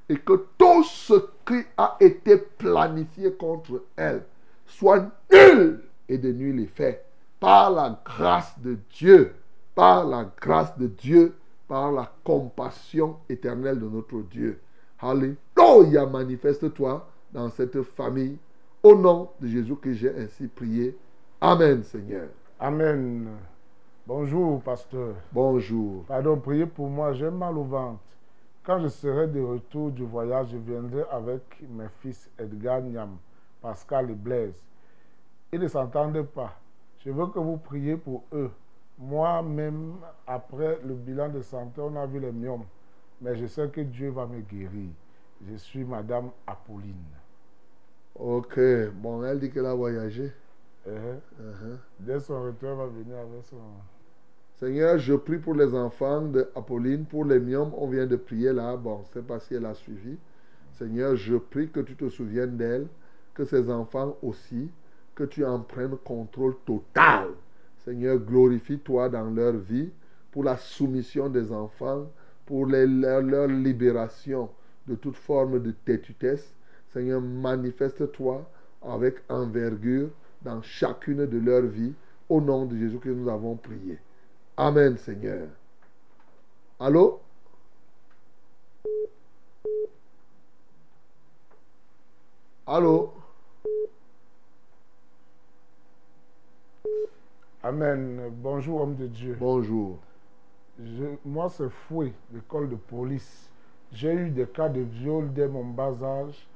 et 0.08 0.16
que 0.16 0.46
tout 0.58 0.84
ce 0.84 1.14
qui 1.46 1.62
a 1.76 1.96
été 2.00 2.36
planifié 2.36 3.32
contre 3.32 3.84
elle 3.96 4.24
soit 4.66 5.10
nul 5.32 5.80
et 6.08 6.18
de 6.18 6.32
nul 6.32 6.60
effet 6.60 7.04
par 7.40 7.70
la 7.70 8.00
grâce 8.04 8.58
de 8.60 8.78
Dieu, 8.90 9.34
par 9.74 10.06
la 10.06 10.30
grâce 10.40 10.78
de 10.78 10.86
Dieu, 10.86 11.34
par 11.66 11.90
la 11.90 12.12
compassion 12.22 13.16
éternelle 13.28 13.80
de 13.80 13.88
notre 13.88 14.20
Dieu. 14.22 14.60
Alléluia, 15.00 16.06
manifeste-toi 16.06 17.08
dans 17.32 17.48
cette 17.50 17.82
famille. 17.82 18.38
Au 18.82 18.94
nom 18.94 19.30
de 19.40 19.48
Jésus 19.48 19.76
que 19.76 19.92
j'ai 19.92 20.14
ainsi 20.16 20.46
prié. 20.48 20.96
Amen, 21.40 21.82
Seigneur. 21.82 22.28
Amen. 22.60 23.28
Bonjour, 24.06 24.60
pasteur. 24.60 25.14
Bonjour. 25.32 26.04
Pardon, 26.04 26.36
priez 26.36 26.66
pour 26.66 26.88
moi, 26.88 27.12
j'ai 27.12 27.30
mal 27.30 27.56
au 27.56 27.64
ventre. 27.64 28.00
Quand 28.64 28.78
je 28.80 28.88
serai 28.88 29.26
de 29.26 29.40
retour 29.40 29.90
du 29.90 30.04
voyage, 30.04 30.50
je 30.52 30.56
viendrai 30.56 31.02
avec 31.10 31.42
mes 31.68 31.88
fils 32.00 32.30
Edgar 32.38 32.80
Niam, 32.80 33.16
Pascal 33.60 34.10
et 34.10 34.14
Blaise. 34.14 34.54
Ils 35.52 35.60
ne 35.60 35.66
s'entendent 35.66 36.22
pas. 36.22 36.58
Je 37.04 37.10
veux 37.10 37.26
que 37.26 37.40
vous 37.40 37.56
priez 37.56 37.96
pour 37.96 38.22
eux. 38.32 38.50
Moi-même, 38.98 39.96
après 40.26 40.78
le 40.84 40.94
bilan 40.94 41.28
de 41.30 41.40
santé, 41.42 41.80
on 41.80 41.96
a 41.96 42.06
vu 42.06 42.20
les 42.20 42.30
myomes. 42.30 42.64
Mais 43.20 43.34
je 43.36 43.46
sais 43.46 43.68
que 43.68 43.80
Dieu 43.80 44.10
va 44.10 44.26
me 44.26 44.40
guérir. 44.40 44.90
Je 45.48 45.56
suis 45.56 45.84
Madame 45.84 46.30
Apolline. 46.46 46.94
Ok, 48.14 48.60
bon, 48.94 49.24
elle 49.24 49.40
dit 49.40 49.50
qu'elle 49.50 49.66
a 49.66 49.74
voyagé. 49.74 50.32
Eh, 50.86 50.90
Uh-huh. 50.90 51.78
Dès 51.98 52.20
son 52.20 52.42
retour, 52.42 52.70
elle 52.70 52.76
va 52.76 52.86
venir 52.86 53.18
avec 53.18 53.44
son... 53.44 53.56
Seigneur, 54.62 54.96
je 54.96 55.14
prie 55.14 55.38
pour 55.38 55.54
les 55.54 55.74
enfants 55.74 56.22
de 56.22 56.48
Apolline, 56.54 57.04
pour 57.04 57.24
les 57.24 57.40
miomes, 57.40 57.72
on 57.76 57.88
vient 57.88 58.06
de 58.06 58.14
prier 58.14 58.52
là, 58.52 58.76
bon, 58.76 59.00
je 59.02 59.08
ne 59.08 59.12
sais 59.14 59.26
pas 59.26 59.40
si 59.40 59.54
elle 59.54 59.66
a 59.66 59.74
suivi. 59.74 60.16
Seigneur, 60.74 61.16
je 61.16 61.34
prie 61.34 61.68
que 61.68 61.80
tu 61.80 61.96
te 61.96 62.08
souviennes 62.08 62.56
d'elle, 62.56 62.86
que 63.34 63.44
ces 63.44 63.68
enfants 63.68 64.16
aussi, 64.22 64.70
que 65.16 65.24
tu 65.24 65.44
en 65.44 65.58
prennes 65.58 65.96
contrôle 66.04 66.54
total. 66.64 67.30
Seigneur, 67.78 68.18
glorifie-toi 68.18 69.08
dans 69.08 69.28
leur 69.30 69.54
vie, 69.54 69.90
pour 70.30 70.44
la 70.44 70.56
soumission 70.56 71.28
des 71.28 71.50
enfants, 71.50 72.06
pour 72.46 72.66
leur, 72.66 73.20
leur 73.20 73.48
libération 73.48 74.48
de 74.86 74.94
toute 74.94 75.16
forme 75.16 75.60
de 75.60 75.72
têtutesse. 75.72 76.54
Seigneur, 76.92 77.20
manifeste-toi 77.20 78.48
avec 78.80 79.16
envergure 79.28 80.10
dans 80.40 80.62
chacune 80.62 81.26
de 81.26 81.38
leurs 81.38 81.66
vies, 81.66 81.94
au 82.28 82.40
nom 82.40 82.64
de 82.64 82.76
Jésus 82.76 82.98
que 82.98 83.08
nous 83.08 83.28
avons 83.28 83.56
prié. 83.56 83.98
Amen, 84.62 84.96
Seigneur. 84.96 85.48
Allô? 86.78 87.20
Allô? 92.64 93.12
Amen. 97.64 98.30
Bonjour, 98.40 98.82
homme 98.82 98.94
de 98.94 99.08
Dieu. 99.08 99.36
Bonjour. 99.40 99.98
Je- 100.78 101.16
moi, 101.24 101.48
c'est 101.50 101.68
Fouet, 101.68 102.12
l'école 102.32 102.70
de 102.70 102.76
police. 102.76 103.50
J'ai 103.90 104.12
eu 104.12 104.30
des 104.30 104.46
cas 104.46 104.68
de 104.68 104.80
viol 104.82 105.32
dès 105.32 105.48
mon 105.48 105.64
bas 105.64 105.92
âge. 106.04 106.46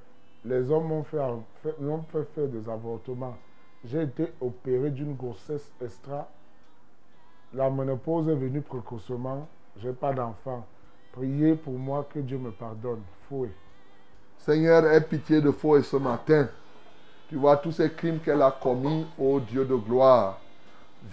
Les 0.44 0.70
hommes 0.70 0.86
m'ont 0.86 1.02
fait, 1.02 1.18
fait- 1.60 1.80
m'ont 1.80 2.02
fait 2.02 2.22
faire 2.36 2.46
des 2.46 2.68
avortements. 2.68 3.36
J'ai 3.84 4.02
été 4.02 4.28
opéré 4.40 4.92
d'une 4.92 5.16
grossesse 5.16 5.72
extra. 5.80 6.28
La 7.56 7.70
ménopause 7.70 8.28
est 8.28 8.34
venue 8.34 8.60
précocement. 8.60 9.48
Je 9.78 9.88
n'ai 9.88 9.94
pas 9.94 10.12
d'enfant. 10.12 10.66
Priez 11.12 11.54
pour 11.54 11.72
moi 11.72 12.06
que 12.12 12.18
Dieu 12.18 12.36
me 12.36 12.50
pardonne. 12.50 13.00
Fouet. 13.26 13.48
Seigneur, 14.36 14.84
aie 14.86 15.00
pitié 15.00 15.40
de 15.40 15.50
Fouet 15.50 15.82
ce 15.82 15.96
matin. 15.96 16.48
Tu 17.30 17.36
vois 17.36 17.56
tous 17.56 17.72
ces 17.72 17.90
crimes 17.90 18.18
qu'elle 18.18 18.42
a 18.42 18.50
commis, 18.50 19.06
ô 19.18 19.40
Dieu 19.40 19.64
de 19.64 19.74
gloire. 19.74 20.38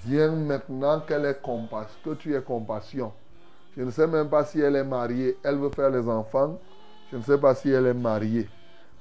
Viens 0.05 0.31
maintenant 0.31 0.99
qu'elle 0.99 1.23
ait 1.23 1.39
compassion, 1.41 1.97
que 2.03 2.13
tu 2.15 2.35
aies 2.35 2.41
compassion. 2.41 3.13
Je 3.77 3.83
ne 3.83 3.91
sais 3.91 4.05
même 4.05 4.27
pas 4.27 4.43
si 4.43 4.59
elle 4.59 4.75
est 4.75 4.83
mariée. 4.83 5.37
Elle 5.43 5.55
veut 5.55 5.69
faire 5.69 5.91
les 5.91 6.09
enfants. 6.09 6.57
Je 7.09 7.15
ne 7.15 7.21
sais 7.21 7.37
pas 7.37 7.55
si 7.55 7.69
elle 7.69 7.85
est 7.85 7.93
mariée. 7.93 8.49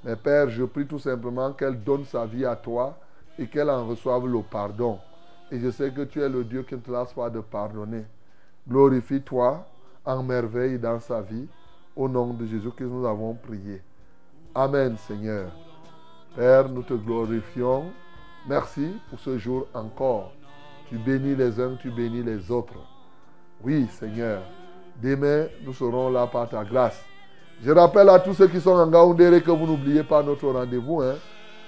Mais 0.05 0.15
Père, 0.15 0.49
je 0.49 0.63
prie 0.63 0.87
tout 0.87 0.99
simplement 0.99 1.51
qu'elle 1.51 1.83
donne 1.83 2.05
sa 2.05 2.25
vie 2.25 2.45
à 2.45 2.55
toi 2.55 2.97
et 3.37 3.47
qu'elle 3.47 3.69
en 3.69 3.85
reçoive 3.85 4.27
le 4.27 4.39
pardon. 4.43 4.97
Et 5.53 5.59
je 5.59 5.69
sais 5.69 5.91
que 5.91 6.01
tu 6.01 6.19
es 6.19 6.27
le 6.27 6.43
Dieu 6.43 6.63
qui 6.63 6.75
te 6.75 6.91
lasse 6.91 7.13
pas 7.13 7.29
de 7.29 7.39
pardonner. 7.39 8.05
Glorifie-toi 8.67 9.63
en 10.03 10.23
merveille 10.23 10.79
dans 10.79 10.99
sa 10.99 11.21
vie. 11.21 11.47
Au 11.95 12.09
nom 12.09 12.33
de 12.33 12.47
Jésus 12.47 12.71
que 12.75 12.83
nous 12.83 13.05
avons 13.05 13.35
prié. 13.35 13.79
Amen, 14.55 14.97
Seigneur. 14.97 15.51
Père, 16.35 16.67
nous 16.69 16.81
te 16.81 16.95
glorifions. 16.95 17.91
Merci 18.47 18.95
pour 19.11 19.19
ce 19.19 19.37
jour 19.37 19.67
encore. 19.75 20.31
Tu 20.89 20.97
bénis 20.97 21.35
les 21.35 21.61
uns, 21.61 21.75
tu 21.75 21.91
bénis 21.91 22.23
les 22.23 22.49
autres. 22.49 22.73
Oui, 23.63 23.85
Seigneur. 23.91 24.41
Demain, 25.03 25.45
nous 25.63 25.73
serons 25.73 26.09
là 26.09 26.25
par 26.25 26.49
ta 26.49 26.63
grâce. 26.63 26.99
Je 27.63 27.69
rappelle 27.69 28.09
à 28.09 28.19
tous 28.19 28.33
ceux 28.33 28.47
qui 28.47 28.59
sont 28.59 28.71
en 28.71 28.87
Gaoundéré 28.87 29.43
que 29.43 29.51
vous 29.51 29.67
n'oubliez 29.67 30.01
pas 30.01 30.23
notre 30.23 30.49
rendez-vous 30.49 31.03
hein, 31.03 31.13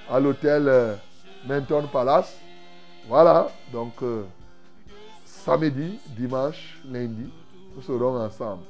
à 0.10 0.20
l'hôtel 0.20 0.68
euh, 0.68 0.95
Menton 1.48 1.84
Palace. 1.94 2.36
Voilà, 3.07 3.49
donc 3.72 3.94
euh, 4.02 4.23
samedi, 5.26 5.99
dimanche, 6.18 6.80
lundi, 6.90 7.30
nous 7.76 7.82
serons 7.82 8.19
ensemble. 8.19 8.64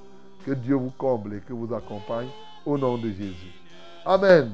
Que 0.46 0.52
Dieu 0.52 0.76
vous 0.76 0.92
comble 0.98 1.36
et 1.36 1.40
que 1.40 1.54
vous 1.54 1.74
accompagne 1.74 2.28
au 2.66 2.78
nom 2.78 2.98
de 2.98 3.10
Jésus. 3.10 3.54
Amen. 4.06 4.52